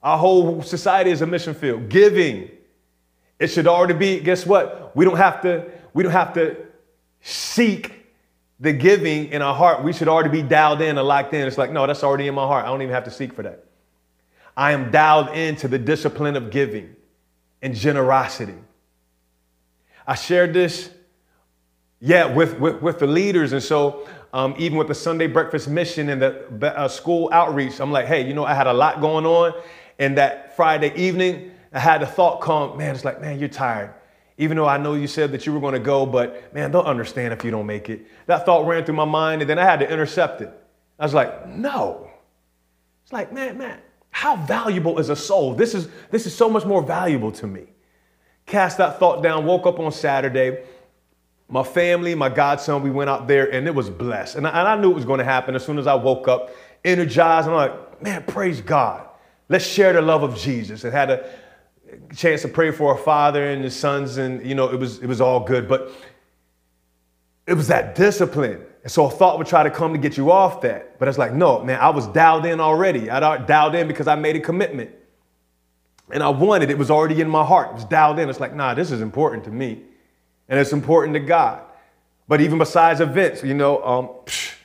Our 0.04 0.18
whole 0.18 0.64
society 0.64 1.12
is 1.12 1.22
a 1.22 1.28
mission 1.28 1.54
field. 1.54 1.90
Giving. 1.90 2.50
It 3.40 3.48
should 3.48 3.68
already 3.68 3.94
be, 3.94 4.20
guess 4.20 4.46
what? 4.46 4.96
We 4.96 5.06
don't 5.06 5.18
have 5.18 5.42
to, 5.42 5.70
we 5.94 6.04
don't 6.04 6.12
have 6.12 6.34
to 6.34 6.58
seek 7.22 8.06
the 8.60 8.74
giving 8.74 9.30
in 9.30 9.42
our 9.42 9.56
heart. 9.56 9.84
We 9.84 9.94
should 9.94 10.08
already 10.08 10.30
be 10.30 10.44
dialed 10.44 10.82
in 10.82 10.98
and 10.98 11.08
locked 11.08 11.34
in. 11.34 11.48
It's 11.48 11.58
like, 11.58 11.72
no, 11.72 11.86
that's 11.88 12.04
already 12.04 12.28
in 12.28 12.36
my 12.36 12.46
heart. 12.46 12.66
I 12.66 12.68
don't 12.70 12.82
even 12.82 12.94
have 12.94 13.06
to 13.06 13.12
seek 13.12 13.34
for 13.34 13.44
that. 13.44 13.66
I 14.56 14.74
am 14.74 14.92
dialed 14.92 15.30
into 15.30 15.68
the 15.68 15.80
discipline 15.80 16.36
of 16.36 16.52
giving 16.52 16.96
and 17.62 17.76
generosity. 17.76 18.56
I 20.06 20.16
shared 20.16 20.54
this, 20.54 20.90
yeah, 22.00 22.26
with, 22.26 22.60
with, 22.60 22.82
with 22.82 23.00
the 23.00 23.08
leaders. 23.08 23.54
And 23.54 23.62
so, 23.64 24.08
um, 24.34 24.56
even 24.58 24.78
with 24.78 24.88
the 24.88 24.96
Sunday 24.96 25.28
breakfast 25.28 25.70
mission 25.70 26.10
and 26.10 26.22
the 26.22 26.74
uh, 26.78 26.88
school 26.88 27.30
outreach, 27.32 27.80
I'm 27.80 27.92
like, 27.92 28.06
hey, 28.06 28.26
you 28.28 28.34
know, 28.34 28.46
I 28.46 28.54
had 28.54 28.68
a 28.68 28.74
lot 28.74 29.02
going 29.02 29.26
on. 29.26 29.54
And 30.00 30.18
that 30.18 30.56
Friday 30.56 30.94
evening, 30.96 31.52
I 31.74 31.80
had 31.80 32.02
the 32.02 32.08
thought 32.08 32.42
come, 32.42 32.78
man, 32.78 32.96
it's 32.96 33.06
like, 33.06 33.22
man, 33.22 33.40
you're 33.40 33.50
tired. 33.50 33.94
Even 34.38 34.58
though 34.58 34.68
I 34.68 34.78
know 34.78 34.96
you 34.96 35.08
said 35.08 35.32
that 35.34 35.46
you 35.46 35.54
were 35.54 35.60
going 35.60 35.74
to 35.74 35.80
go, 35.80 36.06
but 36.06 36.54
man, 36.54 36.72
they'll 36.72 36.82
understand 36.82 37.34
if 37.34 37.44
you 37.44 37.52
don't 37.52 37.68
make 37.68 37.90
it. 37.90 38.08
That 38.26 38.46
thought 38.46 38.66
ran 38.66 38.84
through 38.84 38.96
my 38.96 39.06
mind, 39.06 39.42
and 39.42 39.50
then 39.50 39.60
I 39.60 39.64
had 39.64 39.80
to 39.82 39.90
intercept 39.90 40.42
it. 40.42 40.52
I 40.98 41.04
was 41.04 41.14
like, 41.14 41.48
no. 41.48 42.10
It's 43.04 43.14
like, 43.14 43.32
man, 43.32 43.58
man, 43.58 43.80
how 44.12 44.36
valuable 44.36 45.00
is 45.00 45.10
a 45.10 45.16
soul? 45.16 45.56
This 45.56 45.74
is, 45.74 45.88
this 46.12 46.26
is 46.26 46.36
so 46.36 46.50
much 46.50 46.66
more 46.66 46.84
valuable 46.84 47.32
to 47.34 47.48
me. 47.48 47.64
Cast 48.46 48.78
that 48.78 49.00
thought 49.00 49.24
down, 49.24 49.46
woke 49.46 49.66
up 49.66 49.80
on 49.80 49.92
Saturday. 49.92 50.64
My 51.48 51.64
family, 51.64 52.14
my 52.16 52.30
godson, 52.30 52.84
we 52.84 52.92
went 52.92 53.10
out 53.10 53.28
there 53.28 53.52
and 53.52 53.68
it 53.68 53.76
was 53.76 53.90
blessed. 53.90 54.36
And 54.36 54.48
I, 54.48 54.50
and 54.52 54.68
I 54.68 54.76
knew 54.76 54.92
it 54.92 54.96
was 54.96 55.06
going 55.06 55.20
to 55.20 55.26
happen 55.26 55.56
as 55.56 55.66
soon 55.66 55.80
as 55.80 55.88
I 55.88 55.96
woke 55.96 56.28
up, 56.28 56.52
energized. 56.84 57.48
I'm 57.48 57.54
like, 57.54 58.02
man, 58.02 58.24
praise 58.24 58.62
God. 58.62 59.08
Let's 59.50 59.66
share 59.66 59.94
the 59.94 60.02
love 60.02 60.24
of 60.24 60.38
Jesus. 60.38 60.84
And 60.84 60.94
had 60.94 61.10
a 61.10 61.30
chance 62.16 62.42
to 62.44 62.48
pray 62.48 62.72
for 62.72 62.92
our 62.92 62.98
father 62.98 63.46
and 63.46 63.64
his 63.64 63.76
sons, 63.76 64.18
and 64.18 64.46
you 64.46 64.56
know, 64.56 64.70
it 64.70 64.80
was 64.80 65.00
it 65.00 65.08
was 65.08 65.20
all 65.20 65.42
good. 65.42 65.68
But 65.68 65.92
it 67.48 67.54
was 67.54 67.68
that 67.68 67.96
discipline 67.96 68.64
and 68.84 68.92
so 68.92 69.06
a 69.06 69.12
thought 69.12 69.38
would 69.38 69.48
try 69.48 69.64
to 69.64 69.70
come 69.70 69.94
to 69.94 70.00
get 70.00 70.18
you 70.18 70.32
off 70.32 70.62
that. 70.62 70.98
But 70.98 71.08
it's 71.08 71.18
like, 71.18 71.34
no, 71.34 71.64
man, 71.64 71.80
I 71.80 71.90
was 71.90 72.08
dialed 72.08 72.46
in 72.46 72.60
already. 72.60 73.10
I 73.10 73.38
dialed 73.38 73.76
in 73.76 73.88
because 73.88 74.08
I 74.08 74.16
made 74.16 74.36
a 74.36 74.40
commitment. 74.40 74.92
And 76.12 76.24
I 76.24 76.30
wanted, 76.30 76.70
it 76.70 76.74
it 76.74 76.78
was 76.78 76.90
already 76.90 77.22
in 77.22 77.30
my 77.30 77.46
heart. 77.46 77.70
It 77.70 77.76
was 77.76 77.86
dialed 77.86 78.20
in. 78.20 78.28
It's 78.30 78.40
like, 78.40 78.56
nah, 78.56 78.74
this 78.74 78.92
is 78.92 79.02
important 79.02 79.44
to 79.46 79.52
me. 79.52 79.84
And 80.50 80.60
it's 80.60 80.74
important 80.74 81.14
to 81.14 81.20
God. 81.20 81.64
But 82.28 82.42
even 82.42 82.58
besides 82.58 83.02
events, 83.02 83.44
you 83.44 83.54
know, 83.54 83.84
um, 83.84 84.08
psh, 84.26 84.56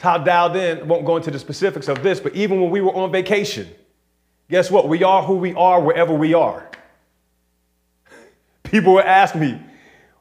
how 0.00 0.18
dialed 0.18 0.56
in, 0.56 0.86
won't 0.86 1.04
go 1.04 1.16
into 1.16 1.30
the 1.30 1.38
specifics 1.38 1.88
of 1.88 2.02
this, 2.02 2.20
but 2.20 2.34
even 2.34 2.60
when 2.60 2.70
we 2.70 2.80
were 2.80 2.94
on 2.94 3.10
vacation, 3.10 3.68
guess 4.48 4.70
what? 4.70 4.88
We 4.88 5.02
are 5.02 5.22
who 5.22 5.36
we 5.36 5.54
are 5.54 5.80
wherever 5.80 6.14
we 6.14 6.34
are. 6.34 6.70
People 8.62 8.94
would 8.94 9.04
ask 9.04 9.34
me, 9.34 9.60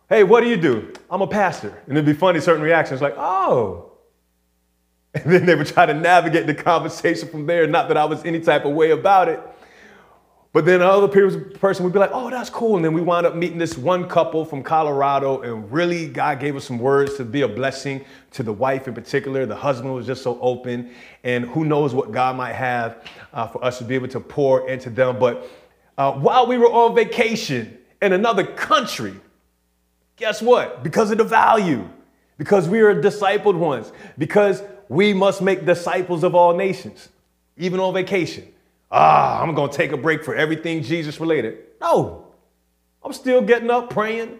Hey, 0.07 0.23
what 0.23 0.41
do 0.41 0.49
you 0.49 0.57
do? 0.57 0.93
I'm 1.09 1.21
a 1.21 1.27
pastor. 1.27 1.81
And 1.87 1.97
it'd 1.97 2.05
be 2.05 2.13
funny, 2.13 2.39
certain 2.39 2.61
reactions 2.61 3.01
like, 3.01 3.15
oh. 3.17 3.91
And 5.15 5.31
then 5.31 5.45
they 5.45 5.55
would 5.55 5.67
try 5.67 5.85
to 5.85 5.93
navigate 5.93 6.45
the 6.45 6.53
conversation 6.53 7.29
from 7.29 7.45
there. 7.45 7.65
Not 7.65 7.87
that 7.87 7.97
I 7.97 8.05
was 8.05 8.23
any 8.25 8.39
type 8.39 8.65
of 8.65 8.73
way 8.73 8.91
about 8.91 9.29
it. 9.29 9.39
But 10.51 10.65
then 10.65 10.81
another 10.81 11.07
person 11.09 11.83
would 11.83 11.91
be 11.91 11.99
like, 11.99 12.11
oh, 12.13 12.29
that's 12.29 12.49
cool. 12.49 12.75
And 12.75 12.85
then 12.85 12.93
we 12.93 13.01
wound 13.01 13.25
up 13.25 13.35
meeting 13.35 13.57
this 13.57 13.77
one 13.77 14.07
couple 14.07 14.45
from 14.45 14.63
Colorado. 14.63 15.41
And 15.41 15.69
really, 15.71 16.07
God 16.07 16.39
gave 16.39 16.55
us 16.55 16.63
some 16.63 16.79
words 16.79 17.15
to 17.17 17.25
be 17.25 17.41
a 17.41 17.47
blessing 17.47 18.05
to 18.31 18.43
the 18.43 18.53
wife 18.53 18.87
in 18.87 18.93
particular. 18.93 19.45
The 19.45 19.55
husband 19.55 19.93
was 19.93 20.05
just 20.05 20.23
so 20.23 20.39
open. 20.39 20.91
And 21.23 21.45
who 21.45 21.65
knows 21.65 21.93
what 21.93 22.11
God 22.11 22.37
might 22.37 22.53
have 22.53 23.05
uh, 23.33 23.47
for 23.47 23.63
us 23.65 23.79
to 23.79 23.83
be 23.83 23.95
able 23.95 24.07
to 24.09 24.19
pour 24.19 24.69
into 24.69 24.89
them. 24.89 25.19
But 25.19 25.49
uh, 25.97 26.13
while 26.13 26.47
we 26.47 26.57
were 26.57 26.71
on 26.71 26.95
vacation 26.95 27.77
in 28.01 28.13
another 28.13 28.45
country, 28.45 29.15
Guess 30.17 30.41
what? 30.41 30.83
Because 30.83 31.11
of 31.11 31.17
the 31.17 31.23
value, 31.23 31.87
because 32.37 32.69
we 32.69 32.81
are 32.81 32.95
discipled 32.95 33.55
ones, 33.55 33.91
because 34.17 34.63
we 34.87 35.13
must 35.13 35.41
make 35.41 35.65
disciples 35.65 36.23
of 36.23 36.35
all 36.35 36.55
nations, 36.55 37.09
even 37.57 37.79
on 37.79 37.93
vacation. 37.93 38.47
Ah, 38.91 39.41
I'm 39.41 39.53
going 39.55 39.69
to 39.69 39.75
take 39.75 39.91
a 39.91 39.97
break 39.97 40.23
for 40.23 40.35
everything 40.35 40.83
Jesus 40.83 41.19
related. 41.19 41.57
No, 41.81 42.27
I'm 43.03 43.13
still 43.13 43.41
getting 43.41 43.69
up, 43.69 43.89
praying, 43.89 44.39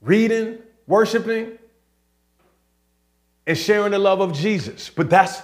reading, 0.00 0.58
worshiping, 0.86 1.58
and 3.46 3.58
sharing 3.58 3.90
the 3.90 3.98
love 3.98 4.20
of 4.20 4.32
Jesus. 4.32 4.90
But 4.90 5.10
that's, 5.10 5.42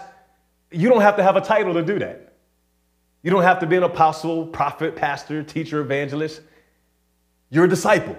you 0.71 0.89
don't 0.89 1.03
have 1.03 1.17
to 1.17 1.23
have 1.23 1.37
a 1.37 1.41
title 1.41 1.75
to 1.75 1.83
do 1.83 1.99
that. 1.99 2.33
You 3.23 3.31
don't 3.31 3.43
have 3.43 3.61
to 3.61 3.67
be 3.67 3.77
an 3.77 3.83
apostle, 3.83 4.47
prophet, 4.47 4.95
pastor, 4.97 5.43
teacher, 5.43 5.81
evangelist. 5.81 6.41
You're 7.51 7.65
a 7.65 7.69
disciple. 7.69 8.17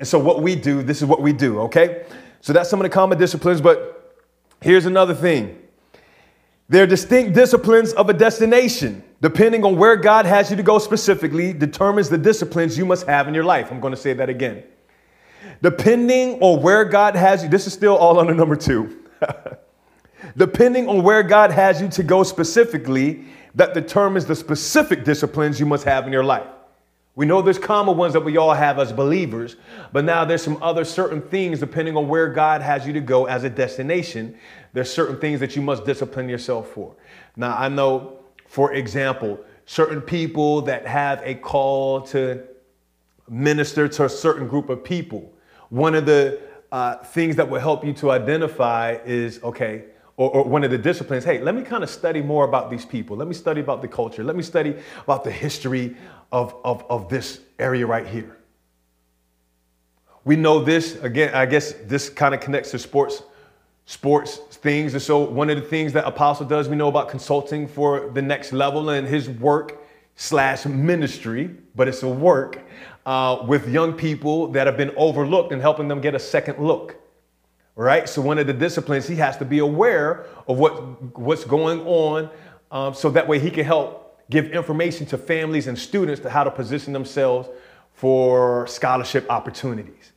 And 0.00 0.08
so, 0.08 0.18
what 0.18 0.42
we 0.42 0.56
do, 0.56 0.82
this 0.82 1.02
is 1.02 1.04
what 1.04 1.20
we 1.20 1.32
do, 1.32 1.60
okay? 1.60 2.06
So, 2.40 2.54
that's 2.54 2.68
some 2.70 2.80
of 2.80 2.84
the 2.84 2.88
common 2.88 3.18
disciplines, 3.18 3.60
but 3.60 4.16
here's 4.62 4.86
another 4.86 5.14
thing. 5.14 5.58
There 6.70 6.84
are 6.84 6.86
distinct 6.86 7.34
disciplines 7.34 7.92
of 7.92 8.08
a 8.08 8.14
destination. 8.14 9.04
Depending 9.20 9.62
on 9.64 9.76
where 9.76 9.96
God 9.96 10.24
has 10.24 10.50
you 10.50 10.56
to 10.56 10.62
go 10.62 10.78
specifically, 10.78 11.52
determines 11.52 12.08
the 12.08 12.16
disciplines 12.16 12.78
you 12.78 12.86
must 12.86 13.06
have 13.06 13.28
in 13.28 13.34
your 13.34 13.44
life. 13.44 13.70
I'm 13.70 13.80
to 13.82 13.96
say 13.96 14.14
that 14.14 14.30
again. 14.30 14.62
Depending 15.62 16.40
on 16.40 16.62
where 16.62 16.84
God 16.86 17.14
has 17.14 17.42
you, 17.42 17.50
this 17.50 17.66
is 17.66 17.74
still 17.74 17.96
all 17.96 18.18
under 18.18 18.32
number 18.32 18.56
two. 18.56 19.04
Depending 20.36 20.88
on 20.88 21.02
where 21.02 21.22
God 21.22 21.50
has 21.50 21.82
you 21.82 21.88
to 21.88 22.02
go 22.02 22.22
specifically, 22.22 23.26
that 23.54 23.74
determines 23.74 24.24
the 24.24 24.34
specific 24.34 25.04
disciplines 25.04 25.60
you 25.60 25.66
must 25.66 25.84
have 25.84 26.06
in 26.06 26.12
your 26.12 26.24
life. 26.24 26.46
We 27.16 27.26
know 27.26 27.42
there's 27.42 27.58
common 27.58 27.96
ones 27.96 28.12
that 28.12 28.20
we 28.20 28.36
all 28.36 28.54
have 28.54 28.78
as 28.78 28.92
believers, 28.92 29.56
but 29.92 30.04
now 30.04 30.24
there's 30.24 30.42
some 30.42 30.62
other 30.62 30.84
certain 30.84 31.20
things 31.20 31.58
depending 31.58 31.96
on 31.96 32.08
where 32.08 32.28
God 32.28 32.62
has 32.62 32.86
you 32.86 32.92
to 32.92 33.00
go 33.00 33.26
as 33.26 33.44
a 33.44 33.50
destination. 33.50 34.38
There's 34.72 34.92
certain 34.92 35.18
things 35.18 35.40
that 35.40 35.56
you 35.56 35.62
must 35.62 35.84
discipline 35.84 36.28
yourself 36.28 36.70
for. 36.70 36.94
Now, 37.36 37.56
I 37.56 37.68
know, 37.68 38.20
for 38.46 38.72
example, 38.74 39.40
certain 39.66 40.00
people 40.00 40.62
that 40.62 40.86
have 40.86 41.20
a 41.24 41.34
call 41.34 42.02
to 42.02 42.44
minister 43.28 43.88
to 43.88 44.04
a 44.04 44.08
certain 44.08 44.46
group 44.46 44.68
of 44.68 44.84
people. 44.84 45.32
One 45.68 45.94
of 45.94 46.06
the 46.06 46.40
uh, 46.72 46.96
things 46.96 47.36
that 47.36 47.48
will 47.48 47.60
help 47.60 47.84
you 47.84 47.92
to 47.94 48.10
identify 48.10 48.98
is 49.04 49.42
okay, 49.42 49.84
or, 50.16 50.30
or, 50.30 50.44
one 50.44 50.62
of 50.64 50.70
the 50.70 50.78
disciplines, 50.78 51.24
hey, 51.24 51.40
let 51.40 51.54
me 51.54 51.62
kind 51.62 51.82
of 51.82 51.90
study 51.90 52.20
more 52.20 52.44
about 52.44 52.70
these 52.70 52.84
people. 52.84 53.16
Let 53.16 53.26
me 53.26 53.34
study 53.34 53.60
about 53.60 53.80
the 53.82 53.88
culture. 53.88 54.22
Let 54.22 54.36
me 54.36 54.42
study 54.42 54.76
about 55.02 55.24
the 55.24 55.30
history 55.30 55.96
of, 56.32 56.54
of, 56.64 56.84
of 56.88 57.08
this 57.08 57.40
area 57.58 57.86
right 57.86 58.06
here. 58.06 58.36
We 60.24 60.36
know 60.36 60.62
this, 60.62 60.96
again, 60.96 61.34
I 61.34 61.46
guess 61.46 61.72
this 61.84 62.08
kind 62.08 62.34
of 62.34 62.40
connects 62.40 62.70
to 62.72 62.78
sports, 62.78 63.22
sports 63.86 64.36
things. 64.36 64.92
And 64.92 65.02
so 65.02 65.20
one 65.20 65.50
of 65.50 65.56
the 65.56 65.66
things 65.66 65.92
that 65.94 66.06
Apostle 66.06 66.46
does, 66.46 66.68
we 66.68 66.76
know 66.76 66.88
about 66.88 67.08
consulting 67.08 67.66
for 67.66 68.10
the 68.10 68.22
next 68.22 68.52
level 68.52 68.90
and 68.90 69.06
his 69.06 69.28
work 69.28 69.78
slash 70.16 70.66
ministry, 70.66 71.50
but 71.74 71.88
it's 71.88 72.02
a 72.02 72.08
work 72.08 72.60
uh, 73.06 73.44
with 73.46 73.68
young 73.68 73.94
people 73.94 74.48
that 74.48 74.66
have 74.66 74.76
been 74.76 74.92
overlooked 74.96 75.52
and 75.52 75.62
helping 75.62 75.88
them 75.88 76.00
get 76.00 76.14
a 76.14 76.18
second 76.18 76.58
look 76.58 77.00
right? 77.80 78.08
So 78.08 78.20
one 78.20 78.38
of 78.38 78.46
the 78.46 78.52
disciplines, 78.52 79.08
he 79.08 79.16
has 79.16 79.38
to 79.38 79.44
be 79.46 79.58
aware 79.58 80.26
of 80.46 80.58
what, 80.58 81.18
what's 81.18 81.44
going 81.44 81.80
on 81.86 82.28
um, 82.70 82.92
so 82.92 83.08
that 83.10 83.26
way 83.26 83.38
he 83.38 83.50
can 83.50 83.64
help 83.64 84.09
give 84.30 84.52
information 84.52 85.06
to 85.06 85.18
families 85.18 85.66
and 85.66 85.78
students 85.78 86.20
to 86.22 86.30
how 86.30 86.44
to 86.44 86.50
position 86.50 86.92
themselves 86.92 87.48
for 87.92 88.66
scholarship 88.66 89.26
opportunities. 89.28 90.12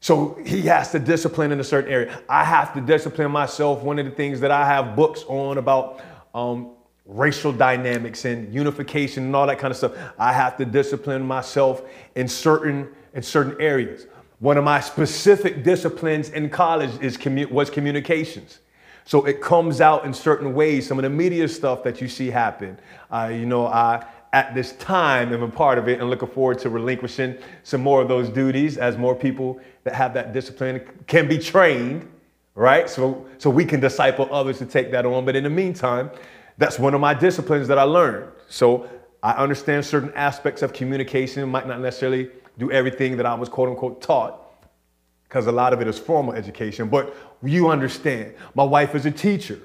So 0.00 0.36
he 0.44 0.62
has 0.62 0.90
to 0.90 0.98
discipline 0.98 1.52
in 1.52 1.60
a 1.60 1.64
certain 1.64 1.90
area. 1.90 2.20
I 2.28 2.44
have 2.44 2.74
to 2.74 2.80
discipline 2.80 3.30
myself. 3.30 3.82
One 3.82 4.00
of 4.00 4.04
the 4.04 4.10
things 4.10 4.40
that 4.40 4.50
I 4.50 4.66
have 4.66 4.96
books 4.96 5.24
on 5.28 5.58
about 5.58 6.02
um, 6.34 6.72
racial 7.06 7.52
dynamics 7.52 8.24
and 8.24 8.52
unification 8.52 9.24
and 9.24 9.36
all 9.36 9.46
that 9.46 9.58
kind 9.58 9.70
of 9.70 9.76
stuff. 9.76 9.92
I 10.18 10.32
have 10.32 10.56
to 10.56 10.64
discipline 10.64 11.22
myself 11.22 11.82
in 12.16 12.28
certain 12.28 12.88
in 13.14 13.22
certain 13.22 13.60
areas. 13.60 14.06
One 14.40 14.56
of 14.56 14.64
my 14.64 14.80
specific 14.80 15.62
disciplines 15.62 16.30
in 16.30 16.50
college 16.50 16.90
is 17.00 17.16
commu- 17.16 17.50
was 17.50 17.70
communications. 17.70 18.58
So 19.04 19.24
it 19.24 19.40
comes 19.40 19.80
out 19.80 20.04
in 20.04 20.14
certain 20.14 20.54
ways. 20.54 20.86
Some 20.86 20.98
of 20.98 21.02
the 21.02 21.10
media 21.10 21.48
stuff 21.48 21.82
that 21.84 22.00
you 22.00 22.08
see 22.08 22.30
happen, 22.30 22.78
uh, 23.10 23.30
you 23.32 23.46
know, 23.46 23.66
I 23.66 24.06
at 24.32 24.54
this 24.54 24.72
time 24.72 25.32
am 25.34 25.42
a 25.42 25.48
part 25.48 25.76
of 25.76 25.88
it 25.88 26.00
and 26.00 26.08
looking 26.08 26.28
forward 26.28 26.58
to 26.58 26.70
relinquishing 26.70 27.36
some 27.64 27.82
more 27.82 28.00
of 28.00 28.08
those 28.08 28.30
duties 28.30 28.78
as 28.78 28.96
more 28.96 29.14
people 29.14 29.60
that 29.84 29.94
have 29.94 30.14
that 30.14 30.32
discipline 30.32 30.80
can 31.06 31.28
be 31.28 31.36
trained, 31.38 32.08
right? 32.54 32.88
So 32.88 33.26
so 33.38 33.50
we 33.50 33.64
can 33.64 33.80
disciple 33.80 34.28
others 34.32 34.58
to 34.58 34.66
take 34.66 34.90
that 34.92 35.04
on. 35.04 35.24
But 35.24 35.36
in 35.36 35.44
the 35.44 35.50
meantime, 35.50 36.10
that's 36.58 36.78
one 36.78 36.94
of 36.94 37.00
my 37.00 37.12
disciplines 37.12 37.68
that 37.68 37.78
I 37.78 37.82
learned. 37.82 38.30
So 38.48 38.88
I 39.22 39.32
understand 39.32 39.84
certain 39.84 40.12
aspects 40.14 40.62
of 40.62 40.72
communication, 40.72 41.48
might 41.48 41.66
not 41.66 41.80
necessarily 41.80 42.30
do 42.58 42.70
everything 42.70 43.16
that 43.16 43.26
I 43.26 43.34
was 43.34 43.48
quote 43.48 43.68
unquote 43.68 44.00
taught, 44.00 44.40
because 45.24 45.46
a 45.46 45.52
lot 45.52 45.72
of 45.72 45.80
it 45.80 45.88
is 45.88 45.98
formal 45.98 46.34
education, 46.34 46.88
but 46.88 47.14
you 47.42 47.68
understand. 47.68 48.34
My 48.54 48.64
wife 48.64 48.94
is 48.94 49.06
a 49.06 49.10
teacher, 49.10 49.60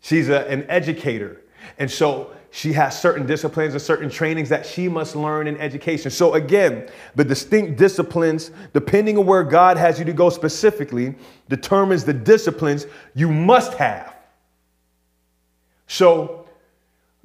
she's 0.00 0.28
a, 0.28 0.48
an 0.48 0.66
educator. 0.68 1.42
And 1.78 1.90
so 1.90 2.30
she 2.50 2.72
has 2.72 2.98
certain 2.98 3.26
disciplines 3.26 3.74
and 3.74 3.82
certain 3.82 4.08
trainings 4.08 4.48
that 4.48 4.64
she 4.64 4.88
must 4.88 5.14
learn 5.14 5.46
in 5.46 5.58
education. 5.58 6.10
So, 6.10 6.34
again, 6.34 6.88
the 7.14 7.24
distinct 7.24 7.76
disciplines, 7.76 8.50
depending 8.72 9.18
on 9.18 9.26
where 9.26 9.44
God 9.44 9.76
has 9.76 9.98
you 9.98 10.06
to 10.06 10.12
go 10.12 10.30
specifically, 10.30 11.14
determines 11.50 12.04
the 12.04 12.14
disciplines 12.14 12.86
you 13.14 13.30
must 13.30 13.74
have. 13.74 14.14
So, 15.86 16.48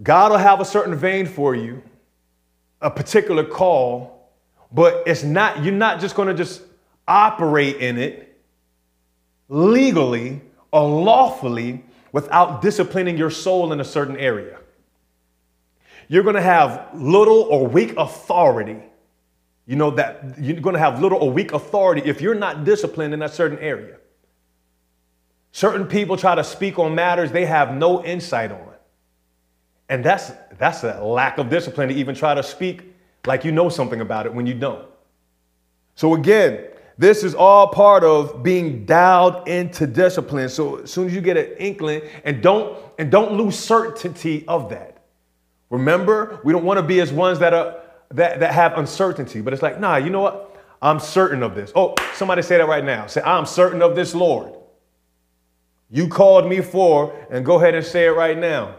God 0.03 0.31
will 0.31 0.39
have 0.39 0.59
a 0.59 0.65
certain 0.65 0.95
vein 0.95 1.25
for 1.27 1.55
you, 1.55 1.81
a 2.81 2.89
particular 2.91 3.45
call, 3.45 4.29
but 4.73 5.03
it's 5.05 5.23
not, 5.23 5.63
you're 5.63 5.73
not 5.73 6.01
just 6.01 6.15
to 6.15 6.33
just 6.33 6.61
operate 7.07 7.77
in 7.77 7.97
it 7.97 8.30
legally 9.51 10.41
or 10.71 10.89
lawfully 10.89 11.83
without 12.13 12.61
disciplining 12.61 13.17
your 13.17 13.29
soul 13.29 13.73
in 13.73 13.81
a 13.81 13.83
certain 13.83 14.15
area. 14.15 14.57
You're 16.07 16.23
going 16.23 16.35
to 16.35 16.41
have 16.41 16.89
little 16.93 17.41
or 17.43 17.67
weak 17.67 17.93
authority. 17.97 18.81
You 19.67 19.75
know 19.75 19.91
that 19.91 20.35
you're 20.39 20.59
going 20.59 20.73
to 20.73 20.79
have 20.79 21.01
little 21.01 21.19
or 21.19 21.29
weak 21.29 21.51
authority 21.51 22.01
if 22.05 22.21
you're 22.21 22.35
not 22.35 22.63
disciplined 22.63 23.13
in 23.13 23.21
a 23.21 23.29
certain 23.29 23.59
area. 23.59 23.97
Certain 25.51 25.85
people 25.85 26.15
try 26.15 26.33
to 26.33 26.43
speak 26.43 26.79
on 26.79 26.95
matters 26.95 27.31
they 27.31 27.45
have 27.45 27.73
no 27.75 28.03
insight 28.03 28.51
on. 28.51 28.73
And 29.89 30.03
that's 30.03 30.31
that's 30.57 30.83
a 30.83 31.03
lack 31.03 31.37
of 31.37 31.49
discipline 31.49 31.89
to 31.89 31.95
even 31.95 32.15
try 32.15 32.33
to 32.33 32.43
speak 32.43 32.93
like 33.25 33.43
you 33.43 33.51
know 33.51 33.67
something 33.67 33.99
about 33.99 34.25
it 34.25 34.33
when 34.33 34.47
you 34.47 34.53
don't. 34.53 34.87
So 35.95 36.13
again, 36.15 36.70
this 37.01 37.23
is 37.23 37.33
all 37.33 37.67
part 37.67 38.03
of 38.03 38.43
being 38.43 38.85
dialed 38.85 39.47
into 39.47 39.87
discipline. 39.87 40.47
So 40.49 40.81
as 40.81 40.91
soon 40.91 41.07
as 41.07 41.15
you 41.15 41.19
get 41.19 41.35
an 41.35 41.47
inkling 41.57 42.03
and 42.23 42.43
don't 42.43 42.77
and 42.99 43.11
don't 43.11 43.33
lose 43.33 43.57
certainty 43.57 44.47
of 44.47 44.69
that. 44.69 45.03
Remember, 45.71 46.39
we 46.43 46.53
don't 46.53 46.63
want 46.63 46.77
to 46.77 46.83
be 46.83 46.99
as 46.99 47.11
ones 47.11 47.39
that 47.39 47.55
are 47.55 47.81
that, 48.11 48.41
that 48.41 48.53
have 48.53 48.77
uncertainty, 48.77 49.41
but 49.41 49.51
it's 49.51 49.63
like, 49.63 49.79
nah, 49.79 49.95
you 49.95 50.11
know 50.11 50.21
what? 50.21 50.63
I'm 50.79 50.99
certain 50.99 51.41
of 51.41 51.55
this. 51.55 51.71
Oh, 51.73 51.95
somebody 52.13 52.43
say 52.43 52.57
that 52.57 52.67
right 52.67 52.85
now. 52.85 53.07
Say, 53.07 53.23
I'm 53.23 53.47
certain 53.47 53.81
of 53.81 53.95
this, 53.95 54.13
Lord. 54.13 54.53
You 55.89 56.07
called 56.07 56.47
me 56.47 56.61
for, 56.61 57.15
and 57.31 57.43
go 57.43 57.55
ahead 57.55 57.73
and 57.73 57.83
say 57.83 58.05
it 58.05 58.11
right 58.11 58.37
now. 58.37 58.75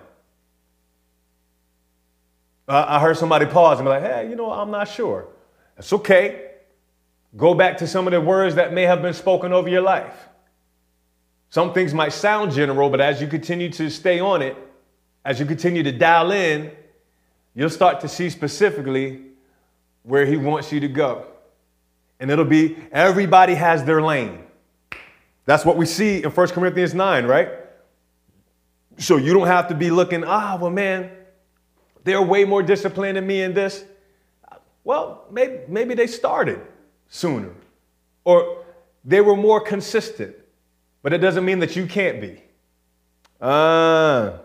Uh, 2.68 2.84
I 2.86 3.00
heard 3.00 3.16
somebody 3.16 3.46
pause 3.46 3.80
and 3.80 3.86
be 3.86 3.90
like, 3.90 4.02
hey, 4.02 4.30
you 4.30 4.36
know, 4.36 4.52
I'm 4.52 4.70
not 4.70 4.86
sure. 4.86 5.26
That's 5.74 5.92
okay. 5.92 6.51
Go 7.36 7.54
back 7.54 7.78
to 7.78 7.86
some 7.86 8.06
of 8.06 8.12
the 8.12 8.20
words 8.20 8.54
that 8.56 8.72
may 8.72 8.82
have 8.82 9.00
been 9.00 9.14
spoken 9.14 9.52
over 9.52 9.68
your 9.68 9.80
life. 9.80 10.28
Some 11.48 11.72
things 11.72 11.94
might 11.94 12.12
sound 12.12 12.52
general, 12.52 12.90
but 12.90 13.00
as 13.00 13.20
you 13.20 13.26
continue 13.26 13.70
to 13.70 13.90
stay 13.90 14.20
on 14.20 14.42
it, 14.42 14.56
as 15.24 15.38
you 15.40 15.46
continue 15.46 15.82
to 15.82 15.92
dial 15.92 16.30
in, 16.32 16.72
you'll 17.54 17.70
start 17.70 18.00
to 18.00 18.08
see 18.08 18.28
specifically 18.28 19.22
where 20.02 20.26
he 20.26 20.36
wants 20.36 20.72
you 20.72 20.80
to 20.80 20.88
go. 20.88 21.26
And 22.20 22.30
it'll 22.30 22.44
be 22.44 22.76
everybody 22.90 23.54
has 23.54 23.84
their 23.84 24.02
lane. 24.02 24.44
That's 25.44 25.64
what 25.64 25.76
we 25.76 25.86
see 25.86 26.22
in 26.22 26.30
1 26.30 26.48
Corinthians 26.48 26.94
9, 26.94 27.26
right? 27.26 27.50
So 28.98 29.16
you 29.16 29.32
don't 29.32 29.46
have 29.46 29.68
to 29.68 29.74
be 29.74 29.90
looking, 29.90 30.22
ah, 30.24 30.56
well, 30.60 30.70
man, 30.70 31.10
they're 32.04 32.22
way 32.22 32.44
more 32.44 32.62
disciplined 32.62 33.16
than 33.16 33.26
me 33.26 33.42
in 33.42 33.54
this. 33.54 33.84
Well, 34.84 35.24
maybe, 35.30 35.60
maybe 35.68 35.94
they 35.94 36.06
started 36.06 36.60
sooner 37.12 37.50
or 38.24 38.64
they 39.04 39.20
were 39.20 39.36
more 39.36 39.60
consistent, 39.60 40.34
but 41.02 41.12
it 41.12 41.18
doesn't 41.18 41.44
mean 41.44 41.58
that 41.58 41.76
you 41.76 41.86
can't 41.86 42.20
be. 42.20 42.40
Uh, 43.38 44.38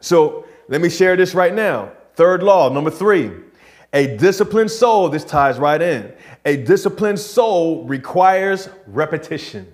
so 0.00 0.44
let 0.68 0.80
me 0.80 0.88
share 0.88 1.14
this 1.16 1.34
right 1.34 1.54
now. 1.54 1.92
Third 2.14 2.42
law, 2.42 2.68
number 2.68 2.90
three. 2.90 3.30
A 3.92 4.16
disciplined 4.16 4.72
soul, 4.72 5.08
this 5.08 5.24
ties 5.24 5.58
right 5.58 5.80
in. 5.80 6.12
A 6.44 6.56
disciplined 6.56 7.20
soul 7.20 7.84
requires 7.84 8.68
repetition. 8.88 9.72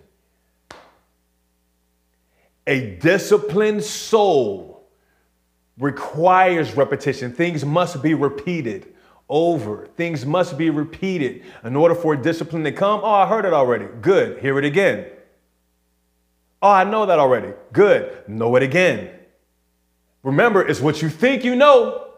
A 2.67 2.97
disciplined 2.97 3.83
soul 3.83 4.87
requires 5.79 6.77
repetition. 6.77 7.33
Things 7.33 7.65
must 7.65 8.03
be 8.03 8.13
repeated 8.13 8.92
over. 9.33 9.89
Things 9.97 10.27
must 10.27 10.59
be 10.59 10.69
repeated 10.69 11.43
in 11.65 11.75
order 11.75 11.95
for 11.95 12.15
discipline 12.15 12.63
to 12.65 12.71
come. 12.71 13.01
Oh, 13.03 13.11
I 13.11 13.27
heard 13.27 13.47
it 13.47 13.55
already. 13.55 13.87
Good. 14.03 14.39
Hear 14.41 14.59
it 14.59 14.65
again. 14.65 15.07
Oh, 16.61 16.71
I 16.71 16.85
know 16.85 17.07
that 17.07 17.19
already. 17.19 17.53
Good. 17.73 18.29
Know 18.29 18.55
it 18.57 18.63
again. 18.63 19.11
Remember, 20.23 20.65
it's 20.65 20.81
what 20.81 21.03
you 21.03 21.09
think 21.09 21.45
you 21.45 21.57
know 21.57 22.11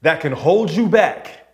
that 0.00 0.20
can 0.20 0.32
hold 0.32 0.70
you 0.70 0.88
back. 0.88 1.46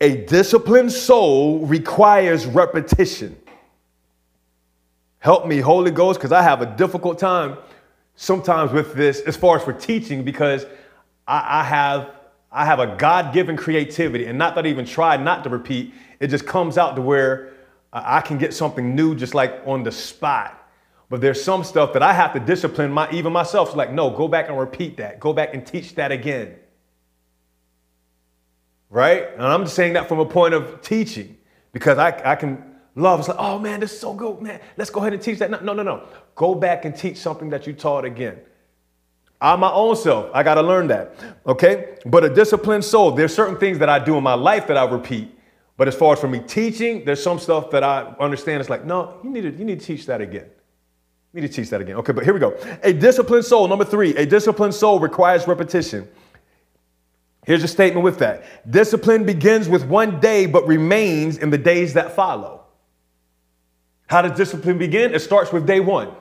A 0.00 0.26
disciplined 0.26 0.92
soul 0.92 1.66
requires 1.66 2.44
repetition. 2.46 3.36
Help 5.18 5.46
me, 5.46 5.60
Holy 5.60 5.90
Ghost, 5.90 6.20
because 6.20 6.32
I 6.32 6.42
have 6.42 6.60
a 6.60 6.66
difficult 6.66 7.18
time 7.18 7.56
sometimes 8.16 8.70
with 8.72 8.94
this 8.94 9.20
as 9.20 9.36
far 9.36 9.56
as 9.56 9.64
for 9.64 9.72
teaching 9.72 10.24
because 10.24 10.66
I, 11.26 11.60
I 11.60 11.64
have 11.64 12.10
I 12.52 12.66
have 12.66 12.80
a 12.80 12.96
God-given 12.96 13.56
creativity, 13.56 14.26
and 14.26 14.38
not 14.38 14.54
that 14.54 14.66
I 14.66 14.68
even 14.68 14.84
try 14.84 15.16
not 15.16 15.42
to 15.44 15.50
repeat. 15.50 15.94
It 16.20 16.28
just 16.28 16.46
comes 16.46 16.76
out 16.76 16.96
to 16.96 17.02
where 17.02 17.54
I 17.92 18.20
can 18.20 18.38
get 18.38 18.52
something 18.52 18.94
new 18.94 19.14
just 19.14 19.34
like 19.34 19.62
on 19.64 19.82
the 19.82 19.92
spot. 19.92 20.58
But 21.08 21.20
there's 21.20 21.42
some 21.42 21.64
stuff 21.64 21.92
that 21.94 22.02
I 22.02 22.12
have 22.12 22.32
to 22.34 22.40
discipline 22.40 22.92
my 22.92 23.10
even 23.10 23.32
myself. 23.32 23.70
So 23.70 23.76
like, 23.76 23.92
no, 23.92 24.10
go 24.10 24.28
back 24.28 24.48
and 24.48 24.58
repeat 24.58 24.98
that. 24.98 25.20
Go 25.20 25.32
back 25.32 25.54
and 25.54 25.66
teach 25.66 25.94
that 25.96 26.12
again 26.12 26.56
right? 28.92 29.32
And 29.32 29.42
I'm 29.42 29.64
just 29.64 29.74
saying 29.74 29.94
that 29.94 30.06
from 30.06 30.20
a 30.20 30.26
point 30.26 30.54
of 30.54 30.80
teaching 30.82 31.36
because 31.72 31.98
I, 31.98 32.08
I 32.24 32.36
can 32.36 32.62
love. 32.94 33.20
It's 33.20 33.28
like, 33.28 33.38
oh 33.40 33.58
man, 33.58 33.80
this 33.80 33.92
is 33.92 33.98
so 33.98 34.12
good, 34.12 34.40
man. 34.40 34.60
Let's 34.76 34.90
go 34.90 35.00
ahead 35.00 35.14
and 35.14 35.22
teach 35.22 35.38
that. 35.38 35.50
No, 35.50 35.58
no, 35.60 35.72
no, 35.72 35.82
no. 35.82 36.06
Go 36.36 36.54
back 36.54 36.84
and 36.84 36.94
teach 36.94 37.16
something 37.16 37.50
that 37.50 37.66
you 37.66 37.72
taught 37.72 38.04
again. 38.04 38.38
I'm 39.42 39.58
my 39.58 39.72
own 39.72 39.96
self. 39.96 40.30
I 40.32 40.44
got 40.44 40.54
to 40.54 40.62
learn 40.62 40.86
that. 40.86 41.14
Okay. 41.44 41.98
But 42.06 42.22
a 42.22 42.32
disciplined 42.32 42.84
soul, 42.84 43.10
there's 43.10 43.34
certain 43.34 43.56
things 43.56 43.78
that 43.80 43.88
I 43.88 43.98
do 43.98 44.16
in 44.16 44.22
my 44.22 44.34
life 44.34 44.68
that 44.68 44.76
I 44.76 44.84
repeat. 44.84 45.36
But 45.76 45.88
as 45.88 45.96
far 45.96 46.12
as 46.12 46.20
for 46.20 46.28
me 46.28 46.38
teaching, 46.38 47.04
there's 47.04 47.20
some 47.20 47.40
stuff 47.40 47.70
that 47.72 47.82
I 47.82 48.14
understand. 48.20 48.60
It's 48.60 48.70
like, 48.70 48.84
no, 48.84 49.18
you 49.24 49.30
need 49.30 49.40
to, 49.40 49.50
you 49.50 49.64
need 49.64 49.80
to 49.80 49.86
teach 49.86 50.06
that 50.06 50.20
again. 50.20 50.46
You 51.32 51.40
need 51.40 51.48
to 51.48 51.52
teach 51.52 51.70
that 51.70 51.80
again. 51.80 51.96
Okay, 51.96 52.12
but 52.12 52.22
here 52.22 52.32
we 52.32 52.38
go. 52.38 52.56
A 52.84 52.92
disciplined 52.92 53.44
soul, 53.44 53.66
number 53.66 53.84
three, 53.84 54.14
a 54.14 54.24
disciplined 54.24 54.74
soul 54.74 55.00
requires 55.00 55.48
repetition. 55.48 56.08
Here's 57.44 57.64
a 57.64 57.68
statement 57.68 58.04
with 58.04 58.20
that 58.20 58.70
discipline 58.70 59.24
begins 59.24 59.68
with 59.68 59.84
one 59.84 60.20
day, 60.20 60.46
but 60.46 60.68
remains 60.68 61.38
in 61.38 61.50
the 61.50 61.58
days 61.58 61.94
that 61.94 62.14
follow. 62.14 62.60
How 64.06 64.22
does 64.22 64.36
discipline 64.36 64.78
begin? 64.78 65.12
It 65.14 65.20
starts 65.20 65.52
with 65.52 65.66
day 65.66 65.80
one. 65.80 66.14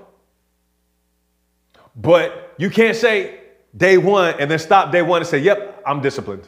But 1.95 2.40
you 2.57 2.69
can't 2.69 2.95
say 2.95 3.39
day 3.75 3.97
one 3.97 4.35
and 4.39 4.49
then 4.49 4.59
stop 4.59 4.91
day 4.91 5.01
one 5.01 5.21
and 5.21 5.27
say, 5.27 5.39
Yep, 5.39 5.83
I'm 5.85 6.01
disciplined. 6.01 6.47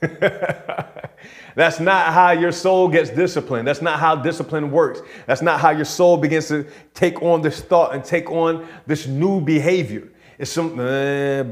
That's 1.54 1.78
not 1.80 2.12
how 2.12 2.30
your 2.32 2.52
soul 2.52 2.88
gets 2.88 3.10
disciplined. 3.10 3.68
That's 3.68 3.82
not 3.82 4.00
how 4.00 4.16
discipline 4.16 4.70
works. 4.70 5.00
That's 5.26 5.42
not 5.42 5.60
how 5.60 5.70
your 5.70 5.84
soul 5.84 6.16
begins 6.16 6.48
to 6.48 6.66
take 6.94 7.22
on 7.22 7.42
this 7.42 7.60
thought 7.60 7.94
and 7.94 8.04
take 8.04 8.30
on 8.30 8.66
this 8.86 9.06
new 9.06 9.40
behavior. 9.40 10.08
It's 10.38 10.50
some 10.50 10.80
eh, 10.80 11.42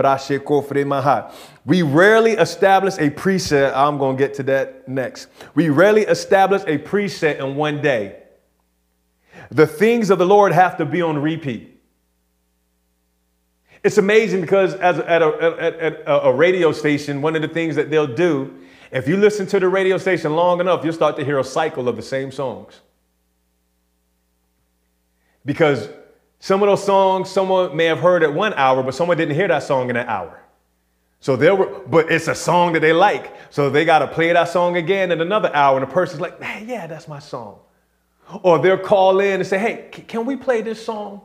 we 1.66 1.82
rarely 1.82 2.32
establish 2.32 2.96
a 2.96 3.10
preset. 3.10 3.76
I'm 3.76 3.98
going 3.98 4.16
to 4.16 4.22
get 4.22 4.34
to 4.34 4.42
that 4.44 4.88
next. 4.88 5.28
We 5.54 5.68
rarely 5.68 6.02
establish 6.02 6.62
a 6.62 6.78
preset 6.78 7.38
in 7.38 7.54
one 7.54 7.82
day. 7.82 8.16
The 9.50 9.66
things 9.66 10.10
of 10.10 10.18
the 10.18 10.26
Lord 10.26 10.52
have 10.52 10.76
to 10.78 10.86
be 10.86 11.02
on 11.02 11.18
repeat. 11.18 11.69
It's 13.82 13.98
amazing 13.98 14.42
because 14.42 14.74
as 14.74 14.98
at 14.98 15.22
a, 15.22 15.56
at, 15.60 15.74
at 15.80 16.02
a 16.06 16.32
radio 16.32 16.72
station, 16.72 17.22
one 17.22 17.34
of 17.34 17.42
the 17.42 17.48
things 17.48 17.76
that 17.76 17.90
they'll 17.90 18.06
do, 18.06 18.54
if 18.90 19.08
you 19.08 19.16
listen 19.16 19.46
to 19.46 19.60
the 19.60 19.68
radio 19.68 19.96
station 19.96 20.34
long 20.34 20.60
enough, 20.60 20.84
you'll 20.84 20.92
start 20.92 21.16
to 21.16 21.24
hear 21.24 21.38
a 21.38 21.44
cycle 21.44 21.88
of 21.88 21.96
the 21.96 22.02
same 22.02 22.30
songs. 22.30 22.80
Because 25.44 25.88
some 26.40 26.62
of 26.62 26.68
those 26.68 26.84
songs 26.84 27.30
someone 27.30 27.74
may 27.74 27.86
have 27.86 28.00
heard 28.00 28.22
at 28.22 28.34
one 28.34 28.52
hour, 28.54 28.82
but 28.82 28.94
someone 28.94 29.16
didn't 29.16 29.34
hear 29.34 29.48
that 29.48 29.62
song 29.62 29.88
in 29.88 29.96
an 29.96 30.06
hour. 30.06 30.42
So 31.20 31.36
they 31.36 31.50
were, 31.50 31.82
but 31.86 32.10
it's 32.10 32.28
a 32.28 32.34
song 32.34 32.72
that 32.72 32.80
they 32.80 32.92
like. 32.92 33.34
So 33.50 33.70
they 33.70 33.84
got 33.84 34.00
to 34.00 34.08
play 34.08 34.32
that 34.32 34.48
song 34.48 34.76
again 34.76 35.12
in 35.12 35.20
another 35.20 35.54
hour. 35.54 35.78
And 35.78 35.88
the 35.88 35.92
person's 35.92 36.20
like, 36.20 36.42
hey, 36.42 36.64
yeah, 36.66 36.86
that's 36.86 37.08
my 37.08 37.18
song. 37.18 37.58
Or 38.42 38.58
they'll 38.58 38.78
call 38.78 39.20
in 39.20 39.40
and 39.40 39.46
say, 39.46 39.58
hey, 39.58 39.88
can 39.90 40.24
we 40.24 40.36
play 40.36 40.62
this 40.62 40.84
song? 40.84 41.20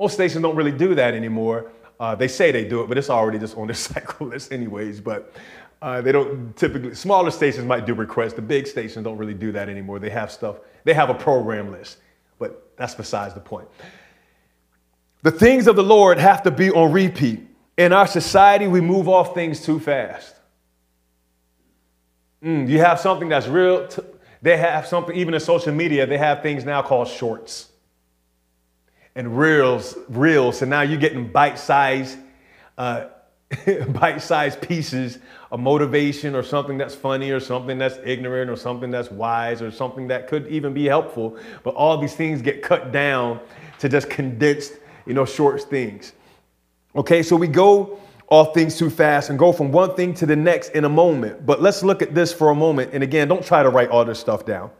Most 0.00 0.14
stations 0.14 0.40
don't 0.40 0.56
really 0.56 0.72
do 0.72 0.94
that 0.94 1.12
anymore. 1.12 1.70
Uh, 2.00 2.14
they 2.14 2.26
say 2.26 2.50
they 2.50 2.64
do 2.64 2.80
it, 2.80 2.88
but 2.88 2.96
it's 2.96 3.10
already 3.10 3.38
just 3.38 3.54
on 3.58 3.66
their 3.66 3.74
cycle 3.90 4.28
list, 4.28 4.50
anyways. 4.50 4.98
But 4.98 5.34
uh, 5.82 6.00
they 6.00 6.10
don't 6.10 6.56
typically, 6.56 6.94
smaller 6.94 7.30
stations 7.30 7.66
might 7.66 7.84
do 7.84 7.92
requests. 7.92 8.32
The 8.32 8.42
big 8.42 8.66
stations 8.66 9.04
don't 9.04 9.18
really 9.18 9.34
do 9.34 9.52
that 9.52 9.68
anymore. 9.68 9.98
They 9.98 10.08
have 10.08 10.32
stuff, 10.32 10.56
they 10.84 10.94
have 10.94 11.10
a 11.10 11.14
program 11.14 11.70
list, 11.70 11.98
but 12.38 12.72
that's 12.78 12.94
besides 12.94 13.34
the 13.34 13.40
point. 13.40 13.68
The 15.22 15.30
things 15.30 15.66
of 15.66 15.76
the 15.76 15.82
Lord 15.82 16.18
have 16.18 16.42
to 16.44 16.50
be 16.50 16.70
on 16.70 16.92
repeat. 16.92 17.46
In 17.76 17.92
our 17.92 18.06
society, 18.06 18.66
we 18.66 18.80
move 18.80 19.06
off 19.06 19.34
things 19.34 19.62
too 19.62 19.78
fast. 19.78 20.34
Mm, 22.42 22.70
you 22.70 22.78
have 22.78 22.98
something 22.98 23.28
that's 23.28 23.46
real. 23.46 23.86
T- 23.86 24.00
they 24.40 24.56
have 24.56 24.86
something, 24.86 25.14
even 25.14 25.34
in 25.34 25.40
social 25.40 25.74
media, 25.74 26.06
they 26.06 26.16
have 26.16 26.42
things 26.42 26.64
now 26.64 26.80
called 26.80 27.08
shorts 27.08 27.69
and 29.16 29.36
reels, 29.38 29.96
reels. 30.08 30.58
So 30.58 30.66
now 30.66 30.82
you're 30.82 31.00
getting 31.00 31.30
bite-sized, 31.30 32.18
uh, 32.78 33.06
bite-sized 33.88 34.60
pieces 34.60 35.18
of 35.50 35.60
motivation 35.60 36.34
or 36.34 36.42
something 36.42 36.78
that's 36.78 36.94
funny 36.94 37.30
or 37.30 37.40
something 37.40 37.78
that's 37.78 37.98
ignorant 38.04 38.50
or 38.50 38.56
something 38.56 38.90
that's 38.90 39.10
wise 39.10 39.60
or 39.62 39.70
something 39.70 40.06
that 40.08 40.28
could 40.28 40.46
even 40.46 40.72
be 40.72 40.86
helpful. 40.86 41.36
But 41.64 41.74
all 41.74 41.98
these 41.98 42.14
things 42.14 42.40
get 42.40 42.62
cut 42.62 42.92
down 42.92 43.40
to 43.80 43.88
just 43.88 44.08
condensed, 44.08 44.74
you 45.06 45.14
know, 45.14 45.24
short 45.24 45.60
things. 45.62 46.12
Okay, 46.94 47.22
so 47.22 47.36
we 47.36 47.48
go 47.48 47.98
off 48.28 48.54
things 48.54 48.78
too 48.78 48.90
fast 48.90 49.28
and 49.28 49.38
go 49.38 49.52
from 49.52 49.72
one 49.72 49.94
thing 49.96 50.14
to 50.14 50.24
the 50.24 50.36
next 50.36 50.70
in 50.70 50.84
a 50.84 50.88
moment. 50.88 51.44
But 51.44 51.60
let's 51.60 51.82
look 51.82 52.00
at 52.00 52.14
this 52.14 52.32
for 52.32 52.50
a 52.50 52.54
moment. 52.54 52.92
And 52.92 53.02
again, 53.02 53.26
don't 53.26 53.44
try 53.44 53.62
to 53.62 53.68
write 53.68 53.90
all 53.90 54.04
this 54.04 54.20
stuff 54.20 54.46
down. 54.46 54.70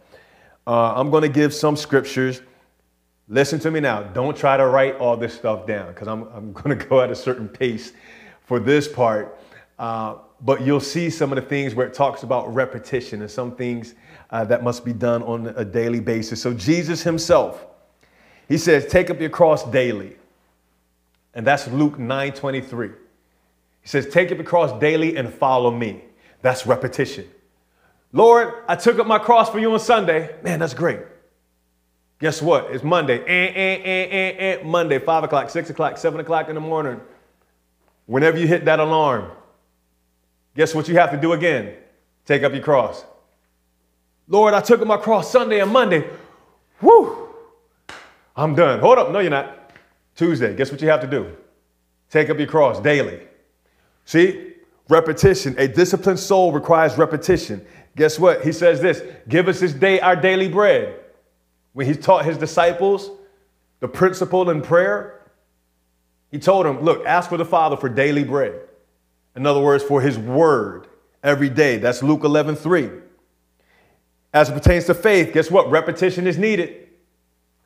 Uh, 0.66 0.94
I'm 0.94 1.10
going 1.10 1.22
to 1.22 1.28
give 1.28 1.52
some 1.52 1.76
scriptures 1.76 2.42
Listen 3.32 3.60
to 3.60 3.70
me 3.70 3.78
now. 3.78 4.02
Don't 4.02 4.36
try 4.36 4.56
to 4.56 4.66
write 4.66 4.96
all 4.96 5.16
this 5.16 5.32
stuff 5.32 5.64
down 5.64 5.94
because 5.94 6.08
I'm, 6.08 6.24
I'm 6.34 6.52
going 6.52 6.76
to 6.76 6.84
go 6.84 7.00
at 7.00 7.12
a 7.12 7.14
certain 7.14 7.48
pace 7.48 7.92
for 8.42 8.58
this 8.58 8.88
part. 8.88 9.38
Uh, 9.78 10.16
but 10.42 10.62
you'll 10.62 10.80
see 10.80 11.08
some 11.08 11.30
of 11.30 11.36
the 11.36 11.48
things 11.48 11.74
where 11.74 11.86
it 11.86 11.94
talks 11.94 12.24
about 12.24 12.52
repetition 12.52 13.22
and 13.22 13.30
some 13.30 13.54
things 13.54 13.94
uh, 14.30 14.44
that 14.44 14.64
must 14.64 14.84
be 14.84 14.92
done 14.92 15.22
on 15.22 15.46
a 15.56 15.64
daily 15.64 16.00
basis. 16.00 16.42
So, 16.42 16.52
Jesus 16.52 17.02
himself, 17.02 17.66
he 18.48 18.58
says, 18.58 18.86
Take 18.86 19.10
up 19.10 19.20
your 19.20 19.30
cross 19.30 19.64
daily. 19.70 20.16
And 21.32 21.46
that's 21.46 21.68
Luke 21.68 21.98
9 21.98 22.32
23. 22.32 22.88
He 22.88 22.94
says, 23.84 24.08
Take 24.08 24.32
up 24.32 24.38
your 24.38 24.46
cross 24.46 24.78
daily 24.80 25.16
and 25.16 25.32
follow 25.32 25.70
me. 25.70 26.02
That's 26.42 26.66
repetition. 26.66 27.28
Lord, 28.12 28.54
I 28.66 28.74
took 28.74 28.98
up 28.98 29.06
my 29.06 29.18
cross 29.18 29.50
for 29.50 29.60
you 29.60 29.72
on 29.72 29.78
Sunday. 29.78 30.34
Man, 30.42 30.58
that's 30.58 30.74
great. 30.74 31.00
Guess 32.20 32.42
what? 32.42 32.70
It's 32.70 32.84
Monday. 32.84 33.18
Eh, 33.20 33.24
eh, 33.26 33.80
eh, 33.82 34.08
eh, 34.10 34.34
eh. 34.38 34.62
Monday, 34.62 34.98
5 34.98 35.24
o'clock, 35.24 35.48
6 35.48 35.70
o'clock, 35.70 35.96
7 35.96 36.20
o'clock 36.20 36.48
in 36.50 36.54
the 36.54 36.60
morning. 36.60 37.00
Whenever 38.04 38.38
you 38.38 38.46
hit 38.46 38.66
that 38.66 38.78
alarm, 38.78 39.30
guess 40.54 40.74
what 40.74 40.86
you 40.86 40.96
have 40.98 41.10
to 41.12 41.16
do 41.16 41.32
again? 41.32 41.74
Take 42.26 42.42
up 42.42 42.52
your 42.52 42.62
cross. 42.62 43.04
Lord, 44.28 44.52
I 44.52 44.60
took 44.60 44.82
up 44.82 44.86
my 44.86 44.98
cross 44.98 45.32
Sunday 45.32 45.60
and 45.60 45.72
Monday. 45.72 46.06
Whew. 46.80 47.28
I'm 48.36 48.54
done. 48.54 48.80
Hold 48.80 48.98
up. 48.98 49.10
No, 49.10 49.20
you're 49.20 49.30
not. 49.30 49.72
Tuesday, 50.14 50.54
guess 50.54 50.70
what 50.70 50.82
you 50.82 50.88
have 50.88 51.00
to 51.00 51.06
do? 51.06 51.34
Take 52.10 52.28
up 52.28 52.38
your 52.38 52.46
cross 52.46 52.80
daily. 52.80 53.20
See? 54.04 54.52
Repetition. 54.88 55.54
A 55.56 55.66
disciplined 55.68 56.18
soul 56.18 56.52
requires 56.52 56.98
repetition. 56.98 57.64
Guess 57.96 58.18
what? 58.18 58.44
He 58.44 58.52
says 58.52 58.80
this 58.80 59.02
Give 59.28 59.48
us 59.48 59.60
this 59.60 59.72
day 59.72 60.00
our 60.00 60.16
daily 60.16 60.48
bread. 60.48 61.00
When 61.72 61.86
he 61.86 61.94
taught 61.94 62.24
his 62.24 62.38
disciples 62.38 63.10
the 63.80 63.88
principle 63.88 64.50
in 64.50 64.62
prayer, 64.62 65.20
he 66.30 66.38
told 66.38 66.66
them, 66.66 66.82
Look, 66.82 67.04
ask 67.06 67.28
for 67.28 67.36
the 67.36 67.44
Father 67.44 67.76
for 67.76 67.88
daily 67.88 68.24
bread. 68.24 68.60
In 69.36 69.46
other 69.46 69.60
words, 69.60 69.82
for 69.82 70.00
his 70.00 70.18
word 70.18 70.86
every 71.22 71.48
day. 71.48 71.78
That's 71.78 72.02
Luke 72.02 72.24
11 72.24 72.56
3. 72.56 72.90
As 74.32 74.48
it 74.48 74.52
pertains 74.52 74.84
to 74.86 74.94
faith, 74.94 75.32
guess 75.32 75.50
what? 75.50 75.70
Repetition 75.70 76.26
is 76.26 76.38
needed 76.38 76.88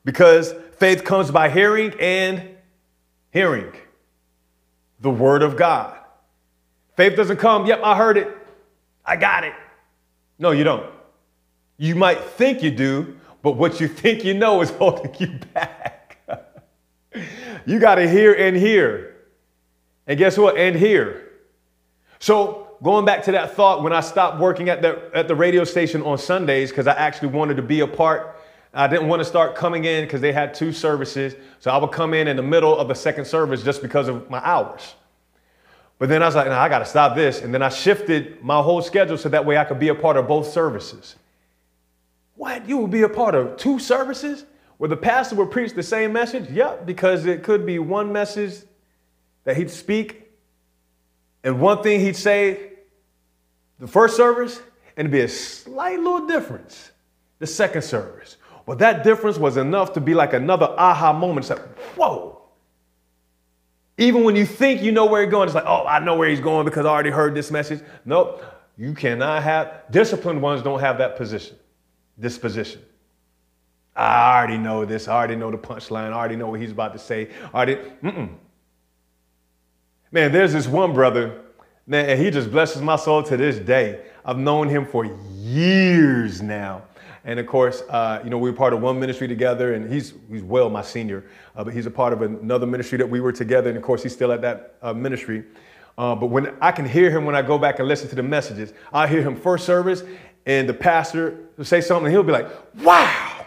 because 0.05 0.55
faith 0.79 1.05
comes 1.05 1.31
by 1.31 1.51
hearing 1.51 1.95
and 2.01 2.57
hearing 3.33 3.73
the 5.01 5.11
word 5.11 5.43
of 5.43 5.57
God. 5.57 5.99
Faith 6.97 7.17
doesn't 7.17 7.37
come, 7.37 7.67
yep, 7.67 7.81
I 7.83 7.97
heard 7.97 8.17
it, 8.17 8.35
I 9.05 9.17
got 9.17 9.45
it. 9.45 9.53
No, 10.39 10.53
you 10.53 10.65
don't. 10.65 10.91
You 11.77 11.97
might 11.97 12.21
think 12.21 12.63
you 12.63 12.71
do, 12.71 13.19
but 13.45 13.57
what 13.57 13.79
you 13.79 13.87
think 13.87 14.25
you 14.25 14.33
know 14.33 14.63
is 14.63 14.71
holding 14.79 15.15
you 15.19 15.39
back. 15.53 16.17
you 17.67 17.79
got 17.79 17.97
to 17.97 18.09
hear 18.09 18.33
and 18.33 18.57
hear. 18.57 19.15
And 20.07 20.19
guess 20.19 20.37
what? 20.39 20.57
And 20.57 20.75
hear. 20.75 21.31
So, 22.19 22.77
going 22.83 23.05
back 23.05 23.23
to 23.25 23.33
that 23.33 23.55
thought, 23.55 23.83
when 23.83 23.93
I 23.93 24.01
stopped 24.01 24.41
working 24.41 24.71
at 24.71 24.81
the, 24.81 25.11
at 25.15 25.29
the 25.29 25.35
radio 25.35 25.65
station 25.65 26.03
on 26.03 26.17
Sundays, 26.17 26.71
because 26.71 26.87
I 26.87 26.95
actually 26.95 27.29
wanted 27.29 27.57
to 27.57 27.63
be 27.63 27.81
a 27.81 27.87
part, 27.87 28.41
I 28.73 28.87
didn't 28.87 29.09
want 29.09 29.21
to 29.21 29.25
start 29.27 29.55
coming 29.55 29.85
in 29.85 30.05
because 30.05 30.23
they 30.23 30.33
had 30.33 30.55
two 30.55 30.73
services. 30.73 31.35
So, 31.61 31.71
I 31.71 31.77
would 31.77 31.93
come 31.93 32.15
in 32.15 32.29
in 32.29 32.37
the 32.37 32.43
middle 32.43 32.75
of 32.77 32.89
the 32.89 32.95
second 32.95 33.27
service 33.27 33.63
just 33.63 33.83
because 33.83 34.09
of 34.09 34.31
my 34.31 34.41
hours. 34.43 34.95
But 35.99 36.09
then 36.09 36.23
I 36.23 36.27
was 36.27 36.35
like, 36.35 36.47
no, 36.47 36.55
I 36.55 36.71
got 36.71 36.79
to 36.79 36.87
stop 36.87 37.15
this. 37.15 37.43
And 37.43 37.53
then 37.53 37.63
I 37.63 37.69
shifted 37.69 38.43
my 38.43 38.63
whole 38.63 38.81
schedule 38.81 39.19
so 39.19 39.29
that 39.29 39.45
way 39.45 39.59
I 39.59 39.65
could 39.65 39.79
be 39.79 39.89
a 39.89 39.95
part 39.95 40.17
of 40.17 40.27
both 40.27 40.51
services. 40.51 41.17
What? 42.37 42.69
You 42.69 42.79
would 42.79 42.91
be 42.91 43.03
a 43.03 43.09
part 43.09 43.35
of 43.35 43.57
two 43.57 43.79
services 43.79 44.45
where 44.79 44.89
the 44.89 44.97
pastor 44.97 45.37
would 45.37 45.51
preach 45.51 45.73
the 45.73 45.83
same 45.83 46.13
message? 46.13 46.51
Yep, 46.51 46.87
because 46.87 47.27
it 47.27 47.43
could 47.43 47.65
be 47.65 47.79
one 47.79 48.13
message 48.13 48.55
that 49.45 49.57
he'd 49.57 49.71
speak 49.71 50.33
and 51.43 51.61
one 51.61 51.83
thing 51.83 52.01
he'd 52.01 52.17
say 52.17 52.73
the 53.79 53.87
first 53.87 54.17
service 54.17 54.59
and 54.97 55.07
it'd 55.07 55.13
be 55.13 55.21
a 55.21 55.29
slight 55.29 55.99
little 55.99 56.27
difference 56.27 56.91
the 57.39 57.47
second 57.47 57.83
service. 57.83 58.37
Well, 58.67 58.77
that 58.79 59.05
difference 59.05 59.37
was 59.37 59.57
enough 59.57 59.93
to 59.95 60.01
be 60.01 60.15
like 60.15 60.33
another 60.33 60.67
aha 60.67 61.13
moment. 61.13 61.41
It's 61.41 61.51
like, 61.51 61.79
whoa. 61.97 62.41
Even 63.99 64.25
when 64.25 64.35
you 64.35 64.47
think 64.47 64.83
you 64.83 64.91
know 64.91 65.05
where 65.07 65.23
he's 65.23 65.31
going, 65.31 65.47
it's 65.47 65.55
like, 65.55 65.67
oh, 65.67 65.87
I 65.87 65.99
know 65.99 66.17
where 66.17 66.29
he's 66.29 66.41
going 66.41 66.65
because 66.65 66.87
I 66.87 66.89
already 66.89 67.11
heard 67.11 67.35
this 67.35 67.51
message. 67.51 67.81
Nope, 68.05 68.43
you 68.77 68.95
cannot 68.95 69.43
have, 69.43 69.83
disciplined 69.91 70.41
ones 70.41 70.63
don't 70.63 70.81
have 70.81 70.99
that 70.99 71.17
position 71.17 71.57
disposition. 72.19 72.83
I 73.97 74.39
already 74.39 74.59
know 74.59 74.85
this. 74.85 75.09
I 75.09 75.15
already 75.15 75.37
know 75.37 75.51
the 75.51 75.59
punchline. 75.59 76.11
I 76.11 76.15
already 76.15 76.37
know 76.37 76.49
what 76.49 76.61
he's 76.61 76.73
about 76.73 76.93
to 76.95 76.99
say. 76.99 77.31
I 77.53 77.57
already, 77.57 77.77
mm-mm. 78.03 78.29
Man, 80.11 80.31
there's 80.31 80.53
this 80.53 80.69
one 80.69 80.93
brother, 80.93 81.41
man, 81.89 82.09
and 82.09 82.21
he 82.21 82.31
just 82.31 82.51
blesses 82.51 82.81
my 82.81 82.95
soul 82.95 83.25
to 83.25 83.37
this 83.37 83.59
day. 83.59 84.05
I've 84.25 84.39
known 84.39 84.69
him 84.69 84.87
for 84.87 85.05
years 85.05 86.41
now. 86.41 86.85
And 87.25 87.41
of 87.41 87.47
course, 87.47 87.83
uh, 87.89 88.21
you 88.23 88.31
know, 88.31 88.39
we 88.39 88.51
were 88.51 88.57
part 88.57 88.73
of 88.73 88.81
one 88.81 89.01
ministry 89.01 89.27
together, 89.27 89.75
and 89.75 89.93
he's, 89.93 90.15
he's 90.31 90.43
well 90.43 90.71
my 90.71 90.83
senior, 90.83 91.25
uh, 91.57 91.65
but 91.65 91.75
he's 91.75 91.87
a 91.87 91.91
part 91.91 92.13
of 92.13 92.23
another 92.23 92.67
ministry 92.67 92.99
that 92.99 93.09
we 93.09 93.21
were 93.21 93.33
together. 93.33 93.69
And 93.71 93.77
of 93.77 93.83
course, 93.83 94.03
he's 94.03 94.13
still 94.13 94.31
at 94.31 94.41
that 94.43 94.77
uh, 94.83 94.93
ministry. 94.93 95.45
Uh, 95.97 96.15
but 96.15 96.27
when 96.27 96.55
I 96.61 96.71
can 96.71 96.85
hear 96.89 97.11
him 97.11 97.25
when 97.25 97.35
I 97.35 97.43
go 97.43 97.59
back 97.59 97.79
and 97.79 97.89
listen 97.89 98.09
to 98.11 98.15
the 98.15 98.23
messages, 98.23 98.73
I 98.93 99.09
hear 99.09 99.23
him 99.23 99.35
first 99.35 99.65
service, 99.65 100.03
and 100.47 100.69
the 100.69 100.75
pastor 100.75 101.39
will 101.57 101.65
say 101.65 101.81
something, 101.81 102.11
he'll 102.11 102.23
be 102.23 102.33
like, 102.33 102.49
wow, 102.83 103.47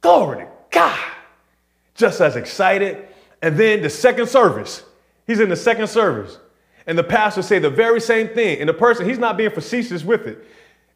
glory 0.00 0.44
to 0.44 0.48
God. 0.70 0.98
Just 1.94 2.20
as 2.20 2.36
excited. 2.36 3.08
And 3.42 3.56
then 3.56 3.82
the 3.82 3.90
second 3.90 4.28
service, 4.28 4.82
he's 5.26 5.40
in 5.40 5.48
the 5.48 5.56
second 5.56 5.88
service. 5.88 6.38
And 6.86 6.98
the 6.98 7.04
pastor 7.04 7.42
say 7.42 7.58
the 7.58 7.70
very 7.70 8.00
same 8.00 8.28
thing. 8.28 8.60
And 8.60 8.68
the 8.68 8.74
person, 8.74 9.08
he's 9.08 9.18
not 9.18 9.36
being 9.36 9.50
facetious 9.50 10.04
with 10.04 10.26
it. 10.26 10.44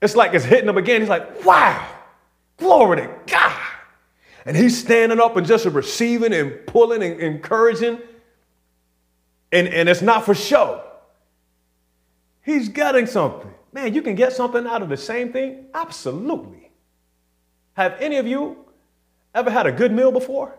It's 0.01 0.17
like 0.17 0.35
it's 0.35 0.45
hitting 0.45 0.69
him 0.69 0.79
again. 0.79 1.01
He's 1.01 1.11
like, 1.11 1.45
wow, 1.45 1.87
glory 2.57 3.03
to 3.03 3.11
God. 3.27 3.61
And 4.45 4.57
he's 4.57 4.79
standing 4.79 5.21
up 5.21 5.37
and 5.37 5.47
just 5.47 5.65
receiving 5.67 6.33
and 6.33 6.67
pulling 6.67 7.03
and 7.03 7.21
encouraging. 7.21 8.01
And, 9.53 9.69
and 9.69 9.89
it's 9.89 10.03
not 10.03 10.25
for 10.25 10.35
show. 10.35 10.83
He's 12.43 12.69
getting 12.69 13.07
something. 13.07 13.53
Man, 13.73 13.95
you 13.95 14.03
can 14.03 14.15
get 14.15 14.33
something 14.33 14.67
out 14.67 14.83
of 14.83 14.89
the 14.89 14.97
same 14.97 15.33
thing? 15.33 15.67
Absolutely. 15.73 16.71
Have 17.75 17.95
any 18.01 18.17
of 18.17 18.27
you 18.27 18.67
ever 19.35 19.51
had 19.51 19.67
a 19.67 19.73
good 19.73 19.93
meal 19.93 20.13
before? 20.13 20.59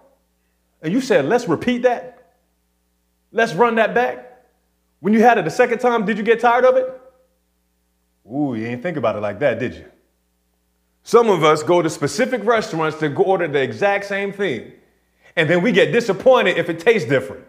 And 0.82 0.92
you 0.92 1.00
said, 1.00 1.26
let's 1.26 1.48
repeat 1.48 1.84
that? 1.84 2.34
Let's 3.32 3.54
run 3.54 3.76
that 3.76 3.94
back? 3.94 4.46
When 5.00 5.14
you 5.14 5.22
had 5.22 5.38
it 5.38 5.46
the 5.46 5.52
second 5.52 5.80
time, 5.80 6.06
did 6.06 6.18
you 6.18 6.24
get 6.24 6.40
tired 6.40 6.66
of 6.66 6.76
it? 6.76 7.02
Ooh, 8.26 8.56
you 8.56 8.66
ain't 8.66 8.82
think 8.82 8.98
about 8.98 9.16
it 9.16 9.20
like 9.20 9.40
that, 9.40 9.60
did 9.60 9.76
you? 9.76 9.86
Some 11.04 11.30
of 11.30 11.44
us 11.44 11.62
go 11.62 11.82
to 11.82 11.90
specific 11.90 12.44
restaurants 12.46 12.98
to 13.00 13.14
order 13.16 13.48
the 13.48 13.62
exact 13.62 14.06
same 14.06 14.32
thing, 14.32 14.72
and 15.36 15.50
then 15.50 15.62
we 15.62 15.74
get 15.74 15.92
disappointed 15.92 16.58
if 16.58 16.70
it 16.70 16.80
tastes 16.80 17.08
different. 17.08 17.46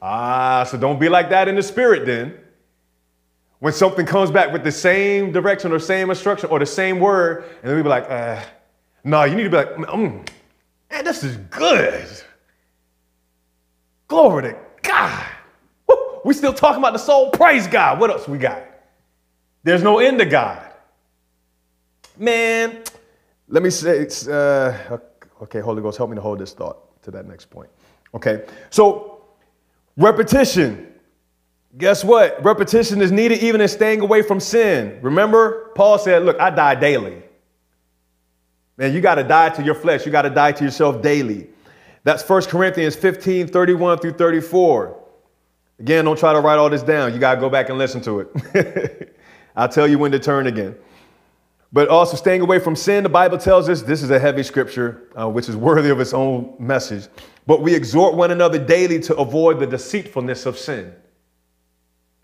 Ah, 0.00 0.64
so 0.64 0.78
don't 0.78 1.00
be 1.00 1.08
like 1.08 1.30
that 1.30 1.48
in 1.48 1.56
the 1.56 1.62
spirit 1.62 2.06
then. 2.06 2.38
When 3.64 3.72
something 3.72 4.04
comes 4.04 4.30
back 4.30 4.52
with 4.52 4.62
the 4.62 4.70
same 4.70 5.32
direction 5.32 5.72
or 5.72 5.78
same 5.78 6.10
instruction 6.10 6.50
or 6.50 6.58
the 6.58 6.66
same 6.66 7.00
word, 7.00 7.44
and 7.62 7.70
then 7.70 7.76
we 7.76 7.82
be 7.82 7.88
like, 7.88 8.04
uh, 8.10 8.38
no, 9.04 9.24
you 9.24 9.34
need 9.34 9.44
to 9.44 9.48
be 9.48 9.56
like, 9.56 9.74
mm, 9.76 10.28
man, 10.90 11.02
this 11.02 11.24
is 11.24 11.38
good. 11.48 12.06
Glory 14.06 14.42
to 14.42 14.58
God. 14.82 15.26
Woo, 15.88 15.96
we 16.26 16.34
still 16.34 16.52
talking 16.52 16.78
about 16.78 16.92
the 16.92 16.98
soul. 16.98 17.30
Praise 17.30 17.66
God. 17.66 17.98
What 17.98 18.10
else 18.10 18.28
we 18.28 18.36
got? 18.36 18.62
There's 19.62 19.82
no 19.82 19.98
end 19.98 20.18
to 20.18 20.26
God. 20.26 20.70
Man, 22.18 22.82
let 23.48 23.62
me 23.62 23.70
say, 23.70 24.06
uh, 24.30 24.98
okay, 25.40 25.60
Holy 25.60 25.80
Ghost, 25.80 25.96
help 25.96 26.10
me 26.10 26.16
to 26.16 26.20
hold 26.20 26.38
this 26.38 26.52
thought 26.52 27.02
to 27.04 27.10
that 27.12 27.26
next 27.26 27.48
point. 27.48 27.70
Okay, 28.12 28.44
so 28.68 29.24
repetition. 29.96 30.93
Guess 31.76 32.04
what? 32.04 32.42
Repetition 32.44 33.00
is 33.00 33.10
needed 33.10 33.42
even 33.42 33.60
in 33.60 33.68
staying 33.68 34.00
away 34.00 34.22
from 34.22 34.38
sin. 34.38 34.98
Remember, 35.02 35.72
Paul 35.74 35.98
said, 35.98 36.22
Look, 36.22 36.38
I 36.38 36.50
die 36.50 36.76
daily. 36.76 37.22
Man, 38.76 38.92
you 38.92 39.00
got 39.00 39.16
to 39.16 39.24
die 39.24 39.50
to 39.50 39.62
your 39.62 39.74
flesh. 39.74 40.06
You 40.06 40.12
got 40.12 40.22
to 40.22 40.30
die 40.30 40.52
to 40.52 40.64
yourself 40.64 41.02
daily. 41.02 41.48
That's 42.04 42.28
1 42.28 42.42
Corinthians 42.42 42.94
15, 42.96 43.48
31 43.48 43.98
through 43.98 44.12
34. 44.12 45.00
Again, 45.80 46.04
don't 46.04 46.18
try 46.18 46.32
to 46.32 46.40
write 46.40 46.58
all 46.58 46.70
this 46.70 46.82
down. 46.82 47.12
You 47.12 47.18
got 47.18 47.34
to 47.34 47.40
go 47.40 47.48
back 47.48 47.68
and 47.68 47.78
listen 47.78 48.00
to 48.02 48.20
it. 48.20 49.18
I'll 49.56 49.68
tell 49.68 49.88
you 49.88 49.98
when 49.98 50.12
to 50.12 50.18
turn 50.18 50.46
again. 50.46 50.76
But 51.72 51.88
also 51.88 52.16
staying 52.16 52.40
away 52.40 52.60
from 52.60 52.76
sin, 52.76 53.02
the 53.02 53.08
Bible 53.08 53.38
tells 53.38 53.68
us 53.68 53.82
this 53.82 54.02
is 54.02 54.10
a 54.10 54.18
heavy 54.18 54.44
scripture, 54.44 55.08
uh, 55.20 55.28
which 55.28 55.48
is 55.48 55.56
worthy 55.56 55.90
of 55.90 55.98
its 55.98 56.12
own 56.12 56.54
message. 56.60 57.08
But 57.46 57.62
we 57.62 57.74
exhort 57.74 58.14
one 58.14 58.30
another 58.30 58.64
daily 58.64 59.00
to 59.00 59.16
avoid 59.16 59.58
the 59.58 59.66
deceitfulness 59.66 60.46
of 60.46 60.56
sin. 60.56 60.94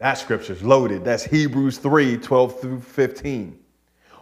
That 0.01 0.15
scripture 0.15 0.55
is 0.55 0.63
loaded. 0.63 1.05
That's 1.05 1.23
Hebrews 1.23 1.79
3 1.79 2.17
12 2.17 2.61
through 2.61 2.81
15. 2.81 3.59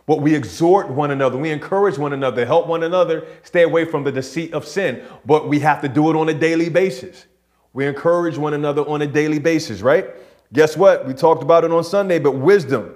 But 0.06 0.20
we 0.22 0.34
exhort 0.34 0.88
one 0.88 1.10
another, 1.10 1.36
we 1.36 1.50
encourage 1.50 1.98
one 1.98 2.14
another, 2.14 2.44
help 2.46 2.66
one 2.66 2.82
another 2.82 3.26
stay 3.42 3.62
away 3.62 3.84
from 3.84 4.04
the 4.04 4.12
deceit 4.12 4.54
of 4.54 4.66
sin. 4.66 5.02
But 5.24 5.48
we 5.48 5.60
have 5.60 5.82
to 5.82 5.88
do 5.88 6.10
it 6.10 6.16
on 6.16 6.28
a 6.30 6.34
daily 6.34 6.70
basis. 6.70 7.26
We 7.74 7.86
encourage 7.86 8.38
one 8.38 8.54
another 8.54 8.82
on 8.88 9.02
a 9.02 9.06
daily 9.06 9.38
basis, 9.38 9.82
right? 9.82 10.06
Guess 10.52 10.78
what? 10.78 11.06
We 11.06 11.12
talked 11.12 11.42
about 11.42 11.64
it 11.64 11.70
on 11.70 11.84
Sunday, 11.84 12.18
but 12.18 12.32
wisdom, 12.32 12.94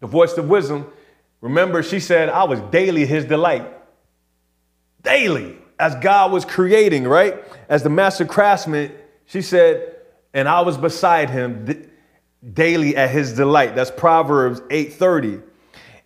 the 0.00 0.06
voice 0.06 0.34
of 0.34 0.48
wisdom, 0.50 0.86
remember, 1.40 1.82
she 1.82 1.98
said, 1.98 2.28
I 2.28 2.44
was 2.44 2.60
daily 2.70 3.06
his 3.06 3.24
delight. 3.24 3.66
Daily, 5.02 5.56
as 5.80 5.94
God 5.96 6.30
was 6.30 6.44
creating, 6.44 7.04
right? 7.04 7.42
As 7.70 7.82
the 7.82 7.90
master 7.90 8.26
craftsman, 8.26 8.92
she 9.24 9.40
said, 9.40 9.96
and 10.34 10.48
I 10.48 10.60
was 10.60 10.76
beside 10.76 11.30
him 11.30 11.88
daily 12.52 12.96
at 12.96 13.10
his 13.10 13.32
delight. 13.32 13.74
That's 13.74 13.90
Proverbs 13.90 14.60
8:30. 14.70 15.42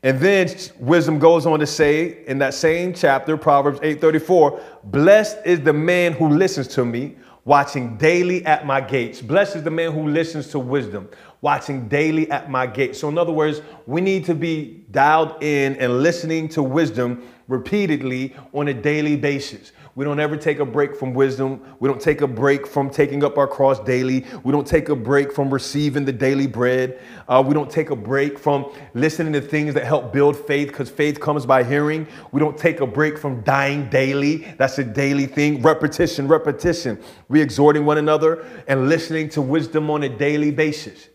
And 0.02 0.20
then 0.20 0.48
wisdom 0.78 1.18
goes 1.18 1.46
on 1.46 1.58
to 1.58 1.66
say 1.66 2.24
in 2.26 2.38
that 2.38 2.54
same 2.54 2.92
chapter, 2.92 3.36
Proverbs 3.36 3.80
8:34, 3.82 4.60
blessed 4.84 5.38
is 5.44 5.60
the 5.60 5.72
man 5.72 6.12
who 6.12 6.28
listens 6.28 6.68
to 6.68 6.84
me, 6.84 7.16
watching 7.44 7.96
daily 7.96 8.44
at 8.44 8.66
my 8.66 8.80
gates. 8.80 9.22
Blessed 9.22 9.56
is 9.56 9.62
the 9.62 9.70
man 9.70 9.92
who 9.92 10.08
listens 10.08 10.48
to 10.48 10.58
wisdom, 10.58 11.08
watching 11.40 11.88
daily 11.88 12.30
at 12.30 12.50
my 12.50 12.66
gates. 12.66 12.98
So, 12.98 13.08
in 13.08 13.16
other 13.18 13.32
words, 13.32 13.62
we 13.86 14.00
need 14.00 14.24
to 14.26 14.34
be 14.34 14.84
dialed 14.90 15.42
in 15.42 15.76
and 15.76 16.02
listening 16.02 16.48
to 16.50 16.62
wisdom 16.62 17.22
repeatedly 17.48 18.34
on 18.52 18.68
a 18.68 18.74
daily 18.74 19.16
basis. 19.16 19.72
We 19.96 20.04
don't 20.04 20.20
ever 20.20 20.36
take 20.36 20.58
a 20.58 20.64
break 20.66 20.94
from 20.94 21.14
wisdom. 21.14 21.62
We 21.80 21.88
don't 21.88 22.00
take 22.00 22.20
a 22.20 22.26
break 22.26 22.66
from 22.66 22.90
taking 22.90 23.24
up 23.24 23.38
our 23.38 23.48
cross 23.48 23.80
daily. 23.80 24.26
We 24.44 24.52
don't 24.52 24.66
take 24.66 24.90
a 24.90 24.94
break 24.94 25.32
from 25.32 25.48
receiving 25.48 26.04
the 26.04 26.12
daily 26.12 26.46
bread. 26.46 27.00
Uh, 27.26 27.42
we 27.44 27.54
don't 27.54 27.70
take 27.70 27.88
a 27.88 27.96
break 27.96 28.38
from 28.38 28.70
listening 28.92 29.32
to 29.32 29.40
things 29.40 29.72
that 29.72 29.86
help 29.86 30.12
build 30.12 30.36
faith 30.36 30.68
because 30.68 30.90
faith 30.90 31.18
comes 31.18 31.46
by 31.46 31.64
hearing. 31.64 32.06
We 32.30 32.40
don't 32.40 32.58
take 32.58 32.80
a 32.80 32.86
break 32.86 33.16
from 33.16 33.40
dying 33.40 33.88
daily. 33.88 34.54
That's 34.58 34.76
a 34.76 34.84
daily 34.84 35.24
thing. 35.24 35.62
Repetition, 35.62 36.28
repetition. 36.28 37.02
We 37.28 37.40
exhorting 37.40 37.86
one 37.86 37.96
another 37.96 38.44
and 38.68 38.90
listening 38.90 39.30
to 39.30 39.40
wisdom 39.40 39.88
on 39.88 40.02
a 40.02 40.10
daily 40.10 40.50
basis. 40.50 41.08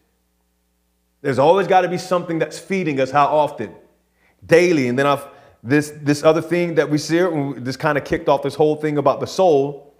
There's 1.22 1.38
always 1.38 1.68
got 1.68 1.82
to 1.82 1.88
be 1.88 2.00
something 2.00 2.40
that's 2.40 2.58
feeding 2.58 3.00
us. 3.00 3.12
How 3.12 3.28
often? 3.28 3.76
Daily. 4.44 4.88
And 4.88 4.98
then 4.98 5.06
I've 5.06 5.28
this, 5.64 5.93
this 6.01 6.24
other 6.24 6.41
thing 6.41 6.76
that 6.76 6.89
we 6.89 6.97
see, 6.97 7.20
this 7.57 7.78
kind 7.78 7.97
of 7.97 8.03
kicked 8.03 8.28
off 8.28 8.41
this 8.41 8.55
whole 8.55 8.76
thing 8.76 8.97
about 8.97 9.20
the 9.20 9.28
soul, 9.28 9.93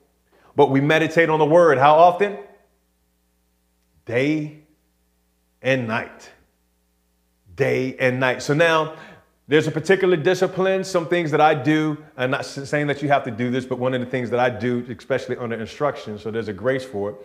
but 0.56 0.70
we 0.72 0.82
meditate 0.82 1.30
on 1.30 1.40
the 1.40 1.46
word. 1.46 1.78
How 1.78 1.96
often? 1.96 2.38
Day 4.06 4.64
and 5.62 5.88
night. 5.88 6.32
Day 7.56 7.96
and 8.00 8.20
night. 8.20 8.42
So 8.42 8.54
now 8.54 8.96
there's 9.48 9.68
a 9.68 9.72
particular 9.72 10.18
discipline, 10.18 10.84
some 10.84 11.08
things 11.08 11.30
that 11.32 11.42
I 11.42 11.54
do. 11.54 11.98
I'm 12.18 12.32
not 12.32 12.46
saying 12.46 12.88
that 12.88 13.02
you 13.02 13.10
have 13.10 13.24
to 13.26 13.32
do 13.32 13.52
this, 13.52 13.66
but 13.66 13.78
one 13.78 13.94
of 13.94 14.00
the 14.00 14.08
things 14.08 14.30
that 14.32 14.40
I 14.40 14.50
do, 14.50 14.86
especially 14.98 15.38
under 15.38 15.60
instruction, 15.60 16.18
so 16.18 16.32
there's 16.32 16.48
a 16.48 16.54
grace 16.54 16.86
for 16.86 17.12
it, 17.12 17.16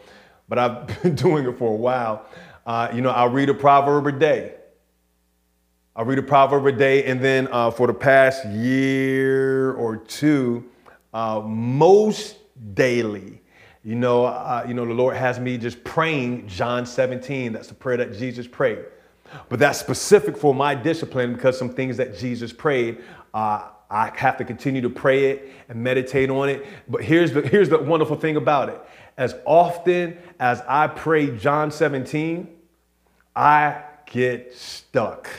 but 0.48 0.58
I've 0.58 0.86
been 1.02 1.14
doing 1.14 1.48
it 1.48 1.56
for 1.56 1.72
a 1.72 1.76
while. 1.76 2.26
Uh, 2.66 2.90
you 2.92 3.00
know, 3.00 3.10
I'll 3.10 3.30
read 3.30 3.48
a 3.48 3.54
proverb 3.54 4.06
a 4.08 4.12
day. 4.12 4.56
I 5.98 6.02
read 6.02 6.18
a 6.18 6.22
proverb 6.22 6.66
a 6.66 6.72
day, 6.72 7.04
and 7.04 7.22
then 7.22 7.48
uh, 7.50 7.70
for 7.70 7.86
the 7.86 7.94
past 7.94 8.44
year 8.44 9.72
or 9.72 9.96
two, 9.96 10.62
uh, 11.14 11.40
most 11.40 12.36
daily, 12.74 13.40
you 13.82 13.94
know, 13.94 14.26
uh, 14.26 14.62
you 14.68 14.74
know, 14.74 14.84
the 14.84 14.92
Lord 14.92 15.16
has 15.16 15.40
me 15.40 15.56
just 15.56 15.82
praying 15.84 16.48
John 16.48 16.84
17. 16.84 17.54
That's 17.54 17.68
the 17.68 17.74
prayer 17.74 17.96
that 17.96 18.12
Jesus 18.12 18.46
prayed. 18.46 18.84
But 19.48 19.58
that's 19.58 19.80
specific 19.80 20.36
for 20.36 20.54
my 20.54 20.74
discipline 20.74 21.32
because 21.32 21.58
some 21.58 21.70
things 21.70 21.96
that 21.96 22.18
Jesus 22.18 22.52
prayed, 22.52 22.98
uh, 23.32 23.70
I 23.88 24.12
have 24.16 24.36
to 24.36 24.44
continue 24.44 24.82
to 24.82 24.90
pray 24.90 25.30
it 25.30 25.50
and 25.70 25.82
meditate 25.82 26.28
on 26.28 26.50
it. 26.50 26.66
But 26.90 27.04
here's 27.04 27.32
the 27.32 27.40
here's 27.40 27.70
the 27.70 27.78
wonderful 27.78 28.16
thing 28.16 28.36
about 28.36 28.68
it. 28.68 28.78
As 29.16 29.34
often 29.46 30.18
as 30.38 30.60
I 30.68 30.88
pray 30.88 31.34
John 31.38 31.70
17, 31.70 32.54
I 33.34 33.82
get 34.04 34.54
stuck 34.54 35.30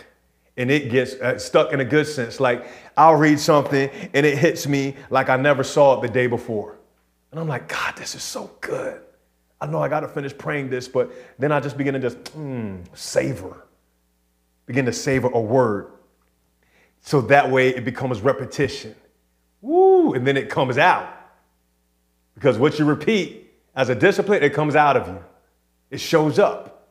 and 0.58 0.72
it 0.72 0.89
gets 0.89 1.14
uh, 1.16 1.38
stuck 1.38 1.72
in 1.72 1.80
a 1.80 1.86
good 1.86 2.08
sense. 2.08 2.39
Like 2.39 2.68
I'll 2.97 3.16
read 3.16 3.39
something 3.39 3.89
and 4.14 4.26
it 4.26 4.38
hits 4.38 4.68
me 4.68 4.95
like 5.10 5.30
I 5.30 5.38
never 5.38 5.64
saw 5.64 5.97
it 5.97 6.01
the 6.01 6.12
day 6.12 6.28
before. 6.28 6.78
And 7.32 7.39
I'm 7.39 7.47
like, 7.47 7.68
God, 7.68 7.95
this 7.95 8.16
is 8.16 8.24
so 8.24 8.51
good. 8.62 9.01
I 9.60 9.68
know 9.68 9.82
I 9.82 9.89
got 9.89 10.01
to 10.01 10.08
finish 10.08 10.38
praying 10.38 10.70
this, 10.70 10.88
but 10.88 11.12
then 11.39 11.51
I 11.51 11.60
just 11.60 11.78
begin 11.78 11.93
to 11.93 11.99
just 11.99 12.18
mm, 12.38 12.84
savor, 12.95 13.66
begin 14.66 14.86
to 14.86 14.93
savor 14.93 15.30
a 15.30 15.39
word. 15.39 15.91
So 17.01 17.22
that 17.22 17.49
way 17.49 17.70
it 17.70 17.86
becomes 17.86 18.22
repetition. 18.22 18.95
Woo, 19.62 20.14
and 20.14 20.26
then 20.26 20.38
it 20.38 20.49
comes 20.49 20.78
out. 20.78 21.14
Because 22.36 22.58
what 22.58 22.78
you 22.78 22.86
repeat 22.86 23.51
as 23.76 23.89
a 23.89 23.95
discipline, 23.95 24.43
it 24.43 24.53
comes 24.53 24.76
out 24.76 24.95
of 24.95 25.08
you. 25.08 25.24
It 25.89 25.99
shows 25.99 26.38
up. 26.38 26.88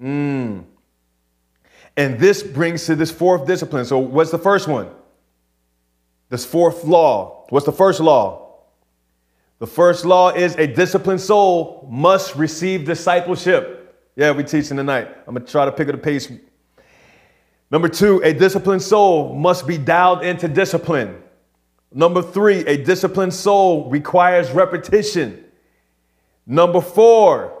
Mm. 0.00 0.64
And 1.96 2.18
this 2.18 2.42
brings 2.42 2.84
to 2.86 2.94
this 2.94 3.10
fourth 3.10 3.46
discipline. 3.46 3.84
So, 3.84 3.98
what's 3.98 4.30
the 4.30 4.38
first 4.38 4.68
one? 4.68 4.90
This 6.28 6.44
fourth 6.44 6.84
law. 6.84 7.46
What's 7.48 7.66
the 7.66 7.72
first 7.72 8.00
law? 8.00 8.46
The 9.58 9.66
first 9.66 10.04
law 10.04 10.30
is 10.30 10.54
a 10.56 10.66
disciplined 10.66 11.20
soul 11.20 11.88
must 11.90 12.36
receive 12.36 12.84
discipleship. 12.84 13.96
Yeah, 14.14 14.32
we're 14.32 14.42
teaching 14.42 14.76
tonight. 14.76 15.08
I'm 15.26 15.34
gonna 15.34 15.46
try 15.46 15.64
to 15.64 15.72
pick 15.72 15.88
up 15.88 15.94
the 15.94 16.00
pace. 16.00 16.30
Number 17.70 17.88
two, 17.88 18.20
a 18.22 18.32
disciplined 18.32 18.82
soul 18.82 19.34
must 19.34 19.66
be 19.66 19.78
dialed 19.78 20.22
into 20.22 20.46
discipline. 20.46 21.22
Number 21.92 22.20
three, 22.20 22.58
a 22.66 22.76
disciplined 22.76 23.32
soul 23.32 23.88
requires 23.88 24.50
repetition. 24.50 25.44
Number 26.46 26.80
four, 26.80 27.55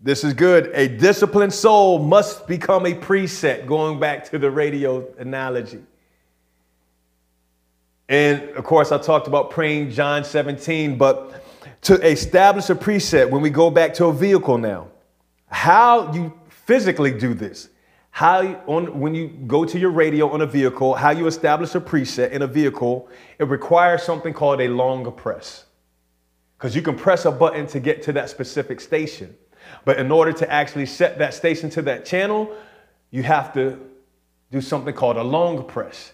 this 0.00 0.24
is 0.24 0.32
good. 0.32 0.70
A 0.74 0.88
disciplined 0.88 1.52
soul 1.52 1.98
must 1.98 2.46
become 2.46 2.86
a 2.86 2.94
preset, 2.94 3.66
going 3.66 4.00
back 4.00 4.24
to 4.30 4.38
the 4.38 4.50
radio 4.50 5.06
analogy. 5.18 5.82
And 8.08 8.42
of 8.50 8.64
course, 8.64 8.92
I 8.92 8.98
talked 8.98 9.28
about 9.28 9.50
praying 9.50 9.90
John 9.90 10.24
17, 10.24 10.96
but 10.98 11.44
to 11.82 11.94
establish 12.06 12.70
a 12.70 12.74
preset 12.74 13.30
when 13.30 13.42
we 13.42 13.50
go 13.50 13.70
back 13.70 13.94
to 13.94 14.06
a 14.06 14.12
vehicle 14.12 14.58
now. 14.58 14.88
How 15.48 16.12
you 16.12 16.32
physically 16.48 17.12
do 17.12 17.34
this, 17.34 17.68
how 18.10 18.62
on 18.66 19.00
when 19.00 19.14
you 19.14 19.28
go 19.28 19.64
to 19.64 19.78
your 19.78 19.90
radio 19.90 20.30
on 20.30 20.40
a 20.40 20.46
vehicle, 20.46 20.94
how 20.94 21.10
you 21.10 21.26
establish 21.26 21.74
a 21.74 21.80
preset 21.80 22.30
in 22.30 22.42
a 22.42 22.46
vehicle, 22.46 23.08
it 23.38 23.44
requires 23.44 24.02
something 24.02 24.32
called 24.32 24.60
a 24.60 24.68
longer 24.68 25.10
press. 25.10 25.66
Because 26.56 26.76
you 26.76 26.82
can 26.82 26.96
press 26.96 27.24
a 27.24 27.30
button 27.30 27.66
to 27.68 27.80
get 27.80 28.02
to 28.02 28.12
that 28.12 28.30
specific 28.30 28.80
station. 28.80 29.34
But 29.84 29.98
in 29.98 30.10
order 30.10 30.32
to 30.32 30.50
actually 30.50 30.86
set 30.86 31.18
that 31.18 31.34
station 31.34 31.70
to 31.70 31.82
that 31.82 32.04
channel, 32.04 32.54
you 33.10 33.22
have 33.22 33.52
to 33.54 33.78
do 34.50 34.60
something 34.60 34.94
called 34.94 35.16
a 35.16 35.22
long 35.22 35.66
press. 35.66 36.12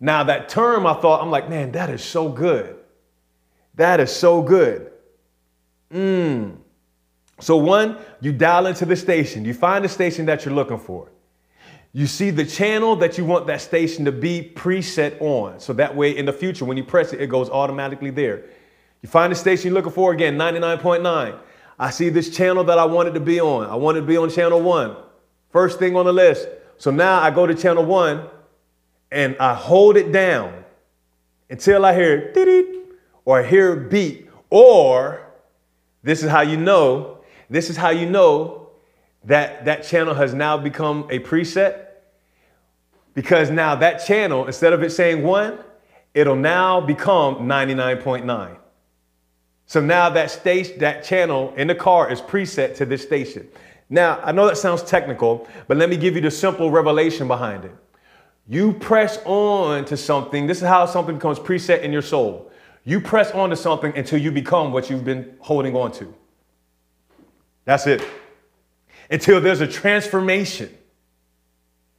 Now, 0.00 0.24
that 0.24 0.48
term, 0.48 0.86
I 0.86 0.94
thought, 0.94 1.22
I'm 1.22 1.30
like, 1.30 1.48
man, 1.48 1.72
that 1.72 1.90
is 1.90 2.02
so 2.02 2.28
good. 2.28 2.76
That 3.74 4.00
is 4.00 4.14
so 4.14 4.42
good. 4.42 4.92
Mmm. 5.92 6.56
So, 7.40 7.56
one, 7.56 7.98
you 8.20 8.32
dial 8.32 8.66
into 8.66 8.84
the 8.84 8.96
station, 8.96 9.44
you 9.44 9.54
find 9.54 9.84
the 9.84 9.88
station 9.88 10.26
that 10.26 10.44
you're 10.44 10.54
looking 10.54 10.78
for. 10.78 11.08
You 11.92 12.06
see 12.06 12.30
the 12.30 12.44
channel 12.44 12.96
that 12.96 13.16
you 13.16 13.24
want 13.24 13.46
that 13.46 13.60
station 13.60 14.04
to 14.04 14.12
be 14.12 14.52
preset 14.54 15.20
on. 15.20 15.58
So 15.58 15.72
that 15.74 15.96
way, 15.96 16.16
in 16.16 16.26
the 16.26 16.32
future, 16.32 16.64
when 16.64 16.76
you 16.76 16.84
press 16.84 17.12
it, 17.12 17.20
it 17.20 17.28
goes 17.28 17.48
automatically 17.48 18.10
there. 18.10 18.44
You 19.02 19.08
find 19.08 19.32
the 19.32 19.36
station 19.36 19.68
you're 19.68 19.74
looking 19.74 19.92
for 19.92 20.12
again, 20.12 20.36
99.9. 20.36 21.38
I 21.78 21.90
see 21.90 22.08
this 22.08 22.30
channel 22.30 22.64
that 22.64 22.78
I 22.78 22.84
wanted 22.84 23.14
to 23.14 23.20
be 23.20 23.40
on. 23.40 23.68
I 23.68 23.76
wanted 23.76 24.00
to 24.00 24.06
be 24.06 24.16
on 24.16 24.30
channel 24.30 24.60
one. 24.60 24.96
First 25.50 25.78
thing 25.78 25.96
on 25.96 26.06
the 26.06 26.12
list. 26.12 26.48
So 26.76 26.90
now 26.90 27.20
I 27.20 27.30
go 27.30 27.46
to 27.46 27.54
channel 27.54 27.84
one 27.84 28.28
and 29.10 29.36
I 29.38 29.54
hold 29.54 29.96
it 29.96 30.12
down 30.12 30.64
until 31.48 31.84
I 31.84 31.94
hear 31.94 32.32
dee 32.32 32.82
or 33.24 33.40
I 33.40 33.46
hear 33.46 33.76
beat. 33.76 34.28
Or 34.50 35.26
this 36.02 36.22
is 36.22 36.30
how 36.30 36.40
you 36.40 36.56
know, 36.56 37.18
this 37.48 37.70
is 37.70 37.76
how 37.76 37.90
you 37.90 38.08
know 38.08 38.70
that 39.24 39.64
that 39.64 39.84
channel 39.84 40.14
has 40.14 40.34
now 40.34 40.56
become 40.56 41.06
a 41.10 41.18
preset. 41.18 41.86
Because 43.14 43.50
now 43.50 43.74
that 43.76 44.04
channel, 44.04 44.46
instead 44.46 44.72
of 44.72 44.82
it 44.82 44.90
saying 44.90 45.22
one, 45.22 45.58
it'll 46.14 46.36
now 46.36 46.80
become 46.80 47.48
99.9. 47.48 48.57
So 49.68 49.82
now 49.82 50.08
that 50.08 50.30
station, 50.30 50.78
that 50.78 51.04
channel 51.04 51.52
in 51.54 51.68
the 51.68 51.74
car 51.74 52.10
is 52.10 52.22
preset 52.22 52.74
to 52.76 52.86
this 52.86 53.02
station. 53.02 53.46
Now, 53.90 54.18
I 54.24 54.32
know 54.32 54.46
that 54.46 54.56
sounds 54.56 54.82
technical, 54.82 55.46
but 55.66 55.76
let 55.76 55.90
me 55.90 55.98
give 55.98 56.14
you 56.14 56.22
the 56.22 56.30
simple 56.30 56.70
revelation 56.70 57.28
behind 57.28 57.66
it. 57.66 57.76
You 58.48 58.72
press 58.72 59.18
on 59.26 59.84
to 59.84 59.96
something. 59.96 60.46
This 60.46 60.62
is 60.62 60.66
how 60.66 60.86
something 60.86 61.16
becomes 61.16 61.38
preset 61.38 61.82
in 61.82 61.92
your 61.92 62.00
soul. 62.00 62.50
You 62.84 62.98
press 62.98 63.30
on 63.32 63.50
to 63.50 63.56
something 63.56 63.94
until 63.94 64.18
you 64.18 64.32
become 64.32 64.72
what 64.72 64.88
you've 64.88 65.04
been 65.04 65.36
holding 65.40 65.76
on 65.76 65.92
to. 65.92 66.14
That's 67.66 67.86
it. 67.86 68.02
Until 69.10 69.38
there's 69.38 69.60
a 69.60 69.66
transformation. 69.66 70.74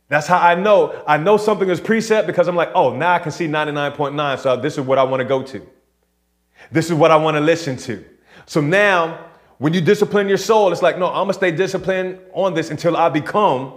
That's 0.07 0.25
how 0.25 0.39
I 0.39 0.55
know. 0.55 1.03
I 1.05 1.17
know 1.17 1.37
something 1.37 1.69
is 1.69 1.79
preset 1.79 2.25
because 2.25 2.47
I'm 2.47 2.55
like, 2.55 2.71
oh, 2.73 2.95
now 2.95 3.13
I 3.13 3.19
can 3.19 3.31
see 3.31 3.47
99.9. 3.47 4.39
So 4.39 4.57
this 4.57 4.79
is 4.79 4.83
what 4.83 4.97
I 4.97 5.03
want 5.03 5.21
to 5.21 5.25
go 5.25 5.43
to. 5.43 5.67
This 6.71 6.85
is 6.85 6.93
what 6.93 7.11
I 7.11 7.15
want 7.15 7.35
to 7.35 7.41
listen 7.41 7.77
to. 7.77 8.03
So 8.45 8.61
now, 8.61 9.25
when 9.57 9.73
you 9.73 9.81
discipline 9.81 10.27
your 10.27 10.37
soul, 10.37 10.71
it's 10.71 10.81
like, 10.81 10.97
no, 10.97 11.07
I'm 11.07 11.25
going 11.25 11.27
to 11.27 11.33
stay 11.33 11.51
disciplined 11.51 12.19
on 12.33 12.53
this 12.53 12.69
until 12.71 12.95
I 12.95 13.09
become 13.09 13.73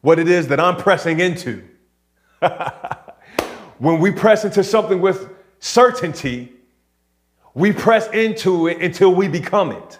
what 0.00 0.18
it 0.18 0.28
is 0.28 0.48
that 0.48 0.60
I'm 0.60 0.76
pressing 0.76 1.20
into. 1.20 1.62
when 3.78 4.00
we 4.00 4.10
press 4.10 4.44
into 4.44 4.62
something 4.62 5.00
with 5.00 5.28
certainty, 5.58 6.52
we 7.54 7.72
press 7.72 8.08
into 8.10 8.68
it 8.68 8.80
until 8.80 9.14
we 9.14 9.28
become 9.28 9.72
it. 9.72 9.98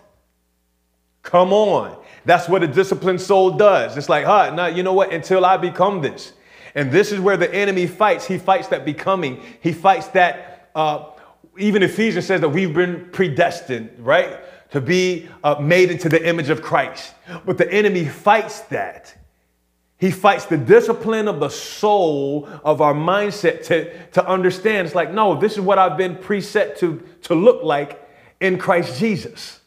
Come 1.23 1.53
on. 1.53 1.97
That's 2.25 2.49
what 2.49 2.63
a 2.63 2.67
disciplined 2.67 3.21
soul 3.21 3.53
does. 3.53 3.97
It's 3.97 4.09
like, 4.09 4.25
huh, 4.25 4.51
now 4.55 4.67
you 4.67 4.83
know 4.83 4.93
what? 4.93 5.13
Until 5.13 5.45
I 5.45 5.57
become 5.57 6.01
this. 6.01 6.33
And 6.75 6.93
this 6.93 7.13
is 7.13 7.21
where 7.21 7.37
the 7.37 7.53
enemy 7.53 7.87
fights. 7.87 8.27
He 8.27 8.39
fights 8.39 8.69
that 8.69 8.85
becoming. 8.85 9.43
He 9.61 9.73
fights 9.73 10.07
that 10.09 10.71
uh, 10.75 11.11
even 11.59 11.83
Ephesians 11.83 12.27
says 12.27 12.41
that 12.41 12.49
we've 12.49 12.75
been 12.75 13.09
predestined, 13.13 13.91
right? 13.99 14.39
To 14.71 14.81
be 14.81 15.29
uh, 15.43 15.57
made 15.57 15.91
into 15.91 16.09
the 16.09 16.27
image 16.27 16.49
of 16.49 16.63
Christ. 16.63 17.15
But 17.45 17.59
the 17.59 17.71
enemy 17.73 18.05
fights 18.05 18.61
that. 18.63 19.17
He 19.99 20.11
fights 20.11 20.47
the 20.47 20.57
discipline 20.57 21.29
of 21.29 21.41
the 21.41 21.51
soul 21.51 22.49
of 22.65 22.81
our 22.81 22.95
mindset 22.95 23.65
to, 23.67 24.07
to 24.13 24.27
understand. 24.27 24.87
It's 24.87 24.95
like, 24.95 25.13
no, 25.13 25.39
this 25.39 25.53
is 25.53 25.61
what 25.61 25.79
I've 25.79 25.99
been 25.99 26.17
preset 26.17 26.79
to, 26.79 27.03
to 27.23 27.35
look 27.35 27.63
like 27.63 28.09
in 28.41 28.57
Christ 28.57 28.99
Jesus. 28.99 29.61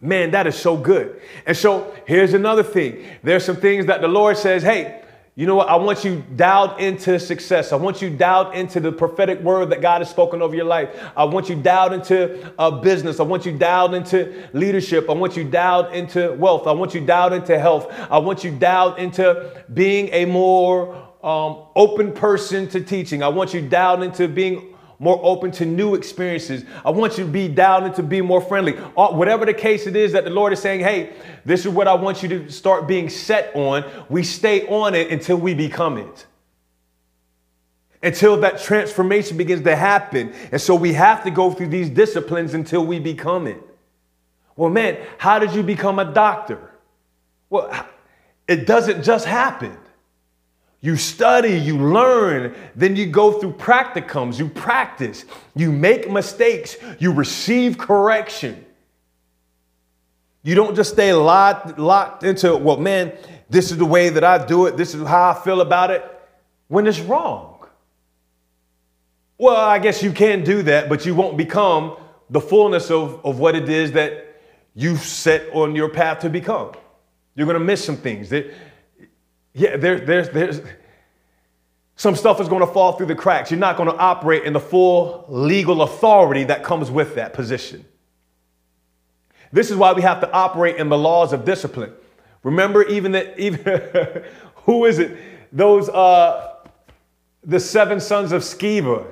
Man, 0.00 0.32
that 0.32 0.46
is 0.46 0.56
so 0.56 0.76
good. 0.76 1.20
And 1.46 1.56
so 1.56 1.94
here's 2.06 2.34
another 2.34 2.62
thing. 2.62 3.04
There's 3.22 3.44
some 3.44 3.56
things 3.56 3.86
that 3.86 4.00
the 4.00 4.08
Lord 4.08 4.36
says, 4.36 4.62
hey, 4.62 5.01
you 5.34 5.46
know 5.46 5.54
what? 5.54 5.68
I 5.70 5.76
want 5.76 6.04
you 6.04 6.22
dialed 6.36 6.78
into 6.78 7.18
success. 7.18 7.72
I 7.72 7.76
want 7.76 8.02
you 8.02 8.10
dialed 8.10 8.54
into 8.54 8.80
the 8.80 8.92
prophetic 8.92 9.40
word 9.40 9.70
that 9.70 9.80
God 9.80 10.02
has 10.02 10.10
spoken 10.10 10.42
over 10.42 10.54
your 10.54 10.66
life. 10.66 10.90
I 11.16 11.24
want 11.24 11.48
you 11.48 11.56
dialed 11.56 11.94
into 11.94 12.52
a 12.58 12.70
business. 12.70 13.18
I 13.18 13.22
want 13.22 13.46
you 13.46 13.56
dialed 13.56 13.94
into 13.94 14.46
leadership. 14.52 15.08
I 15.08 15.14
want 15.14 15.34
you 15.34 15.44
dialed 15.44 15.94
into 15.94 16.34
wealth. 16.34 16.66
I 16.66 16.72
want 16.72 16.94
you 16.94 17.00
dialed 17.00 17.32
into 17.32 17.58
health. 17.58 17.90
I 18.10 18.18
want 18.18 18.44
you 18.44 18.50
dialed 18.50 18.98
into 18.98 19.64
being 19.72 20.10
a 20.12 20.26
more 20.26 20.94
um, 21.22 21.62
open 21.76 22.12
person 22.12 22.68
to 22.68 22.82
teaching. 22.82 23.22
I 23.22 23.28
want 23.28 23.54
you 23.54 23.66
dialed 23.66 24.02
into 24.02 24.28
being 24.28 24.71
more 25.02 25.18
open 25.24 25.50
to 25.50 25.66
new 25.66 25.96
experiences. 25.96 26.64
I 26.84 26.90
want 26.90 27.18
you 27.18 27.24
to 27.24 27.30
be 27.30 27.48
down 27.48 27.82
and 27.82 27.94
to 27.96 28.04
be 28.04 28.20
more 28.20 28.40
friendly. 28.40 28.74
Whatever 28.94 29.44
the 29.44 29.52
case 29.52 29.88
it 29.88 29.96
is 29.96 30.12
that 30.12 30.22
the 30.22 30.30
Lord 30.30 30.52
is 30.52 30.60
saying, 30.60 30.78
hey, 30.78 31.14
this 31.44 31.66
is 31.66 31.72
what 31.72 31.88
I 31.88 31.94
want 31.94 32.22
you 32.22 32.28
to 32.28 32.48
start 32.48 32.86
being 32.86 33.08
set 33.08 33.50
on. 33.56 33.84
We 34.08 34.22
stay 34.22 34.64
on 34.68 34.94
it 34.94 35.10
until 35.10 35.38
we 35.38 35.54
become 35.54 35.98
it. 35.98 36.26
Until 38.00 38.36
that 38.42 38.60
transformation 38.60 39.36
begins 39.36 39.64
to 39.64 39.74
happen. 39.74 40.34
And 40.52 40.60
so 40.60 40.76
we 40.76 40.92
have 40.92 41.24
to 41.24 41.32
go 41.32 41.50
through 41.50 41.68
these 41.68 41.90
disciplines 41.90 42.54
until 42.54 42.86
we 42.86 43.00
become 43.00 43.48
it. 43.48 43.60
Well, 44.54 44.70
man, 44.70 44.98
how 45.18 45.40
did 45.40 45.52
you 45.52 45.64
become 45.64 45.98
a 45.98 46.04
doctor? 46.04 46.70
Well, 47.50 47.88
it 48.46 48.68
doesn't 48.68 49.02
just 49.02 49.24
happen. 49.24 49.76
You 50.82 50.96
study, 50.96 51.56
you 51.56 51.78
learn, 51.78 52.56
then 52.74 52.96
you 52.96 53.06
go 53.06 53.38
through 53.38 53.52
practicums, 53.52 54.38
you 54.38 54.48
practice, 54.48 55.24
you 55.54 55.70
make 55.70 56.10
mistakes, 56.10 56.76
you 56.98 57.12
receive 57.12 57.78
correction. 57.78 58.66
You 60.42 60.56
don't 60.56 60.74
just 60.74 60.92
stay 60.92 61.12
locked, 61.12 61.78
locked 61.78 62.24
into, 62.24 62.56
well, 62.56 62.78
man, 62.78 63.12
this 63.48 63.70
is 63.70 63.78
the 63.78 63.86
way 63.86 64.08
that 64.08 64.24
I 64.24 64.44
do 64.44 64.66
it, 64.66 64.76
this 64.76 64.92
is 64.92 65.06
how 65.06 65.30
I 65.30 65.34
feel 65.34 65.60
about 65.60 65.92
it, 65.92 66.04
when 66.66 66.88
it's 66.88 66.98
wrong. 66.98 67.64
Well, 69.38 69.54
I 69.54 69.78
guess 69.78 70.02
you 70.02 70.10
can 70.10 70.42
do 70.42 70.62
that, 70.64 70.88
but 70.88 71.06
you 71.06 71.14
won't 71.14 71.36
become 71.36 71.96
the 72.28 72.40
fullness 72.40 72.90
of, 72.90 73.24
of 73.24 73.38
what 73.38 73.54
it 73.54 73.68
is 73.68 73.92
that 73.92 74.40
you 74.74 74.96
set 74.96 75.48
on 75.52 75.76
your 75.76 75.90
path 75.90 76.20
to 76.20 76.30
become. 76.30 76.72
You're 77.36 77.52
to 77.52 77.60
miss 77.60 77.84
some 77.84 77.96
things. 77.96 78.30
That, 78.30 78.52
yeah, 79.54 79.76
there, 79.76 80.00
there's, 80.00 80.30
there's 80.30 80.60
some 81.96 82.16
stuff 82.16 82.40
is 82.40 82.48
going 82.48 82.66
to 82.66 82.72
fall 82.72 82.92
through 82.92 83.06
the 83.06 83.14
cracks. 83.14 83.50
You're 83.50 83.60
not 83.60 83.76
going 83.76 83.88
to 83.88 83.96
operate 83.96 84.44
in 84.44 84.52
the 84.52 84.60
full 84.60 85.24
legal 85.28 85.82
authority 85.82 86.44
that 86.44 86.64
comes 86.64 86.90
with 86.90 87.14
that 87.16 87.32
position. 87.32 87.84
This 89.52 89.70
is 89.70 89.76
why 89.76 89.92
we 89.92 90.02
have 90.02 90.20
to 90.20 90.32
operate 90.32 90.76
in 90.76 90.88
the 90.88 90.96
laws 90.96 91.32
of 91.32 91.44
discipline. 91.44 91.92
Remember, 92.42 92.82
even 92.84 93.12
that, 93.12 93.38
even 93.38 93.60
who 94.64 94.86
is 94.86 94.98
it? 94.98 95.16
Those 95.52 95.88
uh, 95.90 96.54
the 97.44 97.60
seven 97.60 98.00
sons 98.00 98.32
of 98.32 98.42
Sceva, 98.42 99.06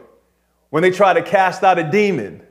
when 0.70 0.82
they 0.82 0.90
tried 0.90 1.14
to 1.14 1.22
cast 1.22 1.62
out 1.62 1.78
a 1.78 1.84
demon, 1.84 2.42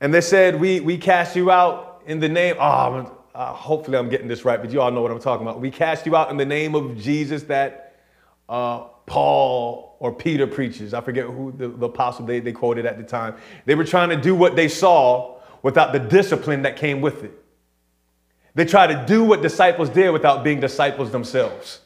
and 0.00 0.12
they 0.12 0.22
said, 0.22 0.58
"We 0.58 0.80
we 0.80 0.96
cast 0.96 1.36
you 1.36 1.50
out 1.50 2.02
in 2.06 2.18
the 2.18 2.28
name." 2.28 2.56
Oh, 2.58 3.12
uh, 3.36 3.52
hopefully 3.52 3.98
I'm 3.98 4.08
getting 4.08 4.28
this 4.28 4.46
right, 4.46 4.58
but 4.58 4.70
you 4.70 4.80
all 4.80 4.90
know 4.90 5.02
what 5.02 5.10
I'm 5.10 5.20
talking 5.20 5.46
about. 5.46 5.60
We 5.60 5.70
cast 5.70 6.06
you 6.06 6.16
out 6.16 6.30
in 6.30 6.38
the 6.38 6.46
name 6.46 6.74
of 6.74 6.96
Jesus 6.96 7.42
that 7.44 8.00
uh, 8.48 8.84
Paul 9.04 9.94
or 10.00 10.14
Peter 10.14 10.46
preaches. 10.46 10.94
I 10.94 11.02
forget 11.02 11.26
who 11.26 11.52
the, 11.52 11.68
the 11.68 11.84
apostle 11.84 12.24
they, 12.24 12.40
they 12.40 12.52
quoted 12.52 12.86
at 12.86 12.96
the 12.96 13.04
time. 13.04 13.34
They 13.66 13.74
were 13.74 13.84
trying 13.84 14.08
to 14.08 14.16
do 14.16 14.34
what 14.34 14.56
they 14.56 14.68
saw 14.68 15.38
without 15.62 15.92
the 15.92 15.98
discipline 15.98 16.62
that 16.62 16.76
came 16.76 17.02
with 17.02 17.24
it. 17.24 17.32
They 18.54 18.64
tried 18.64 18.86
to 18.86 19.04
do 19.06 19.22
what 19.22 19.42
disciples 19.42 19.90
did 19.90 20.08
without 20.12 20.42
being 20.42 20.58
disciples 20.58 21.10
themselves. 21.10 21.80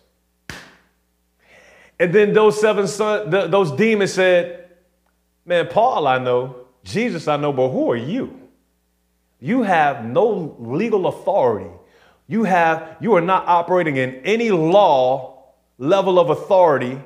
And 1.99 2.15
then 2.15 2.33
those 2.33 2.61
seven 2.61 2.87
sons, 2.87 3.29
those 3.33 3.73
demons 3.73 4.13
said, 4.13 4.69
Man, 5.45 5.67
Paul 5.67 6.07
I 6.07 6.19
know, 6.19 6.67
Jesus 6.85 7.27
I 7.27 7.37
know, 7.39 7.53
but 7.53 7.71
who 7.71 7.91
are 7.91 7.97
you? 7.97 8.40
You 9.41 9.63
have 9.63 10.05
no 10.05 10.55
legal 10.59 11.07
authority. 11.07 11.71
You 12.27 12.45
have 12.45 12.97
you 13.01 13.15
are 13.15 13.21
not 13.21 13.49
operating 13.49 13.97
in 13.97 14.17
any 14.25 14.51
law 14.51 15.45
level 15.79 16.21
of 16.21 16.31
authority, 16.31 17.01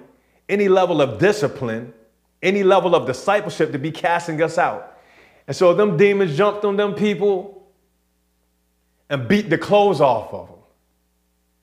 any 0.48 0.68
level 0.68 1.00
of 1.00 1.18
discipline, 1.18 1.94
any 2.42 2.62
level 2.62 2.94
of 2.94 3.06
discipleship 3.06 3.72
to 3.72 3.78
be 3.78 3.90
casting 3.90 4.42
us 4.42 4.58
out. 4.58 4.98
And 5.46 5.56
so 5.56 5.72
them 5.74 5.96
demons 5.96 6.36
jumped 6.36 6.64
on 6.64 6.76
them 6.76 6.94
people 6.94 7.66
and 9.08 9.28
beat 9.28 9.48
the 9.48 9.58
clothes 9.58 10.00
off 10.00 10.32
of 10.34 10.48
them. 10.48 10.58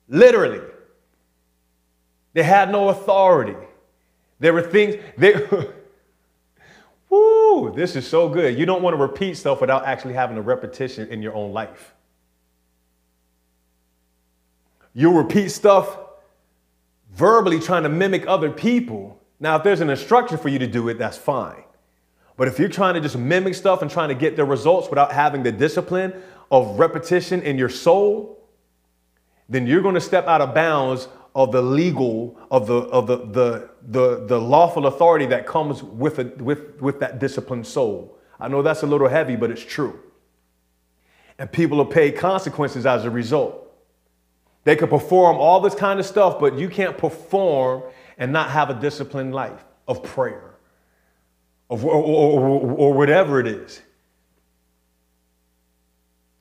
Literally. 0.08 0.62
They 2.34 2.44
had 2.44 2.72
no 2.72 2.90
authority. 2.90 3.58
There 4.40 4.54
were 4.54 4.62
things, 4.62 4.96
they, 5.18 5.34
woo, 7.12 7.72
this 7.76 7.96
is 7.96 8.08
so 8.08 8.28
good. 8.30 8.58
You 8.58 8.66
don't 8.66 8.82
want 8.82 8.96
to 8.96 9.02
repeat 9.02 9.36
stuff 9.38 9.62
without 9.62 9.86
actually 9.86 10.14
having 10.14 10.38
a 10.38 10.42
repetition 10.42 11.10
in 11.10 11.22
your 11.22 11.36
own 11.36 11.52
life. 11.52 11.94
You'll 14.94 15.14
repeat 15.14 15.50
stuff 15.50 15.98
verbally 17.14 17.60
trying 17.60 17.84
to 17.84 17.90
mimic 17.90 18.26
other 18.28 18.50
people. 18.50 19.22
Now, 19.40 19.58
if 19.58 19.64
there's 19.64 19.82
an 19.82 19.90
instruction 19.90 20.38
for 20.38 20.50
you 20.50 20.60
to 20.60 20.68
do 20.68 20.90
it, 20.90 20.98
that's 20.98 21.18
fine. 21.18 21.64
But 22.38 22.48
if 22.48 22.58
you're 22.58 22.70
trying 22.70 22.96
to 22.96 23.02
just 23.02 23.18
mimic 23.18 23.56
stuff 23.56 23.82
and 23.82 23.92
trying 23.92 24.10
to 24.10 24.16
get 24.16 24.36
the 24.36 24.46
results 24.46 24.90
without 24.90 25.12
having 25.12 25.44
the 25.44 25.52
discipline 25.52 26.14
of 26.50 26.80
repetition 26.80 27.42
in 27.44 27.58
your 27.58 27.70
soul, 27.70 28.40
then 29.50 29.68
you're 29.68 29.82
going 29.82 29.96
to 29.96 30.02
step 30.02 30.28
out 30.28 30.42
of 30.42 30.54
bounds 30.54 31.08
of 31.34 31.52
the 31.52 31.62
legal, 31.62 32.38
of 32.50 32.68
the 32.68 32.76
of 32.76 33.08
the 33.08 33.18
the 33.18 33.70
the, 33.88 34.26
the 34.28 34.40
lawful 34.40 34.88
authority 34.88 35.26
that 35.28 35.46
comes 35.46 35.82
with 35.82 36.20
a, 36.20 36.26
with 36.38 36.82
with 36.82 37.00
that 37.00 37.20
disciplined 37.20 37.66
soul. 37.66 38.18
I 38.40 38.48
know 38.48 38.62
that's 38.62 38.84
a 38.84 38.88
little 38.88 39.08
heavy, 39.08 39.36
but 39.36 39.52
it's 39.52 39.64
true. 39.64 40.00
And 41.38 41.52
people 41.52 41.78
will 41.78 41.86
pay 41.86 42.12
consequences 42.12 42.86
as 42.86 43.06
a 43.06 43.10
result. 43.10 43.58
They 44.64 44.76
can 44.76 44.90
perform 44.90 45.38
all 45.38 45.60
this 45.60 45.74
kind 45.74 46.00
of 46.00 46.06
stuff, 46.06 46.40
but 46.40 46.58
you 46.58 46.70
can't 46.70 46.98
perform 46.98 47.84
and 48.18 48.32
not 48.32 48.52
have 48.52 48.70
a 48.70 48.76
disciplined 48.76 49.34
life 49.34 49.66
of 49.88 50.04
prayer 50.04 50.52
of, 51.72 51.86
or, 51.86 51.94
or, 51.94 52.60
or 52.72 52.94
whatever 52.94 53.40
it 53.40 53.48
is. 53.48 53.82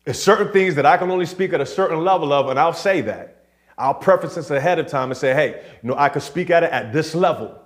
There's 0.05 0.21
certain 0.21 0.53
things 0.53 0.75
that 0.75 0.85
I 0.85 0.97
can 0.97 1.11
only 1.11 1.27
speak 1.27 1.53
at 1.53 1.61
a 1.61 1.67
certain 1.67 2.03
level 2.05 2.33
of, 2.33 2.49
and 2.49 2.59
I'll 2.59 2.73
say 2.73 3.01
that. 3.03 3.40
I'll 3.81 3.95
preface 3.95 4.35
this 4.35 4.51
ahead 4.51 4.79
of 4.79 4.87
time 4.87 5.11
and 5.11 5.17
say, 5.17 5.33
hey, 5.33 5.63
you 5.83 5.89
know, 5.89 5.97
I 5.97 6.11
can 6.11 6.21
speak 6.21 6.51
at 6.51 6.63
it 6.63 6.71
at 6.71 6.93
this 6.93 7.15
level. 7.15 7.57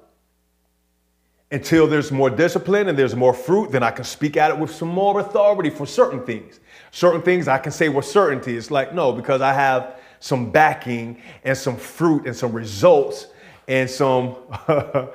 Until 1.51 1.87
there's 1.87 2.11
more 2.11 2.31
discipline 2.31 2.89
and 2.89 2.99
there's 2.99 3.15
more 3.15 3.35
fruit, 3.35 3.71
then 3.73 3.83
I 3.83 3.91
can 3.91 4.05
speak 4.05 4.37
at 4.37 4.51
it 4.51 4.59
with 4.59 4.71
some 4.71 4.89
more 4.89 5.21
authority 5.21 5.71
for 5.71 5.87
certain 5.87 6.25
things. 6.25 6.61
Certain 6.91 7.21
things 7.21 7.49
I 7.49 7.59
can 7.59 7.73
say 7.73 7.89
with 7.89 8.07
certainty. 8.07 8.57
It's 8.57 8.71
like, 8.71 8.95
no, 8.95 9.13
because 9.13 9.41
I 9.41 9.53
have 9.53 10.01
some 10.21 10.51
backing 10.51 11.21
and 11.45 11.57
some 11.57 11.77
fruit 11.77 12.27
and 12.27 12.35
some 12.35 12.53
results 12.53 13.27
and 13.69 13.91
some 13.91 14.37
uh, 14.69 15.07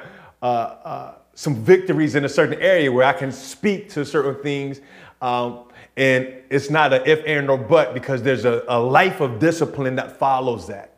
uh, 0.41 1.13
some 1.33 1.55
victories 1.55 2.15
in 2.15 2.25
a 2.25 2.29
certain 2.29 2.59
area 2.61 2.91
where 2.91 3.05
I 3.05 3.13
can 3.13 3.31
speak 3.31 3.89
to 3.91 4.05
certain 4.05 4.41
things. 4.43 4.81
Um, 5.21 5.68
and 5.99 6.33
it's 6.49 6.69
not 6.69 6.93
an 6.93 7.01
if, 7.05 7.21
and, 7.27 7.49
or 7.49 7.57
but 7.57 7.93
because 7.93 8.23
there's 8.23 8.45
a, 8.45 8.63
a 8.69 8.79
life 8.79 9.19
of 9.19 9.37
discipline 9.37 9.97
that 9.97 10.17
follows 10.17 10.67
that. 10.67 10.97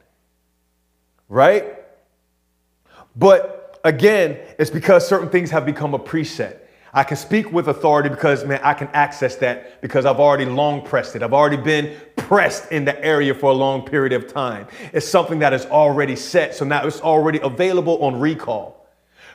Right? 1.27 1.75
But 3.15 3.79
again, 3.83 4.37
it's 4.59 4.69
because 4.69 5.07
certain 5.07 5.29
things 5.29 5.49
have 5.49 5.65
become 5.65 5.95
a 5.95 5.99
preset. 5.99 6.59
I 6.93 7.03
can 7.03 7.17
speak 7.17 7.51
with 7.51 7.67
authority 7.67 8.09
because, 8.09 8.45
man, 8.45 8.59
I 8.63 8.75
can 8.75 8.89
access 8.89 9.37
that 9.37 9.81
because 9.81 10.05
I've 10.05 10.19
already 10.19 10.45
long 10.45 10.85
pressed 10.85 11.15
it. 11.15 11.23
I've 11.23 11.33
already 11.33 11.57
been 11.57 11.97
pressed 12.15 12.71
in 12.71 12.85
the 12.85 13.03
area 13.03 13.33
for 13.33 13.49
a 13.49 13.55
long 13.55 13.83
period 13.83 14.13
of 14.13 14.31
time. 14.31 14.67
It's 14.93 15.07
something 15.07 15.39
that 15.39 15.51
is 15.51 15.65
already 15.65 16.15
set. 16.15 16.53
So 16.53 16.63
now 16.63 16.85
it's 16.85 17.01
already 17.01 17.39
available 17.39 18.03
on 18.03 18.19
recall. 18.19 18.85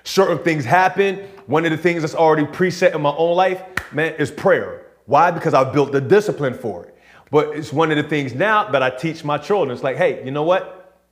Certain 0.05 0.39
things 0.39 0.65
happen. 0.65 1.27
One 1.47 1.65
of 1.65 1.73
the 1.73 1.77
things 1.77 2.03
that's 2.03 2.15
already 2.15 2.45
preset 2.45 2.95
in 2.95 3.01
my 3.01 3.11
own 3.17 3.35
life, 3.35 3.63
man, 3.93 4.15
is 4.15 4.31
prayer. 4.31 4.86
Why? 5.07 5.31
Because 5.31 5.55
I've 5.55 5.73
built 5.73 5.93
the 5.93 6.01
discipline 6.01 6.55
for 6.55 6.85
it. 6.85 6.99
But 7.31 7.57
it's 7.57 7.73
one 7.73 7.91
of 7.91 7.97
the 7.97 8.05
things 8.05 8.35
now 8.35 8.71
that 8.71 8.83
I 8.83 8.91
teach 8.91 9.25
my 9.25 9.39
children. 9.39 9.75
It's 9.75 9.83
like, 9.83 9.97
hey, 9.97 10.25
you 10.25 10.31
know 10.31 10.45
what? 10.45 11.03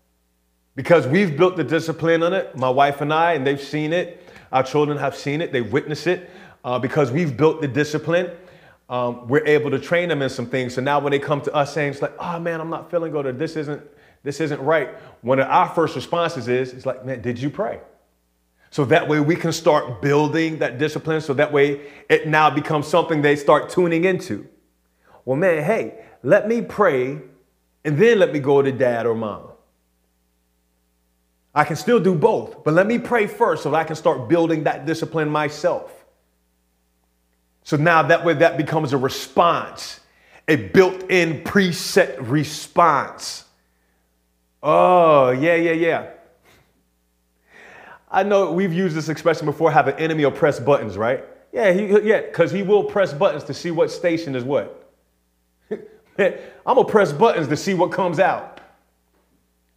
Because 0.76 1.07
we've 1.07 1.36
built 1.36 1.57
the 1.57 1.64
discipline 1.64 2.22
on 2.22 2.32
it, 2.32 2.57
my 2.57 2.68
wife 2.68 3.01
and 3.01 3.12
I, 3.12 3.32
and 3.32 3.47
they've 3.47 3.61
seen 3.61 3.92
it. 3.92 4.20
Our 4.53 4.62
children 4.62 4.99
have 4.99 5.16
seen 5.16 5.40
it, 5.40 5.53
they've 5.53 5.72
witnessed 5.72 6.07
it. 6.07 6.30
Uh, 6.64 6.78
because 6.78 7.11
we've 7.11 7.36
built 7.36 7.61
the 7.61 7.68
discipline, 7.68 8.30
um, 8.88 9.28
we're 9.28 9.47
able 9.47 9.70
to 9.70 9.78
train 9.78 10.09
them 10.09 10.22
in 10.22 10.30
some 10.30 10.47
things. 10.47 10.74
So 10.74 10.80
now 10.80 10.99
when 10.99 11.11
they 11.11 11.18
come 11.18 11.40
to 11.42 11.55
us 11.55 11.74
saying, 11.74 11.92
it's 11.92 12.03
like, 12.03 12.14
oh 12.18 12.38
man, 12.40 12.61
I'm 12.61 12.70
not 12.70 12.90
feeling 12.90 13.12
good, 13.12 13.26
or 13.26 13.32
this 13.32 13.57
isn't, 13.57 13.82
this 14.22 14.40
isn't 14.40 14.61
right. 14.61 14.90
One 15.22 15.38
of 15.38 15.49
our 15.49 15.68
first 15.68 15.95
responses 15.95 16.49
is, 16.49 16.72
it's 16.72 16.86
like, 16.86 17.05
man, 17.05 17.20
did 17.20 17.38
you 17.38 17.51
pray? 17.51 17.80
So 18.75 18.85
that 18.87 19.07
way 19.07 19.20
we 19.20 19.37
can 19.37 19.53
start 19.53 20.03
building 20.03 20.59
that 20.59 20.79
discipline. 20.79 21.20
So 21.20 21.33
that 21.35 21.53
way 21.53 21.83
it 22.09 22.27
now 22.27 22.51
becomes 22.51 22.89
something 22.89 23.22
they 23.22 23.37
start 23.37 23.70
tuning 23.70 24.05
into. 24.05 24.49
Well, 25.25 25.37
man, 25.37 25.62
hey, 25.62 26.05
let 26.25 26.49
me 26.49 26.61
pray 26.61 27.20
and 27.85 27.97
then 27.97 28.18
let 28.18 28.33
me 28.33 28.41
go 28.41 28.62
to 28.62 28.72
dad 28.72 29.07
or 29.07 29.14
mom. 29.14 29.47
I 31.55 31.62
can 31.62 31.77
still 31.77 32.01
do 32.01 32.16
both, 32.16 32.64
but 32.64 32.75
let 32.75 32.89
me 32.89 32.99
pray 32.99 33.29
first 33.29 33.62
so 33.62 33.70
that 33.70 33.77
I 33.77 33.85
can 33.85 33.95
start 33.95 34.29
building 34.29 34.64
that 34.64 34.87
discipline 34.87 35.29
myself. 35.29 36.05
So 37.62 37.77
now 37.77 38.03
that 38.03 38.25
way 38.25 38.35
that 38.35 38.57
becomes 38.57 38.93
a 38.93 38.99
response, 38.99 40.01
a 40.49 40.57
built 40.57 41.12
in 41.12 41.45
preset 41.45 42.16
response. 42.18 43.45
Oh, 44.64 45.31
yeah, 45.31 45.55
yeah, 45.55 45.72
yeah. 45.75 46.11
I 48.15 48.23
know 48.23 48.53
we've 48.53 48.73
used 48.73 48.95
this 48.95 49.09
expression 49.09 49.45
before 49.45 49.73
have 49.73 49.89
an 49.89 49.99
enemy 49.99 50.25
will 50.25 50.31
press 50.31 50.61
buttons, 50.61 50.97
right? 50.97 51.25
Yeah, 51.53 51.73
he, 51.73 51.87
yeah, 52.09 52.21
because 52.21 52.53
he 52.53 52.62
will 52.62 52.85
press 52.85 53.12
buttons 53.12 53.43
to 53.45 53.55
see 53.55 53.73
what 53.73 53.91
station 53.91 54.37
is 54.37 54.45
what. 54.45 54.89
I'm 56.19 56.37
gonna 56.65 56.85
press 56.85 57.12
buttons 57.12 57.49
to 57.49 57.57
see 57.57 57.75
what 57.75 57.91
comes 57.91 58.21
out. 58.21 58.61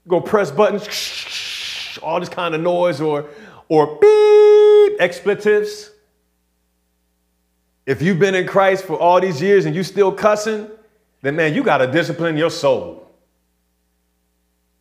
Go 0.07 0.21
press 0.21 0.51
buttons, 0.51 1.97
all 2.03 2.19
this 2.19 2.29
kind 2.29 2.53
of 2.53 2.61
noise 2.61 3.01
or 3.01 3.27
or 3.69 3.97
beep 3.99 5.01
expletives. 5.01 5.89
If 7.87 8.03
you've 8.03 8.19
been 8.19 8.35
in 8.35 8.45
Christ 8.45 8.85
for 8.85 8.99
all 8.99 9.19
these 9.19 9.41
years 9.41 9.65
and 9.65 9.75
you 9.75 9.81
still 9.81 10.11
cussing, 10.11 10.69
then 11.23 11.35
man, 11.35 11.55
you 11.55 11.63
gotta 11.63 11.91
discipline 11.91 12.37
your 12.37 12.51
soul. 12.51 13.11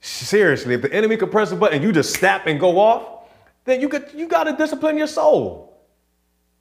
Seriously, 0.01 0.75
if 0.75 0.83
the 0.83 0.93
enemy 0.93 1.17
can 1.17 1.31
press 1.31 1.53
a 1.53 1.57
button 1.57 1.81
you 1.81 1.91
just 1.91 2.15
snap 2.15 2.47
and 2.47 2.61
go 2.61 2.79
off, 2.79 3.16
then 3.67 3.81
you 3.81 3.91
you 4.15 4.27
got 4.27 4.45
to 4.45 4.53
discipline 4.53 4.97
your 4.97 5.07
soul. 5.07 5.77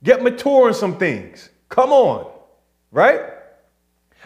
Get 0.03 0.21
mature 0.21 0.67
in 0.67 0.73
some 0.73 0.97
things. 0.97 1.49
Come 1.69 1.91
on, 1.91 2.31
right? 2.91 3.21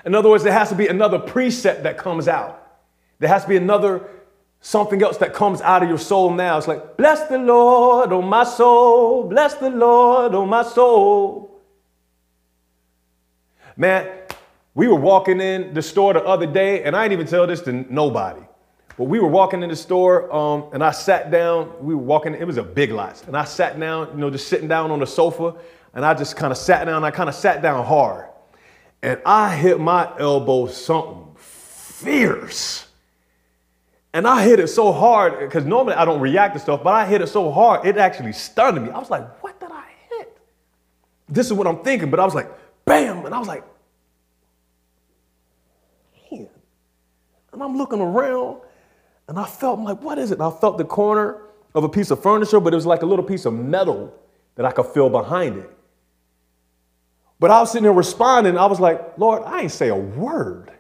In 0.06 0.16
other 0.16 0.30
words, 0.30 0.44
there 0.44 0.54
has 0.54 0.70
to 0.70 0.76
be 0.76 0.88
another 0.88 1.20
precept 1.20 1.84
that 1.84 1.98
comes 1.98 2.28
out. 2.28 2.56
There 3.20 3.30
has 3.30 3.44
to 3.44 3.50
be 3.50 3.58
another 3.58 4.10
something 4.62 5.02
else 5.02 5.18
that 5.18 5.34
comes 5.34 5.62
out 5.62 5.84
of 5.84 5.90
your 5.90 5.98
soul 5.98 6.32
now. 6.32 6.58
It's 6.58 6.68
like, 6.68 6.98
bless 6.98 7.28
the 7.30 7.38
Lord, 7.38 8.12
oh 8.12 8.22
my 8.22 8.44
soul, 8.44 9.24
bless 9.30 9.54
the 9.56 9.70
Lord, 9.70 10.36
oh 10.36 10.46
my 10.46 10.64
soul. 10.64 11.62
Man, 13.78 14.10
we 14.74 14.88
were 14.88 15.00
walking 15.00 15.40
in 15.40 15.74
the 15.74 15.82
store 15.82 16.14
the 16.14 16.24
other 16.24 16.46
day, 16.46 16.84
and 16.84 16.96
I 16.96 17.08
didn't 17.08 17.22
even 17.22 17.28
tell 17.28 17.48
this 17.48 17.62
to 17.62 17.72
nobody. 17.72 18.42
But 19.00 19.06
we 19.06 19.20
were 19.20 19.30
walking 19.30 19.64
in 19.64 19.70
the 19.70 19.78
store, 19.78 20.30
um, 20.36 20.66
and 20.74 20.84
I 20.84 20.92
sat 20.92 21.32
down. 21.32 21.72
We 21.80 21.96
were 21.96 22.02
walking. 22.02 22.36
It 22.36 22.46
was 22.46 22.58
a 22.58 22.64
big 22.64 22.92
lot, 22.92 23.24
and 23.28 23.38
I 23.38 23.46
sat 23.46 23.80
down. 23.80 24.10
You 24.10 24.18
know, 24.18 24.30
just 24.30 24.50
sitting 24.50 24.68
down 24.68 24.92
on 24.92 25.00
the 25.00 25.08
sofa, 25.08 25.56
and 25.94 26.04
I 26.04 26.14
just 26.14 26.36
kind 26.36 26.52
of 26.52 26.58
sat 26.58 26.84
down. 26.84 27.06
I 27.06 27.10
kind 27.10 27.30
of 27.30 27.36
sat 27.36 27.62
down 27.62 27.86
hard, 27.86 28.26
and 29.02 29.22
I 29.26 29.56
hit 29.56 29.80
my 29.80 30.12
elbow 30.20 30.68
something 30.68 31.28
fierce. 31.38 32.88
And 34.12 34.28
I 34.28 34.44
hit 34.44 34.60
it 34.60 34.68
so 34.68 34.92
hard 34.92 35.40
because 35.40 35.64
normally 35.64 35.94
I 35.94 36.04
don't 36.04 36.20
react 36.20 36.56
to 36.56 36.60
stuff, 36.60 36.84
but 36.84 36.94
I 36.94 37.06
hit 37.06 37.22
it 37.22 37.28
so 37.28 37.54
hard 37.54 37.88
it 37.88 37.96
actually 37.96 38.34
stunned 38.34 38.84
me. 38.84 38.92
I 38.92 39.00
was 39.00 39.10
like, 39.10 39.42
"What 39.42 39.58
did 39.62 39.72
I 39.72 39.86
hit?" 40.10 40.38
This 41.30 41.46
is 41.46 41.54
what 41.54 41.68
I'm 41.68 41.84
thinking, 41.84 42.10
but 42.10 42.20
I 42.20 42.26
was 42.26 42.36
like, 42.36 42.52
"Bam!" 42.84 43.26
And 43.26 43.34
I 43.34 43.40
was 43.40 43.48
like, 43.48 43.64
"Man!" 46.30 46.50
And 47.54 47.64
I'm 47.64 47.78
looking 47.78 48.02
around, 48.02 48.60
and 49.30 49.40
I 49.40 49.46
felt, 49.46 49.80
like, 49.80 50.02
what 50.02 50.18
is 50.18 50.32
it? 50.32 50.40
And 50.40 50.44
I 50.44 50.50
felt 50.50 50.80
the 50.80 50.84
corner 50.84 51.44
of 51.76 51.84
a 51.84 51.90
piece 51.90 52.10
of 52.10 52.20
furniture, 52.22 52.60
but 52.60 52.74
it 52.74 52.76
was 52.76 52.88
like 52.88 53.04
a 53.04 53.06
little 53.06 53.24
piece 53.24 53.46
of 53.46 53.54
metal 53.54 54.12
that 54.56 54.66
I 54.66 54.72
could 54.72 54.88
feel 54.88 55.08
behind 55.08 55.58
it. 55.58 55.70
But 57.40 57.52
I 57.52 57.60
was 57.60 57.72
sitting 57.72 57.84
there 57.84 57.94
responding. 57.94 58.58
I 58.58 58.66
was 58.66 58.80
like, 58.80 59.20
Lord, 59.20 59.44
I 59.44 59.62
ain't 59.62 59.72
say 59.72 59.90
a 59.90 59.96
word. 59.96 60.72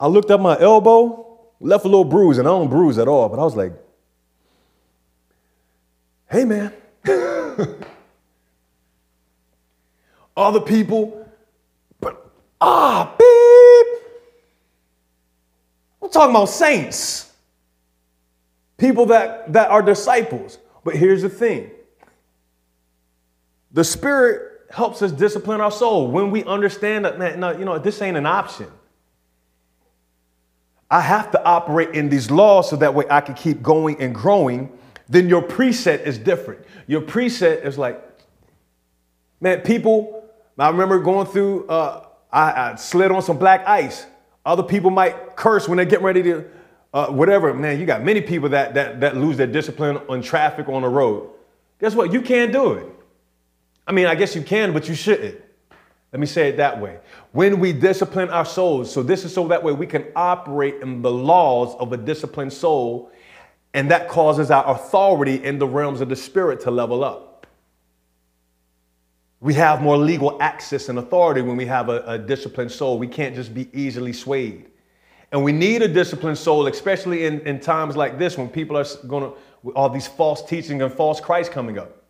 I 0.00 0.08
looked 0.08 0.32
at 0.32 0.40
my 0.40 0.58
elbow, 0.58 1.38
left 1.60 1.84
a 1.84 1.88
little 1.88 2.04
bruise, 2.04 2.38
and 2.38 2.48
I 2.48 2.50
don't 2.50 2.68
bruise 2.68 2.98
at 2.98 3.06
all, 3.06 3.28
but 3.28 3.38
I 3.38 3.44
was 3.44 3.54
like, 3.54 3.72
hey, 6.28 6.44
man. 6.44 6.72
Other 10.36 10.60
people, 10.60 11.28
but 12.00 12.28
ah, 12.60 13.14
beep. 13.16 13.86
I'm 16.02 16.10
talking 16.10 16.34
about 16.34 16.46
saints 16.46 17.31
people 18.82 19.06
that, 19.06 19.52
that 19.52 19.70
are 19.70 19.80
disciples. 19.80 20.58
But 20.84 20.96
here's 20.96 21.22
the 21.22 21.30
thing 21.30 21.70
the 23.70 23.84
Spirit 23.84 24.50
helps 24.70 25.02
us 25.02 25.12
discipline 25.12 25.60
our 25.60 25.70
soul 25.70 26.10
when 26.10 26.30
we 26.30 26.44
understand 26.44 27.04
that, 27.04 27.18
man, 27.18 27.40
no, 27.40 27.56
you 27.56 27.64
know, 27.64 27.78
this 27.78 28.02
ain't 28.02 28.16
an 28.16 28.26
option. 28.26 28.66
I 30.90 31.00
have 31.00 31.30
to 31.30 31.42
operate 31.42 31.94
in 31.94 32.10
these 32.10 32.30
laws 32.30 32.68
so 32.68 32.76
that 32.76 32.92
way 32.92 33.06
I 33.08 33.22
can 33.22 33.34
keep 33.34 33.62
going 33.62 34.00
and 34.00 34.14
growing. 34.14 34.76
Then 35.08 35.28
your 35.28 35.42
preset 35.42 36.04
is 36.04 36.18
different. 36.18 36.64
Your 36.86 37.00
preset 37.00 37.64
is 37.64 37.78
like, 37.78 38.02
man, 39.40 39.60
people, 39.60 40.28
I 40.58 40.68
remember 40.68 40.98
going 40.98 41.26
through, 41.26 41.66
uh, 41.68 42.06
I, 42.30 42.72
I, 42.72 42.74
slid 42.74 43.10
on 43.10 43.22
some 43.22 43.38
black 43.38 43.66
ice. 43.66 44.04
Other 44.44 44.62
people 44.62 44.90
might 44.90 45.36
curse 45.36 45.68
when 45.68 45.76
they're 45.76 45.86
getting 45.86 46.04
ready 46.04 46.22
to, 46.24 46.44
uh, 46.92 47.06
whatever. 47.08 47.52
Man, 47.54 47.80
you 47.80 47.86
got 47.86 48.02
many 48.02 48.20
people 48.20 48.48
that, 48.50 48.74
that, 48.74 49.00
that 49.00 49.16
lose 49.16 49.36
their 49.36 49.46
discipline 49.46 49.98
on 50.08 50.22
traffic 50.22 50.68
on 50.68 50.82
the 50.82 50.88
road. 50.88 51.30
Guess 51.80 51.94
what? 51.94 52.12
You 52.12 52.22
can't 52.22 52.52
do 52.52 52.72
it. 52.74 52.86
I 53.86 53.92
mean, 53.92 54.06
I 54.06 54.14
guess 54.14 54.34
you 54.36 54.42
can, 54.42 54.72
but 54.72 54.88
you 54.88 54.94
shouldn't. 54.94 55.40
Let 56.12 56.20
me 56.20 56.26
say 56.26 56.50
it 56.50 56.58
that 56.58 56.80
way. 56.80 56.98
When 57.32 57.58
we 57.58 57.72
discipline 57.72 58.28
our 58.28 58.44
souls, 58.44 58.92
so 58.92 59.02
this 59.02 59.24
is 59.24 59.32
so 59.32 59.48
that 59.48 59.62
way 59.62 59.72
we 59.72 59.86
can 59.86 60.06
operate 60.14 60.82
in 60.82 61.00
the 61.00 61.10
laws 61.10 61.74
of 61.80 61.92
a 61.92 61.96
disciplined 61.96 62.52
soul, 62.52 63.10
and 63.72 63.90
that 63.90 64.08
causes 64.08 64.50
our 64.50 64.74
authority 64.74 65.42
in 65.42 65.58
the 65.58 65.66
realms 65.66 66.02
of 66.02 66.10
the 66.10 66.16
spirit 66.16 66.60
to 66.60 66.70
level 66.70 67.02
up. 67.02 67.46
We 69.40 69.54
have 69.54 69.82
more 69.82 69.96
legal 69.96 70.40
access 70.40 70.90
and 70.90 70.98
authority 70.98 71.40
when 71.40 71.56
we 71.56 71.66
have 71.66 71.88
a, 71.88 72.04
a 72.06 72.18
disciplined 72.18 72.70
soul. 72.70 72.98
We 72.98 73.08
can't 73.08 73.34
just 73.34 73.54
be 73.54 73.68
easily 73.72 74.12
swayed. 74.12 74.66
And 75.32 75.42
we 75.42 75.50
need 75.50 75.80
a 75.80 75.88
disciplined 75.88 76.36
soul, 76.36 76.66
especially 76.66 77.24
in, 77.24 77.40
in 77.40 77.58
times 77.58 77.96
like 77.96 78.18
this 78.18 78.36
when 78.36 78.48
people 78.50 78.76
are 78.76 78.84
going 79.06 79.32
to, 79.32 79.70
all 79.72 79.88
these 79.88 80.06
false 80.06 80.44
teaching 80.44 80.82
and 80.82 80.92
false 80.92 81.20
Christ 81.20 81.52
coming 81.52 81.78
up. 81.78 82.02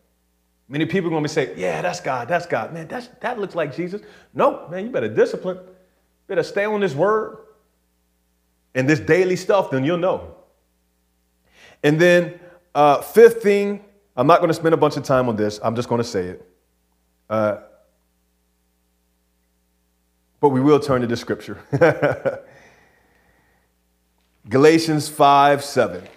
Many 0.69 0.86
people 0.86 1.09
are 1.09 1.11
going 1.11 1.23
to 1.23 1.28
be 1.28 1.32
say, 1.32 1.55
yeah, 1.57 1.82
that's 1.82 2.01
God, 2.01 2.27
that's 2.27 2.47
God. 2.47 2.74
Man, 2.74 2.89
that's, 2.89 3.09
that 3.20 3.39
looks 3.39 3.55
like 3.55 3.77
Jesus. 3.77 4.03
No, 4.35 4.69
man, 4.70 4.85
you 4.85 4.90
better 4.90 5.09
discipline. 5.09 5.59
better 6.27 6.43
stay 6.43 6.65
on 6.65 6.81
this 6.81 6.94
word 6.94 7.39
and 8.74 8.89
this 8.89 8.99
daily 8.99 9.36
stuff, 9.36 9.70
then 9.70 9.85
you'll 9.85 9.99
know. 9.99 10.35
And 11.85 12.01
then, 12.01 12.40
uh, 12.74 13.03
fifth 13.03 13.43
thing, 13.43 13.85
I'm 14.16 14.27
not 14.27 14.39
going 14.39 14.49
to 14.49 14.55
spend 14.55 14.74
a 14.74 14.78
bunch 14.78 14.97
of 14.97 15.05
time 15.05 15.28
on 15.28 15.36
this. 15.36 15.61
I'm 15.62 15.77
just 15.77 15.89
going 15.89 16.01
to 16.01 16.09
say 16.09 16.27
it. 16.28 16.49
Uh, 17.28 17.59
but 20.40 20.49
we 20.49 20.61
will 20.61 20.81
turn 20.81 21.03
to 21.03 21.07
the 21.07 21.16
scripture. 21.16 21.59
Galatians 24.48 25.09
5 25.09 25.64
7. 25.64 26.09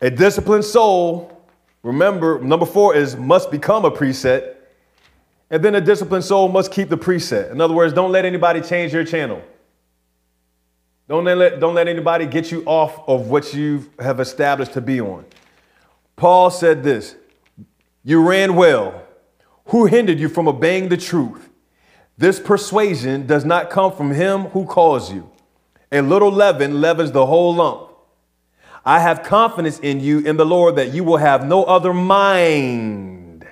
A 0.00 0.10
disciplined 0.10 0.64
soul, 0.64 1.42
remember, 1.82 2.38
number 2.40 2.66
four 2.66 2.94
is 2.94 3.16
must 3.16 3.50
become 3.50 3.84
a 3.84 3.90
preset. 3.90 4.54
And 5.50 5.64
then 5.64 5.74
a 5.74 5.80
disciplined 5.80 6.24
soul 6.24 6.48
must 6.48 6.72
keep 6.72 6.88
the 6.88 6.98
preset. 6.98 7.50
In 7.50 7.60
other 7.60 7.74
words, 7.74 7.92
don't 7.92 8.12
let 8.12 8.24
anybody 8.24 8.60
change 8.60 8.92
your 8.92 9.04
channel. 9.04 9.42
Don't 11.08 11.24
let, 11.24 11.60
don't 11.60 11.74
let 11.74 11.86
anybody 11.86 12.26
get 12.26 12.50
you 12.50 12.64
off 12.66 13.08
of 13.08 13.28
what 13.28 13.54
you 13.54 13.88
have 14.00 14.18
established 14.18 14.72
to 14.72 14.80
be 14.80 15.00
on. 15.00 15.24
Paul 16.16 16.50
said 16.50 16.82
this 16.82 17.16
You 18.02 18.26
ran 18.26 18.56
well. 18.56 19.02
Who 19.66 19.86
hindered 19.86 20.20
you 20.20 20.28
from 20.28 20.46
obeying 20.46 20.88
the 20.88 20.96
truth? 20.96 21.45
This 22.18 22.40
persuasion 22.40 23.26
does 23.26 23.44
not 23.44 23.70
come 23.70 23.92
from 23.92 24.12
him 24.12 24.46
who 24.46 24.64
calls 24.64 25.12
you. 25.12 25.30
A 25.92 26.00
little 26.00 26.30
leaven 26.32 26.80
leavens 26.80 27.12
the 27.12 27.26
whole 27.26 27.54
lump. 27.54 27.90
I 28.84 29.00
have 29.00 29.22
confidence 29.22 29.78
in 29.80 30.00
you 30.00 30.20
in 30.20 30.36
the 30.36 30.46
Lord 30.46 30.76
that 30.76 30.92
you 30.92 31.04
will 31.04 31.16
have 31.16 31.46
no 31.46 31.64
other 31.64 31.92
mind. 31.92 33.46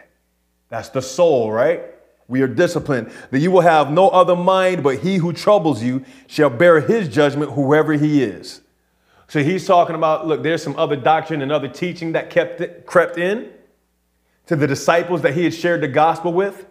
That's 0.68 0.88
the 0.88 1.02
soul, 1.02 1.52
right? 1.52 1.82
We 2.26 2.40
are 2.42 2.48
disciplined. 2.48 3.10
That 3.30 3.40
you 3.40 3.50
will 3.50 3.60
have 3.60 3.90
no 3.90 4.08
other 4.08 4.36
mind, 4.36 4.82
but 4.82 4.98
he 4.98 5.16
who 5.16 5.32
troubles 5.32 5.82
you 5.82 6.04
shall 6.26 6.50
bear 6.50 6.80
his 6.80 7.08
judgment, 7.08 7.52
whoever 7.52 7.92
he 7.92 8.22
is. 8.22 8.62
So 9.28 9.42
he's 9.42 9.66
talking 9.66 9.94
about 9.94 10.26
look, 10.26 10.42
there's 10.42 10.62
some 10.62 10.76
other 10.76 10.96
doctrine 10.96 11.42
and 11.42 11.52
other 11.52 11.68
teaching 11.68 12.12
that 12.12 12.30
kept 12.30 12.86
crept 12.86 13.18
in 13.18 13.50
to 14.46 14.56
the 14.56 14.66
disciples 14.66 15.22
that 15.22 15.34
he 15.34 15.44
had 15.44 15.54
shared 15.54 15.80
the 15.80 15.88
gospel 15.88 16.32
with. 16.32 16.66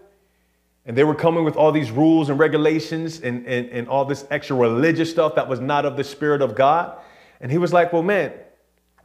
And 0.86 0.98
they 0.98 1.04
were 1.04 1.16
coming 1.16 1.44
with 1.46 1.56
all 1.56 1.72
these 1.72 1.92
rules 1.92 2.30
and 2.30 2.38
regulations 2.38 3.22
and, 3.22 3.46
and, 3.48 3.70
and 3.70 3.88
all 3.88 4.06
this 4.06 4.26
extra 4.30 4.56
religious 4.56 5.10
stuff 5.10 5.36
that 5.36 5.48
was 5.48 5.60
not 5.60 5.86
of 5.86 5.96
the 5.96 6.04
Spirit 6.04 6.42
of 6.42 6.56
God. 6.56 6.98
And 7.40 7.52
he 7.52 7.58
was 7.58 7.72
like, 7.72 7.94
well, 7.94 8.04
man, 8.04 8.34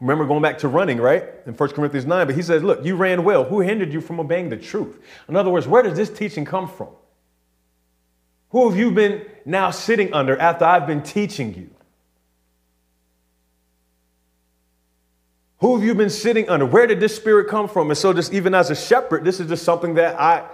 Remember 0.00 0.26
going 0.26 0.42
back 0.42 0.59
to 0.59 0.68
running, 0.68 0.98
right? 0.98 1.24
In 1.46 1.55
1 1.55 1.68
Corinthians 1.70 2.06
9, 2.06 2.26
but 2.26 2.36
he 2.36 2.42
says, 2.42 2.62
Look, 2.62 2.84
you 2.84 2.94
ran 2.94 3.24
well. 3.24 3.44
Who 3.44 3.60
hindered 3.60 3.92
you 3.92 4.00
from 4.00 4.20
obeying 4.20 4.48
the 4.48 4.56
truth? 4.56 5.00
In 5.28 5.34
other 5.34 5.50
words, 5.50 5.66
where 5.66 5.82
does 5.82 5.96
this 5.96 6.09
teaching 6.09 6.44
come 6.44 6.68
from? 6.68 6.88
Who 8.50 8.68
have 8.68 8.78
you 8.78 8.92
been 8.92 9.26
now 9.44 9.70
sitting 9.70 10.12
under 10.14 10.38
after 10.38 10.64
I've 10.64 10.86
been 10.86 11.02
teaching 11.02 11.55
you? 11.55 11.70
Who 15.59 15.74
have 15.76 15.84
you 15.84 15.96
been 15.96 16.10
sitting 16.10 16.48
under? 16.48 16.64
Where 16.64 16.86
did 16.86 17.00
this 17.00 17.16
spirit 17.16 17.48
come 17.48 17.68
from? 17.68 17.90
And 17.90 17.98
so, 17.98 18.12
just 18.12 18.32
even 18.32 18.55
as 18.55 18.70
a 18.70 18.76
shepherd, 18.76 19.24
this 19.24 19.40
is 19.40 19.48
just 19.48 19.64
something 19.64 19.94
that 19.94 20.18
I 20.18 20.48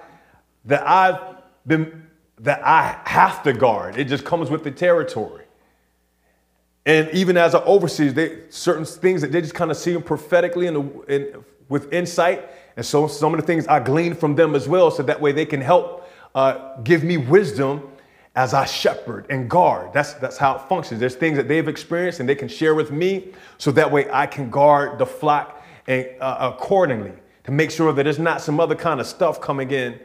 that 0.64 0.86
I've 0.86 1.20
been 1.66 2.02
that 2.40 2.64
I 2.64 3.00
have 3.04 3.42
to 3.44 3.52
guard. 3.52 3.96
It 3.96 4.04
just 4.04 4.24
comes 4.24 4.50
with 4.50 4.64
the 4.64 4.70
territory. 4.70 5.44
And 6.86 7.08
even 7.12 7.36
as 7.36 7.54
an 7.54 7.62
overseer, 7.64 8.12
they 8.12 8.42
certain 8.50 8.84
things 8.84 9.22
that 9.22 9.32
they 9.32 9.40
just 9.40 9.54
kind 9.54 9.70
of 9.70 9.76
see 9.76 9.92
them 9.92 10.02
prophetically 10.02 10.66
and 10.66 11.02
in, 11.08 11.44
with 11.68 11.92
insight. 11.92 12.48
And 12.76 12.84
so 12.84 13.06
some 13.06 13.32
of 13.32 13.40
the 13.40 13.46
things 13.46 13.66
I 13.68 13.80
glean 13.80 14.14
from 14.14 14.34
them 14.34 14.54
as 14.54 14.68
well, 14.68 14.90
so 14.90 15.02
that 15.04 15.20
way 15.20 15.32
they 15.32 15.46
can 15.46 15.60
help 15.60 16.08
uh, 16.34 16.80
give 16.82 17.04
me 17.04 17.16
wisdom 17.16 17.88
as 18.36 18.52
I 18.52 18.64
shepherd 18.64 19.26
and 19.30 19.48
guard. 19.48 19.92
That's, 19.92 20.14
that's 20.14 20.36
how 20.36 20.56
it 20.56 20.62
functions. 20.62 20.98
There's 20.98 21.14
things 21.14 21.36
that 21.36 21.46
they've 21.46 21.68
experienced 21.68 22.20
and 22.20 22.28
they 22.28 22.34
can 22.34 22.48
share 22.48 22.74
with 22.74 22.90
me, 22.90 23.32
so 23.58 23.70
that 23.72 23.90
way 23.90 24.10
I 24.10 24.26
can 24.26 24.50
guard 24.50 24.98
the 24.98 25.06
flock 25.06 25.64
and, 25.86 26.06
uh, 26.20 26.52
accordingly 26.52 27.12
to 27.44 27.52
make 27.52 27.70
sure 27.70 27.92
that 27.92 28.02
there's 28.02 28.18
not 28.18 28.40
some 28.40 28.58
other 28.58 28.74
kind 28.74 29.00
of 29.00 29.06
stuff 29.06 29.40
coming 29.40 29.70
in 29.70 30.00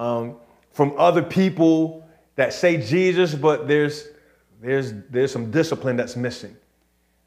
um, 0.00 0.36
from 0.72 0.94
other 0.96 1.22
people 1.22 2.08
that 2.36 2.52
say 2.52 2.78
Jesus, 2.78 3.34
but 3.34 3.68
there's 3.68 4.08
there's, 4.60 4.92
there's 5.08 5.32
some 5.32 5.50
discipline 5.50 5.96
that's 5.96 6.16
missing. 6.16 6.54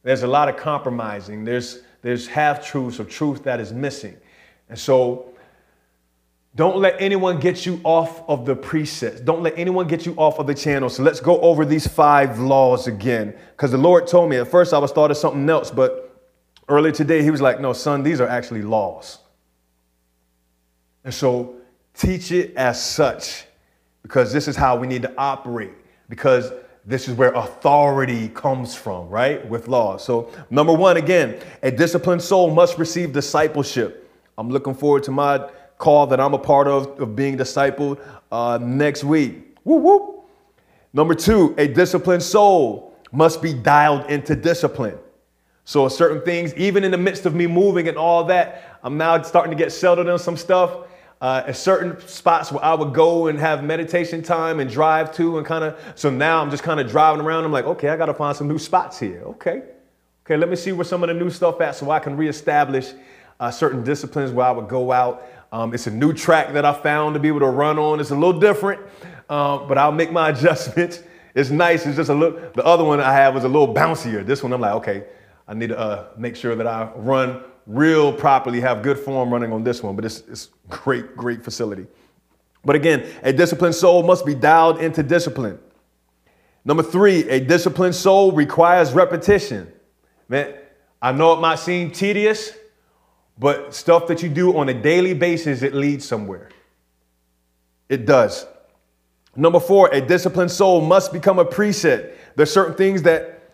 There's 0.04 0.24
a 0.24 0.28
lot 0.28 0.50
of 0.50 0.58
compromising. 0.58 1.44
There's, 1.44 1.82
there's 2.02 2.28
half 2.28 2.66
truths 2.66 3.00
of 3.00 3.10
truth 3.10 3.44
that 3.44 3.60
is 3.60 3.74
missing. 3.74 4.16
And 4.70 4.78
so 4.78 5.34
don't 6.56 6.78
let 6.78 7.02
anyone 7.02 7.40
get 7.40 7.66
you 7.66 7.82
off 7.84 8.28
of 8.30 8.46
the 8.46 8.56
precepts. 8.56 9.22
Don't 9.22 9.42
let 9.42 9.58
anyone 9.58 9.88
get 9.88 10.06
you 10.06 10.14
off 10.16 10.38
of 10.38 10.46
the 10.46 10.54
channel. 10.54 10.90
So 10.90 11.02
let's 11.02 11.20
go 11.20 11.40
over 11.42 11.66
these 11.66 11.88
five 11.88 12.38
laws 12.40 12.86
again. 12.86 13.34
Because 13.52 13.72
the 13.72 13.78
Lord 13.78 14.06
told 14.06 14.30
me 14.30 14.38
at 14.38 14.48
first 14.48 14.74
I 14.74 14.78
was 14.78 14.92
thought 14.92 15.10
of 15.10 15.18
something 15.18 15.50
else, 15.50 15.72
but 15.72 16.22
earlier 16.70 16.92
today 16.92 17.24
he 17.24 17.32
was 17.32 17.42
like, 17.42 17.60
no, 17.60 17.74
son, 17.74 18.04
these 18.04 18.22
are 18.22 18.28
actually 18.28 18.62
laws. 18.62 19.18
And 21.04 21.14
so 21.14 21.56
teach 21.94 22.32
it 22.32 22.56
as 22.56 22.84
such 22.84 23.46
because 24.02 24.34
this 24.34 24.48
is 24.48 24.56
how 24.56 24.76
we 24.76 24.88
need 24.88 25.02
to 25.02 25.14
operate. 25.18 25.74
Because 26.10 26.52
this 26.86 27.08
is 27.08 27.16
where 27.16 27.32
authority 27.32 28.28
comes 28.30 28.76
from, 28.76 29.08
right? 29.10 29.48
With 29.48 29.68
law. 29.68 29.98
So, 29.98 30.30
number 30.50 30.74
one, 30.74 30.98
again, 30.98 31.40
a 31.62 31.72
disciplined 31.72 32.22
soul 32.22 32.54
must 32.54 32.78
receive 32.78 33.14
discipleship. 33.14 34.12
I'm 34.38 34.50
looking 34.50 34.74
forward 34.74 35.04
to 35.04 35.12
my 35.12 35.50
call 35.78 36.08
that 36.08 36.20
I'm 36.20 36.34
a 36.34 36.40
part 36.40 36.68
of, 36.68 37.00
of 37.00 37.16
being 37.16 37.38
discipled 37.38 38.02
uh, 38.32 38.60
next 38.62 39.04
week. 39.04 39.58
Number 39.66 41.16
two, 41.16 41.56
a 41.58 41.68
disciplined 41.68 42.24
soul 42.24 42.94
must 43.12 43.42
be 43.42 43.54
dialed 43.54 44.10
into 44.10 44.36
discipline. 44.36 44.98
So, 45.64 45.88
certain 45.88 46.22
things, 46.22 46.54
even 46.56 46.84
in 46.84 46.92
the 46.92 46.98
midst 46.98 47.26
of 47.26 47.34
me 47.34 47.48
moving 47.48 47.88
and 47.88 47.98
all 47.98 48.26
that, 48.26 48.78
I'm 48.84 48.98
now 48.98 49.22
starting 49.22 49.52
to 49.52 49.58
get 49.58 49.72
settled 49.72 50.10
on 50.10 50.20
some 50.20 50.36
stuff 50.36 50.88
uh, 51.24 51.42
at 51.48 51.56
certain 51.56 51.98
spots 52.06 52.52
where 52.52 52.62
I 52.62 52.74
would 52.74 52.94
go 52.94 53.28
and 53.28 53.40
have 53.40 53.64
meditation 53.64 54.22
time 54.22 54.60
and 54.60 54.70
drive 54.70 55.16
to 55.16 55.38
and 55.38 55.48
kind 55.48 55.64
of. 55.64 55.80
So 55.96 56.10
now 56.10 56.42
I'm 56.42 56.52
just 56.52 56.64
kind 56.64 56.82
of 56.82 56.90
driving 56.92 57.26
around. 57.26 57.46
I'm 57.46 57.52
like, 57.54 57.64
okay, 57.64 57.88
I 57.88 57.96
got 57.96 58.08
to 58.08 58.14
find 58.14 58.36
some 58.36 58.50
new 58.50 58.60
spots 58.60 59.00
here. 59.00 59.22
Okay, 59.28 59.64
okay, 60.26 60.36
let 60.36 60.50
me 60.50 60.58
see 60.58 60.74
where 60.74 60.84
some 60.84 61.02
of 61.02 61.08
the 61.08 61.14
new 61.14 61.30
stuff 61.30 61.62
at 61.62 61.78
so 61.78 61.90
I 61.92 62.00
can 62.00 62.18
reestablish 62.18 62.92
uh, 63.40 63.50
certain 63.52 63.86
disciplines 63.86 64.32
where 64.32 64.46
I 64.46 64.52
would 64.52 64.68
go 64.68 64.92
out. 64.92 65.26
Um, 65.54 65.74
it's 65.74 65.88
a 65.88 65.92
new 65.92 66.12
track 66.12 66.52
that 66.52 66.66
I 66.66 66.74
found 66.74 67.14
to 67.14 67.22
be 67.22 67.30
able 67.30 67.40
to 67.40 67.48
run 67.48 67.80
on. 67.80 68.02
It's 68.02 68.12
a 68.12 68.16
little 68.16 68.38
different, 68.38 68.82
uh, 69.30 69.60
but 69.60 69.78
I'll 69.78 69.94
make 69.94 70.12
my 70.12 70.28
adjustments. 70.38 71.04
It's 71.34 71.50
nice. 71.50 71.86
It's 71.86 71.96
just 71.96 72.10
a 72.10 72.14
little. 72.14 72.38
The 72.54 72.66
other 72.66 72.84
one 72.84 73.00
I 73.00 73.14
had 73.14 73.34
was 73.34 73.46
a 73.46 73.48
little 73.48 73.74
bouncier. 73.74 74.26
This 74.26 74.44
one 74.44 74.52
I'm 74.52 74.60
like, 74.60 74.74
okay, 74.74 75.06
I 75.48 75.54
need 75.54 75.70
to 75.70 75.80
uh, 75.80 76.08
make 76.18 76.36
sure 76.36 76.54
that 76.54 76.68
I 76.68 76.92
run 76.98 77.46
real 77.66 78.12
properly, 78.12 78.60
have 78.62 78.82
good 78.82 79.00
form 79.00 79.32
running 79.32 79.54
on 79.54 79.64
this 79.64 79.82
one, 79.82 79.96
but 79.96 80.06
it's, 80.06 80.20
it's 80.28 80.50
great, 80.70 81.16
great 81.16 81.44
facility. 81.44 81.88
But 82.66 82.76
again, 82.76 83.06
a 83.24 83.34
disciplined 83.34 83.76
soul 83.76 84.04
must 84.04 84.26
be 84.26 84.36
dialed 84.36 84.80
into 84.80 85.04
discipline. 85.04 85.60
Number 86.66 86.84
three, 86.84 87.28
a 87.30 87.40
disciplined 87.40 87.96
soul 87.96 88.32
requires 88.32 88.94
repetition. 88.94 89.72
Man, 90.30 90.56
I 91.02 91.12
know 91.12 91.34
it 91.34 91.42
might 91.42 91.60
seem 91.60 91.92
tedious, 91.92 92.54
but 93.38 93.74
stuff 93.74 94.08
that 94.08 94.24
you 94.24 94.30
do 94.30 94.56
on 94.58 94.70
a 94.70 94.74
daily 94.74 95.14
basis, 95.14 95.62
it 95.62 95.74
leads 95.74 96.06
somewhere. 96.06 96.50
It 97.90 98.06
does. 98.06 98.46
Number 99.36 99.60
four, 99.60 99.90
a 99.92 100.00
disciplined 100.00 100.52
soul 100.52 100.80
must 100.80 101.12
become 101.12 101.40
a 101.40 101.46
preset. 101.46 102.14
There's 102.36 102.52
certain 102.52 102.76
things 102.76 103.02
that, 103.04 103.52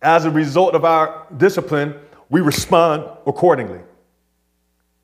as 0.00 0.24
a 0.24 0.30
result 0.30 0.74
of 0.74 0.84
our 0.84 1.26
discipline, 1.36 1.94
we 2.30 2.40
respond 2.40 3.04
accordingly. 3.26 3.80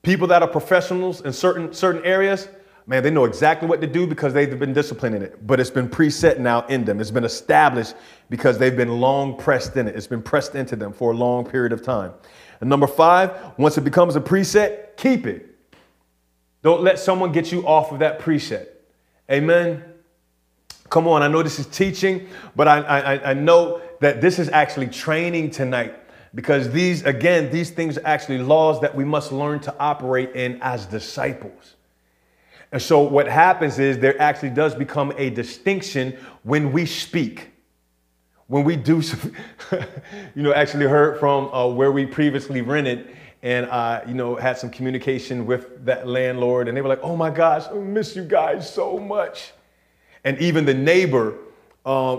People 0.02 0.28
that 0.28 0.42
are 0.42 0.48
professionals 0.48 1.20
in 1.22 1.32
certain 1.32 1.74
certain 1.74 2.02
areas, 2.04 2.48
man, 2.86 3.02
they 3.02 3.10
know 3.10 3.24
exactly 3.24 3.68
what 3.68 3.80
to 3.80 3.86
do 3.88 4.06
because 4.06 4.32
they've 4.32 4.58
been 4.58 4.72
disciplined 4.72 5.16
in 5.16 5.22
it. 5.22 5.44
But 5.44 5.58
it's 5.58 5.70
been 5.70 5.88
preset 5.88 6.38
now 6.38 6.64
in 6.66 6.84
them. 6.84 7.00
It's 7.00 7.10
been 7.10 7.24
established 7.24 7.96
because 8.30 8.56
they've 8.56 8.76
been 8.76 9.00
long 9.00 9.36
pressed 9.36 9.76
in 9.76 9.88
it. 9.88 9.96
It's 9.96 10.06
been 10.06 10.22
pressed 10.22 10.54
into 10.54 10.76
them 10.76 10.92
for 10.92 11.10
a 11.10 11.16
long 11.16 11.44
period 11.44 11.72
of 11.72 11.82
time. 11.82 12.12
And 12.60 12.70
number 12.70 12.86
five, 12.86 13.58
once 13.58 13.76
it 13.76 13.82
becomes 13.82 14.14
a 14.14 14.20
preset, 14.20 14.96
keep 14.96 15.26
it. 15.26 15.56
Don't 16.62 16.82
let 16.82 16.98
someone 16.98 17.32
get 17.32 17.50
you 17.50 17.66
off 17.66 17.92
of 17.92 17.98
that 17.98 18.20
preset. 18.20 18.68
Amen. 19.30 19.84
Come 20.88 21.08
on, 21.08 21.22
I 21.22 21.28
know 21.28 21.42
this 21.42 21.58
is 21.58 21.66
teaching, 21.66 22.28
but 22.54 22.68
I, 22.68 22.78
I, 22.78 23.30
I 23.30 23.34
know 23.34 23.82
that 24.00 24.20
this 24.20 24.38
is 24.38 24.48
actually 24.48 24.86
training 24.86 25.50
tonight 25.50 25.94
because 26.36 26.70
these, 26.70 27.02
again, 27.02 27.50
these 27.50 27.70
things 27.70 27.96
are 27.96 28.06
actually 28.06 28.38
laws 28.38 28.82
that 28.82 28.94
we 28.94 29.04
must 29.04 29.32
learn 29.32 29.58
to 29.60 29.74
operate 29.80 30.36
in 30.36 30.58
as 30.60 30.84
disciples. 30.84 31.76
And 32.70 32.82
so 32.82 33.00
what 33.00 33.26
happens 33.26 33.78
is 33.78 33.98
there 33.98 34.20
actually 34.20 34.50
does 34.50 34.74
become 34.74 35.14
a 35.16 35.30
distinction 35.30 36.18
when 36.42 36.72
we 36.72 36.84
speak. 36.84 37.52
When 38.48 38.64
we 38.64 38.76
do, 38.76 39.00
you 40.34 40.42
know, 40.42 40.52
actually 40.52 40.84
heard 40.84 41.18
from 41.18 41.46
uh, 41.54 41.68
where 41.68 41.90
we 41.90 42.04
previously 42.04 42.60
rented 42.60 43.16
and, 43.42 43.64
uh, 43.70 44.02
you 44.06 44.12
know, 44.12 44.36
had 44.36 44.58
some 44.58 44.68
communication 44.68 45.46
with 45.46 45.86
that 45.86 46.06
landlord. 46.06 46.68
And 46.68 46.76
they 46.76 46.82
were 46.82 46.88
like, 46.90 47.02
oh 47.02 47.16
my 47.16 47.30
gosh, 47.30 47.64
I 47.66 47.74
miss 47.76 48.14
you 48.14 48.24
guys 48.24 48.70
so 48.70 48.98
much. 48.98 49.52
And 50.22 50.38
even 50.38 50.66
the 50.66 50.74
neighbor 50.74 51.38
uh, 51.86 52.18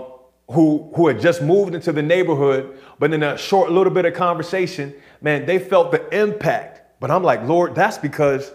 who, 0.50 0.90
who 0.96 1.08
had 1.08 1.20
just 1.20 1.42
moved 1.42 1.74
into 1.74 1.92
the 1.92 2.02
neighborhood, 2.02 2.78
but 2.98 3.12
in 3.12 3.22
a 3.22 3.36
short 3.36 3.70
little 3.70 3.92
bit 3.92 4.06
of 4.06 4.14
conversation, 4.14 4.94
man, 5.20 5.44
they 5.44 5.58
felt 5.58 5.92
the 5.92 6.08
impact. 6.18 7.00
But 7.00 7.10
I'm 7.10 7.22
like, 7.22 7.42
Lord, 7.44 7.74
that's 7.74 7.98
because 7.98 8.50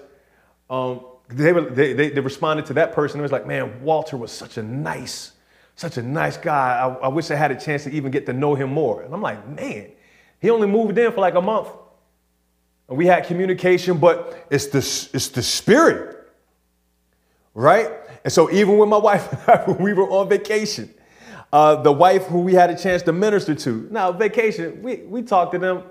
um, 0.70 1.06
they, 1.30 1.54
were, 1.54 1.70
they, 1.70 1.94
they, 1.94 2.10
they, 2.10 2.20
responded 2.20 2.66
to 2.68 2.74
that 2.74 2.94
person. 2.94 3.20
It 3.20 3.24
was 3.24 3.32
like, 3.32 3.46
man, 3.46 3.82
Walter 3.84 4.18
was 4.18 4.32
such 4.32 4.58
a 4.58 4.64
nice, 4.64 5.34
such 5.76 5.98
a 5.98 6.02
nice 6.02 6.36
guy. 6.36 6.80
I, 6.80 7.06
I 7.06 7.08
wish 7.10 7.30
I 7.30 7.36
had 7.36 7.52
a 7.52 7.60
chance 7.60 7.84
to 7.84 7.92
even 7.92 8.12
get 8.12 8.26
to 8.26 8.34
know 8.34 8.56
him 8.56 8.72
more. 8.72 9.04
And 9.04 9.14
I'm 9.14 9.22
like, 9.22 9.48
man, 9.48 9.92
he 10.40 10.50
only 10.50 10.68
moved 10.68 10.98
in 10.98 11.12
for 11.12 11.22
like 11.22 11.36
a 11.36 11.42
month. 11.42 11.70
And 12.90 12.98
we 12.98 13.06
had 13.06 13.26
communication, 13.26 14.00
but 14.00 14.48
it's 14.50 14.68
the, 14.68 14.80
it's 15.14 15.30
the 15.30 15.44
spirit, 15.44 16.28
right? 17.54 17.92
And 18.24 18.34
so 18.34 18.52
even 18.52 18.78
with 18.78 18.90
my 18.90 18.98
wife 18.98 19.32
and 19.32 19.42
I, 19.48 19.72
we 19.80 19.94
were 19.94 20.10
on 20.10 20.28
vacation, 20.28 20.94
uh, 21.54 21.76
the 21.76 21.92
wife 21.92 22.26
who 22.26 22.40
we 22.40 22.56
had 22.56 22.72
a 22.72 22.76
chance 22.76 23.04
to 23.04 23.14
minister 23.14 23.54
to. 23.54 23.88
Now, 23.92 24.12
vacation, 24.12 24.82
we, 24.82 24.98
we 25.04 25.22
talked 25.22 25.52
to 25.52 25.60
them 25.60 25.84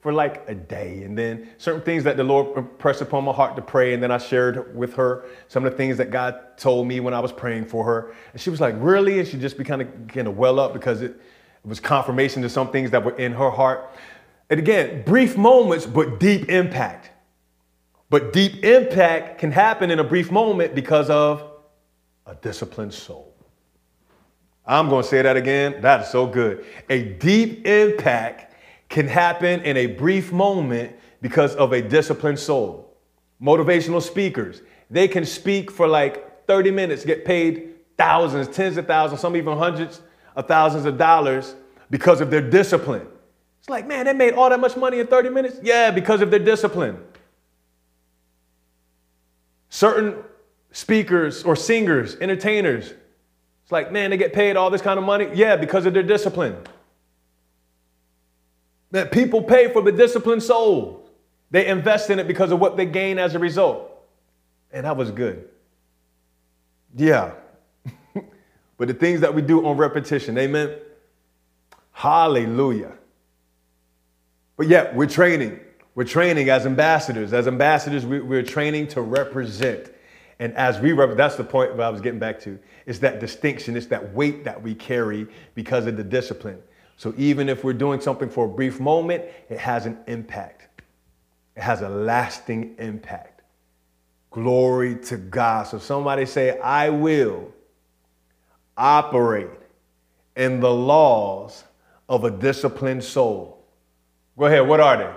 for 0.00 0.14
like 0.14 0.48
a 0.48 0.54
day. 0.54 1.02
And 1.02 1.16
then 1.16 1.46
certain 1.58 1.82
things 1.82 2.04
that 2.04 2.16
the 2.16 2.24
Lord 2.24 2.56
impressed 2.56 3.02
upon 3.02 3.24
my 3.24 3.32
heart 3.32 3.54
to 3.56 3.62
pray. 3.62 3.92
And 3.92 4.02
then 4.02 4.10
I 4.10 4.16
shared 4.16 4.74
with 4.74 4.94
her 4.94 5.26
some 5.48 5.66
of 5.66 5.72
the 5.72 5.76
things 5.76 5.98
that 5.98 6.10
God 6.10 6.56
told 6.56 6.86
me 6.88 7.00
when 7.00 7.12
I 7.12 7.20
was 7.20 7.32
praying 7.32 7.66
for 7.66 7.84
her. 7.84 8.14
And 8.32 8.40
she 8.40 8.48
was 8.48 8.62
like, 8.62 8.74
Really? 8.78 9.18
And 9.18 9.28
she 9.28 9.38
just 9.38 9.58
be 9.58 9.64
kind 9.64 9.82
of 9.82 9.88
kind 10.08 10.26
of 10.26 10.38
well 10.38 10.58
up 10.58 10.72
because 10.72 11.02
it, 11.02 11.10
it 11.10 11.68
was 11.68 11.80
confirmation 11.80 12.40
to 12.40 12.48
some 12.48 12.70
things 12.70 12.90
that 12.92 13.04
were 13.04 13.16
in 13.16 13.32
her 13.32 13.50
heart. 13.50 13.90
And 14.48 14.58
again, 14.58 15.04
brief 15.04 15.36
moments, 15.36 15.84
but 15.84 16.18
deep 16.18 16.48
impact. 16.48 17.10
But 18.08 18.32
deep 18.32 18.64
impact 18.64 19.38
can 19.38 19.52
happen 19.52 19.90
in 19.90 19.98
a 19.98 20.04
brief 20.04 20.30
moment 20.30 20.74
because 20.74 21.10
of 21.10 21.50
a 22.26 22.34
disciplined 22.36 22.94
soul. 22.94 23.33
I'm 24.66 24.88
going 24.88 25.02
to 25.02 25.08
say 25.08 25.22
that 25.22 25.36
again. 25.36 25.80
That 25.82 26.02
is 26.02 26.08
so 26.08 26.26
good. 26.26 26.64
A 26.88 27.02
deep 27.02 27.66
impact 27.66 28.54
can 28.88 29.06
happen 29.06 29.60
in 29.62 29.76
a 29.76 29.86
brief 29.86 30.32
moment 30.32 30.96
because 31.20 31.54
of 31.56 31.72
a 31.72 31.82
disciplined 31.82 32.38
soul. 32.38 32.96
Motivational 33.42 34.00
speakers, 34.00 34.62
they 34.90 35.08
can 35.08 35.26
speak 35.26 35.70
for 35.70 35.86
like 35.86 36.46
30 36.46 36.70
minutes, 36.70 37.04
get 37.04 37.24
paid 37.24 37.74
thousands, 37.98 38.48
tens 38.48 38.76
of 38.76 38.86
thousands, 38.86 39.20
some 39.20 39.36
even 39.36 39.56
hundreds 39.58 40.00
of 40.36 40.46
thousands 40.46 40.84
of 40.84 40.96
dollars 40.96 41.54
because 41.90 42.20
of 42.20 42.30
their 42.30 42.40
discipline. 42.40 43.06
It's 43.60 43.68
like, 43.68 43.86
man, 43.86 44.06
they 44.06 44.12
made 44.12 44.34
all 44.34 44.50
that 44.50 44.60
much 44.60 44.76
money 44.76 44.98
in 45.00 45.06
30 45.06 45.30
minutes? 45.30 45.58
Yeah, 45.62 45.90
because 45.90 46.20
of 46.20 46.30
their 46.30 46.38
discipline. 46.38 46.98
Certain 49.68 50.22
speakers 50.72 51.42
or 51.44 51.56
singers, 51.56 52.16
entertainers, 52.16 52.92
it's 53.64 53.72
like, 53.72 53.90
man, 53.90 54.10
they 54.10 54.18
get 54.18 54.34
paid 54.34 54.56
all 54.56 54.68
this 54.68 54.82
kind 54.82 54.98
of 54.98 55.06
money. 55.06 55.28
Yeah, 55.32 55.56
because 55.56 55.86
of 55.86 55.94
their 55.94 56.02
discipline. 56.02 56.54
That 58.90 59.10
people 59.10 59.42
pay 59.42 59.72
for 59.72 59.80
the 59.80 59.90
disciplined 59.90 60.42
soul. 60.42 61.08
They 61.50 61.66
invest 61.66 62.10
in 62.10 62.18
it 62.18 62.28
because 62.28 62.52
of 62.52 62.60
what 62.60 62.76
they 62.76 62.84
gain 62.84 63.18
as 63.18 63.34
a 63.34 63.38
result. 63.38 63.90
And 64.70 64.84
that 64.84 64.98
was 64.98 65.10
good. 65.10 65.48
Yeah. 66.94 67.32
but 68.76 68.88
the 68.88 68.94
things 68.94 69.20
that 69.22 69.34
we 69.34 69.40
do 69.40 69.66
on 69.66 69.78
repetition, 69.78 70.36
amen. 70.36 70.76
Hallelujah. 71.92 72.92
But 74.58 74.68
yeah, 74.68 74.94
we're 74.94 75.06
training. 75.06 75.58
We're 75.94 76.04
training 76.04 76.50
as 76.50 76.66
ambassadors. 76.66 77.32
As 77.32 77.48
ambassadors, 77.48 78.04
we, 78.04 78.36
are 78.36 78.42
training 78.42 78.88
to 78.88 79.00
represent. 79.00 79.90
And 80.38 80.54
as 80.54 80.80
we 80.80 80.92
that's 80.92 81.36
the 81.36 81.44
point 81.44 81.78
I 81.78 81.88
was 81.90 82.00
getting 82.00 82.18
back 82.18 82.40
to. 82.40 82.58
It's 82.86 82.98
that 83.00 83.20
distinction, 83.20 83.76
it's 83.76 83.86
that 83.86 84.12
weight 84.14 84.44
that 84.44 84.60
we 84.60 84.74
carry 84.74 85.26
because 85.54 85.86
of 85.86 85.96
the 85.96 86.04
discipline. 86.04 86.60
So 86.96 87.14
even 87.16 87.48
if 87.48 87.64
we're 87.64 87.72
doing 87.72 88.00
something 88.00 88.28
for 88.28 88.46
a 88.46 88.48
brief 88.48 88.80
moment, 88.80 89.24
it 89.48 89.58
has 89.58 89.86
an 89.86 89.98
impact. 90.06 90.82
It 91.56 91.62
has 91.62 91.82
a 91.82 91.88
lasting 91.88 92.76
impact. 92.78 93.42
Glory 94.30 94.96
to 94.96 95.16
God. 95.16 95.66
So 95.68 95.78
somebody 95.78 96.26
say, 96.26 96.58
I 96.58 96.90
will 96.90 97.52
operate 98.76 99.48
in 100.36 100.60
the 100.60 100.70
laws 100.70 101.64
of 102.08 102.24
a 102.24 102.30
disciplined 102.30 103.04
soul. 103.04 103.64
Go 104.36 104.46
ahead, 104.46 104.66
what 104.66 104.80
are 104.80 104.96
they? 104.96 105.10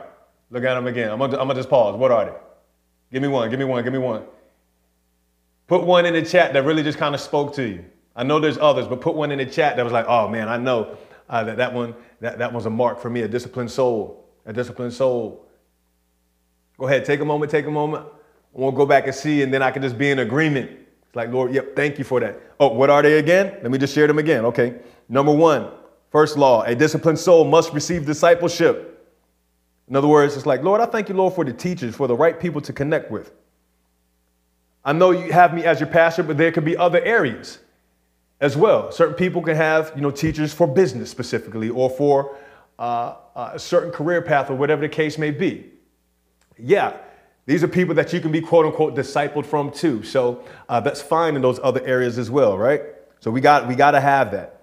Look 0.51 0.63
at 0.63 0.75
them 0.75 0.87
again. 0.87 1.11
I'm 1.11 1.17
gonna, 1.17 1.33
I'm 1.33 1.47
gonna 1.47 1.55
just 1.55 1.69
pause. 1.69 1.95
What 1.95 2.11
are 2.11 2.25
they? 2.25 2.31
Give 3.11 3.21
me 3.21 3.27
one, 3.27 3.49
give 3.49 3.59
me 3.59 3.65
one, 3.65 3.83
give 3.83 3.93
me 3.93 3.99
one. 3.99 4.23
Put 5.67 5.83
one 5.83 6.05
in 6.05 6.13
the 6.13 6.23
chat 6.23 6.53
that 6.53 6.63
really 6.63 6.83
just 6.83 6.97
kind 6.97 7.13
of 7.13 7.21
spoke 7.21 7.53
to 7.55 7.67
you. 7.67 7.85
I 8.15 8.23
know 8.23 8.39
there's 8.39 8.57
others, 8.57 8.87
but 8.87 9.01
put 9.01 9.15
one 9.15 9.31
in 9.31 9.37
the 9.37 9.45
chat 9.45 9.75
that 9.75 9.83
was 9.83 9.93
like, 9.93 10.05
oh 10.07 10.27
man, 10.27 10.47
I 10.47 10.57
know 10.57 10.97
uh, 11.29 11.43
that 11.43 11.57
that 11.57 11.73
one 11.73 11.93
that, 12.21 12.39
that 12.39 12.51
was 12.51 12.65
a 12.65 12.69
mark 12.69 12.99
for 12.99 13.09
me, 13.09 13.21
a 13.21 13.27
disciplined 13.27 13.69
soul, 13.69 14.25
a 14.45 14.53
disciplined 14.53 14.93
soul. 14.93 15.45
Go 16.77 16.87
ahead, 16.87 17.05
take 17.05 17.19
a 17.19 17.25
moment, 17.25 17.51
take 17.51 17.65
a 17.65 17.71
moment. 17.71 18.05
I 18.55 18.59
want 18.59 18.75
to 18.75 18.77
go 18.77 18.85
back 18.85 19.05
and 19.05 19.15
see, 19.15 19.43
and 19.43 19.53
then 19.53 19.61
I 19.61 19.71
can 19.71 19.81
just 19.81 19.97
be 19.97 20.09
in 20.09 20.19
agreement. 20.19 20.71
It's 21.05 21.15
like, 21.15 21.31
Lord, 21.31 21.53
yep, 21.53 21.75
thank 21.75 21.97
you 21.97 22.03
for 22.03 22.19
that. 22.19 22.39
Oh, 22.59 22.69
what 22.69 22.89
are 22.89 23.01
they 23.01 23.19
again? 23.19 23.57
Let 23.61 23.71
me 23.71 23.77
just 23.77 23.93
share 23.93 24.07
them 24.07 24.19
again. 24.19 24.45
Okay. 24.45 24.79
Number 25.09 25.31
one, 25.31 25.69
first 26.11 26.37
law, 26.37 26.63
a 26.63 26.75
disciplined 26.75 27.19
soul 27.19 27.45
must 27.45 27.73
receive 27.73 28.05
discipleship. 28.05 29.15
In 29.87 29.95
other 29.95 30.07
words, 30.07 30.35
it's 30.35 30.45
like, 30.45 30.63
Lord, 30.63 30.81
I 30.81 30.85
thank 30.85 31.07
you, 31.07 31.15
Lord, 31.15 31.33
for 31.33 31.45
the 31.45 31.53
teachers, 31.53 31.95
for 31.95 32.07
the 32.07 32.15
right 32.15 32.39
people 32.39 32.61
to 32.61 32.73
connect 32.73 33.11
with. 33.11 33.31
I 34.87 34.93
know 34.93 35.11
you 35.11 35.33
have 35.33 35.53
me 35.53 35.65
as 35.65 35.81
your 35.81 35.89
pastor, 35.89 36.23
but 36.23 36.37
there 36.37 36.49
could 36.49 36.63
be 36.63 36.77
other 36.77 37.03
areas 37.03 37.59
as 38.39 38.55
well. 38.55 38.89
Certain 38.89 39.15
people 39.15 39.41
can 39.41 39.57
have, 39.57 39.91
you 39.97 40.01
know, 40.01 40.11
teachers 40.11 40.53
for 40.53 40.65
business 40.65 41.11
specifically 41.11 41.69
or 41.69 41.89
for 41.89 42.37
uh, 42.79 43.15
uh, 43.35 43.51
a 43.55 43.59
certain 43.59 43.91
career 43.91 44.21
path 44.21 44.49
or 44.49 44.55
whatever 44.55 44.79
the 44.79 44.87
case 44.87 45.17
may 45.17 45.29
be. 45.29 45.65
Yeah, 46.57 46.95
these 47.45 47.65
are 47.65 47.67
people 47.67 47.95
that 47.95 48.13
you 48.13 48.21
can 48.21 48.31
be 48.31 48.39
quote 48.39 48.65
unquote 48.65 48.95
discipled 48.95 49.45
from 49.45 49.71
too. 49.71 50.03
So 50.03 50.45
uh, 50.69 50.79
that's 50.79 51.01
fine 51.01 51.35
in 51.35 51.41
those 51.41 51.59
other 51.61 51.85
areas 51.85 52.17
as 52.17 52.31
well, 52.31 52.57
right? 52.57 52.81
So 53.19 53.29
we 53.29 53.41
got 53.41 53.67
we 53.67 53.75
got 53.75 53.91
to 53.91 53.99
have 53.99 54.31
that. 54.31 54.61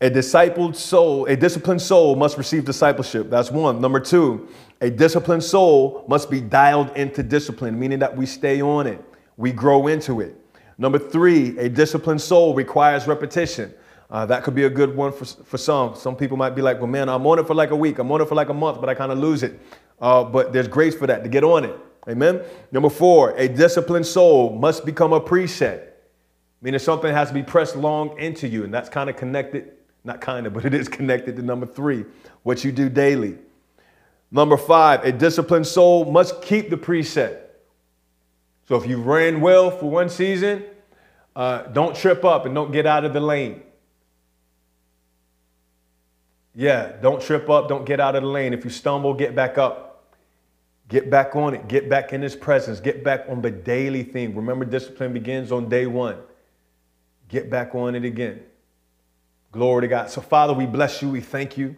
A 0.00 0.10
discipled 0.10 0.76
soul, 0.76 1.26
a 1.26 1.34
disciplined 1.34 1.82
soul 1.82 2.14
must 2.14 2.38
receive 2.38 2.64
discipleship. 2.64 3.28
That's 3.28 3.50
one. 3.50 3.80
Number 3.80 3.98
two, 3.98 4.48
a 4.80 4.90
disciplined 4.90 5.42
soul 5.42 6.04
must 6.06 6.30
be 6.30 6.40
dialed 6.40 6.96
into 6.96 7.24
discipline, 7.24 7.76
meaning 7.80 7.98
that 7.98 8.16
we 8.16 8.26
stay 8.26 8.62
on 8.62 8.86
it 8.86 9.04
we 9.40 9.52
grow 9.52 9.86
into 9.86 10.20
it. 10.20 10.36
Number 10.76 10.98
three, 10.98 11.58
a 11.58 11.68
disciplined 11.68 12.20
soul 12.20 12.54
requires 12.54 13.06
repetition. 13.06 13.72
Uh, 14.10 14.26
that 14.26 14.44
could 14.44 14.54
be 14.54 14.64
a 14.64 14.70
good 14.70 14.94
one 14.94 15.12
for, 15.12 15.24
for 15.24 15.56
some. 15.56 15.94
Some 15.94 16.14
people 16.14 16.36
might 16.36 16.50
be 16.50 16.60
like, 16.60 16.76
well, 16.76 16.88
man, 16.88 17.08
I'm 17.08 17.26
on 17.26 17.38
it 17.38 17.46
for 17.46 17.54
like 17.54 17.70
a 17.70 17.76
week, 17.76 17.98
I'm 17.98 18.12
on 18.12 18.20
it 18.20 18.28
for 18.28 18.34
like 18.34 18.50
a 18.50 18.54
month, 18.54 18.80
but 18.80 18.90
I 18.90 18.94
kind 18.94 19.10
of 19.10 19.18
lose 19.18 19.42
it. 19.42 19.58
Uh, 19.98 20.24
but 20.24 20.52
there's 20.52 20.68
grace 20.68 20.94
for 20.94 21.06
that 21.06 21.22
to 21.24 21.30
get 21.30 21.42
on 21.42 21.64
it. 21.64 21.74
Amen. 22.08 22.42
Number 22.70 22.90
four, 22.90 23.34
a 23.36 23.48
disciplined 23.48 24.06
soul 24.06 24.50
must 24.58 24.84
become 24.84 25.12
a 25.12 25.20
preset, 25.20 25.88
meaning 26.60 26.78
something 26.78 27.12
has 27.12 27.28
to 27.28 27.34
be 27.34 27.42
pressed 27.42 27.76
long 27.76 28.18
into 28.18 28.46
you. 28.46 28.64
And 28.64 28.74
that's 28.74 28.88
kind 28.90 29.08
of 29.08 29.16
connected, 29.16 29.72
not 30.04 30.20
kind 30.20 30.46
of, 30.46 30.52
but 30.52 30.66
it 30.66 30.74
is 30.74 30.88
connected 30.88 31.36
to 31.36 31.42
number 31.42 31.66
three, 31.66 32.04
what 32.42 32.62
you 32.62 32.72
do 32.72 32.90
daily. 32.90 33.38
Number 34.30 34.56
five, 34.56 35.04
a 35.04 35.12
disciplined 35.12 35.66
soul 35.66 36.10
must 36.10 36.42
keep 36.42 36.68
the 36.68 36.76
preset. 36.76 37.49
So 38.70 38.76
if 38.76 38.86
you 38.86 38.98
ran 38.98 39.40
well 39.40 39.68
for 39.68 39.90
one 39.90 40.08
season, 40.08 40.62
uh, 41.34 41.62
don't 41.62 41.96
trip 41.96 42.24
up 42.24 42.46
and 42.46 42.54
don't 42.54 42.70
get 42.70 42.86
out 42.86 43.04
of 43.04 43.12
the 43.12 43.18
lane. 43.18 43.62
Yeah, 46.54 46.92
don't 47.02 47.20
trip 47.20 47.50
up, 47.50 47.68
don't 47.68 47.84
get 47.84 47.98
out 47.98 48.14
of 48.14 48.22
the 48.22 48.28
lane. 48.28 48.52
If 48.52 48.62
you 48.62 48.70
stumble, 48.70 49.12
get 49.12 49.34
back 49.34 49.58
up. 49.58 50.14
Get 50.86 51.10
back 51.10 51.34
on 51.34 51.54
it. 51.54 51.66
Get 51.66 51.88
back 51.88 52.12
in 52.12 52.22
his 52.22 52.36
presence. 52.36 52.78
Get 52.78 53.02
back 53.02 53.24
on 53.28 53.42
the 53.42 53.50
daily 53.50 54.04
thing. 54.04 54.36
Remember, 54.36 54.64
discipline 54.64 55.12
begins 55.12 55.50
on 55.50 55.68
day 55.68 55.86
one. 55.86 56.18
Get 57.26 57.50
back 57.50 57.74
on 57.74 57.96
it 57.96 58.04
again. 58.04 58.40
Glory 59.50 59.80
to 59.80 59.88
God. 59.88 60.10
So, 60.10 60.20
Father, 60.20 60.52
we 60.52 60.66
bless 60.66 61.02
you. 61.02 61.08
We 61.08 61.20
thank 61.20 61.58
you 61.58 61.74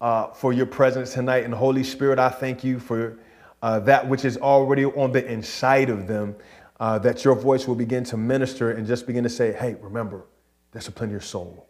uh, 0.00 0.32
for 0.32 0.52
your 0.52 0.66
presence 0.66 1.14
tonight. 1.14 1.44
And 1.44 1.54
Holy 1.54 1.84
Spirit, 1.84 2.18
I 2.18 2.28
thank 2.28 2.64
you 2.64 2.80
for 2.80 3.20
uh, 3.62 3.80
that 3.80 4.08
which 4.08 4.24
is 4.24 4.36
already 4.36 4.84
on 4.84 5.12
the 5.12 5.24
inside 5.30 5.90
of 5.90 6.06
them, 6.06 6.36
uh, 6.80 6.98
that 7.00 7.24
your 7.24 7.34
voice 7.34 7.66
will 7.66 7.74
begin 7.74 8.04
to 8.04 8.16
minister 8.16 8.72
and 8.72 8.86
just 8.86 9.06
begin 9.06 9.24
to 9.24 9.30
say, 9.30 9.52
hey, 9.52 9.76
remember, 9.80 10.24
discipline 10.72 11.10
your 11.10 11.20
soul. 11.20 11.68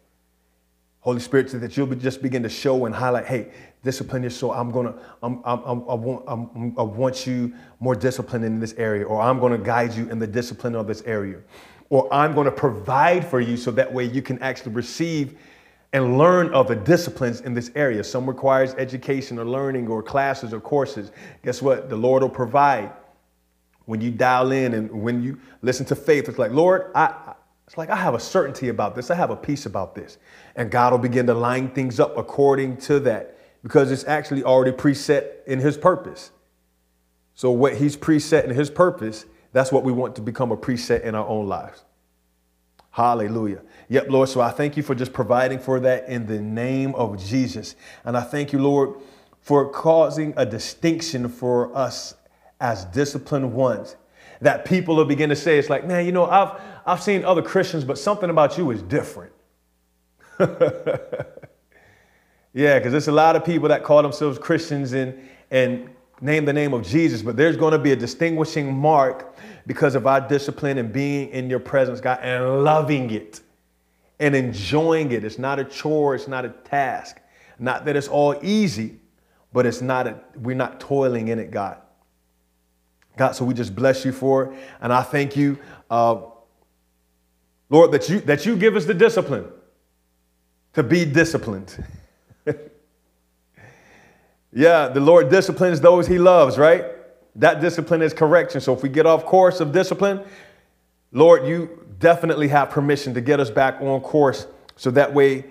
Holy 1.00 1.20
Spirit, 1.20 1.48
that 1.60 1.76
you'll 1.76 1.86
just 1.94 2.20
begin 2.20 2.42
to 2.42 2.48
show 2.48 2.84
and 2.84 2.94
highlight, 2.94 3.24
hey, 3.26 3.50
discipline 3.82 4.22
your 4.22 4.30
soul. 4.30 4.50
I'm 4.50 4.70
gonna, 4.70 4.94
I'm, 5.22 5.40
I'm, 5.44 5.62
I'm, 5.64 5.88
I, 5.88 5.94
want, 5.94 6.24
I'm, 6.26 6.74
I 6.76 6.82
want 6.82 7.26
you 7.26 7.54
more 7.80 7.94
disciplined 7.94 8.44
in 8.44 8.60
this 8.60 8.74
area, 8.74 9.04
or 9.04 9.20
I'm 9.20 9.40
gonna 9.40 9.58
guide 9.58 9.94
you 9.94 10.10
in 10.10 10.18
the 10.18 10.26
discipline 10.26 10.74
of 10.74 10.86
this 10.86 11.02
area, 11.02 11.38
or 11.88 12.12
I'm 12.12 12.34
gonna 12.34 12.50
provide 12.50 13.26
for 13.26 13.40
you 13.40 13.56
so 13.56 13.70
that 13.70 13.90
way 13.90 14.04
you 14.04 14.20
can 14.20 14.38
actually 14.40 14.72
receive 14.72 15.38
and 15.92 16.18
learn 16.18 16.52
of 16.52 16.68
the 16.68 16.76
disciplines 16.76 17.40
in 17.40 17.54
this 17.54 17.70
area. 17.74 18.04
Some 18.04 18.26
requires 18.26 18.74
education 18.74 19.38
or 19.38 19.44
learning 19.44 19.88
or 19.88 20.02
classes 20.02 20.52
or 20.52 20.60
courses. 20.60 21.12
Guess 21.42 21.62
what? 21.62 21.88
The 21.88 21.96
Lord 21.96 22.22
will 22.22 22.30
provide. 22.30 22.92
When 23.86 24.02
you 24.02 24.10
dial 24.10 24.52
in 24.52 24.74
and 24.74 24.90
when 24.90 25.22
you 25.22 25.40
listen 25.62 25.86
to 25.86 25.96
faith, 25.96 26.28
it's 26.28 26.38
like, 26.38 26.52
Lord, 26.52 26.90
I, 26.94 27.34
it's 27.66 27.78
like 27.78 27.88
I 27.88 27.96
have 27.96 28.14
a 28.14 28.20
certainty 28.20 28.68
about 28.68 28.94
this. 28.94 29.10
I 29.10 29.14
have 29.14 29.30
a 29.30 29.36
peace 29.36 29.64
about 29.64 29.94
this. 29.94 30.18
And 30.56 30.70
God 30.70 30.92
will 30.92 30.98
begin 30.98 31.26
to 31.26 31.34
line 31.34 31.70
things 31.70 31.98
up 31.98 32.18
according 32.18 32.76
to 32.78 33.00
that 33.00 33.38
because 33.62 33.90
it's 33.90 34.04
actually 34.04 34.44
already 34.44 34.72
preset 34.72 35.44
in 35.46 35.58
his 35.58 35.78
purpose. 35.78 36.32
So 37.34 37.50
what 37.50 37.76
he's 37.76 37.96
preset 37.96 38.44
in 38.44 38.50
his 38.50 38.68
purpose, 38.68 39.24
that's 39.52 39.72
what 39.72 39.84
we 39.84 39.92
want 39.92 40.16
to 40.16 40.22
become 40.22 40.52
a 40.52 40.56
preset 40.56 41.02
in 41.02 41.14
our 41.14 41.26
own 41.26 41.46
lives. 41.46 41.84
Hallelujah. 42.98 43.62
Yep, 43.90 44.10
Lord. 44.10 44.28
So 44.28 44.40
I 44.40 44.50
thank 44.50 44.76
you 44.76 44.82
for 44.82 44.92
just 44.92 45.12
providing 45.12 45.60
for 45.60 45.78
that 45.78 46.08
in 46.08 46.26
the 46.26 46.40
name 46.40 46.96
of 46.96 47.24
Jesus. 47.24 47.76
And 48.04 48.16
I 48.16 48.22
thank 48.22 48.52
you, 48.52 48.58
Lord, 48.58 48.96
for 49.40 49.70
causing 49.70 50.34
a 50.36 50.44
distinction 50.44 51.28
for 51.28 51.72
us 51.76 52.16
as 52.60 52.86
disciplined 52.86 53.52
ones. 53.52 53.94
That 54.40 54.64
people 54.64 54.96
will 54.96 55.04
begin 55.04 55.28
to 55.28 55.36
say, 55.36 55.60
it's 55.60 55.70
like, 55.70 55.86
man, 55.86 56.06
you 56.06 56.12
know, 56.12 56.24
I've 56.26 56.60
I've 56.84 57.00
seen 57.00 57.24
other 57.24 57.40
Christians, 57.40 57.84
but 57.84 57.98
something 57.98 58.30
about 58.30 58.58
you 58.58 58.68
is 58.72 58.82
different. 58.82 59.32
yeah, 62.52 62.80
because 62.80 62.90
there's 62.90 63.06
a 63.06 63.12
lot 63.12 63.36
of 63.36 63.44
people 63.44 63.68
that 63.68 63.84
call 63.84 64.02
themselves 64.02 64.40
Christians 64.40 64.92
and 64.92 65.16
and 65.52 65.88
name 66.20 66.44
the 66.44 66.52
name 66.52 66.74
of 66.74 66.82
Jesus, 66.84 67.22
but 67.22 67.36
there's 67.36 67.56
going 67.56 67.74
to 67.74 67.78
be 67.78 67.92
a 67.92 67.96
distinguishing 67.96 68.76
mark 68.76 69.36
because 69.68 69.94
of 69.94 70.06
our 70.06 70.20
discipline 70.20 70.78
and 70.78 70.90
being 70.90 71.28
in 71.28 71.50
your 71.50 71.60
presence, 71.60 72.00
God, 72.00 72.20
and 72.22 72.64
loving 72.64 73.10
it 73.10 73.42
and 74.18 74.34
enjoying 74.34 75.12
it. 75.12 75.24
It's 75.24 75.38
not 75.38 75.58
a 75.58 75.64
chore, 75.64 76.14
it's 76.14 76.26
not 76.26 76.46
a 76.46 76.48
task. 76.48 77.18
Not 77.58 77.84
that 77.84 77.94
it's 77.94 78.08
all 78.08 78.34
easy, 78.42 78.98
but 79.52 79.66
it's 79.66 79.82
not 79.82 80.06
a, 80.06 80.18
we're 80.36 80.56
not 80.56 80.80
toiling 80.80 81.28
in 81.28 81.38
it, 81.38 81.50
God. 81.50 81.76
God, 83.18 83.32
so 83.32 83.44
we 83.44 83.52
just 83.52 83.76
bless 83.76 84.06
you 84.06 84.12
for 84.12 84.44
it. 84.44 84.58
And 84.80 84.90
I 84.90 85.02
thank 85.02 85.36
you, 85.36 85.58
uh, 85.90 86.22
Lord, 87.68 87.92
that 87.92 88.08
you 88.08 88.20
that 88.20 88.46
you 88.46 88.56
give 88.56 88.74
us 88.74 88.86
the 88.86 88.94
discipline 88.94 89.44
to 90.72 90.82
be 90.82 91.04
disciplined. 91.04 91.84
yeah, 94.52 94.88
the 94.88 95.00
Lord 95.00 95.28
disciplines 95.28 95.78
those 95.82 96.06
he 96.06 96.18
loves, 96.18 96.56
right? 96.56 96.86
That 97.38 97.60
discipline 97.60 98.02
is 98.02 98.12
correction. 98.12 98.60
So 98.60 98.74
if 98.74 98.82
we 98.82 98.88
get 98.88 99.06
off 99.06 99.24
course 99.24 99.60
of 99.60 99.72
discipline, 99.72 100.22
Lord, 101.12 101.46
you 101.46 101.86
definitely 101.98 102.48
have 102.48 102.70
permission 102.70 103.14
to 103.14 103.20
get 103.20 103.40
us 103.40 103.50
back 103.50 103.80
on 103.80 104.00
course 104.00 104.46
so 104.76 104.90
that 104.90 105.14
way 105.14 105.44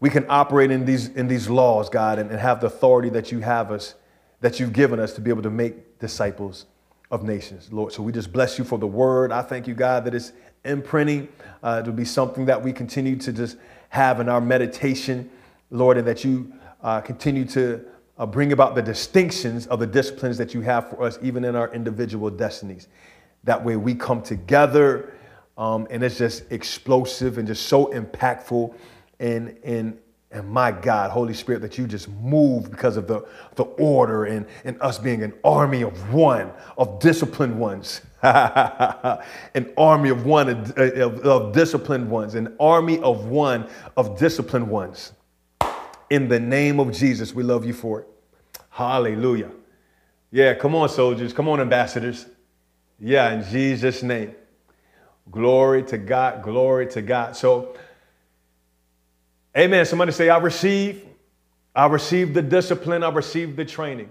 we 0.00 0.10
can 0.10 0.26
operate 0.28 0.70
in 0.70 0.84
these, 0.84 1.08
in 1.08 1.28
these 1.28 1.48
laws, 1.48 1.88
God, 1.88 2.18
and, 2.18 2.30
and 2.30 2.38
have 2.38 2.60
the 2.60 2.66
authority 2.66 3.08
that 3.10 3.32
you 3.32 3.40
have 3.40 3.70
us, 3.70 3.94
that 4.40 4.60
you've 4.60 4.72
given 4.72 5.00
us 5.00 5.12
to 5.14 5.20
be 5.20 5.30
able 5.30 5.42
to 5.42 5.50
make 5.50 5.98
disciples 5.98 6.66
of 7.10 7.22
nations, 7.22 7.72
Lord. 7.72 7.92
So 7.92 8.02
we 8.02 8.12
just 8.12 8.32
bless 8.32 8.58
you 8.58 8.64
for 8.64 8.78
the 8.78 8.86
word. 8.86 9.32
I 9.32 9.42
thank 9.42 9.66
you, 9.66 9.74
God, 9.74 10.04
that 10.04 10.14
it's 10.14 10.32
imprinting 10.64 11.28
uh, 11.62 11.82
to 11.82 11.92
be 11.92 12.04
something 12.04 12.46
that 12.46 12.62
we 12.62 12.72
continue 12.72 13.16
to 13.16 13.32
just 13.32 13.56
have 13.88 14.20
in 14.20 14.28
our 14.28 14.40
meditation, 14.40 15.30
Lord, 15.70 15.96
and 15.96 16.06
that 16.06 16.24
you 16.24 16.52
uh, 16.82 17.00
continue 17.00 17.44
to 17.46 17.84
uh, 18.18 18.26
bring 18.26 18.52
about 18.52 18.74
the 18.74 18.82
distinctions 18.82 19.66
of 19.68 19.78
the 19.80 19.86
disciplines 19.86 20.38
that 20.38 20.54
you 20.54 20.60
have 20.60 20.90
for 20.90 21.02
us, 21.02 21.18
even 21.22 21.44
in 21.44 21.54
our 21.54 21.72
individual 21.72 22.30
destinies. 22.30 22.88
That 23.44 23.64
way 23.64 23.76
we 23.76 23.94
come 23.94 24.22
together 24.22 25.14
um, 25.58 25.88
and 25.90 26.04
it's 26.04 26.16
just 26.16 26.50
explosive 26.52 27.36
and 27.36 27.46
just 27.46 27.66
so 27.66 27.86
impactful. 27.86 28.72
And, 29.18 29.58
and, 29.64 29.98
and 30.30 30.48
my 30.48 30.70
God, 30.70 31.10
Holy 31.10 31.34
Spirit, 31.34 31.62
that 31.62 31.76
you 31.76 31.88
just 31.88 32.08
move 32.08 32.70
because 32.70 32.96
of 32.96 33.08
the, 33.08 33.26
the 33.56 33.64
order 33.64 34.26
and, 34.26 34.46
and 34.64 34.80
us 34.80 34.98
being 34.98 35.24
an 35.24 35.34
army 35.42 35.82
of 35.82 36.14
one, 36.14 36.52
of 36.78 37.00
disciplined 37.00 37.58
ones. 37.58 38.02
an 38.22 39.72
army 39.76 40.10
of 40.10 40.26
one, 40.26 40.48
of, 40.48 40.78
of, 40.78 41.20
of 41.20 41.52
disciplined 41.52 42.08
ones, 42.08 42.36
an 42.36 42.54
army 42.60 43.00
of 43.00 43.26
one, 43.26 43.68
of 43.96 44.16
disciplined 44.16 44.68
ones. 44.68 45.12
In 46.10 46.28
the 46.28 46.40
name 46.40 46.80
of 46.80 46.92
Jesus, 46.92 47.34
we 47.34 47.42
love 47.42 47.66
you 47.66 47.72
for 47.72 48.00
it. 48.00 48.08
Hallelujah. 48.70 49.50
Yeah, 50.30 50.54
come 50.54 50.74
on, 50.74 50.88
soldiers. 50.88 51.32
Come 51.32 51.48
on, 51.48 51.60
ambassadors. 51.60 52.26
Yeah, 53.00 53.32
in 53.32 53.44
Jesus' 53.50 54.02
name. 54.02 54.34
Glory 55.30 55.82
to 55.84 55.98
God. 55.98 56.42
Glory 56.42 56.86
to 56.88 57.02
God. 57.02 57.36
So, 57.36 57.76
amen. 59.56 59.84
Somebody 59.84 60.12
say, 60.12 60.28
I 60.28 60.38
receive. 60.38 61.04
I 61.74 61.86
receive 61.86 62.34
the 62.34 62.42
discipline. 62.42 63.02
I 63.02 63.10
receive 63.10 63.56
the 63.56 63.64
training. 63.64 64.08